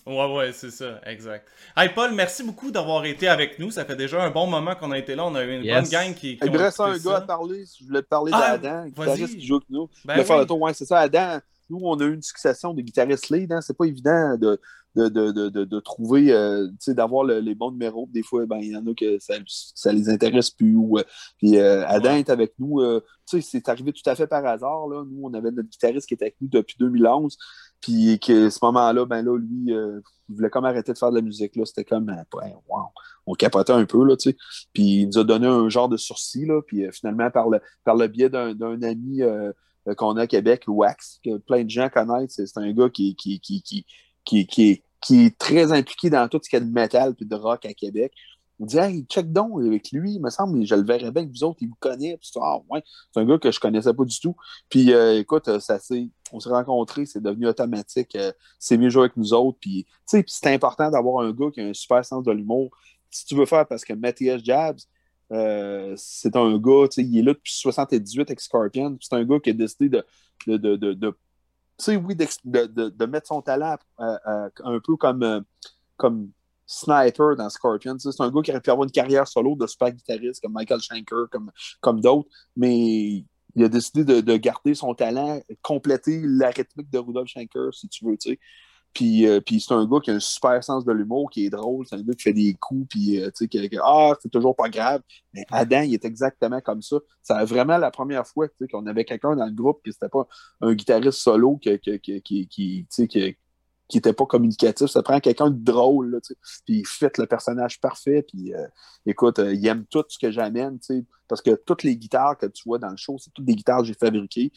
Ouais, 0.06 0.36
ouais, 0.36 0.52
c'est 0.54 0.70
ça, 0.70 1.02
exact. 1.08 1.48
Hey 1.76 1.90
Paul, 1.90 2.14
merci 2.14 2.44
beaucoup 2.44 2.70
d'avoir 2.70 3.04
été 3.06 3.28
avec 3.28 3.58
nous. 3.58 3.72
Ça 3.72 3.84
fait 3.84 3.96
déjà 3.96 4.24
un 4.24 4.30
bon 4.30 4.46
moment 4.46 4.76
qu'on 4.76 4.92
a 4.92 5.00
été 5.00 5.16
là. 5.16 5.26
On 5.26 5.34
a 5.34 5.44
eu 5.44 5.60
une 5.60 5.74
bonne 5.74 5.90
gang 5.90 6.14
qui. 6.14 6.38
qui 6.38 6.46
Il 6.46 6.52
me 6.52 6.60
reste 6.60 6.80
un 6.80 7.00
gars 7.00 7.16
à 7.16 7.22
parler. 7.22 7.64
Je 7.80 7.84
voulais 7.84 8.04
te 8.04 8.08
parler 8.10 8.32
ah, 8.36 8.60
d'Adam, 8.60 8.90
guitariste 8.90 9.40
qui 9.40 9.48
joue 9.48 9.56
avec 9.56 9.70
nous. 9.72 9.90
Ben 10.06 10.18
je 10.18 10.22
faire 10.22 10.38
le 10.38 10.46
tour. 10.46 10.62
Ouais, 10.62 10.76
c'est 10.76 10.86
ça, 10.86 11.00
Adam 11.00 11.40
nous, 11.69 11.80
on 11.81 11.99
a 11.99 12.06
eu 12.06 12.14
une 12.14 12.22
succession 12.22 12.73
de 12.73 12.81
guitaristes 12.81 13.30
lead. 13.30 13.52
Hein. 13.52 13.61
C'est 13.61 13.77
pas 13.77 13.85
évident 13.85 14.38
de, 14.38 14.60
de, 14.95 15.10
de, 15.10 15.49
de, 15.49 15.80
trouver, 15.80 16.31
euh, 16.31 16.68
d'avoir 16.88 17.23
les 17.26 17.56
bons 17.56 17.72
numéros. 17.72 18.07
Des 18.11 18.23
fois, 18.23 18.45
ben, 18.45 18.57
il 18.57 18.72
y 18.72 18.76
en 18.76 18.85
a 18.85 18.94
que 18.94 19.18
ça, 19.19 19.35
ça 19.48 19.91
les 19.91 20.10
intéresse 20.10 20.52
plus. 20.52 20.76
Ou, 20.76 20.99
euh, 20.99 21.03
puis 21.38 21.57
euh, 21.57 21.88
Adam 21.88 22.15
est 22.15 22.30
avec 22.30 22.53
nous. 22.60 22.81
c'est 23.26 23.69
arrivé 23.69 23.91
tout 23.91 24.07
à 24.07 24.15
fait 24.15 24.27
par 24.27 24.45
hasard. 24.45 24.88
Là. 24.88 25.03
Nous, 25.06 25.22
on 25.23 25.34
avait 25.34 25.52
notre 25.52 25.69
guitariste 25.69 26.07
qui 26.07 26.14
était 26.14 26.26
avec 26.26 26.35
nous 26.41 26.48
depuis 26.48 26.76
2011. 26.80 27.38
Puis 27.81 28.19
que 28.19 28.49
ce 28.49 28.60
moment-là, 28.61 29.06
ben 29.06 29.23
là, 29.23 29.38
lui, 29.38 29.73
il 30.30 30.35
voulait 30.35 30.49
comme 30.49 30.65
arrêter 30.65 30.94
de 30.94 30.98
faire 30.98 31.11
de 31.11 31.18
la 31.18 31.22
musique. 31.22 31.53
C'était 31.65 31.84
comme, 31.84 32.10
wow, 32.69 32.85
on 33.26 33.34
capotait 33.34 33.73
un 33.73 33.85
peu. 33.85 34.06
Là, 34.06 34.15
puis 34.73 35.02
il 35.02 35.07
nous 35.07 35.18
a 35.18 35.23
donné 35.23 35.48
un 35.48 35.69
genre 35.69 35.90
de 35.90 35.98
sursis. 35.98 36.45
Là, 36.45 36.61
puis 36.61 36.85
finalement, 36.91 37.30
par 37.31 37.49
le, 37.49 37.60
par 37.84 37.95
le 37.95 38.07
biais 38.07 38.30
d'un 38.30 38.81
ami 38.81 39.22
euh, 39.22 39.52
qu'on 39.98 40.18
a 40.18 40.24
à 40.24 40.28
Québec, 40.28 40.64
Wax, 40.68 41.20
que 41.24 41.38
plein 41.38 41.64
de 41.64 41.70
gens 41.70 41.90
connaissent. 41.90 42.40
C'est 42.46 42.58
un 42.58 42.72
gars 42.72 42.90
qui, 42.90 43.16
qui, 43.16 43.40
qui, 43.40 43.86
qui, 44.24 44.46
qui, 45.02 45.26
est 45.26 45.38
très 45.38 45.72
impliqué 45.72 46.10
dans 46.10 46.28
tout 46.28 46.40
ce 46.42 46.50
qui 46.50 46.56
est 46.56 46.62
de 46.62 46.72
métal 46.72 47.14
et 47.20 47.26
de 47.26 47.36
rock 47.36 47.66
à 47.66 47.74
Québec. 47.74 48.14
On 48.60 48.66
dit, 48.66 48.78
hey, 48.78 49.04
check 49.10 49.32
donc 49.32 49.62
avec 49.62 49.92
lui, 49.92 50.14
il 50.14 50.22
me 50.22 50.30
semble, 50.30 50.64
je 50.66 50.76
le 50.76 50.84
verrais 50.84 51.12
bien 51.12 51.26
que 51.26 51.32
vous 51.32 51.44
autres, 51.44 51.58
il 51.62 51.68
vous 51.68 51.78
connaît. 51.80 52.18
ah, 52.40 52.60
c'est 53.12 53.20
un 53.20 53.26
gars 53.26 53.38
que 53.38 53.52
je 53.52 53.60
connaissais 53.60 53.94
pas 53.94 54.06
du 54.06 54.20
tout. 54.20 54.36
Puis, 54.70 54.94
euh, 54.94 55.20
écoute, 55.20 55.60
ça 55.60 55.80
on 56.32 56.40
s'est 56.40 56.50
rencontrés, 56.50 57.06
c'est 57.06 57.22
devenu 57.22 57.48
automatique. 57.48 58.16
Euh, 58.16 58.32
c'est 58.60 58.78
mieux 58.78 58.90
jouer 58.90 59.04
avec 59.04 59.18
nous 59.18 59.34
autres. 59.34 59.58
Puis, 59.60 59.86
c'est 60.06 60.54
important 60.54 60.90
d'avoir 60.92 61.24
un 61.26 61.32
gars 61.32 61.50
qui 61.52 61.62
a 61.62 61.66
un 61.66 61.74
super 61.74 62.06
sens 62.06 62.24
de 62.24 62.32
l'humour. 62.32 62.70
Si 63.10 63.26
tu 63.26 63.36
veux 63.36 63.46
faire, 63.46 63.68
parce 63.68 63.84
que 63.84 63.94
Mathias 63.94 64.42
Jabs, 64.44 64.80
euh, 65.32 65.94
c'est 65.98 66.36
un 66.36 66.58
gars, 66.58 66.88
il 66.98 67.18
est 67.18 67.22
là 67.22 67.34
depuis 67.34 67.54
78 67.54 68.22
avec 68.22 68.40
Scorpion. 68.40 68.98
C'est 69.02 69.16
un 69.16 69.24
gars 69.24 69.40
qui 69.40 69.50
a 69.50 69.54
décidé 69.54 69.90
de, 69.90 70.06
de, 70.48 70.76
de, 70.76 70.94
de, 70.94 71.16
oui, 71.88 72.16
de, 72.16 73.06
mettre 73.06 73.28
son 73.28 73.41
talent 73.41 73.78
euh, 74.00 74.18
euh, 74.28 74.50
un 74.64 74.80
peu 74.80 74.95
comme, 74.95 75.44
comme 75.98 76.30
sniper 76.66 77.36
dans 77.36 77.50
Scorpion. 77.50 77.98
C'est 77.98 78.10
un 78.20 78.32
gars 78.32 78.41
qui 78.41 78.52
aurait 78.52 78.62
pu 78.62 78.70
avoir 78.70 78.86
une 78.86 78.91
carrière 78.91 79.28
solo 79.28 79.56
de 79.56 79.68
super 79.68 79.91
guitariste 79.91 80.41
comme 80.41 80.54
Michael 80.54 80.82
Schenker, 80.82 81.26
comme, 81.32 81.52
comme 81.82 82.02
d'autres, 82.02 82.30
mais 82.56 83.26
il 83.56 83.64
a 83.64 83.70
décidé 83.70 84.22
de, 84.22 84.38
garder 84.38 84.74
son 84.76 84.94
talent, 84.95 85.41
compléter 85.62 86.22
la 86.24 86.50
rythmique 86.50 86.90
de 86.90 86.98
Rudolf 86.98 87.30
Schenker, 87.30 87.74
si 87.74 87.88
tu 87.88 88.06
veux. 88.06 88.18
Puis, 88.94 89.28
euh, 89.28 89.41
puis 89.41 89.60
c'est 89.60 89.74
un 89.74 89.86
gars 89.86 89.99
qui 89.99 90.11
a 90.11 90.15
un 90.15 90.20
super 90.20 90.64
sens 90.64 90.86
de 90.86 90.91
l'humour, 90.91 91.30
qui 91.32 91.45
est 91.45 91.49
drôle. 91.49 91.86
C'est 91.88 91.95
un 91.95 92.02
gars 92.02 92.14
qui 92.14 92.24
fait 92.24 92.34
des 92.34 92.53
coups, 92.53 92.88
puis 92.90 93.20
euh, 93.20 93.32
tu 93.36 93.48
sais, 93.52 93.70
ah, 93.84 94.14
c'est 94.22 94.30
toujours 94.30 94.56
pas 94.56 94.70
grave. 94.70 95.02
Mais 95.34 95.45
Adam, 95.52 95.82
il 95.82 95.94
est 95.94 96.06
exactement 96.06 96.61
comme 96.61 96.82
ça. 96.82 96.98
C'est 97.24 97.44
vraiment 97.45 97.78
la 97.78 97.90
première 97.90 98.28
fois 98.28 98.48
qu'on 98.72 98.86
avait 98.86 99.06
quelqu'un 99.06 99.36
dans 99.36 99.45
le 99.45 99.52
groupe 99.52 99.82
qui 99.84 99.90
n'était 99.90 100.10
pas 100.10 100.28
un 100.61 100.74
guitariste 100.74 101.20
solo 101.20 101.57
qui, 101.57 101.80
qui, 101.80 101.99
qui, 101.99 102.22
qui, 102.22 102.88
qui, 102.88 103.38
qui 103.88 103.98
était 103.98 104.14
pas 104.14 104.26
communicatif. 104.28 104.88
Ça 104.88 105.02
prend 105.02 105.20
quelqu'un 105.20 105.49
de 105.49 105.64
drôle, 105.64 106.11
là, 106.11 106.20
puis 106.65 106.80
il 106.80 106.88
fait 106.88 107.18
le 107.18 107.26
personnage 107.26 107.82
parfait, 107.82 108.24
puis 108.28 108.53
euh, 108.53 108.68
écoute, 109.07 109.40
il 109.40 109.65
aime 109.65 109.86
tout 109.86 110.03
ce 110.07 110.20
que 110.20 110.30
j'amène, 110.30 110.78
parce 111.28 111.41
que 111.41 111.56
toutes 111.65 111.82
les 111.84 111.98
guitares 111.98 112.38
que 112.38 112.45
tu 112.45 112.64
vois 112.65 112.78
dans 112.78 112.91
le 112.91 112.98
show, 112.98 113.18
c'est 113.18 113.34
toutes 113.34 113.45
des 113.45 113.56
guitares 113.56 113.80
que 113.80 113.86
j'ai 113.86 113.94
fabriquées, 113.95 114.52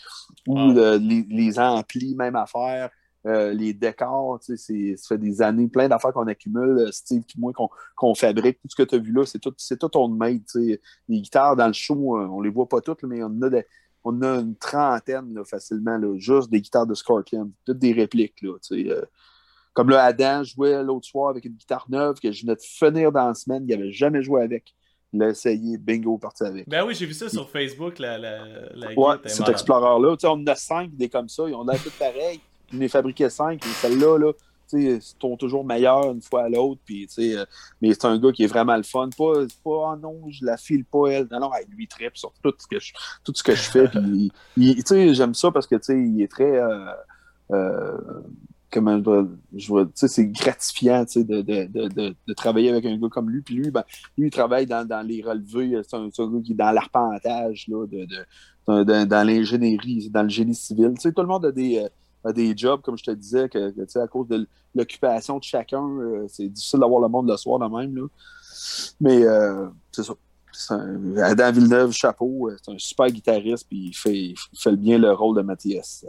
ou 0.46 0.72
les, 0.72 1.26
les, 1.28 1.58
amplis, 1.58 2.14
même 2.14 2.36
affaire, 2.36 2.90
euh, 3.26 3.52
les 3.52 3.72
décors, 3.72 4.38
ça 4.40 4.54
fait 4.56 5.18
des 5.18 5.42
années, 5.42 5.66
plein 5.66 5.88
d'affaires 5.88 6.12
qu'on 6.12 6.28
accumule, 6.28 6.78
euh, 6.78 6.92
Steve 6.92 7.22
et 7.22 7.40
moi, 7.40 7.52
qu'on 7.96 8.14
fabrique. 8.14 8.60
Tout 8.60 8.68
ce 8.68 8.76
que 8.76 8.84
tu 8.84 8.94
as 8.94 8.98
vu 8.98 9.12
là, 9.12 9.26
c'est 9.26 9.40
tout, 9.40 9.50
tout 9.52 9.96
on 9.96 10.08
made. 10.08 10.42
Les 10.54 10.80
guitares 11.20 11.56
dans 11.56 11.66
le 11.66 11.72
show, 11.72 12.18
euh, 12.18 12.26
on 12.26 12.40
les 12.40 12.50
voit 12.50 12.68
pas 12.68 12.80
toutes, 12.80 13.02
mais 13.02 13.24
on 13.24 13.42
a, 13.42 13.62
on 14.04 14.22
a 14.22 14.36
une 14.36 14.54
trentaine 14.54 15.44
facilement, 15.44 15.98
juste 16.18 16.50
des 16.50 16.60
guitares 16.60 16.86
de 16.86 16.94
Scorpion, 16.94 17.50
toutes 17.64 17.78
des 17.78 17.92
répliques. 17.92 18.42
Là, 18.42 18.54
comme 19.72 19.90
là, 19.90 20.04
Adam 20.04 20.44
jouait 20.44 20.82
l'autre 20.84 21.06
soir 21.06 21.30
avec 21.30 21.44
une 21.46 21.54
guitare 21.54 21.86
neuve 21.88 22.20
que 22.20 22.30
je 22.30 22.42
venais 22.42 22.54
de 22.54 22.62
finir 22.62 23.10
dans 23.10 23.26
la 23.26 23.34
semaine, 23.34 23.64
il 23.68 23.76
n'avait 23.76 23.92
jamais 23.92 24.22
joué 24.22 24.42
avec. 24.42 24.72
Il 25.12 25.22
a 25.22 25.30
essayé, 25.30 25.78
bingo, 25.78 26.18
parti 26.18 26.44
avec. 26.44 26.68
Ben 26.68 26.84
oui, 26.84 26.94
j'ai 26.94 27.06
vu 27.06 27.14
ça 27.14 27.28
sur 27.28 27.48
Facebook, 27.48 27.98
la, 27.98 28.18
la, 28.18 28.44
la 28.74 28.92
Ouais, 28.98 29.16
cet 29.24 29.48
Explorer-là. 29.48 30.16
On 30.24 30.28
en 30.28 30.46
a 30.46 30.54
cinq 30.54 30.94
des 30.94 31.08
comme 31.08 31.28
ça, 31.28 31.44
on 31.44 31.66
a 31.68 31.78
tout 31.78 31.92
pareil 31.98 32.40
je 32.72 32.78
les 32.78 32.88
fabriquais 32.88 33.30
cinq, 33.30 33.64
et 33.64 33.68
celle-là, 33.68 34.18
là, 34.18 34.32
ils 34.72 35.00
sont 35.02 35.36
toujours 35.36 35.64
meilleurs 35.64 36.10
une 36.12 36.22
fois 36.22 36.44
à 36.44 36.48
l'autre. 36.48 36.80
Puis, 36.84 37.08
euh, 37.18 37.44
mais 37.80 37.94
c'est 37.94 38.06
un 38.06 38.18
gars 38.18 38.32
qui 38.32 38.44
est 38.44 38.48
vraiment 38.48 38.76
le 38.76 38.82
fun. 38.82 39.08
Pas, 39.16 39.32
pas 39.64 39.70
oh 39.70 39.96
non, 40.00 40.22
je 40.30 40.44
la 40.44 40.56
file 40.56 40.84
pas 40.84 41.08
elle. 41.08 41.28
Non, 41.30 41.40
non, 41.40 41.50
lui, 41.70 41.88
il 41.90 42.10
sur 42.14 42.32
tout 42.42 42.54
ce 42.58 42.66
que 42.66 42.80
je, 42.80 42.92
tout 43.24 43.32
ce 43.34 43.42
que 43.42 43.54
je 43.54 43.62
fais. 43.62 43.88
puis, 44.54 44.82
j'aime 45.14 45.34
ça 45.34 45.50
parce 45.50 45.66
que 45.66 45.76
il 45.92 46.22
est 46.22 46.30
très. 46.30 46.58
Euh, 46.58 46.86
euh, 47.52 47.96
comment 48.70 49.00
je 49.54 49.68
vois, 49.68 49.86
c'est 49.94 50.26
gratifiant 50.26 51.04
de, 51.04 51.22
de, 51.22 51.66
de, 51.66 52.14
de, 52.26 52.34
travailler 52.34 52.70
avec 52.70 52.84
un 52.84 52.96
gars 52.98 53.08
comme 53.08 53.30
lui. 53.30 53.40
Puis 53.40 53.54
lui, 53.54 53.70
ben, 53.70 53.84
lui, 54.18 54.26
il 54.26 54.30
travaille 54.30 54.66
dans, 54.66 54.86
dans 54.86 55.06
les 55.06 55.22
relevés. 55.22 55.80
C'est 55.88 55.96
un, 55.96 56.08
gars 56.08 56.40
qui 56.44 56.52
est 56.52 56.56
dans 56.56 56.72
l'arpentage, 56.72 57.66
de, 57.68 58.06
dans 58.66 59.26
l'ingénierie, 59.26 60.10
dans 60.10 60.24
le 60.24 60.28
génie 60.28 60.56
civil. 60.56 60.92
tout 61.00 61.12
le 61.16 61.26
monde 61.26 61.46
a 61.46 61.52
des 61.52 61.86
des 62.32 62.56
jobs, 62.56 62.80
comme 62.82 62.98
je 62.98 63.04
te 63.04 63.10
disais, 63.10 63.48
que, 63.48 63.98
à 63.98 64.06
cause 64.06 64.28
de 64.28 64.46
l'occupation 64.74 65.38
de 65.38 65.44
chacun, 65.44 65.82
euh, 65.82 66.26
c'est 66.28 66.48
difficile 66.48 66.80
d'avoir 66.80 67.00
le 67.00 67.08
monde 67.08 67.28
le 67.28 67.36
soir 67.36 67.58
de 67.58 67.66
même. 67.66 67.96
Là. 67.96 68.02
Mais 69.00 69.22
euh, 69.24 69.68
c'est 69.92 70.04
ça. 70.04 70.14
Adam 71.22 71.52
Villeneuve, 71.52 71.92
chapeau, 71.92 72.48
euh, 72.48 72.56
c'est 72.62 72.72
un 72.72 72.78
super 72.78 73.06
guitariste, 73.08 73.66
puis 73.68 73.92
il 73.92 74.34
fait, 74.54 74.76
bien 74.76 74.98
le 74.98 75.12
rôle 75.12 75.36
de 75.36 75.42
Mathias. 75.42 76.06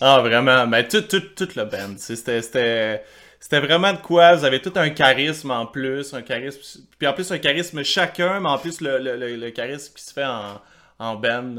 Ah, 0.00 0.20
vraiment. 0.20 0.66
Mais 0.66 0.88
tout, 0.88 1.02
tout, 1.02 1.48
le 1.56 1.64
band. 1.64 1.94
C'était. 1.98 3.02
C'était 3.44 3.60
vraiment 3.60 3.92
de 3.92 3.98
quoi, 3.98 4.34
vous 4.34 4.44
avez 4.46 4.62
tout 4.62 4.72
un 4.76 4.88
charisme 4.88 5.50
en 5.50 5.66
plus, 5.66 6.14
un 6.14 6.22
charisme, 6.22 6.80
puis 6.98 7.06
en 7.06 7.12
plus 7.12 7.30
un 7.30 7.36
charisme 7.36 7.82
chacun, 7.82 8.40
mais 8.40 8.48
en 8.48 8.56
plus 8.56 8.80
le, 8.80 8.96
le, 8.98 9.36
le, 9.36 9.50
charisme 9.50 9.92
qui 9.94 10.02
se 10.02 10.14
fait 10.14 10.24
en, 10.24 10.62
en 10.98 11.16
band. 11.16 11.56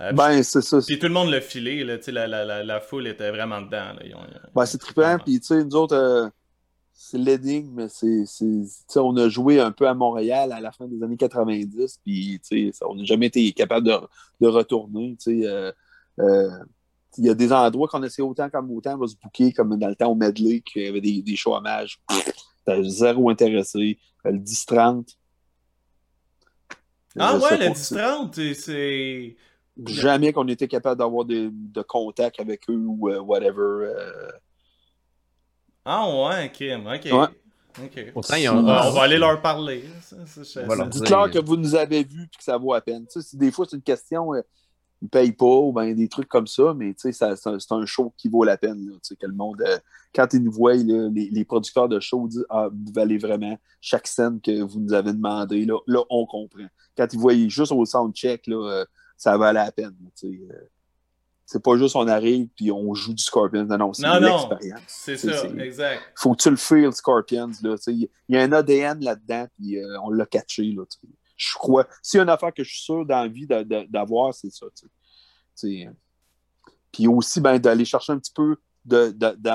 Euh, 0.00 0.12
ben, 0.12 0.42
c'est 0.42 0.62
ça. 0.62 0.78
Puis 0.84 0.98
tout 0.98 1.06
le 1.06 1.12
monde 1.12 1.30
l'a 1.30 1.40
filé, 1.40 1.84
là, 1.84 1.98
la, 2.08 2.44
la, 2.44 2.64
la, 2.64 2.80
foule 2.80 3.06
était 3.06 3.30
vraiment 3.30 3.60
dedans. 3.60 3.92
Là. 3.92 4.26
ben, 4.54 4.66
c'est 4.66 4.78
trippant, 4.78 5.18
puis 5.24 5.38
tu 5.38 5.46
sais, 5.46 5.64
nous 5.64 5.76
autres, 5.76 5.94
euh, 5.94 6.28
c'est 6.94 7.18
l'énigme, 7.18 7.70
mais 7.74 7.88
c'est, 7.88 8.24
on 8.96 9.16
a 9.16 9.28
joué 9.28 9.60
un 9.60 9.72
peu 9.72 9.88
à 9.88 9.94
Montréal 9.94 10.52
à 10.52 10.60
la 10.60 10.70
fin 10.70 10.86
des 10.86 11.02
années 11.02 11.16
90, 11.16 12.00
puis 12.04 12.40
on 12.82 12.94
n'a 12.94 13.04
jamais 13.04 13.26
été 13.26 13.52
capable 13.52 13.86
de, 13.86 13.94
de 14.40 14.46
retourner. 14.46 15.16
Euh, 15.26 15.72
euh, 16.20 16.50
il 17.18 17.26
y 17.26 17.30
a 17.30 17.34
des 17.34 17.52
endroits 17.52 17.88
qu'on 17.88 18.02
essaie 18.02 18.22
autant 18.22 18.48
comme 18.48 18.70
autant 18.70 18.96
va 18.96 19.06
se 19.08 19.16
bouquer, 19.16 19.52
comme 19.52 19.76
dans 19.76 19.88
le 19.88 19.96
temps 19.96 20.10
au 20.10 20.14
Medley, 20.14 20.60
qu'il 20.60 20.82
y 20.82 20.88
avait 20.88 21.00
des, 21.00 21.20
des 21.22 21.36
shows 21.36 21.54
hommages. 21.54 22.00
T'as 22.64 22.82
zéro 22.82 23.28
intéressé. 23.28 23.98
Le 24.24 24.38
10-30. 24.38 25.16
Ah 27.18 27.38
ouais, 27.38 27.58
le 27.58 27.66
10-30, 27.66 28.54
c'est 28.54 29.36
Jamais 29.86 30.32
qu'on 30.32 30.46
était 30.46 30.68
capable 30.68 30.98
d'avoir 30.98 31.24
de, 31.24 31.50
de, 31.52 31.82
contact 31.82 32.38
avec 32.38 32.68
eux 32.70 32.76
ou 32.76 33.08
whatever. 33.22 33.92
Ah 35.84 36.06
ouais, 36.08 36.46
ok, 36.46 36.62
ok. 37.02 38.12
On, 38.14 38.20
va 38.20 39.02
aller 39.02 39.18
leur 39.18 39.40
parler. 39.40 39.84
C'est 40.00 41.04
clair 41.04 41.30
que 41.30 41.44
vous 41.44 41.56
nous 41.56 41.74
avez 41.74 42.04
vus 42.04 42.22
et 42.22 42.36
que 42.36 42.44
ça 42.44 42.56
vaut 42.56 42.72
à 42.72 42.80
peine. 42.80 43.06
des 43.32 43.50
fois, 43.50 43.66
c'est 43.68 43.76
une 43.76 43.82
question, 43.82 44.32
euh, 44.34 44.42
ils 45.02 45.06
ne 45.06 45.08
payent 45.08 45.32
pas 45.32 45.44
ou 45.44 45.72
ben, 45.72 45.94
des 45.94 46.08
trucs 46.08 46.28
comme 46.28 46.46
ça, 46.46 46.72
mais 46.74 46.94
c'est 46.96 47.22
un, 47.22 47.86
show 47.86 48.14
qui 48.16 48.28
vaut 48.28 48.44
la 48.44 48.56
peine. 48.56 48.90
que 49.20 49.26
le 49.26 49.34
monde, 49.34 49.60
euh, 49.62 49.78
quand 50.14 50.32
ils 50.32 50.42
nous 50.42 50.52
voient, 50.52 50.74
les, 50.74 51.44
producteurs 51.44 51.88
de 51.88 51.98
show 51.98 52.28
disent 52.28 52.46
Ah, 52.48 52.68
vous 52.70 52.92
valez 52.92 53.18
vraiment 53.18 53.58
chaque 53.80 54.06
scène 54.06 54.40
que 54.40 54.62
vous 54.62 54.78
nous 54.78 54.92
avez 54.92 55.12
demandé. 55.12 55.64
Là, 55.64 55.78
là 55.86 56.02
on 56.10 56.26
comprend. 56.26 56.66
Quand 56.96 57.12
ils 57.12 57.18
voient 57.18 57.34
juste 57.48 57.72
au 57.72 57.84
soundcheck, 57.84 58.46
là, 58.46 58.56
euh, 58.56 58.84
ça 59.16 59.36
valait 59.36 59.64
la 59.64 59.72
peine. 59.72 59.94
C'est 61.46 61.62
pas 61.62 61.76
juste 61.76 61.94
on 61.94 62.08
arrive 62.08 62.48
puis 62.56 62.72
on 62.72 62.94
joue 62.94 63.12
du 63.12 63.22
Scorpions. 63.22 63.64
Non, 63.64 63.76
non, 63.76 63.92
c'est 63.92 64.08
l'expérience. 64.08 64.82
C'est 64.86 65.16
ça, 65.16 65.44
exact. 65.58 66.02
Faut 66.16 66.34
que 66.34 66.42
tu 66.42 66.50
le 66.50 66.56
feel, 66.56 66.92
Scorpions. 66.92 67.50
Il 67.86 68.08
y 68.28 68.36
a 68.36 68.42
un 68.42 68.52
ADN 68.52 69.04
là-dedans, 69.04 69.46
puis 69.56 69.78
euh, 69.78 70.00
on 70.02 70.10
l'a 70.10 70.26
catché. 70.26 70.62
Là, 70.72 70.84
je 71.36 71.54
crois. 71.54 71.86
S'il 72.02 72.18
y 72.18 72.20
a 72.20 72.22
une 72.22 72.30
affaire 72.30 72.54
que 72.54 72.64
je 72.64 72.70
suis 72.70 72.84
sûr 72.84 73.04
d'envie 73.04 73.46
d'avoir, 73.46 74.32
c'est 74.32 74.50
ça. 74.50 74.66
Puis 76.92 77.06
aussi, 77.08 77.40
ben, 77.40 77.58
d'aller 77.58 77.84
chercher 77.84 78.12
un 78.12 78.18
petit 78.18 78.32
peu 78.34 78.56
de, 78.84 79.14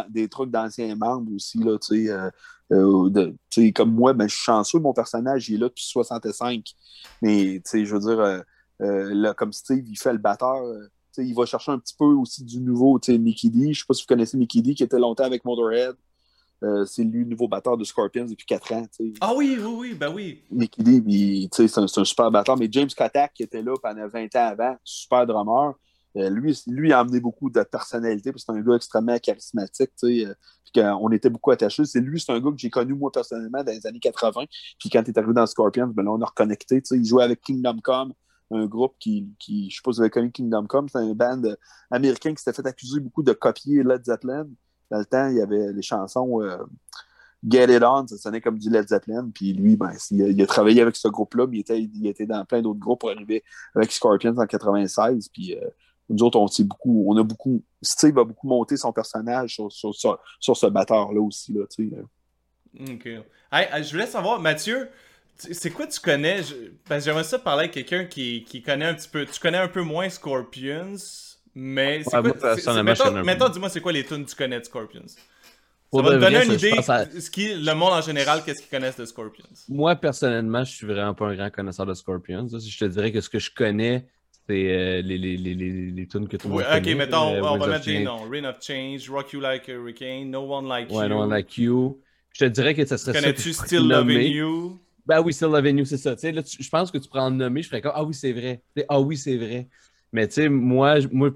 des 0.10 0.27
trucs 0.30 0.52
d'anciens 0.52 0.95
membres 0.95 1.31
aussi. 1.34 1.57
Là, 1.57 1.77
euh, 1.91 2.31
euh, 2.72 3.72
comme 3.73 3.94
moi, 3.94 4.14
ben, 4.14 4.27
je 4.27 4.36
suis 4.36 4.44
chanceux, 4.44 4.80
mon 4.80 4.94
personnage 4.94 5.49
il 5.49 5.56
est 5.56 5.57
là 5.57 5.69
depuis 5.69 5.86
65. 5.86 6.64
Mais 7.22 7.61
je 7.73 7.95
veux 7.95 7.99
dire, 7.99 8.44
là, 8.80 9.34
comme 9.34 9.53
Steve, 9.53 9.85
il 9.88 9.97
fait 9.97 10.14
le 10.14 10.19
batteur 10.19 10.64
il 11.23 11.35
va 11.35 11.45
chercher 11.45 11.72
un 11.72 11.80
petit 11.80 11.95
peu 11.97 12.06
aussi 12.06 12.43
du 12.43 12.60
nouveau, 12.60 12.99
Mickey 13.07 13.49
D. 13.49 13.60
Je 13.61 13.68
ne 13.68 13.73
sais 13.73 13.84
pas 13.88 13.93
si 13.93 14.03
vous 14.03 14.07
connaissez 14.07 14.38
Mickey 14.38 14.61
D, 14.61 14.73
qui 14.73 14.84
était 14.84 14.99
longtemps 14.99 15.23
avec 15.23 15.45
Motorhead. 15.45 15.95
Euh, 16.61 16.85
c'est 16.85 17.03
lui, 17.03 17.23
le 17.23 17.30
nouveau 17.30 17.47
batteur 17.47 17.77
de 17.77 17.85
Scorpions 17.85 18.26
depuis 18.26 18.45
4 18.45 18.73
ans. 18.73 18.85
Ah 19.22 19.34
oui, 19.34 19.57
oui, 19.60 19.73
oui, 19.77 19.93
ben 19.93 20.14
oui. 20.14 20.43
Mickey 20.51 20.84
D, 20.84 21.49
c'est 21.53 21.77
un, 21.77 21.84
un, 21.84 22.03
super 22.03 22.30
batteur. 22.31 22.57
Mais 22.57 22.68
James 22.69 22.89
Kotak, 22.95 23.34
qui 23.34 23.43
était 23.43 23.61
là 23.61 23.76
pendant 23.81 24.07
20 24.07 24.35
ans 24.35 24.47
avant, 24.47 24.76
super 24.84 25.26
drummer, 25.26 25.73
euh, 26.18 26.30
lui, 26.30 26.60
lui 26.68 26.91
a 26.91 26.99
amené 26.99 27.22
beaucoup 27.22 27.49
de 27.49 27.64
personnalité, 27.64 28.31
parce 28.31 28.43
que 28.43 28.51
c'est 28.51 28.60
un 28.60 28.61
gars 28.61 28.76
extrêmement 28.76 29.18
charismatique. 29.19 29.91
Euh, 30.03 30.34
on 30.76 31.11
était 31.11 31.30
beaucoup 31.30 31.51
attachés. 31.51 31.85
C'est 31.85 32.01
lui, 32.01 32.19
c'est 32.19 32.34
un 32.34 32.39
gars 32.41 32.51
que 32.51 32.57
j'ai 32.57 32.69
connu 32.69 32.93
moi 32.93 33.10
personnellement 33.10 33.64
dans 33.64 33.72
les 33.72 33.88
années 33.88 33.99
80. 33.99 34.43
Puis 34.77 34.89
quand 34.89 35.01
il 35.01 35.10
est 35.10 35.18
arrivé 35.18 35.34
dans 35.34 35.45
Scorpions, 35.45 35.88
ben 35.88 36.03
là, 36.03 36.11
on 36.11 36.22
a 36.22 36.26
reconnecté. 36.26 36.81
Il 36.91 37.06
jouait 37.06 37.23
avec 37.23 37.39
Kingdom 37.41 37.77
Come 37.81 38.14
un 38.52 38.66
groupe 38.66 38.96
qui, 39.00 39.28
qui 39.40 39.70
je 39.70 39.76
si 39.76 39.82
vous 39.86 40.02
avez 40.02 40.10
connu 40.10 40.32
Kingdom 40.32 40.66
Come, 40.66 40.90
c'est 40.90 40.98
un 40.98 41.14
band 41.14 41.42
américain 41.92 42.34
qui 42.34 42.44
s'était 42.44 42.62
fait 42.62 42.68
accuser 42.68 43.00
beaucoup 43.00 43.24
de 43.24 43.34
copier 43.34 43.84
Led 43.84 44.04
Zeppelin. 44.06 44.48
Dans 44.90 45.00
le 45.00 45.06
temps, 45.06 45.28
il 45.28 45.38
y 45.38 45.42
avait 45.42 45.72
les 45.72 45.82
chansons 45.82 46.42
euh, 46.42 46.58
Get 47.48 47.76
It 47.76 47.84
On, 47.84 48.08
ça 48.08 48.18
sonnait 48.18 48.42
comme 48.42 48.58
du 48.58 48.70
Led 48.70 48.88
Zeppelin. 48.88 49.30
Puis 49.34 49.54
lui, 49.54 49.76
ben, 49.76 49.92
il, 50.12 50.42
a, 50.42 50.48
travaillé 50.48 50.82
avec 50.82 50.96
ce 50.96 51.08
groupe-là, 51.08 51.48
mais 51.48 51.58
il 51.58 51.60
était, 51.62 51.80
il 51.80 52.08
était 52.08 52.26
dans 52.26 52.44
plein 52.46 52.62
d'autres 52.62 52.80
groupes 52.80 53.02
pour 53.02 53.12
arriver 53.12 53.44
avec 53.76 53.92
Scorpions 53.92 54.38
en 54.38 54.46
96. 54.46 55.30
Puis 55.30 55.56
euh, 55.56 55.68
nous 56.10 56.24
autres, 56.24 56.40
on, 56.40 56.48
beaucoup, 56.64 57.06
on 57.08 57.18
a 57.18 57.24
beaucoup. 57.24 57.64
Steve 57.82 58.18
a 58.18 58.24
beaucoup 58.24 58.48
monté 58.48 58.78
son 58.78 58.92
personnage 58.92 59.56
sur, 59.56 59.72
sur, 59.72 59.94
sur, 59.94 60.58
ce 60.58 60.66
batteur-là 60.66 61.22
aussi. 61.22 61.54
Là, 61.54 61.64
OK. 61.64 63.08
je 63.08 63.92
voulais 63.92 64.08
savoir, 64.08 64.42
Mathieu, 64.42 64.90
c'est 65.40 65.72
quoi 65.72 65.88
tu 65.88 65.99
connais? 65.99 66.41
Ben, 66.90 66.99
j'aimerais 66.99 67.24
ça 67.24 67.40
parler 67.40 67.61
avec 67.61 67.72
quelqu'un 67.72 68.06
qui, 68.06 68.44
qui, 68.44 68.61
connaît 68.61 68.86
un 68.86 68.94
petit 68.94 69.10
peu. 69.10 69.26
Tu 69.26 69.40
connais 69.40 69.57
un 69.57 69.68
peu 69.68 69.82
moins 69.82 70.10
Scorpions, 70.10 70.95
mais 71.56 72.03
c'est 72.03 72.11
quoi? 72.11 73.24
mettons, 73.24 73.49
dis-moi, 73.49 73.70
c'est 73.70 73.82
quoi 73.82 73.91
les 73.91 74.06
tunes 74.06 74.26
que 74.26 74.30
tu 74.30 74.36
connais 74.36 74.60
de 74.60 74.66
Scorpions? 74.66 75.06
Ça 75.91 76.02
va 76.03 76.11
te 76.11 76.16
donner 76.18 76.45
une 76.45 76.53
idée 76.53 76.72
de 76.72 77.20
ce 77.20 77.32
qui, 77.32 77.53
le 77.56 77.74
monde 77.74 77.94
en 77.94 78.02
général, 78.02 78.44
qu'est-ce 78.45 78.61
qu'ils 78.61 78.70
connaissent 78.70 78.98
de 78.98 79.06
Scorpions. 79.06 79.45
Moi, 79.70 79.95
personnellement, 79.95 80.64
je 80.64 80.72
suis 80.72 80.86
vraiment 80.86 81.16
pas 81.16 81.28
un 81.28 81.36
grand 81.36 81.49
connaisseur 81.49 81.86
de 81.86 81.94
Scorpions. 81.95 82.48
Je 82.48 82.78
te 82.78 82.86
dirais 82.86 83.11
que 83.11 83.22
ce 83.22 83.30
que 83.30 83.40
je 83.40 83.49
connais, 83.49 84.06
c'est 84.48 84.68
euh, 84.68 85.02
les, 85.02 85.18
les, 85.18 85.38
les, 85.38 85.56
les, 85.56 86.07
tunes 86.07 86.28
que 86.28 86.38
tout 86.38 86.48
le 86.48 86.53
monde 86.53 86.64
ouais, 86.64 86.78
Ok, 86.78 86.95
mettons, 86.95 87.34
euh, 87.34 87.41
on 87.41 87.57
va 87.57 87.68
mettre 87.68 87.86
des 87.86 88.03
noms. 88.03 88.30
Rain 88.30 88.45
of 88.45 88.57
Change, 88.61 89.10
Rock 89.10 89.34
You 89.34 89.40
Like 89.40 89.68
a 89.70 89.74
Hurricane, 89.74 90.30
No 90.30 90.41
One 90.41 90.68
Like 90.68 90.91
You. 90.91 90.98
Ouais, 90.98 91.10
No 91.10 91.22
One 91.22 91.30
Like 91.30 91.57
You. 91.57 91.99
Je 92.34 92.45
te 92.45 92.49
dirais 92.49 92.76
que 92.76 92.86
ça 92.86 92.98
serait 92.98 93.20
Connais-tu 93.20 93.53
Still 93.53 93.88
Loving 93.88 94.22
You? 94.22 94.80
Ben 95.10 95.22
oui, 95.22 95.34
Still 95.34 95.48
Loving 95.48 95.80
You, 95.80 95.86
c'est 95.86 95.98
ça. 95.98 96.11
Là, 96.11 96.41
je 96.45 96.69
pense 96.69 96.91
que 96.91 96.99
tu 96.99 97.10
prends 97.10 97.26
en 97.26 97.31
nommer, 97.31 97.64
je 97.64 97.68
ferais 97.68 97.81
comme 97.81 97.94
Ah 97.95 98.03
oui, 98.03 98.14
c'est 98.14 98.31
vrai. 98.31 98.61
ah 98.88 99.02
oui, 99.02 99.18
c'est 99.18 99.38
vrai. 99.38 99.68
Mais 100.14 100.27
tu 100.27 100.36
sais, 100.36 100.49
moi, 100.49 100.98
moi, 101.11 101.31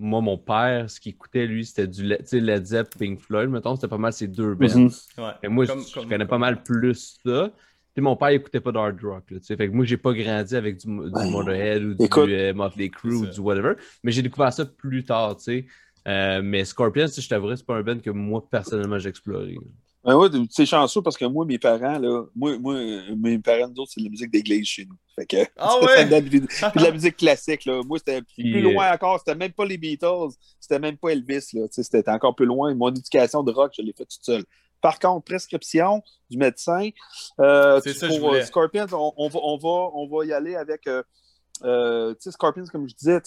moi, 0.00 0.20
mon 0.20 0.36
père, 0.36 0.90
ce 0.90 0.98
qu'il 0.98 1.10
écoutait, 1.10 1.46
lui, 1.46 1.64
c'était 1.64 1.86
du 1.86 2.02
Led 2.02 2.66
Zepp, 2.66 2.96
Pink 2.98 3.20
Floyd, 3.20 3.50
mettons, 3.50 3.76
c'était 3.76 3.86
pas 3.86 3.98
mal 3.98 4.12
ces 4.12 4.26
deux 4.26 4.54
bands. 4.54 4.66
Mhm. 4.66 4.90
Et 5.44 5.48
moi, 5.48 5.64
je, 5.64 6.08
connais 6.08 6.26
pas 6.26 6.38
mal 6.38 6.64
plus 6.64 7.20
ça. 7.24 7.52
Puis 7.94 8.02
mon 8.02 8.16
père, 8.16 8.32
il 8.32 8.36
écoutait 8.36 8.60
pas 8.60 8.72
d'hard 8.72 8.94
rock. 9.00 9.30
Là, 9.30 9.38
fait 9.40 9.56
que 9.56 9.72
moi, 9.72 9.84
j'ai 9.84 9.96
pas 9.96 10.12
grandi 10.12 10.56
avec 10.56 10.78
du, 10.78 10.86
du 10.86 11.30
Motorhead 11.30 11.84
ou 11.84 11.94
du 11.94 12.08
euh, 12.18 12.52
Motley 12.52 12.88
Crue 12.88 13.14
ou 13.14 13.26
du 13.26 13.38
whatever. 13.38 13.74
Mais 14.02 14.10
j'ai 14.10 14.22
découvert 14.22 14.52
ça 14.52 14.64
plus 14.64 15.04
tard, 15.04 15.36
tu 15.36 15.44
sais. 15.44 15.66
Euh, 16.08 16.42
mais 16.42 16.64
Scorpions, 16.64 17.06
je 17.06 17.28
t'avouerais, 17.28 17.56
c'est 17.56 17.66
pas 17.66 17.76
un 17.76 17.82
band 17.82 18.00
que 18.00 18.10
moi, 18.10 18.44
personnellement, 18.50 18.98
j'ai 18.98 19.10
exploré. 19.10 19.56
Ben 20.04 20.16
ouais, 20.16 20.28
c'est 20.50 20.66
chanceux 20.66 21.00
parce 21.00 21.16
que 21.16 21.24
moi, 21.24 21.44
mes 21.44 21.58
parents, 21.58 21.98
là, 21.98 22.24
moi, 22.34 22.58
moi 22.58 22.74
mes 23.16 23.38
parents, 23.38 23.68
nous 23.68 23.82
autres, 23.82 23.92
c'est 23.94 24.00
de 24.00 24.06
la 24.06 24.10
musique 24.10 24.32
d'église 24.32 24.66
chez 24.66 24.84
nous. 24.84 24.96
Fait 25.14 25.26
que, 25.26 25.36
ah 25.56 25.76
ouais? 25.82 26.04
de, 26.06 26.82
la 26.82 26.90
musique 26.90 27.16
classique, 27.16 27.64
là. 27.66 27.82
Moi, 27.84 27.98
c'était 27.98 28.22
plus 28.22 28.60
loin 28.60 28.92
encore. 28.92 29.20
C'était 29.20 29.36
même 29.36 29.52
pas 29.52 29.64
les 29.64 29.78
Beatles. 29.78 30.30
C'était 30.58 30.80
même 30.80 30.96
pas 30.96 31.10
Elvis, 31.10 31.50
là. 31.52 31.66
C'était 31.70 32.08
encore 32.10 32.34
plus 32.34 32.46
loin. 32.46 32.74
Mon 32.74 32.88
éducation 32.88 33.44
de 33.44 33.52
rock, 33.52 33.74
je 33.76 33.82
l'ai 33.82 33.92
faite 33.92 34.08
toute 34.08 34.24
seule. 34.24 34.44
Par 34.80 34.98
contre, 34.98 35.24
prescription 35.24 36.02
du 36.28 36.36
médecin. 36.36 36.90
Euh, 37.38 37.80
pour 38.20 38.34
euh, 38.34 38.42
Scorpions, 38.42 38.86
on, 38.90 39.28
va, 39.28 39.38
on, 39.40 39.56
va, 39.56 39.90
on 39.94 40.08
va 40.08 40.26
y 40.26 40.32
aller 40.32 40.56
avec 40.56 40.88
euh, 40.88 41.04
euh, 41.64 42.14
Scorpions, 42.18 42.64
comme 42.70 42.88
je 42.88 42.94
disais, 42.94 43.20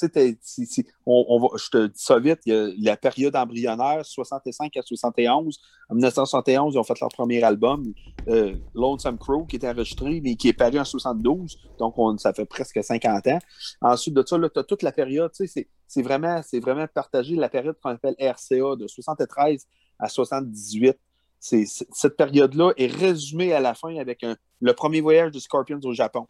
on, 1.05 1.39
va, 1.39 1.47
je 1.57 1.69
te 1.69 1.87
dis 1.87 2.01
ça 2.01 2.19
vite, 2.19 2.39
il 2.45 2.75
y 2.77 2.89
a 2.89 2.91
la 2.91 2.97
période 2.97 3.35
embryonnaire, 3.35 4.05
65 4.05 4.75
à 4.77 4.81
71. 4.81 5.59
En 5.89 5.95
1971, 5.95 6.73
ils 6.73 6.77
ont 6.77 6.83
fait 6.83 6.99
leur 6.99 7.09
premier 7.09 7.43
album, 7.43 7.93
euh, 8.27 8.55
Lonesome 8.73 9.17
Crow, 9.17 9.45
qui 9.45 9.55
était 9.55 9.69
enregistré, 9.69 10.21
mais 10.21 10.35
qui 10.35 10.49
est 10.49 10.53
paru 10.53 10.79
en 10.79 10.85
72. 10.85 11.57
Donc, 11.79 11.97
on, 11.97 12.17
ça 12.17 12.33
fait 12.33 12.45
presque 12.45 12.83
50 12.83 13.27
ans. 13.27 13.39
Ensuite 13.81 14.13
de 14.13 14.23
ça, 14.25 14.37
tu 14.37 14.59
as 14.59 14.63
toute 14.63 14.83
la 14.83 14.91
période, 14.91 15.31
c'est 15.33 16.01
vraiment, 16.01 16.41
vraiment 16.61 16.87
partagé, 16.87 17.35
la 17.35 17.49
période 17.49 17.77
qu'on 17.81 17.91
appelle 17.91 18.15
RCA, 18.19 18.75
de 18.75 18.87
73 18.87 19.65
à 19.99 20.09
78. 20.09 20.97
cette 21.39 22.17
période-là 22.17 22.73
est 22.75 22.91
résumée 22.91 23.53
à 23.53 23.59
la 23.59 23.73
fin 23.73 23.95
avec 23.97 24.25
le 24.59 24.73
premier 24.73 25.01
voyage 25.01 25.31
de 25.31 25.39
Scorpions 25.39 25.79
au 25.83 25.93
Japon. 25.93 26.27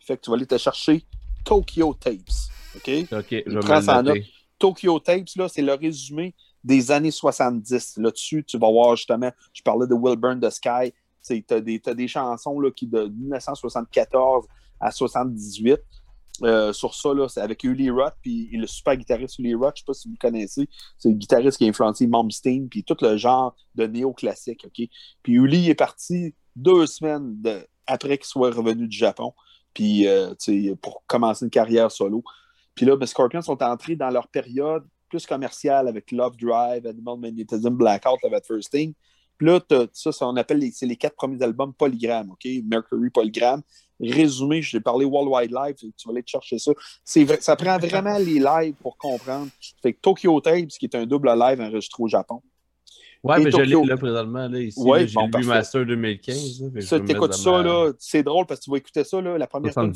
Fait 0.00 0.16
que 0.16 0.22
tu 0.22 0.30
vas 0.30 0.36
aller 0.36 0.46
te 0.46 0.58
chercher 0.58 1.04
Tokyo 1.44 1.94
Tapes. 1.94 2.50
OK? 2.76 2.90
OK, 3.12 3.42
je 3.46 4.24
Tokyo 4.58 4.98
Tapes, 4.98 5.34
là, 5.36 5.48
c'est 5.48 5.62
le 5.62 5.74
résumé 5.74 6.34
des 6.62 6.90
années 6.90 7.10
70. 7.10 7.98
Là-dessus, 7.98 8.44
tu 8.44 8.58
vas 8.58 8.70
voir 8.70 8.96
justement, 8.96 9.30
je 9.52 9.62
parlais 9.62 9.86
de 9.86 9.94
Will 9.94 10.16
Burn 10.16 10.40
the 10.40 10.50
Sky. 10.50 10.92
Tu 11.26 11.44
as, 11.50 11.54
as, 11.54 11.94
des 11.94 12.08
chansons 12.08 12.60
là, 12.60 12.70
qui 12.70 12.86
de 12.86 13.06
1974 13.06 14.46
à 14.80 14.90
78. 14.90 15.80
Euh, 16.42 16.72
sur 16.72 16.94
ça, 16.94 17.10
c'est 17.28 17.40
avec 17.40 17.62
Uli 17.62 17.90
Roth, 17.90 18.14
puis 18.20 18.48
le 18.52 18.66
super 18.66 18.96
guitariste 18.96 19.38
Uli 19.38 19.54
Roth, 19.54 19.74
je 19.76 19.82
ne 19.82 19.84
sais 19.84 19.84
pas 19.86 19.94
si 19.94 20.08
vous 20.08 20.14
le 20.14 20.18
connaissez, 20.18 20.68
c'est 20.98 21.08
le 21.08 21.14
guitariste 21.14 21.58
qui 21.58 21.64
a 21.64 21.68
influencé 21.68 22.08
Momstein, 22.08 22.66
puis 22.68 22.82
tout 22.82 22.96
le 23.02 23.16
genre 23.16 23.54
de 23.76 23.86
néo-classique, 23.86 24.64
OK? 24.66 24.88
Puis 25.22 25.32
Uli 25.32 25.70
est 25.70 25.76
parti 25.76 26.34
deux 26.56 26.86
semaines 26.86 27.40
de, 27.40 27.64
après 27.86 28.18
qu'il 28.18 28.26
soit 28.26 28.50
revenu 28.50 28.88
du 28.88 28.96
Japon 28.96 29.32
puis 29.74 30.06
euh, 30.06 30.32
pour 30.80 31.04
commencer 31.06 31.44
une 31.44 31.50
carrière 31.50 31.90
solo. 31.90 32.22
Puis 32.74 32.86
là, 32.86 32.96
ben, 32.96 33.06
Scorpions 33.06 33.42
sont 33.42 33.62
entrés 33.62 33.96
dans 33.96 34.10
leur 34.10 34.28
période 34.28 34.84
plus 35.08 35.26
commerciale 35.26 35.88
avec 35.88 36.10
Love 36.10 36.36
Drive, 36.36 36.86
Animal 36.86 37.18
Magnetism, 37.18 37.70
Blackout, 37.70 38.18
Love 38.22 38.34
at 38.34 38.42
First 38.46 38.70
Thing. 38.72 38.94
Puis 39.36 39.46
là, 39.46 39.60
ça, 39.92 40.12
ça, 40.12 40.26
on 40.26 40.36
appelle 40.36 40.58
les, 40.58 40.72
les 40.82 40.96
quatre 40.96 41.16
premiers 41.16 41.42
albums 41.42 41.74
Polygram, 41.74 42.30
OK? 42.30 42.48
Mercury 42.64 43.10
Polygram. 43.10 43.62
Résumé, 44.00 44.60
je 44.60 44.72
t'ai 44.72 44.80
parlé 44.80 45.04
World 45.04 45.30
Wide 45.32 45.52
Live, 45.52 45.76
tu 45.76 45.86
vas 46.06 46.12
aller 46.12 46.22
te 46.22 46.30
chercher 46.30 46.58
ça. 46.58 46.72
Ça 47.04 47.54
prend 47.54 47.78
vraiment 47.78 48.18
les 48.18 48.40
lives 48.40 48.74
pour 48.82 48.96
comprendre. 48.96 49.48
Fait 49.82 49.92
que 49.92 50.00
Tokyo 50.00 50.40
Tapes, 50.40 50.68
qui 50.68 50.86
est 50.86 50.96
un 50.96 51.06
double 51.06 51.30
live 51.38 51.60
enregistré 51.60 52.02
au 52.02 52.08
Japon. 52.08 52.42
Ouais, 53.24 53.42
mais 53.42 53.50
je 53.50 53.56
l'ai 53.56 53.86
là 53.86 53.96
présentement. 53.96 54.46
Là, 54.48 54.60
ici, 54.60 54.80
ouais, 54.80 55.08
j'ai 55.08 55.14
bon, 55.14 55.28
Master 55.44 55.86
2015. 55.86 56.70
Là, 56.74 56.80
ça, 56.82 57.00
t'écoutes 57.00 57.32
ça, 57.32 57.62
là, 57.62 57.92
c'est 57.98 58.22
drôle 58.22 58.44
parce 58.46 58.60
que 58.60 58.64
tu 58.64 58.70
vas 58.70 58.76
écouter 58.76 59.02
ça, 59.02 59.20
là, 59.20 59.38
la 59.38 59.46
première 59.46 59.72
fois 59.72 59.90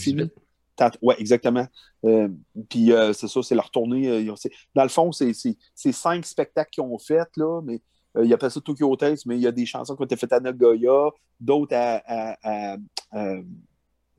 Ouais, 1.02 1.16
exactement. 1.18 1.66
Euh, 2.04 2.28
puis 2.68 2.92
euh, 2.92 3.12
c'est 3.12 3.28
ça, 3.28 3.42
c'est 3.42 3.54
leur 3.54 3.70
tournée. 3.70 4.08
Euh, 4.08 4.34
dans 4.74 4.82
le 4.82 4.88
fond, 4.88 5.12
c'est 5.12 5.32
cinq 5.74 6.24
spectacles 6.24 6.70
qu'ils 6.70 6.84
ont 6.84 6.98
fait, 6.98 7.28
là, 7.36 7.60
mais 7.62 7.80
euh, 8.16 8.24
il 8.24 8.32
appelle 8.32 8.50
ça 8.50 8.60
Tokyo 8.60 8.90
Hotels, 8.90 9.18
mais 9.26 9.36
il 9.36 9.42
y 9.42 9.46
a 9.46 9.52
des 9.52 9.66
chansons 9.66 9.94
qui 9.94 10.02
ont 10.02 10.06
été 10.06 10.16
faites 10.16 10.32
à 10.32 10.40
Nagoya, 10.40 11.10
d'autres 11.40 11.74
à, 11.74 12.00
à, 12.06 12.36
à, 12.42 12.76
à, 13.12 13.34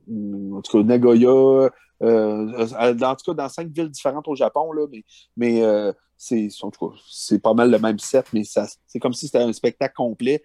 en 0.06 0.60
tout 0.62 0.78
cas, 0.78 0.84
Nagoya, 0.84 1.70
dans, 2.00 3.16
tout 3.16 3.32
cas, 3.32 3.34
dans 3.34 3.48
cinq 3.48 3.68
villes 3.68 3.90
différentes 3.90 4.28
au 4.28 4.36
Japon, 4.36 4.72
là, 4.72 4.86
mais, 4.90 5.04
mais 5.36 5.92
c'est, 6.20 6.48
c'est 7.08 7.38
pas 7.40 7.54
mal 7.54 7.70
le 7.70 7.78
même 7.78 7.98
set, 7.98 8.26
mais 8.34 8.42
c'est 8.44 9.00
comme 9.00 9.14
si 9.14 9.24
c'était 9.24 9.38
un 9.38 9.54
spectacle 9.54 9.94
complet. 9.94 10.42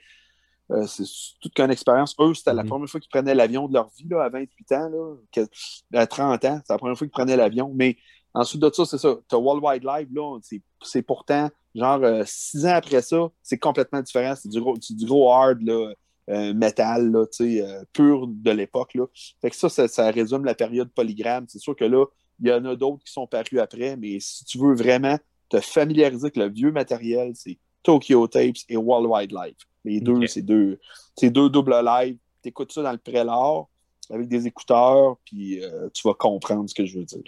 c'est 0.87 1.03
toute 1.41 1.53
qu'une 1.53 1.69
expérience. 1.69 2.15
Eux, 2.17 2.33
c'était 2.33 2.53
la 2.53 2.63
mm-hmm. 2.63 2.67
première 2.67 2.89
fois 2.89 2.99
qu'ils 3.01 3.09
prenaient 3.09 3.35
l'avion 3.35 3.67
de 3.67 3.73
leur 3.73 3.89
vie 3.89 4.07
là, 4.07 4.23
à 4.23 4.29
28 4.29 4.71
ans, 4.71 5.17
là, 5.33 6.01
à 6.01 6.07
30 6.07 6.45
ans. 6.45 6.61
C'est 6.65 6.73
la 6.73 6.77
première 6.77 6.97
fois 6.97 7.05
qu'ils 7.05 7.11
prenaient 7.11 7.35
l'avion. 7.35 7.73
Mais 7.75 7.97
ensuite 8.33 8.61
de 8.61 8.71
ça, 8.71 8.85
c'est 8.85 8.97
ça. 8.97 9.17
Tu 9.27 9.35
as 9.35 9.37
World 9.37 9.61
Wide 9.61 9.83
Live, 9.83 10.07
là, 10.13 10.39
c'est 10.81 11.01
pourtant, 11.01 11.49
genre, 11.75 12.01
six 12.25 12.65
ans 12.65 12.75
après 12.75 13.01
ça, 13.01 13.27
c'est 13.43 13.59
complètement 13.59 14.01
différent. 14.01 14.33
C'est 14.37 14.47
du 14.47 14.61
gros, 14.61 14.77
du 14.77 15.05
gros 15.05 15.29
hard, 15.29 15.61
là, 15.61 15.91
euh, 16.29 16.53
métal, 16.53 17.11
là, 17.11 17.25
euh, 17.41 17.83
pur 17.91 18.27
de 18.27 18.51
l'époque. 18.51 18.97
Fait 19.41 19.49
que 19.49 19.57
ça, 19.57 19.69
ça, 19.69 20.09
résume 20.09 20.45
la 20.45 20.55
période 20.55 20.89
polygramme. 20.93 21.47
C'est 21.49 21.59
sûr 21.59 21.75
que 21.75 21.83
là, 21.83 22.05
il 22.39 22.47
y 22.47 22.53
en 22.53 22.63
a 22.63 22.77
d'autres 22.77 23.03
qui 23.03 23.11
sont 23.11 23.27
parus 23.27 23.59
après, 23.59 23.97
mais 23.97 24.21
si 24.21 24.45
tu 24.45 24.57
veux 24.57 24.73
vraiment 24.73 25.17
te 25.49 25.59
familiariser 25.59 26.25
avec 26.25 26.37
le 26.37 26.49
vieux 26.49 26.71
matériel, 26.71 27.31
c'est 27.35 27.57
Tokyo 27.83 28.27
Tapes 28.27 28.57
et 28.69 28.77
World 28.77 29.07
Wide 29.09 29.31
Live. 29.31 29.55
Les 29.83 29.99
deux, 29.99 30.25
c'est 30.27 30.41
deux, 30.41 30.79
deux 31.21 31.49
doubles 31.49 31.75
live. 31.85 32.17
Tu 32.41 32.49
écoutes 32.49 32.71
ça 32.71 32.81
dans 32.81 32.91
le 32.91 32.97
prélat 32.97 33.65
avec 34.09 34.27
des 34.27 34.47
écouteurs, 34.47 35.17
puis 35.25 35.63
euh, 35.63 35.89
tu 35.93 36.07
vas 36.07 36.13
comprendre 36.13 36.69
ce 36.69 36.75
que 36.75 36.85
je 36.85 36.97
veux 36.97 37.05
dire. 37.05 37.23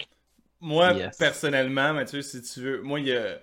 Moi, 0.60 0.94
personnellement, 1.18 1.94
Mathieu, 1.94 2.22
si 2.22 2.42
tu 2.42 2.62
veux, 2.62 2.82
moi, 2.82 3.00
il 3.00 3.08
y 3.08 3.16
a 3.16 3.40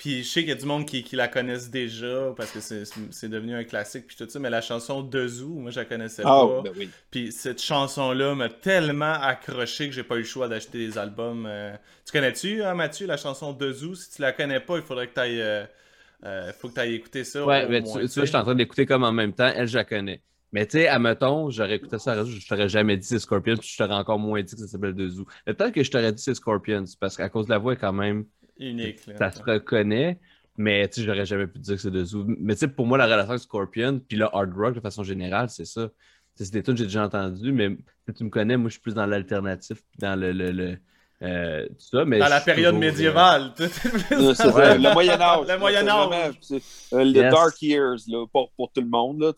puis 0.00 0.22
je 0.22 0.28
sais 0.30 0.40
qu'il 0.40 0.48
y 0.48 0.52
a 0.52 0.54
du 0.54 0.64
monde 0.64 0.86
qui, 0.86 1.04
la 1.14 1.28
connaissent 1.28 1.68
déjà 1.68 2.32
parce 2.34 2.52
que 2.52 2.60
c'est 2.60 3.28
devenu 3.28 3.54
un 3.54 3.64
classique 3.64 4.06
puis 4.06 4.16
tout 4.16 4.26
ça, 4.26 4.38
mais 4.38 4.48
la 4.48 4.62
chanson 4.62 5.02
Dezou, 5.02 5.50
moi 5.60 5.70
je 5.70 5.78
la 5.78 5.84
connaissais 5.84 6.22
ah, 6.24 6.46
pas. 6.46 6.62
Ben 6.62 6.88
puis 7.10 7.30
cette 7.30 7.60
chanson-là 7.60 8.34
m'a 8.34 8.48
tellement 8.48 9.12
accroché 9.12 9.90
que 9.90 9.94
j'ai 9.94 10.02
pas 10.02 10.14
eu 10.14 10.20
le 10.20 10.24
choix 10.24 10.48
d'acheter 10.48 10.78
des 10.78 10.96
albums. 10.96 11.44
Euh. 11.46 11.76
Tu 12.06 12.12
connais-tu, 12.12 12.62
hein, 12.62 12.72
Mathieu, 12.72 13.06
la 13.06 13.18
chanson 13.18 13.52
Dezou? 13.52 13.94
Si 13.94 14.10
tu 14.10 14.22
la 14.22 14.32
connais 14.32 14.60
pas, 14.60 14.76
il 14.76 14.82
faudrait 14.82 15.08
que 15.08 15.12
tu 15.12 15.20
ailles. 15.20 15.42
Euh, 15.42 15.66
euh, 16.24 16.50
faut 16.58 16.70
que 16.70 16.74
tu 16.74 16.80
ailles 16.80 16.94
écouter 16.94 17.22
ça. 17.24 17.44
Ouais, 17.44 17.68
mais 17.68 17.82
tu, 17.82 17.90
vois, 17.90 18.04
je 18.04 18.24
suis 18.24 18.36
en 18.36 18.42
train 18.42 18.54
d'écouter 18.54 18.86
comme 18.86 19.04
en 19.04 19.12
même 19.12 19.34
temps. 19.34 19.52
Elle, 19.54 19.68
je 19.68 19.76
la 19.76 19.84
connais. 19.84 20.22
Mais 20.52 20.64
tu 20.64 20.78
sais, 20.78 20.88
à 20.88 20.98
mettons, 20.98 21.50
j'aurais 21.50 21.76
écouté 21.76 21.98
ça 21.98 22.12
à 22.12 22.24
je 22.24 22.48
t'aurais 22.48 22.70
jamais 22.70 22.96
dit 22.96 23.06
c'est 23.06 23.18
Scorpions, 23.18 23.58
puis 23.58 23.68
je 23.70 23.76
t'aurais 23.76 23.96
encore 23.96 24.18
moins 24.18 24.42
dit 24.42 24.54
que 24.54 24.62
ça 24.62 24.66
s'appelle 24.66 24.94
Dezou. 24.94 25.26
Mais 25.46 25.52
peut-être 25.52 25.74
que 25.74 25.84
je 25.84 25.90
t'aurais 25.90 26.10
dit 26.10 26.22
c'est 26.22 26.34
Scorpions, 26.34 26.84
parce 26.98 27.18
qu'à 27.18 27.28
cause 27.28 27.44
de 27.44 27.50
la 27.50 27.58
voix, 27.58 27.76
quand 27.76 27.92
même 27.92 28.24
unique. 28.58 29.00
ça 29.18 29.30
se 29.30 29.42
reconnaît, 29.42 30.18
mais 30.56 30.88
tu 30.88 31.00
sais, 31.00 31.06
j'aurais 31.06 31.26
jamais 31.26 31.46
pu 31.46 31.58
dire 31.58 31.76
que 31.76 31.80
c'est 31.80 31.90
de 31.90 32.04
Zoo. 32.04 32.24
Mais 32.26 32.54
tu 32.54 32.60
sais, 32.60 32.68
pour 32.68 32.86
moi, 32.86 32.98
la 32.98 33.06
relation 33.06 33.30
avec 33.30 33.42
Scorpion, 33.42 34.00
puis 34.06 34.18
le 34.18 34.26
hard 34.26 34.52
rock 34.54 34.74
de 34.74 34.80
façon 34.80 35.02
générale, 35.02 35.48
c'est 35.48 35.64
ça. 35.64 35.90
C'est 36.34 36.52
des 36.52 36.62
tunes 36.62 36.74
que 36.74 36.78
j'ai 36.78 36.86
déjà 36.86 37.04
entendu, 37.04 37.52
mais 37.52 37.76
tu 38.16 38.24
me 38.24 38.30
connais, 38.30 38.56
moi, 38.56 38.68
je 38.68 38.72
suis 38.72 38.80
plus 38.80 38.94
dans 38.94 39.06
l'alternatif, 39.06 39.82
dans 39.98 40.18
le. 40.18 40.32
le, 40.32 40.50
le 40.50 40.76
euh, 41.22 41.68
ça, 41.76 42.06
mais 42.06 42.18
dans 42.18 42.28
la 42.28 42.40
période 42.40 42.76
médiévale. 42.76 43.52
le 43.58 44.92
Moyen-Âge. 44.92 45.46
Le 45.48 45.58
Moyen-Âge. 45.58 46.34
Euh, 46.94 47.04
les 47.04 47.20
Dark 47.20 47.60
Years, 47.60 47.98
là, 48.08 48.24
pour, 48.32 48.50
pour, 48.52 48.72
tout 48.72 48.80
le 48.80 48.88
monde. 48.88 49.20
Là, 49.20 49.32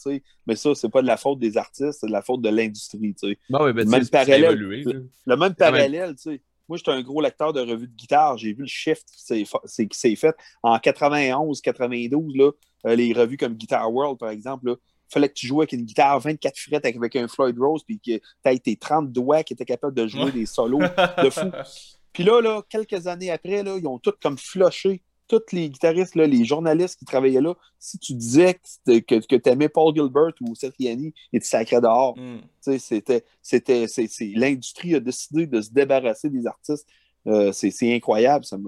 mais 0.46 0.54
ça, 0.54 0.76
c'est 0.76 0.90
pas 0.90 1.02
de 1.02 1.08
la 1.08 1.16
faute 1.16 1.40
des 1.40 1.56
artistes, 1.56 1.98
c'est 2.00 2.06
de 2.06 2.12
la 2.12 2.22
faute 2.22 2.40
de 2.40 2.50
l'industrie. 2.50 3.16
Bah 3.50 3.60
oui, 3.62 3.72
ben, 3.72 3.84
le, 3.84 3.90
même 3.90 4.08
parallèle, 4.08 4.54
le, 4.54 5.10
le 5.26 5.36
même 5.36 5.54
parallèle. 5.54 6.14
tu 6.14 6.22
sais 6.22 6.40
moi, 6.68 6.78
j'étais 6.78 6.90
un 6.90 7.02
gros 7.02 7.20
lecteur 7.20 7.52
de 7.52 7.60
revues 7.60 7.88
de 7.88 7.94
guitare. 7.94 8.38
J'ai 8.38 8.52
vu 8.52 8.62
le 8.62 8.68
shift 8.68 9.06
qui 9.26 9.88
s'est 9.92 10.16
fait 10.16 10.34
en 10.62 10.78
91, 10.78 11.60
92, 11.60 12.36
là, 12.36 12.50
euh, 12.86 12.96
les 12.96 13.12
revues 13.12 13.36
comme 13.36 13.54
Guitar 13.54 13.92
World, 13.92 14.18
par 14.18 14.30
exemple. 14.30 14.76
il 14.78 15.12
fallait 15.12 15.28
que 15.28 15.34
tu 15.34 15.46
jouais 15.46 15.62
avec 15.62 15.72
une 15.72 15.84
guitare 15.84 16.18
24 16.20 16.58
frettes 16.58 16.86
avec 16.86 17.16
un 17.16 17.28
Floyd 17.28 17.58
Rose, 17.58 17.82
puis 17.84 17.98
que 17.98 18.16
tu 18.16 18.22
as 18.44 18.52
été 18.52 18.76
30 18.76 19.12
doigts 19.12 19.42
qui 19.42 19.52
étaient 19.52 19.64
capables 19.64 19.94
de 19.94 20.06
jouer 20.06 20.32
des 20.32 20.46
solos 20.46 20.80
de 21.22 21.30
fou. 21.30 21.50
Puis 22.12 22.24
là, 22.24 22.42
là, 22.42 22.62
quelques 22.68 23.06
années 23.06 23.30
après, 23.30 23.62
là, 23.62 23.76
ils 23.78 23.86
ont 23.86 23.98
tous 23.98 24.12
comme 24.22 24.36
flushé 24.36 25.02
tous 25.38 25.54
les 25.54 25.70
guitaristes, 25.70 26.14
les 26.14 26.44
journalistes 26.44 26.98
qui 26.98 27.04
travaillaient 27.04 27.40
là, 27.40 27.54
si 27.78 27.98
tu 27.98 28.14
disais 28.14 28.60
que, 28.86 28.98
que, 28.98 29.36
tu 29.36 29.48
aimais 29.48 29.68
Paul 29.68 29.94
Gilbert 29.94 30.32
ou 30.40 30.54
Seth 30.54 30.74
Yanni, 30.78 31.14
et 31.32 31.40
tu 31.40 31.46
sacrais 31.46 31.80
dehors. 31.80 32.16
Mm. 32.18 32.40
C'était, 32.78 33.24
c'était, 33.40 33.86
l'industrie 34.34 34.94
a 34.94 35.00
décidé 35.00 35.46
de 35.46 35.60
se 35.60 35.70
débarrasser 35.70 36.28
des 36.28 36.46
artistes. 36.46 36.86
Euh, 37.28 37.52
c'est, 37.52 37.94
incroyable, 37.94 38.44
ça 38.44 38.58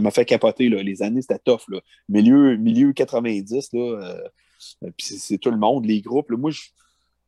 m'a, 0.00 0.10
fait 0.10 0.24
capoter. 0.24 0.68
Là. 0.68 0.82
Les 0.82 1.02
années, 1.02 1.22
c'était 1.22 1.38
tough. 1.38 1.62
Là. 1.68 1.80
Milieu, 2.08 2.56
milieu 2.56 2.92
90, 2.92 3.72
là, 3.72 3.80
euh, 3.80 4.90
c'est, 4.98 5.38
tout 5.38 5.50
le 5.50 5.56
monde, 5.56 5.86
les 5.86 6.00
groupes. 6.00 6.30
moi, 6.30 6.50
je, 6.50 6.60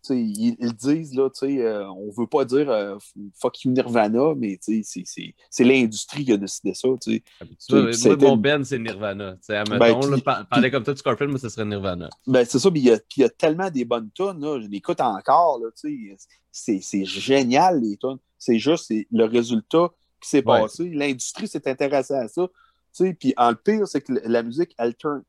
ils, 0.09 0.56
ils, 0.59 0.72
disent, 0.72 1.14
là, 1.14 1.28
euh, 1.43 1.86
on 1.89 2.10
veut 2.10 2.27
pas 2.27 2.44
dire 2.44 2.70
euh, 2.70 2.97
fuck 3.40 3.62
you 3.64 3.70
Nirvana, 3.70 4.35
mais 4.36 4.59
c'est 4.60 5.64
l'industrie 5.64 6.24
qui 6.24 6.32
a 6.32 6.36
décidé 6.36 6.74
ça. 6.74 6.89
Ah, 7.40 7.44
moi, 7.70 8.16
mon 8.20 8.36
Ben, 8.36 8.64
c'est 8.64 8.78
Nirvana. 8.78 9.36
Ben, 9.48 9.94
parler 10.51 10.70
comme 10.70 10.85
toi 10.85 10.94
de 10.94 10.98
Scorpion, 10.98 11.28
moi, 11.28 11.39
ce 11.39 11.48
serait 11.48 11.64
Nirvana. 11.64 12.09
Ben, 12.27 12.44
c'est 12.44 12.59
ça, 12.59 12.70
mais 12.70 12.81
il 12.81 12.86
y, 12.86 12.93
a, 12.93 12.98
y 13.16 13.24
a 13.24 13.28
tellement 13.28 13.70
des 13.70 13.85
bonnes 13.85 14.10
tunes, 14.12 14.40
je 14.40 14.68
l'écoute 14.68 15.01
encore, 15.01 15.60
c'est 16.52 17.05
génial, 17.05 17.81
les 17.81 17.97
tunes. 17.97 18.18
C'est 18.39 18.59
juste 18.59 18.93
le 19.10 19.24
résultat 19.24 19.90
qui 20.20 20.28
s'est 20.28 20.43
passé. 20.43 20.89
L'industrie 20.90 21.48
s'est 21.48 21.68
intéressée 21.68 22.14
à 22.14 22.28
ça. 22.28 22.48
Puis 23.18 23.35
en 23.36 23.51
le 23.51 23.56
pire, 23.56 23.86
c'est 23.86 24.01
que 24.01 24.12
la 24.24 24.43
musique 24.43 24.74
alterne, 24.78 25.22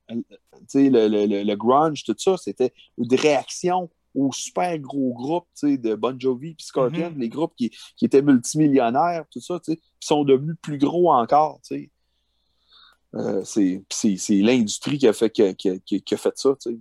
le, 0.73 1.07
le, 1.07 1.43
le, 1.43 1.55
grunge, 1.55 2.03
tout 2.03 2.15
ça, 2.17 2.37
c'était 2.37 2.73
une 2.97 3.13
réaction 3.15 3.89
aux 4.15 4.31
super 4.31 4.77
gros 4.79 5.13
groupes 5.13 5.47
de 5.63 5.95
Bon 5.95 6.19
Jovi 6.19 6.49
et 6.49 6.55
Scorpion, 6.57 7.11
mm-hmm. 7.11 7.19
les 7.19 7.29
groupes 7.29 7.53
qui, 7.55 7.71
étaient 8.01 8.21
multimillionnaires, 8.21 9.25
tout 9.31 9.41
ça, 9.41 9.59
qui 9.63 9.79
sont 9.99 10.23
devenus 10.23 10.55
plus 10.61 10.77
gros 10.77 11.11
encore. 11.11 11.59
Euh, 13.15 13.43
c'est 13.43 13.83
l'industrie 14.29 14.97
qui 14.97 15.07
a 15.07 15.13
fait, 15.13 15.29
qui, 15.29 15.81
qui, 15.81 16.13
a 16.13 16.17
fait 16.17 16.37
ça, 16.37 16.49
mm-hmm. 16.49 16.77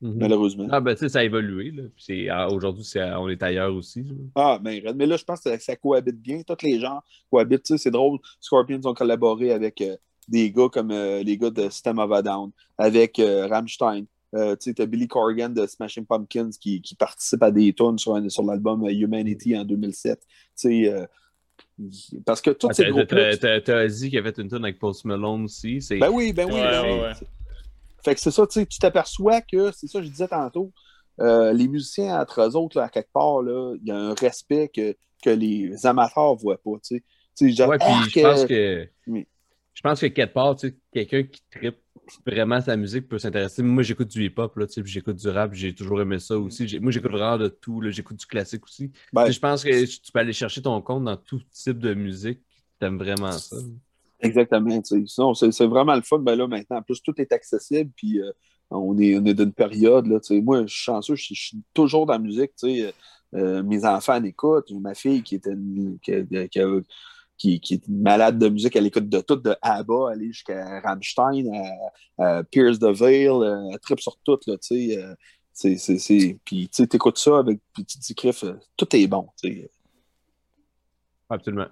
malheureusement. 0.00 0.68
Ah, 0.70 0.80
ben, 0.80 0.96
ça 0.96 1.18
a 1.18 1.24
évolué. 1.24 1.72
Ah, 2.30 2.48
aujourd'hui, 2.48 2.86
on 3.18 3.28
est 3.28 3.42
ailleurs 3.42 3.74
aussi. 3.74 4.04
Ah, 4.34 4.58
ben, 4.60 4.82
mais 4.94 5.06
là, 5.06 5.16
je 5.16 5.24
pense 5.24 5.40
que 5.40 5.58
ça 5.58 5.76
cohabite 5.76 6.20
bien. 6.20 6.42
Tous 6.42 6.62
les 6.62 6.80
gens 6.80 7.00
cohabitent. 7.30 7.76
C'est 7.76 7.90
drôle. 7.90 8.18
Scorpions 8.40 8.80
ont 8.84 8.94
collaboré 8.94 9.52
avec 9.52 9.80
euh, 9.80 9.96
des 10.28 10.50
gars 10.50 10.68
comme 10.70 10.90
euh, 10.90 11.22
les 11.22 11.36
gars 11.36 11.50
de 11.50 11.68
System 11.68 11.98
of 11.98 12.12
a 12.12 12.22
Down, 12.22 12.50
avec 12.78 13.20
Rammstein, 13.20 14.04
euh, 14.34 14.56
tu 14.56 14.74
as 14.76 14.86
Billy 14.86 15.06
Corgan 15.06 15.50
de 15.50 15.66
Smashing 15.66 16.06
Pumpkins 16.06 16.50
qui, 16.60 16.80
qui 16.80 16.94
participe 16.94 17.42
à 17.42 17.50
des 17.50 17.72
tunes 17.72 17.98
sur, 17.98 18.18
sur 18.30 18.42
l'album 18.44 18.88
Humanity 18.88 19.56
en 19.56 19.64
2007. 19.64 20.20
Euh, 20.66 21.06
parce 22.24 22.40
que 22.40 22.50
tous 22.50 22.68
ah, 22.70 22.74
ces 22.74 22.86
groupes 22.86 23.06
T'as 23.06 23.86
dit 23.86 24.04
qu'il 24.04 24.14
y 24.14 24.18
avait 24.18 24.30
une 24.30 24.48
tune 24.48 24.64
avec 24.64 24.78
Post 24.78 25.04
Malone 25.04 25.44
aussi. 25.44 25.78
Ben 25.90 26.10
oui, 26.10 26.32
ben 26.32 26.46
oui. 26.46 26.60
Ben 26.60 27.14
fait 28.04 28.14
que 28.14 28.20
c'est 28.20 28.30
ça, 28.30 28.46
tu 28.46 28.66
t'aperçois 28.78 29.40
que, 29.40 29.72
c'est 29.72 29.86
ça 29.86 29.98
que 29.98 30.04
je 30.04 30.10
disais 30.10 30.28
tantôt, 30.28 30.72
euh, 31.20 31.52
les 31.54 31.68
musiciens 31.68 32.20
entre 32.20 32.42
eux 32.42 32.54
autres, 32.54 32.78
à 32.78 32.90
quelque 32.90 33.12
part, 33.12 33.40
il 33.42 33.88
y 33.88 33.90
a 33.90 33.96
un 33.96 34.14
respect 34.14 34.68
que, 34.68 34.94
que 35.22 35.30
les 35.30 35.86
amateurs 35.86 36.34
ne 36.34 36.38
voient 36.38 36.60
pas. 36.62 36.72
Tu 36.86 37.02
sais, 37.34 37.64
ouais, 37.64 37.78
puis 37.78 37.88
je 38.10 38.20
pense 38.20 38.44
que. 38.44 38.86
Je 39.74 39.82
pense 39.82 40.00
que 40.00 40.06
quelque 40.06 40.32
part, 40.32 40.56
quelqu'un 40.92 41.24
qui 41.24 41.42
tripe 41.50 41.76
vraiment 42.26 42.60
sa 42.60 42.76
musique 42.76 43.08
peut 43.08 43.18
s'intéresser. 43.18 43.62
Moi, 43.62 43.82
j'écoute 43.82 44.08
du 44.08 44.24
hip-hop, 44.24 44.58
j'écoute 44.84 45.16
du 45.16 45.28
rap, 45.28 45.54
j'ai 45.54 45.74
toujours 45.74 46.00
aimé 46.00 46.18
ça 46.18 46.38
aussi. 46.38 46.78
Moi, 46.80 46.92
j'écoute 46.92 47.10
vraiment 47.10 47.38
de 47.38 47.48
tout, 47.48 47.82
j'écoute 47.88 48.18
du 48.18 48.26
classique 48.26 48.64
aussi. 48.64 48.92
Ben, 49.12 49.30
je 49.30 49.38
pense 49.38 49.64
que 49.64 49.84
tu 49.84 50.12
peux 50.12 50.18
aller 50.18 50.32
chercher 50.32 50.62
ton 50.62 50.80
compte 50.80 51.04
dans 51.04 51.16
tout 51.16 51.40
type 51.50 51.78
de 51.78 51.94
musique. 51.94 52.40
T'aimes 52.78 52.98
vraiment 52.98 53.32
ça. 53.32 53.56
Exactement. 54.20 54.80
C'est 54.82 55.66
vraiment 55.66 55.94
le 55.94 56.02
fun. 56.02 56.18
Ben 56.18 56.36
là, 56.36 56.46
maintenant, 56.46 56.78
en 56.78 56.82
plus, 56.82 57.02
tout 57.02 57.14
est 57.18 57.32
accessible. 57.32 57.90
Puis 57.96 58.20
euh, 58.20 58.32
on 58.70 58.96
est, 58.98 59.18
on 59.18 59.24
est 59.24 59.34
d'une 59.34 59.52
période. 59.52 60.06
Là, 60.06 60.18
moi, 60.42 60.62
je 60.66 60.74
suis 60.74 60.84
chanceux, 60.84 61.14
je, 61.14 61.34
suis 61.34 61.62
toujours 61.72 62.06
dans 62.06 62.14
la 62.14 62.18
musique. 62.18 62.52
Euh, 63.34 63.62
mes 63.62 63.84
enfants 63.84 64.16
en 64.16 64.24
écoutent. 64.24 64.70
Ma 64.72 64.94
fille 64.94 65.22
qui 65.22 65.36
était 65.36 65.56
qui, 66.02 66.12
qui, 66.26 66.48
qui, 66.48 66.60
est 67.52 67.88
malade 67.88 68.38
de 68.38 68.48
musique, 68.48 68.76
elle 68.76 68.86
écoute 68.86 69.08
de 69.08 69.20
tout, 69.20 69.36
de 69.36 69.56
ABBA, 69.62 70.10
aller 70.12 70.28
jusqu'à 70.28 70.80
Rammstein, 70.80 71.50
à, 72.18 72.42
Pierce 72.44 72.78
the 72.78 72.86
Veil, 72.86 73.28
euh, 73.28 73.70
elle 73.72 73.78
trip 73.80 74.00
sur 74.00 74.16
tout, 74.24 74.38
là, 74.46 74.56
tu 74.58 74.90
sais. 74.90 74.98
Euh, 74.98 75.14
c'est, 75.52 76.38
Puis 76.44 76.68
tu 76.68 76.82
écoutes 76.82 77.18
ça 77.18 77.38
avec, 77.38 77.60
puis 77.72 77.84
tu 77.84 78.14
euh, 78.44 78.54
tout 78.76 78.96
est 78.96 79.06
bon, 79.06 79.28
tu 79.42 79.52
sais. 79.52 79.70
Absolument. 81.30 81.68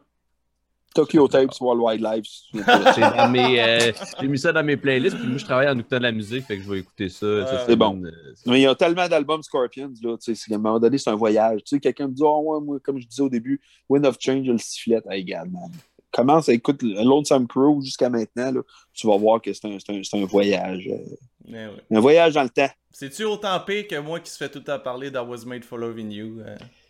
Tokyo 0.94 1.28
Tapes 1.28 1.58
Worldwide 1.60 2.00
Live. 2.00 2.24
Euh, 2.54 3.92
j'ai 4.20 4.28
mis 4.28 4.38
ça 4.38 4.52
dans 4.52 4.64
mes 4.64 4.76
playlists, 4.76 5.16
puis 5.16 5.26
moi 5.26 5.38
je 5.38 5.44
travaille 5.44 5.68
en 5.68 5.78
écoutant 5.78 5.98
de 5.98 6.02
la 6.02 6.12
musique, 6.12 6.44
fait 6.44 6.58
que 6.58 6.62
je 6.62 6.70
vais 6.70 6.78
écouter 6.80 7.08
ça. 7.08 7.64
c'est 7.66 7.76
bon. 7.76 8.02
Euh, 8.04 8.10
Mais 8.46 8.60
il 8.60 8.62
y 8.62 8.66
a 8.66 8.74
tellement 8.74 9.08
d'albums 9.08 9.42
Scorpions, 9.42 9.92
là, 10.02 10.16
à 10.16 10.54
un 10.54 10.58
moment 10.58 10.80
donné, 10.80 10.98
c'est 10.98 11.10
un 11.10 11.16
voyage. 11.16 11.60
Tu 11.64 11.76
sais, 11.76 11.80
quelqu'un 11.80 12.08
me 12.08 12.12
dit, 12.12 12.22
oh, 12.24 12.42
ouais, 12.44 12.64
moi, 12.64 12.78
comme 12.82 12.98
je 12.98 13.06
disais 13.06 13.22
au 13.22 13.28
début, 13.28 13.60
Wind 13.88 14.06
of 14.06 14.16
Change, 14.18 14.46
le 14.46 14.58
sifflet, 14.58 15.00
hey, 15.10 15.22
regarde, 15.22 15.50
man. 15.50 15.70
Commence 16.12 16.50
à 16.50 16.52
écouter 16.52 16.86
Lonesome 17.02 17.46
Crew 17.46 17.82
jusqu'à 17.82 18.10
maintenant, 18.10 18.52
là, 18.52 18.60
tu 18.92 19.06
vas 19.06 19.16
voir 19.16 19.40
que 19.40 19.50
c'est 19.52 19.66
un, 19.66 19.78
un, 19.88 20.22
un, 20.22 20.24
voyage. 20.26 20.86
Euh, 21.50 21.70
un 21.90 22.00
voyage 22.00 22.34
dans 22.34 22.42
le 22.42 22.50
temps. 22.50 22.68
C'est-tu 22.90 23.24
autant 23.24 23.58
pire 23.60 23.88
que 23.88 23.98
moi 23.98 24.20
qui 24.20 24.30
se 24.30 24.36
fais 24.36 24.50
tout 24.50 24.64
à 24.66 24.78
parler 24.78 25.10
dans 25.10 25.26
Was 25.26 25.46
Made 25.46 25.64
for 25.64 25.78
Loving 25.78 26.10
You? 26.10 26.40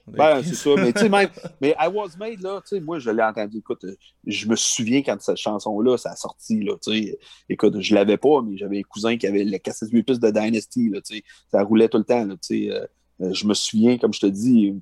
Ben, 0.06 0.42
c'est 0.42 0.54
ça. 0.54 0.70
Mais 0.76 0.92
tu 0.92 1.00
sais, 1.00 1.08
même, 1.08 1.28
mais 1.60 1.74
I 1.78 1.86
Was 1.86 2.16
Made, 2.18 2.40
là, 2.40 2.60
tu 2.60 2.76
sais, 2.76 2.80
moi, 2.80 2.98
je 2.98 3.10
l'ai 3.10 3.22
entendu. 3.22 3.58
Écoute, 3.58 3.84
je 4.26 4.48
me 4.48 4.56
souviens 4.56 5.02
quand 5.02 5.20
cette 5.20 5.36
chanson-là, 5.36 5.96
ça 5.96 6.10
a 6.10 6.16
sorti, 6.16 6.62
là, 6.62 6.74
tu 6.82 6.92
sais. 6.92 7.18
Écoute, 7.48 7.80
je 7.80 7.94
l'avais 7.94 8.16
pas, 8.16 8.42
mais 8.42 8.56
j'avais 8.56 8.80
un 8.80 8.82
cousin 8.82 9.16
qui 9.16 9.26
avait 9.26 9.44
la 9.44 9.58
cassette 9.58 9.90
8 9.90 10.02
plus 10.02 10.20
de 10.20 10.30
Dynasty, 10.30 10.88
là, 10.90 11.00
tu 11.00 11.16
sais. 11.16 11.22
Ça 11.50 11.62
roulait 11.62 11.88
tout 11.88 11.98
le 11.98 12.04
temps, 12.04 12.24
là, 12.24 12.34
tu 12.34 12.68
sais. 12.68 12.70
Euh, 12.70 13.32
je 13.32 13.46
me 13.46 13.54
souviens, 13.54 13.98
comme 13.98 14.12
je 14.12 14.20
te 14.20 14.26
dis, 14.26 14.74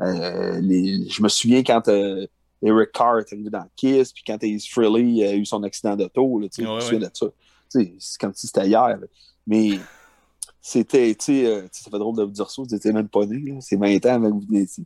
euh, 0.00 0.60
les, 0.60 1.08
je 1.08 1.22
me 1.22 1.28
souviens 1.28 1.62
quand 1.62 1.88
euh, 1.88 2.26
Eric 2.62 2.92
Carr 2.92 3.18
est 3.18 3.32
arrivé 3.32 3.50
dans 3.50 3.66
Kiss, 3.76 4.12
puis 4.12 4.22
quand 4.26 4.42
Ace 4.42 4.66
Frehley 4.68 5.26
a 5.26 5.34
eu 5.34 5.44
son 5.44 5.62
accident 5.62 5.96
d'auto, 5.96 6.40
tu 6.42 6.48
sais, 6.50 6.62
je 6.64 6.68
me 6.68 6.80
souviens 6.80 7.00
de 7.00 7.10
ça. 7.12 7.26
Tu 7.70 7.80
sais, 7.80 7.94
c'est 7.98 8.20
comme 8.20 8.32
si 8.34 8.46
c'était 8.46 8.68
hier. 8.68 8.98
Mais 9.46 9.78
c'était, 10.62 11.12
tu 11.16 11.24
sais, 11.24 11.46
euh, 11.46 11.66
ça 11.72 11.90
fait 11.90 11.98
drôle 11.98 12.16
de 12.16 12.22
vous 12.22 12.30
dire 12.30 12.48
ça, 12.48 12.62
vous 12.62 12.68
n'étiez 12.70 12.92
même 12.92 13.08
pas 13.08 13.26
né, 13.26 13.58
c'est 13.60 13.76
20 13.76 14.06
ans 14.06 14.14
avant 14.14 14.28
que 14.28 14.34
vous 14.34 14.46
veniez 14.48 14.62
ici. 14.62 14.84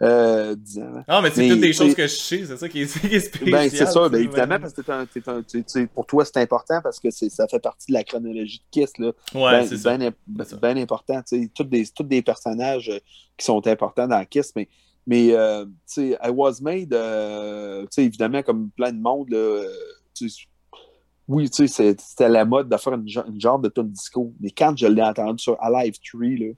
Euh, 0.00 0.56
10 0.56 0.78
ans. 0.78 1.04
Ah, 1.06 1.20
mais 1.22 1.30
c'est 1.30 1.48
toutes 1.48 1.60
des 1.60 1.72
choses 1.72 1.94
que 1.94 2.02
je 2.02 2.14
sais, 2.14 2.44
c'est 2.46 2.56
ça 2.56 2.68
qui 2.68 2.82
est, 2.82 2.86
spécial. 3.20 3.50
Ben, 3.50 3.70
c'est 3.70 3.86
ça, 3.86 4.08
ben, 4.08 4.22
évidemment, 4.22 4.58
parce 4.58 4.72
que 4.72 5.84
pour 5.86 6.06
toi, 6.06 6.24
c'est 6.24 6.38
important 6.38 6.80
parce 6.82 6.98
que 6.98 7.10
ça 7.10 7.46
fait 7.46 7.60
partie 7.60 7.88
de 7.88 7.92
la 7.92 8.02
chronologie 8.02 8.58
de 8.58 8.64
Kiss. 8.70 8.98
Là. 8.98 9.12
Ouais, 9.34 9.60
ben, 9.60 9.66
c'est 9.66 9.76
ça. 9.76 9.96
Bien 9.96 10.12
ben 10.60 10.78
important. 10.78 11.22
Tous 11.54 11.64
des, 11.64 11.86
tous 11.86 12.02
des 12.04 12.22
personnages 12.22 12.88
euh, 12.88 12.98
qui 13.36 13.44
sont 13.44 13.64
importants 13.66 14.08
dans 14.08 14.24
Kiss, 14.24 14.52
mais, 14.56 14.68
mais 15.06 15.32
euh, 15.34 15.66
tu 15.66 15.72
sais, 15.86 16.18
I 16.24 16.30
Was 16.30 16.60
Made, 16.62 16.94
euh, 16.94 17.82
tu 17.82 17.88
sais, 17.90 18.04
évidemment, 18.04 18.42
comme 18.42 18.70
plein 18.70 18.92
de 18.92 19.00
monde, 19.00 19.28
là, 19.30 19.62
oui, 21.32 21.48
tu 21.48 21.66
sais, 21.66 21.96
c'était 21.98 22.28
la 22.28 22.44
mode 22.44 22.68
de 22.68 22.76
faire 22.76 22.92
une, 22.94 23.08
genre 23.40 23.58
de 23.58 23.68
ton 23.68 23.84
disco. 23.84 24.34
Mais 24.40 24.50
quand 24.50 24.76
je 24.76 24.86
l'ai 24.86 25.02
entendu 25.02 25.42
sur 25.42 25.56
Alive 25.62 25.94
3, 26.06 26.26
là, 26.28 26.52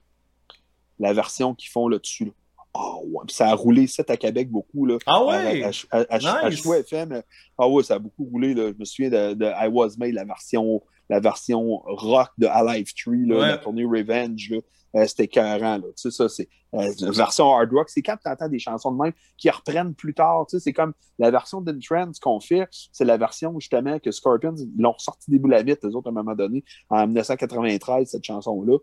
la 0.99 1.13
version 1.13 1.55
qu'ils 1.55 1.71
font 1.71 1.87
là-dessus, 1.87 2.33
oh, 2.75 3.03
ouais. 3.07 3.25
ça 3.29 3.49
a 3.49 3.55
roulé, 3.55 3.87
ça 3.87 4.03
à 4.09 4.17
Québec 4.17 4.51
beaucoup. 4.51 4.85
Là, 4.85 4.99
ah 5.07 5.25
ouais? 5.25 5.63
À, 5.91 5.99
à, 6.11 6.49
nice. 6.49 6.67
FM. 6.67 7.23
Ah 7.57 7.69
ouais, 7.69 7.85
ça 7.85 7.95
a 7.95 7.99
beaucoup 8.01 8.25
roulé. 8.25 8.53
Là. 8.53 8.73
Je 8.73 8.79
me 8.79 8.85
souviens 8.85 9.11
de, 9.11 9.35
de, 9.35 9.47
I 9.47 9.69
Was 9.69 9.91
Made, 9.97 10.15
la 10.15 10.25
version, 10.25 10.83
la 11.09 11.21
version 11.21 11.83
rock 11.85 12.31
de 12.39 12.47
Alive 12.47 12.93
3, 13.01 13.15
là, 13.27 13.47
la 13.47 13.59
tournée 13.59 13.85
Revenge. 13.85 14.51
Là. 14.51 14.59
Euh, 14.97 15.07
c'était 15.07 15.25
écœurant. 15.25 15.81
Tu 15.81 15.87
sais, 15.97 16.11
ça, 16.11 16.29
c'est 16.29 16.49
euh, 16.75 16.91
version 17.13 17.53
hard 17.53 17.73
rock. 17.73 17.89
C'est 17.89 18.03
quand 18.03 18.17
tu 18.23 18.31
entends 18.31 18.49
des 18.49 18.59
chansons 18.59 18.93
de 18.93 19.03
même 19.03 19.13
qui 19.37 19.51
reprennent 19.51 19.95
plus 19.95 20.15
tard. 20.15 20.47
Tu 20.49 20.57
sais, 20.57 20.63
c'est 20.63 20.73
comme 20.73 20.93
la 21.19 21.31
version 21.31 21.61
d'Intrance 21.61 22.19
qu'on 22.21 22.41
fait, 22.41 22.69
c'est 22.71 23.05
la 23.05 23.17
version 23.17 23.59
justement 23.59 23.99
que 23.99 24.11
Scorpions 24.11 24.55
l'ont 24.79 24.93
ressorti 24.93 25.31
des 25.31 25.39
boulamites, 25.39 25.83
les 25.83 25.95
autres, 25.95 26.09
à 26.09 26.11
un 26.11 26.15
moment 26.15 26.35
donné, 26.35 26.65
en 26.91 27.07
1993, 27.07 28.09
cette 28.09 28.25
chanson-là. 28.25 28.79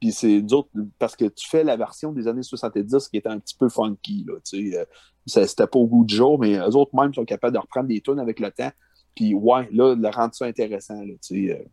Puis 0.00 0.12
c'est 0.12 0.42
d'autres, 0.42 0.70
parce 0.98 1.16
que 1.16 1.26
tu 1.26 1.48
fais 1.48 1.64
la 1.64 1.76
version 1.76 2.12
des 2.12 2.26
années 2.26 2.42
70 2.42 3.08
qui 3.08 3.16
était 3.16 3.28
un 3.28 3.38
petit 3.38 3.56
peu 3.56 3.68
funky. 3.68 4.24
Là, 4.26 4.34
tu 4.44 4.72
sais, 4.72 4.78
euh, 4.78 5.46
c'était 5.46 5.66
pas 5.66 5.78
au 5.78 5.86
goût 5.86 6.04
du 6.04 6.14
jour, 6.14 6.38
mais 6.38 6.56
eux 6.56 6.76
autres 6.76 6.94
même 6.94 7.14
sont 7.14 7.24
capables 7.24 7.54
de 7.54 7.60
reprendre 7.60 7.88
des 7.88 8.00
tunes 8.00 8.18
avec 8.18 8.40
le 8.40 8.50
temps. 8.50 8.72
Puis 9.14 9.34
ouais, 9.34 9.68
là, 9.72 9.94
de 9.94 10.06
rendre 10.08 10.34
ça 10.34 10.46
intéressant. 10.46 11.00
Là, 11.00 11.14
tu 11.22 11.48
sais, 11.48 11.66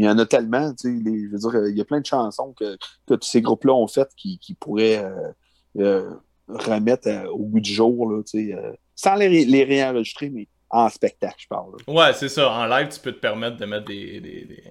il 0.00 0.06
y 0.06 0.08
en 0.08 0.18
a 0.18 0.24
tellement, 0.24 0.72
tu 0.74 0.88
sais, 0.88 1.04
je 1.04 1.30
veux 1.30 1.38
dire, 1.38 1.68
il 1.68 1.76
y 1.76 1.80
a 1.80 1.84
plein 1.84 2.00
de 2.00 2.06
chansons 2.06 2.54
que, 2.58 2.78
que 3.06 3.14
ces 3.20 3.42
groupes-là 3.42 3.74
ont 3.74 3.86
faites 3.86 4.14
qui, 4.16 4.38
qui 4.38 4.54
pourraient 4.54 5.04
euh, 5.04 5.32
euh, 5.78 6.10
remettre 6.48 7.08
euh, 7.08 7.26
au 7.26 7.44
bout 7.44 7.60
du 7.60 7.70
jour, 7.70 8.10
là, 8.10 8.22
tu 8.22 8.50
sais, 8.50 8.56
sans 8.94 9.14
les, 9.16 9.44
les, 9.44 9.64
réenregistrer, 9.64 10.30
mais 10.30 10.48
en 10.70 10.88
spectacle, 10.88 11.36
je 11.38 11.48
parle. 11.48 11.74
Ouais, 11.86 12.14
c'est 12.14 12.30
ça. 12.30 12.50
En 12.50 12.64
live, 12.66 12.88
tu 12.88 13.00
peux 13.00 13.12
te 13.12 13.18
permettre 13.18 13.58
de 13.58 13.66
mettre 13.66 13.86
des, 13.86 14.62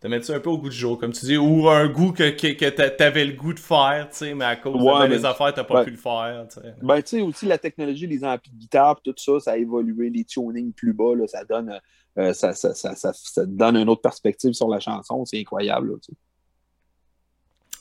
de 0.00 0.08
mettre 0.08 0.26
ça 0.26 0.36
un 0.36 0.40
peu 0.40 0.50
au 0.50 0.58
goût 0.58 0.68
du 0.68 0.76
jour, 0.76 0.98
comme 0.98 1.12
tu 1.12 1.26
dis, 1.26 1.36
ou 1.36 1.68
un 1.68 1.88
goût 1.88 2.12
que, 2.12 2.30
que, 2.30 2.52
que 2.52 2.88
t'avais 2.88 3.24
le 3.24 3.32
goût 3.32 3.52
de 3.52 3.58
faire, 3.58 4.08
tu 4.10 4.18
sais, 4.18 4.34
mais 4.34 4.44
à 4.44 4.56
cause 4.56 4.80
ouais, 4.80 5.08
des 5.08 5.24
affaires, 5.24 5.52
t'as 5.52 5.64
pas 5.64 5.84
pu 5.84 5.90
le 5.90 5.96
faire, 5.96 6.46
tu 6.48 6.60
sais. 6.60 6.74
Ben, 6.80 7.02
tu 7.02 7.08
sais, 7.08 7.20
aussi, 7.20 7.46
la 7.46 7.58
technologie, 7.58 8.06
les 8.06 8.24
amplis 8.24 8.52
de 8.52 8.58
guitare, 8.58 9.00
tout 9.02 9.14
ça, 9.16 9.40
ça 9.40 9.52
a 9.52 9.56
évolué, 9.56 10.08
les 10.10 10.24
tunings 10.24 10.72
plus 10.72 10.92
bas, 10.92 11.14
là, 11.16 11.26
ça 11.26 11.44
donne 11.44 11.80
euh, 12.18 12.32
ça, 12.32 12.52
ça, 12.52 12.74
ça, 12.74 12.94
ça, 12.94 13.46
donne 13.46 13.76
une 13.76 13.88
autre 13.88 14.02
perspective 14.02 14.52
sur 14.52 14.68
la 14.68 14.80
chanson. 14.80 15.24
C'est 15.24 15.38
incroyable. 15.38 15.92
Là, 15.92 15.96
tu 16.02 16.12
sais. 16.12 16.18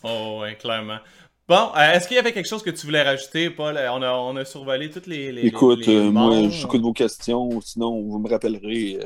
Oh, 0.04 0.42
oui, 0.44 0.56
clairement. 0.58 1.00
Bon, 1.48 1.72
euh, 1.76 1.94
est-ce 1.94 2.08
qu'il 2.08 2.18
y 2.18 2.20
avait 2.20 2.34
quelque 2.34 2.48
chose 2.48 2.62
que 2.62 2.70
tu 2.70 2.86
voulais 2.86 3.02
rajouter, 3.02 3.50
Paul? 3.50 3.76
Euh, 3.78 3.92
on 3.92 4.02
a, 4.04 4.12
on 4.12 4.36
a 4.36 4.46
survolé 4.46 4.92
toutes 4.92 5.08
les. 5.08 5.32
les 5.32 5.48
Écoute, 5.48 5.88
les, 5.88 6.12
moi, 6.12 6.50
j'écoute 6.50 6.82
vos 6.82 6.94
questions, 6.94 7.62
sinon 7.62 8.02
vous 8.02 8.20
me 8.20 8.30
rappellerez. 8.30 9.00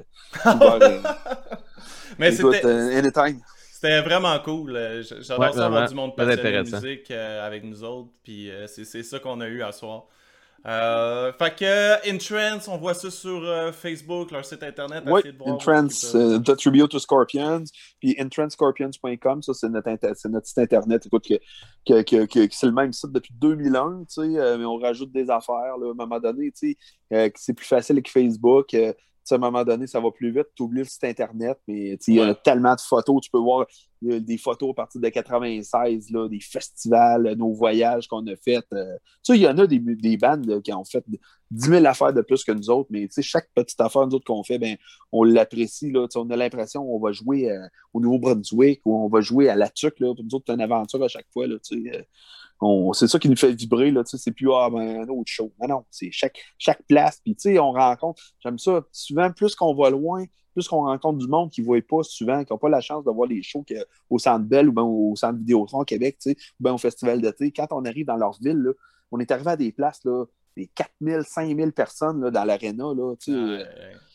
Mais 2.20 2.32
c'était. 2.32 2.66
anytime. 2.66 3.42
C'était 3.72 4.02
vraiment 4.02 4.38
cool. 4.40 5.02
J'adore 5.22 5.40
ouais, 5.40 5.54
ça 5.54 5.66
avoir 5.66 5.90
du 5.90 5.96
monde 5.96 6.16
passionné 6.16 6.64
de 6.64 6.76
musique 6.76 7.12
avec 7.12 7.64
nous 7.64 7.84
autres. 7.84 8.10
Puis 8.24 8.52
c'est 8.68 9.04
ça 9.04 9.20
qu'on 9.20 9.42
a 9.42 9.48
eu 9.48 9.64
à 9.64 9.72
soir. 9.72 10.06
Euh, 10.68 11.34
fait 11.34 11.56
que 11.56 12.10
Intrance, 12.10 12.68
on 12.68 12.78
voit 12.78 12.94
ça 12.94 13.10
sur 13.10 13.44
euh, 13.44 13.72
Facebook, 13.72 14.30
leur 14.32 14.46
site 14.46 14.62
internet. 14.62 15.04
Oui, 15.08 15.22
Intrance, 15.48 16.14
euh, 16.14 16.38
The 16.38 16.56
Tribute 16.56 16.90
to 16.90 17.00
Scorpions, 17.00 17.64
puis 18.00 18.16
intranscorpions.com, 18.20 19.42
ça 19.42 19.54
c'est 19.56 19.70
notre, 19.70 19.90
notre, 20.30 20.46
site 20.46 20.60
internet, 20.60 21.06
écoute, 21.08 21.28
que, 21.28 22.04
que, 22.04 22.26
que, 22.26 22.48
c'est 22.52 22.68
le 22.68 22.74
même 22.74 22.94
site 22.94 23.12
depuis 23.12 23.34
2001, 23.34 24.02
tu 24.02 24.06
sais, 24.10 24.58
mais 24.58 24.66
on 24.66 24.78
rajoute 24.78 25.12
des 25.12 25.32
affaires, 25.32 25.78
là, 25.80 25.88
à 25.88 25.92
un 25.92 25.96
moment 25.96 26.20
donné, 26.20 26.52
tu 26.52 26.78
sais, 27.10 27.34
c'est 27.36 27.54
plus 27.54 27.66
facile 27.66 28.02
que 28.04 28.12
Facebook 28.12 28.76
à 29.30 29.36
un 29.36 29.38
moment 29.38 29.64
donné, 29.64 29.88
ça 29.88 30.00
va 30.00 30.12
plus 30.12 30.32
vite, 30.32 30.48
tu 30.56 30.64
oublies 30.64 30.80
le 30.80 30.86
site 30.86 31.04
Internet, 31.04 31.58
mais 31.68 31.98
il 32.08 32.16
y 32.16 32.20
a 32.20 32.34
tellement 32.36 32.76
de 32.76 32.82
photos, 32.82 33.22
tu 33.22 33.30
peux 33.32 33.40
voir 33.40 33.66
des 34.02 34.38
photos 34.38 34.72
à 34.72 34.74
partir 34.74 35.00
de 35.00 35.10
96, 35.10 36.10
là, 36.10 36.28
des 36.28 36.40
festivals, 36.40 37.36
nos 37.38 37.54
voyages 37.54 38.08
qu'on 38.08 38.26
a 38.26 38.36
fait. 38.36 38.66
Euh, 38.74 38.98
il 39.30 39.36
y 39.36 39.48
en 39.48 39.58
a 39.60 39.68
des, 39.68 39.80
des 39.80 40.18
bandes 40.18 40.62
qui 40.64 40.74
ont 40.74 40.84
fait 40.84 41.06
10 41.52 41.70
000 41.70 41.86
affaires 41.86 42.14
de 42.14 42.22
plus 42.22 42.44
que 42.44 42.52
nous 42.52 42.70
autres, 42.70 42.90
mais 42.90 43.08
chaque 43.22 43.50
petite 43.54 43.80
affaire 43.80 44.08
nous 44.08 44.16
autres 44.16 44.26
qu'on 44.26 44.44
fait, 44.44 44.58
ben, 44.58 44.76
on 45.12 45.24
l'apprécie. 45.24 45.94
On 46.16 46.30
a 46.32 46.36
l'impression 46.36 46.84
qu'on 46.84 47.00
va 47.00 47.12
jouer 47.12 47.52
euh, 47.52 47.68
au 47.94 48.00
Nouveau-Brunswick 48.00 48.82
ou 48.86 48.96
on 48.96 49.08
va 49.08 49.22
jouer 49.22 49.50
à 49.50 49.56
la 49.56 49.70
Tuque. 49.70 50.00
Là, 50.00 50.16
pour 50.16 50.24
nous 50.24 50.36
autres, 50.36 50.46
c'est 50.48 50.54
une 50.54 50.62
aventure 50.62 51.04
à 51.04 51.08
chaque 51.08 51.28
fois. 51.32 51.46
Là, 51.46 51.56
euh, 51.72 52.02
c'est 52.94 53.08
ça 53.08 53.18
qui 53.18 53.30
nous 53.30 53.36
fait 53.36 53.54
vibrer, 53.54 53.92
là, 53.92 54.04
c'est 54.06 54.32
plus 54.32 54.52
ah, 54.54 54.70
ben, 54.72 55.02
un 55.02 55.08
autre 55.08 55.30
show. 55.32 55.52
Non, 55.60 55.68
non, 55.68 55.86
c'est 55.90 56.12
chaque, 56.12 56.40
chaque 56.58 56.84
place. 56.88 57.20
Puis, 57.24 57.36
tu 57.36 57.54
sais, 57.54 57.60
on 57.60 57.72
rencontre, 57.72 58.22
j'aime 58.40 58.60
ça, 58.60 58.84
souvent, 58.92 59.32
plus 59.32 59.56
qu'on 59.56 59.74
va 59.74 59.90
loin, 59.90 60.26
plus 60.54 60.68
qu'on 60.68 60.86
rencontre 60.86 61.18
du 61.18 61.28
monde 61.28 61.50
qui 61.50 61.62
ne 61.62 61.66
voit 61.66 61.82
pas 61.82 62.04
souvent, 62.04 62.44
qui 62.44 62.54
n'a 62.54 62.60
pas 62.60 62.70
la 62.70 62.82
chance 62.82 63.04
de 63.04 63.12
voir 63.12 63.28
les 63.28 63.42
shows 63.42 63.66
au 64.10 64.20
Centre 64.20 64.46
Bell 64.46 64.70
ou 64.70 64.74
bien 64.74 64.84
au 64.84 65.16
Centre 65.16 65.40
Vidéotron 65.40 65.84
Québec, 65.84 66.18
tu 66.22 66.32
sais, 66.32 66.38
ou 66.60 66.64
bien 66.64 66.74
au 66.74 66.78
Festival 66.78 67.22
d'été. 67.22 67.52
Quand 67.52 67.68
on 67.72 67.86
arrive 67.86 68.06
dans 68.06 68.18
leur 68.18 68.38
ville, 68.40 68.58
là, 68.58 68.72
on 69.12 69.20
est 69.20 69.32
arrivé 69.32 69.52
à 69.52 69.58
des 69.58 69.72
places, 69.72 70.04
là, 70.06 70.26
des 70.56 70.68
4000, 70.68 71.24
5000 71.26 71.72
personnes 71.72 72.22
là, 72.22 72.32
dans 72.32 72.44
l'aréna, 72.44 72.94
là, 72.96 73.16
tu 73.16 73.32
sais. 73.34 73.66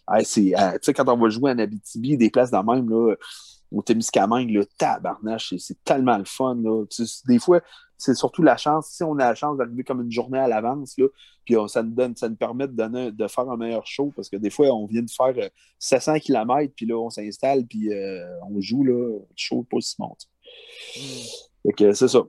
Euh, 0.09 0.79
quand 0.95 1.09
on 1.09 1.17
va 1.17 1.29
jouer 1.31 1.51
en 1.51 1.59
Abitibi, 1.59 2.17
des 2.17 2.31
places 2.31 2.51
dans 2.51 2.63
même, 2.63 2.89
là, 2.89 3.15
au 3.73 3.83
Témiscamingue, 3.83 4.51
le 4.51 4.65
tabarnache, 4.65 5.55
c'est 5.59 5.83
tellement 5.83 6.17
le 6.17 6.25
fun. 6.25 6.57
Là. 6.63 6.85
Des 7.27 7.39
fois, 7.39 7.61
c'est 7.99 8.15
surtout 8.15 8.43
la 8.43 8.57
chance. 8.57 8.89
Si 8.89 9.03
on 9.03 9.15
a 9.19 9.29
la 9.29 9.35
chance 9.35 9.57
d'arriver 9.57 9.85
comme 9.85 10.03
une 10.03 10.13
journée 10.13 10.39
à 10.39 10.49
l'avance, 10.49 10.95
là, 10.99 11.07
puis 11.45 11.55
ça 11.69 11.83
nous 11.83 11.95
donne, 11.95 12.17
ça 12.17 12.29
nous 12.29 12.37
permet 12.37 12.67
de, 12.67 12.73
donner, 12.73 13.13
de 13.13 13.29
faire 13.29 13.49
un 13.49 13.57
meilleur 13.57 13.87
show 13.87 14.13
parce 14.15 14.29
que 14.29 14.37
des 14.37 14.51
fois, 14.51 14.69
on 14.69 14.87
vient 14.87 15.03
de 15.03 15.11
faire 15.11 15.35
700 15.79 16.15
euh, 16.15 16.19
km, 16.19 16.73
puis 16.75 16.87
là, 16.87 16.97
on 16.97 17.11
s'installe, 17.11 17.65
puis 17.67 17.93
euh, 17.93 18.25
on 18.51 18.61
joue, 18.61 18.85
là, 18.85 18.93
le 18.93 19.27
show 19.37 19.63
pas 19.71 19.81
si 19.81 19.95
monte. 19.99 20.27
Mm. 20.97 21.93
c'est 21.95 22.09
ça. 22.09 22.23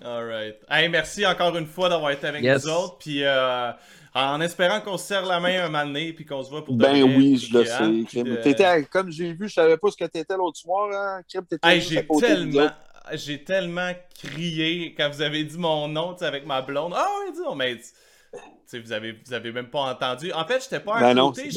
All 0.00 0.24
right. 0.24 0.56
Hey, 0.70 0.88
merci 0.88 1.26
encore 1.26 1.56
une 1.56 1.66
fois 1.66 1.88
d'avoir 1.88 2.12
été 2.12 2.26
avec 2.26 2.42
nous 2.42 2.68
autres. 2.68 2.96
Puis 2.98 3.22
euh, 3.24 3.70
en 4.14 4.40
espérant 4.40 4.80
qu'on 4.80 4.96
se 4.96 5.06
serre 5.06 5.26
la 5.26 5.38
main 5.38 5.64
un 5.64 5.68
moment 5.68 5.84
donné 5.84 6.12
puis 6.14 6.24
qu'on 6.24 6.42
se 6.42 6.48
voit 6.48 6.64
pour 6.64 6.76
Ben 6.76 7.02
oui, 7.02 7.36
je 7.36 7.58
le 7.58 7.64
sais. 7.64 8.88
Comme 8.90 9.10
j'ai 9.10 9.34
vu, 9.34 9.48
je 9.48 9.54
savais 9.54 9.76
pas 9.76 9.90
ce 9.90 9.96
que 9.96 10.04
t'étais 10.04 10.36
l'autre 10.36 10.58
soir. 10.58 10.90
Hein. 10.92 11.22
Hey, 11.62 11.80
j'ai 11.80 12.06
tellement 12.20 12.70
j'ai 13.14 13.42
tellement 13.42 13.92
crié 14.14 14.94
quand 14.96 15.10
vous 15.10 15.22
avez 15.22 15.44
dit 15.44 15.58
mon 15.58 15.88
nom 15.88 16.14
avec 16.20 16.46
ma 16.46 16.62
blonde. 16.62 16.92
Ah 16.94 17.08
oui, 17.20 17.32
dis 17.32 17.40
mais 17.56 17.78
vous 18.78 18.92
avez, 18.92 19.12
vous 19.12 19.32
avez 19.32 19.52
même 19.52 19.68
pas 19.68 19.80
entendu. 19.80 20.32
En 20.32 20.46
fait, 20.46 20.62
j'étais 20.62 20.80
pas 20.80 20.96
à 20.96 21.14
ben 21.14 21.20
côté, 21.20 21.48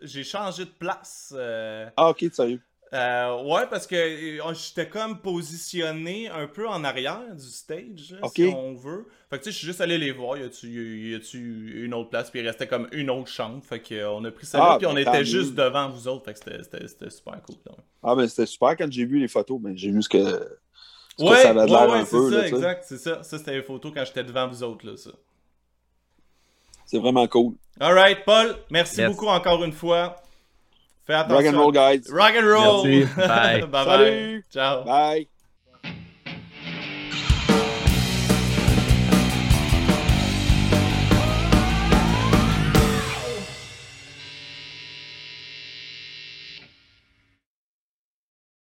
j'ai 0.00 0.24
changé 0.24 0.64
de 0.64 0.70
place. 0.70 1.34
Euh... 1.36 1.88
Ah, 1.96 2.10
ok, 2.10 2.24
sérieux. 2.32 2.60
Euh, 2.94 3.42
ouais, 3.44 3.66
parce 3.70 3.86
que 3.86 3.94
euh, 3.96 4.52
j'étais 4.52 4.86
comme 4.86 5.18
positionné 5.22 6.28
un 6.28 6.46
peu 6.46 6.68
en 6.68 6.84
arrière 6.84 7.34
du 7.34 7.46
stage, 7.46 8.14
si 8.34 8.44
on 8.54 8.74
veut. 8.74 9.06
Fait 9.30 9.38
que 9.38 9.44
tu 9.44 9.48
sais, 9.48 9.52
je 9.52 9.56
suis 9.56 9.66
juste 9.66 9.80
allé 9.80 9.96
les 9.96 10.12
voir. 10.12 10.36
Y 10.36 11.14
a-tu 11.14 11.84
une 11.84 11.94
autre 11.94 12.10
place? 12.10 12.30
Puis 12.30 12.40
il 12.40 12.46
restait 12.46 12.66
comme 12.66 12.88
une 12.92 13.08
autre 13.08 13.28
chambre. 13.28 13.64
Fait 13.64 13.80
qu'on 13.80 14.22
a 14.26 14.30
pris 14.30 14.44
ça 14.44 14.58
ah, 14.62 14.76
puis 14.76 14.86
on 14.86 14.92
ben, 14.92 15.08
était 15.08 15.24
juste 15.24 15.54
devant 15.54 15.88
vous 15.88 16.06
autres. 16.06 16.26
Fait 16.26 16.34
que 16.34 16.62
c'était 16.62 17.10
super 17.10 17.40
cool. 17.40 17.56
Ah, 18.02 18.14
ben 18.14 18.28
c'était 18.28 18.44
super 18.44 18.76
quand 18.76 18.92
j'ai 18.92 19.06
vu 19.06 19.18
les 19.18 19.28
photos. 19.28 19.58
Ben, 19.58 19.74
j'ai 19.74 19.90
vu 19.90 20.02
ce 20.02 20.10
que 20.10 20.58
ouais, 21.18 21.36
ça 21.42 21.50
avait 21.50 21.70
ouais, 21.70 22.04
peu. 22.04 22.30
Ça, 22.30 22.46
exact, 22.46 22.84
c'est 22.86 22.98
ça. 22.98 23.22
Ça, 23.22 23.38
c'était 23.38 23.54
les 23.54 23.62
photos 23.62 23.92
quand 23.94 24.04
j'étais 24.04 24.24
devant 24.24 24.48
vous 24.48 24.62
autres. 24.62 24.86
Là, 24.86 24.96
ça. 24.96 25.10
C'est 26.86 26.98
vraiment 26.98 27.26
cool. 27.26 27.54
Alright, 27.80 28.24
Paul, 28.24 28.56
merci 28.70 29.02
beaucoup 29.04 29.28
encore 29.28 29.64
une 29.64 29.72
fois. 29.72 30.16
Fais 31.06 31.14
attention. 31.14 31.36
Rock 31.36 31.46
and 31.46 31.58
roll, 31.58 31.72
guys. 31.72 32.02
Rock 32.10 32.34
and 32.36 32.46
roll. 32.46 32.86
Merci. 32.86 33.14
Bye. 33.16 33.60
bye, 33.66 33.66
bye. 33.66 33.84
Salut. 33.84 34.44
Ciao. 34.50 34.84
Bye. 34.84 35.28